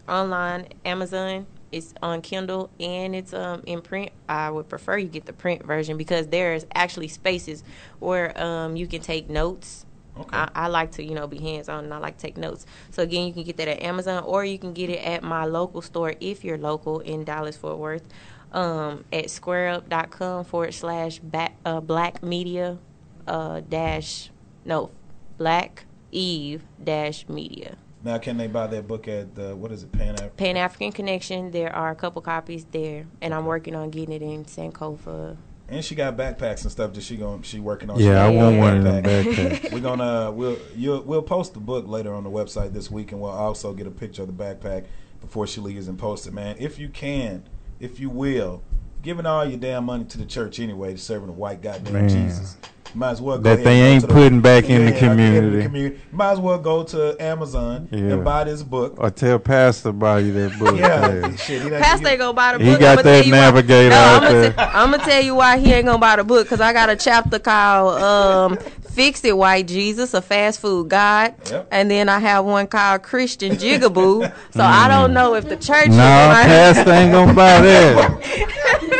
online, 0.08 0.66
Amazon. 0.84 1.46
It's 1.70 1.94
on 2.02 2.22
Kindle 2.22 2.70
and 2.80 3.14
it's 3.14 3.32
um, 3.32 3.62
in 3.66 3.80
print. 3.80 4.10
I 4.28 4.50
would 4.50 4.68
prefer 4.68 4.98
you 4.98 5.08
get 5.08 5.26
the 5.26 5.32
print 5.32 5.64
version 5.64 5.96
because 5.96 6.26
there's 6.28 6.66
actually 6.74 7.08
spaces 7.08 7.62
where 8.00 8.36
um, 8.40 8.76
you 8.76 8.86
can 8.88 9.00
take 9.02 9.30
notes. 9.30 9.85
Okay. 10.18 10.36
I, 10.36 10.48
I 10.55 10.66
like 10.68 10.93
to, 10.93 11.05
you 11.05 11.14
know, 11.14 11.26
be 11.26 11.38
hands 11.38 11.68
on 11.68 11.84
and 11.84 11.93
I 11.94 11.98
like 11.98 12.16
to 12.18 12.22
take 12.22 12.36
notes. 12.36 12.66
So 12.90 13.02
again, 13.02 13.26
you 13.26 13.32
can 13.32 13.43
get 13.43 13.56
that 13.59 13.68
at 13.68 13.82
Amazon 13.82 14.24
or 14.24 14.44
you 14.44 14.59
can 14.59 14.72
get 14.72 14.90
it 14.90 15.05
at 15.05 15.22
my 15.22 15.44
local 15.44 15.82
store 15.82 16.14
if 16.20 16.44
you're 16.44 16.59
local 16.59 17.01
in 17.01 17.24
Dallas 17.24 17.56
Fort 17.56 17.78
Worth 17.78 18.09
um, 18.52 19.05
at 19.12 19.26
squareup.com 19.26 20.44
forward 20.44 20.74
slash 20.74 21.18
back, 21.18 21.56
uh, 21.64 21.80
black 21.80 22.22
media 22.22 22.78
uh, 23.26 23.60
dash 23.68 24.30
no 24.64 24.90
black 25.38 25.84
eve 26.12 26.62
dash 26.82 27.28
media. 27.28 27.76
Now, 28.02 28.18
can 28.18 28.36
they 28.36 28.47
buy 28.47 28.68
that 28.68 28.86
book 28.86 29.09
at 29.09 29.34
the 29.34 29.56
what 29.56 29.72
is 29.72 29.82
it, 29.82 29.93
Pan 29.93 30.10
African? 30.10 30.36
Pan 30.36 30.56
African 30.56 30.93
Connection. 30.93 31.51
There 31.51 31.74
are 31.74 31.90
a 31.90 31.94
couple 31.94 32.22
copies 32.22 32.64
there, 32.70 33.06
and 33.20 33.34
I'm 33.34 33.47
working 33.47 33.74
on 33.74 33.90
getting 33.90 34.14
it 34.14 34.22
in 34.22 34.44
Sankofa. 34.44 35.36
And 35.68 35.84
she 35.84 35.97
got 35.97 36.16
backpacks 36.16 36.62
and 36.62 36.70
stuff 36.70 36.93
that 36.93 37.02
she 37.02 37.16
going 37.16 37.43
she 37.43 37.59
working 37.59 37.90
on. 37.90 37.98
Yeah, 37.98 38.24
I 38.24 38.30
want 38.30 38.59
one 38.59 38.76
of 38.76 38.84
them 38.84 39.02
backpacks. 39.02 39.72
We're 39.72 39.80
gonna 39.80 40.28
uh, 40.28 40.30
we'll 40.30 40.59
you'll, 40.76 41.02
we'll 41.02 41.22
post 41.22 41.55
the 41.55 41.60
book 41.60 41.88
later 41.88 42.14
on 42.14 42.22
the 42.22 42.30
website 42.30 42.72
this 42.72 42.90
week, 42.90 43.10
and 43.10 43.20
we'll 43.20 43.32
also 43.32 43.72
get 43.72 43.86
a 43.86 43.90
picture 43.90 44.22
of 44.22 44.28
the 44.28 44.44
backpack 44.44 44.84
before 45.20 45.47
she 45.47 45.60
leaves 45.60 45.88
and 45.88 45.98
post 45.98 46.26
it. 46.26 46.32
Man, 46.32 46.56
if 46.60 46.78
you 46.78 46.88
can, 46.88 47.43
if 47.80 47.98
you 47.98 48.10
will, 48.10 48.62
giving 49.02 49.26
all 49.26 49.44
your 49.44 49.59
damn 49.59 49.84
money 49.84 50.05
to 50.05 50.18
the 50.18 50.26
church 50.26 50.60
anyway, 50.60 50.93
to 50.93 50.98
serving 50.98 51.26
the 51.26 51.32
white 51.32 51.62
goddamn 51.62 51.93
Man. 51.93 52.09
Jesus. 52.09 52.56
You 52.94 53.00
might 53.00 53.10
as 53.10 53.20
well 53.20 53.36
go 53.38 53.42
That 53.56 53.62
they 53.64 53.82
ain't 53.82 54.00
to 54.02 54.06
the- 54.06 54.12
putting 54.14 54.40
back 54.40 54.64
in 54.70 54.86
the 54.86 54.92
Yeah, 54.92 54.98
community. 54.98 55.62
community. 55.64 56.00
Might 56.12 56.32
as 56.32 56.38
well 56.40 56.58
go 56.58 56.82
to 56.84 57.16
Amazon 57.22 57.88
Yeah. 57.90 57.98
and 57.98 58.24
buy 58.24 58.44
this 58.44 58.62
book. 58.62 58.94
Or 58.98 59.10
tell 59.10 59.38
Pastor 59.38 59.92
buy 59.92 60.20
you 60.20 60.32
that 60.32 60.58
book. 60.58 60.76
Yeah, 60.80 61.14
yeah. 61.28 61.36
shit. 61.36 61.62
Pastor 61.80 62.08
ain't 62.08 62.18
gonna 62.18 62.32
buy 62.32 62.56
the 62.56 62.64
He 62.64 62.70
book. 62.70 62.80
got 62.80 62.92
I'ma 62.98 63.02
that 63.02 63.02
tell 63.02 63.24
you 63.26 63.32
why. 63.32 63.38
navigator 63.38 63.90
No, 63.90 63.96
out 63.96 64.22
I'm 64.24 64.32
there. 64.32 64.50
gonna, 64.52 64.70
I'm 64.74 64.90
gonna 64.92 65.04
tell 65.04 65.22
you 65.22 65.34
why 65.34 65.58
he 65.58 65.72
ain't 65.72 65.86
gonna 65.86 65.98
buy 65.98 66.16
the 66.16 66.24
book 66.24 66.46
because 66.46 66.60
I 66.60 66.72
got 66.72 66.88
a 66.88 66.96
chapter 66.96 67.38
called 67.38 68.00
um, 68.02 68.58
"Fix 68.92 69.24
It, 69.24 69.36
White 69.36 69.66
Jesus," 69.68 70.14
a 70.14 70.22
fast 70.22 70.60
food 70.60 70.88
God, 70.88 71.34
Yep. 71.50 71.68
and 71.70 71.90
then 71.90 72.08
I 72.08 72.18
have 72.18 72.44
one 72.44 72.66
called 72.66 73.02
"Christian 73.02 73.56
Jigaboo." 73.56 74.32
So 74.54 74.62
I 74.62 74.88
don't 74.88 75.12
know 75.12 75.34
if 75.34 75.48
the 75.48 75.56
church. 75.56 75.88
No, 75.88 75.96
gonna- 75.96 76.34
Pastor 76.44 76.90
ain't 76.92 77.12
gonna 77.12 77.34
buy 77.34 77.60
that. 77.60 78.92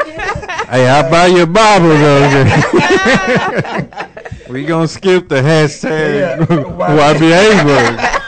hey, 0.71 0.89
I 0.89 1.09
buy 1.11 1.27
your 1.27 1.47
Bible 1.47 1.89
though. 1.89 2.23
we 4.53 4.65
gonna 4.65 4.89
skip 4.89 5.29
the 5.29 5.37
hashtag 5.37 6.39
Yeah. 6.39 6.47
YBA 6.47 7.65
book. 7.65 8.23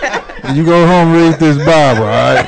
You 0.54 0.64
go 0.64 0.86
home 0.86 1.12
read 1.12 1.34
this 1.34 1.58
Bible, 1.58 2.04
all 2.04 2.08
right? 2.08 2.46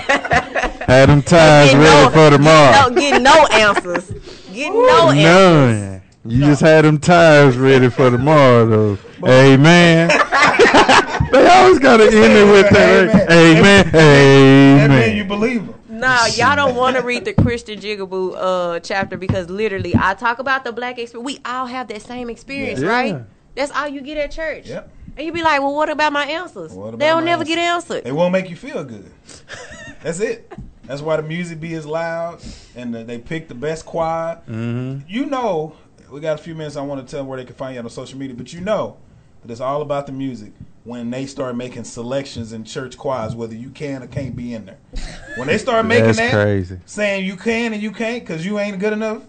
Have 0.86 1.08
them 1.08 1.20
ties 1.20 1.74
ready 1.74 1.84
no- 1.84 2.10
for 2.10 2.30
tomorrow. 2.30 2.88
No, 2.88 2.94
get 2.98 3.20
no 3.20 3.46
answers. 3.52 4.10
Get 4.54 4.72
no 4.72 5.10
answers. 5.10 5.22
None. 5.22 6.02
You 6.24 6.40
just 6.46 6.62
had 6.62 6.84
them 6.86 6.98
ties 6.98 7.58
ready 7.58 7.90
for 7.90 8.10
tomorrow, 8.10 8.64
though. 8.66 8.98
Amen. 9.28 10.08
they 11.30 11.46
always 11.48 11.78
gotta 11.78 12.04
end 12.04 12.32
it 12.32 12.50
with 12.50 12.70
that. 12.70 13.30
Amen. 13.30 13.90
That 13.92 14.90
mean 14.90 15.16
you 15.16 15.24
Amen. 15.24 15.28
believe 15.28 15.62
him. 15.62 15.74
No, 16.00 16.26
y'all 16.34 16.56
don't 16.56 16.74
want 16.76 16.96
to 16.96 17.02
read 17.02 17.24
the 17.26 17.34
Christian 17.34 17.78
Jigaboo 17.78 18.34
uh, 18.36 18.80
chapter 18.80 19.16
because 19.18 19.50
literally, 19.50 19.94
I 19.94 20.14
talk 20.14 20.38
about 20.38 20.64
the 20.64 20.72
black 20.72 20.98
experience. 20.98 21.26
We 21.26 21.40
all 21.44 21.66
have 21.66 21.88
that 21.88 22.02
same 22.02 22.30
experience, 22.30 22.80
Yeah. 22.80 22.88
right? 22.88 23.16
That's 23.54 23.70
all 23.72 23.86
you 23.88 24.00
get 24.00 24.16
at 24.16 24.30
church. 24.30 24.66
Yep. 24.68 24.90
And 25.16 25.26
you 25.26 25.32
be 25.32 25.42
like, 25.42 25.60
well, 25.60 25.74
what 25.74 25.90
about 25.90 26.12
my 26.12 26.24
answers? 26.24 26.72
About 26.72 26.98
they 26.98 27.06
don't 27.06 27.24
never 27.24 27.42
answers? 27.42 27.54
get 27.54 27.58
answered. 27.58 28.04
They 28.04 28.12
won't 28.12 28.32
make 28.32 28.48
you 28.48 28.56
feel 28.56 28.82
good. 28.84 29.10
That's 30.02 30.20
it. 30.20 30.50
That's 30.84 31.02
why 31.02 31.16
the 31.18 31.22
music 31.22 31.60
be 31.60 31.74
as 31.74 31.84
loud 31.84 32.40
and 32.74 32.94
the, 32.94 33.04
they 33.04 33.18
pick 33.18 33.48
the 33.48 33.54
best 33.54 33.84
choir. 33.84 34.40
Mm-hmm. 34.48 35.00
You 35.06 35.26
know, 35.26 35.76
we 36.10 36.20
got 36.20 36.40
a 36.40 36.42
few 36.42 36.54
minutes. 36.54 36.76
I 36.76 36.82
want 36.82 37.06
to 37.06 37.10
tell 37.10 37.20
them 37.20 37.26
where 37.28 37.38
they 37.38 37.44
can 37.44 37.54
find 37.54 37.74
you 37.74 37.80
on 37.82 37.90
social 37.90 38.18
media, 38.18 38.34
but 38.34 38.52
you 38.52 38.60
know 38.60 38.96
that 39.42 39.50
it's 39.50 39.60
all 39.60 39.82
about 39.82 40.06
the 40.06 40.12
music 40.12 40.52
when 40.84 41.10
they 41.10 41.26
start 41.26 41.56
making 41.56 41.84
selections 41.84 42.52
in 42.52 42.64
church 42.64 42.96
choirs, 42.96 43.34
whether 43.34 43.54
you 43.54 43.70
can 43.70 44.02
or 44.02 44.06
can't 44.06 44.34
be 44.34 44.54
in 44.54 44.66
there. 44.66 44.78
When 45.36 45.46
they 45.46 45.58
start 45.58 45.86
making 45.86 46.06
That's 46.06 46.18
that, 46.18 46.32
crazy. 46.32 46.78
saying 46.86 47.26
you 47.26 47.36
can 47.36 47.72
and 47.72 47.82
you 47.82 47.92
can't 47.92 48.22
because 48.24 48.44
you 48.46 48.58
ain't 48.58 48.78
good 48.78 48.92
enough, 48.92 49.22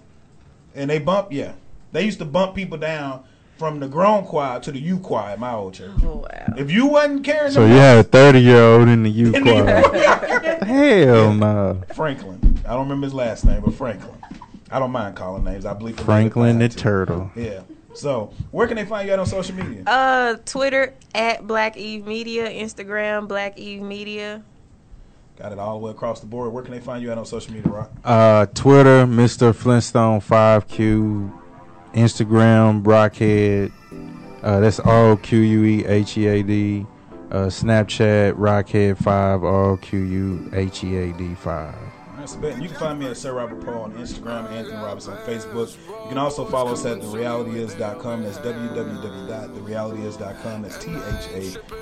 and 0.74 0.90
they 0.90 1.00
bump, 1.00 1.32
yeah, 1.32 1.54
they 1.92 2.04
used 2.06 2.20
to 2.20 2.26
bump 2.26 2.56
people 2.56 2.78
down 2.78 3.24
from 3.58 3.80
the 3.80 3.88
grown 3.88 4.24
choir 4.24 4.60
to 4.60 4.72
the 4.72 4.80
U 4.80 4.98
choir 4.98 5.32
at 5.34 5.40
my 5.40 5.54
old 5.54 5.76
church. 5.76 5.92
Oh, 6.04 6.26
wow. 6.28 6.54
If 6.58 6.72
you 6.72 6.88
wasn't 6.88 7.24
carrying 7.24 7.52
So 7.52 7.66
you 7.66 7.74
had 7.74 7.98
a 8.00 8.04
30 8.04 8.40
year 8.40 8.60
old 8.60 8.88
in 8.88 9.04
the 9.04 9.10
U 9.12 9.34
in 9.34 9.44
the 9.44 9.52
choir. 9.52 10.66
Hell 10.66 11.34
no. 11.34 11.82
Franklin. 11.94 12.60
I 12.66 12.70
don't 12.70 12.84
remember 12.84 13.06
his 13.06 13.14
last 13.14 13.46
name, 13.46 13.62
but 13.64 13.76
Franklin. 13.76 14.18
I 14.72 14.80
don't 14.80 14.92
mind 14.92 15.16
calling 15.16 15.44
names. 15.44 15.66
I 15.68 15.74
believe 15.74 16.00
Franklin 16.00 16.58
the 16.58 16.70
too. 16.70 16.80
Turtle. 16.80 17.32
Yeah. 17.36 17.62
So, 17.94 18.34
where 18.52 18.68
can 18.68 18.78
they 18.78 18.86
find 18.86 19.08
you 19.08 19.14
at 19.14 19.20
on 19.20 19.26
social 19.26 19.56
media? 19.56 19.84
Uh, 19.86 20.38
Twitter 20.46 20.94
at 21.14 21.46
Black 21.46 21.78
Eve 21.78 22.06
Media, 22.06 22.50
Instagram 22.50 23.28
Black 23.28 23.58
Eve 23.58 23.82
Media. 23.82 24.44
Got 25.38 25.52
it 25.52 25.60
all 25.60 25.80
the 25.80 25.86
way 25.86 25.92
across 25.92 26.20
the 26.20 26.28
board. 26.28 26.54
Where 26.54 26.64
can 26.64 26.72
they 26.72 26.80
find 26.80 27.02
you 27.02 27.12
at 27.12 27.18
on 27.18 27.26
social 27.26 27.54
media, 27.54 27.72
Rock? 27.72 27.92
Uh, 28.04 28.46
Twitter, 28.48 29.06
Mr. 29.06 29.56
Flintstone 29.56 30.22
5Q. 30.22 31.40
Instagram, 31.94 32.84
Roquehead. 32.84 33.72
Uh, 34.44 34.60
that's 34.60 34.80
R 34.80 35.12
O 35.12 35.18
Q 35.18 35.40
U 35.40 35.64
E 35.66 35.86
H 35.86 36.18
E 36.18 36.28
A 36.28 36.44
D. 36.44 36.86
Uh, 37.32 37.46
Snapchat, 37.46 38.34
Rockhead5, 38.34 39.08
R 39.08 39.72
O 39.72 39.78
Q 39.78 40.00
U 40.00 40.50
H 40.54 40.84
E 40.84 40.96
A 40.98 41.14
D 41.14 41.36
5. 41.36 41.76
That's 42.22 42.36
bet. 42.36 42.62
You 42.62 42.70
can 42.70 42.78
find 42.78 43.00
me 43.00 43.08
at 43.08 43.18
Sir 43.18 43.34
Robert 43.34 43.66
Poe 43.66 43.82
on 43.82 43.94
Instagram, 43.94 44.48
Anthony 44.52 44.78
Robinson 44.78 45.14
on 45.14 45.20
Facebook. 45.26 45.76
You 45.88 46.10
can 46.10 46.20
also 46.20 46.46
follow 46.46 46.74
us 46.74 46.86
at 46.86 47.00
therealityis.com. 47.00 48.22
That's 48.22 48.38
www.therealityis.com. 48.38 50.62
That's 50.62 50.78
T 50.78 50.92
H 50.92 51.28
A, 51.34 51.40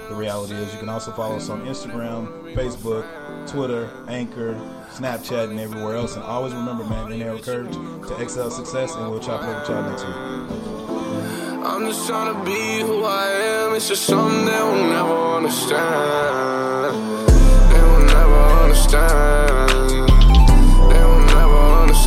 The 0.07 0.15
Reality 0.15 0.53
Is. 0.53 0.71
You 0.71 0.79
can 0.79 0.87
also 0.87 1.11
follow 1.11 1.35
us 1.35 1.49
on 1.49 1.65
Instagram, 1.65 2.55
Facebook, 2.55 3.05
Twitter, 3.49 3.89
Anchor, 4.07 4.53
Snapchat, 4.93 5.49
and 5.49 5.59
everywhere 5.59 5.97
else. 5.97 6.15
And 6.15 6.23
always 6.23 6.53
remember, 6.53 6.85
man, 6.85 7.11
inhale 7.11 7.39
courage 7.39 7.73
to 7.73 8.15
excel 8.21 8.49
success, 8.49 8.95
and 8.95 9.11
we'll 9.11 9.19
chop 9.19 9.43
it 9.43 9.49
up 9.49 9.67
with 9.67 9.75
y'all 9.75 9.89
next 9.89 10.05
week. 10.05 10.15
I'm 11.65 11.85
just 11.85 12.07
trying 12.07 12.33
to 12.33 12.39
be 12.45 12.79
who 12.79 13.03
I 13.03 13.27
am. 13.27 13.75
It's 13.75 13.89
just 13.89 14.05
something 14.05 14.45
they 14.45 14.61
will 14.61 14.87
never 14.87 15.35
understand. 15.35 16.95
They 17.73 17.81
will 17.81 18.05
never 18.05 18.39
understand 18.63 19.88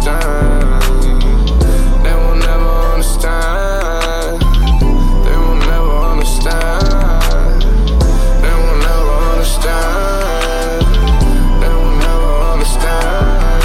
understand. 0.07 0.83
They 2.05 2.15
will 2.15 2.35
never 2.37 2.71
understand. 2.95 4.43
They 5.25 5.37
will 5.37 5.55
never 5.57 5.97
understand. 6.13 7.63
They 8.43 8.55
will 8.55 8.79
never 8.79 9.17
understand. 9.33 10.83
They 11.63 11.69
will 11.69 11.95
never 12.03 12.33
understand. 12.53 13.63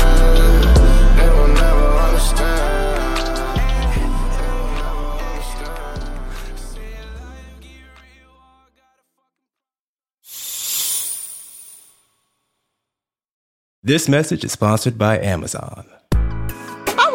They 1.17 1.29
will 1.29 1.47
never 1.47 1.87
understand. 1.97 3.01
This 13.83 14.07
message 14.09 14.43
is 14.43 14.51
sponsored 14.51 14.97
by 14.97 15.19
Amazon. 15.19 15.85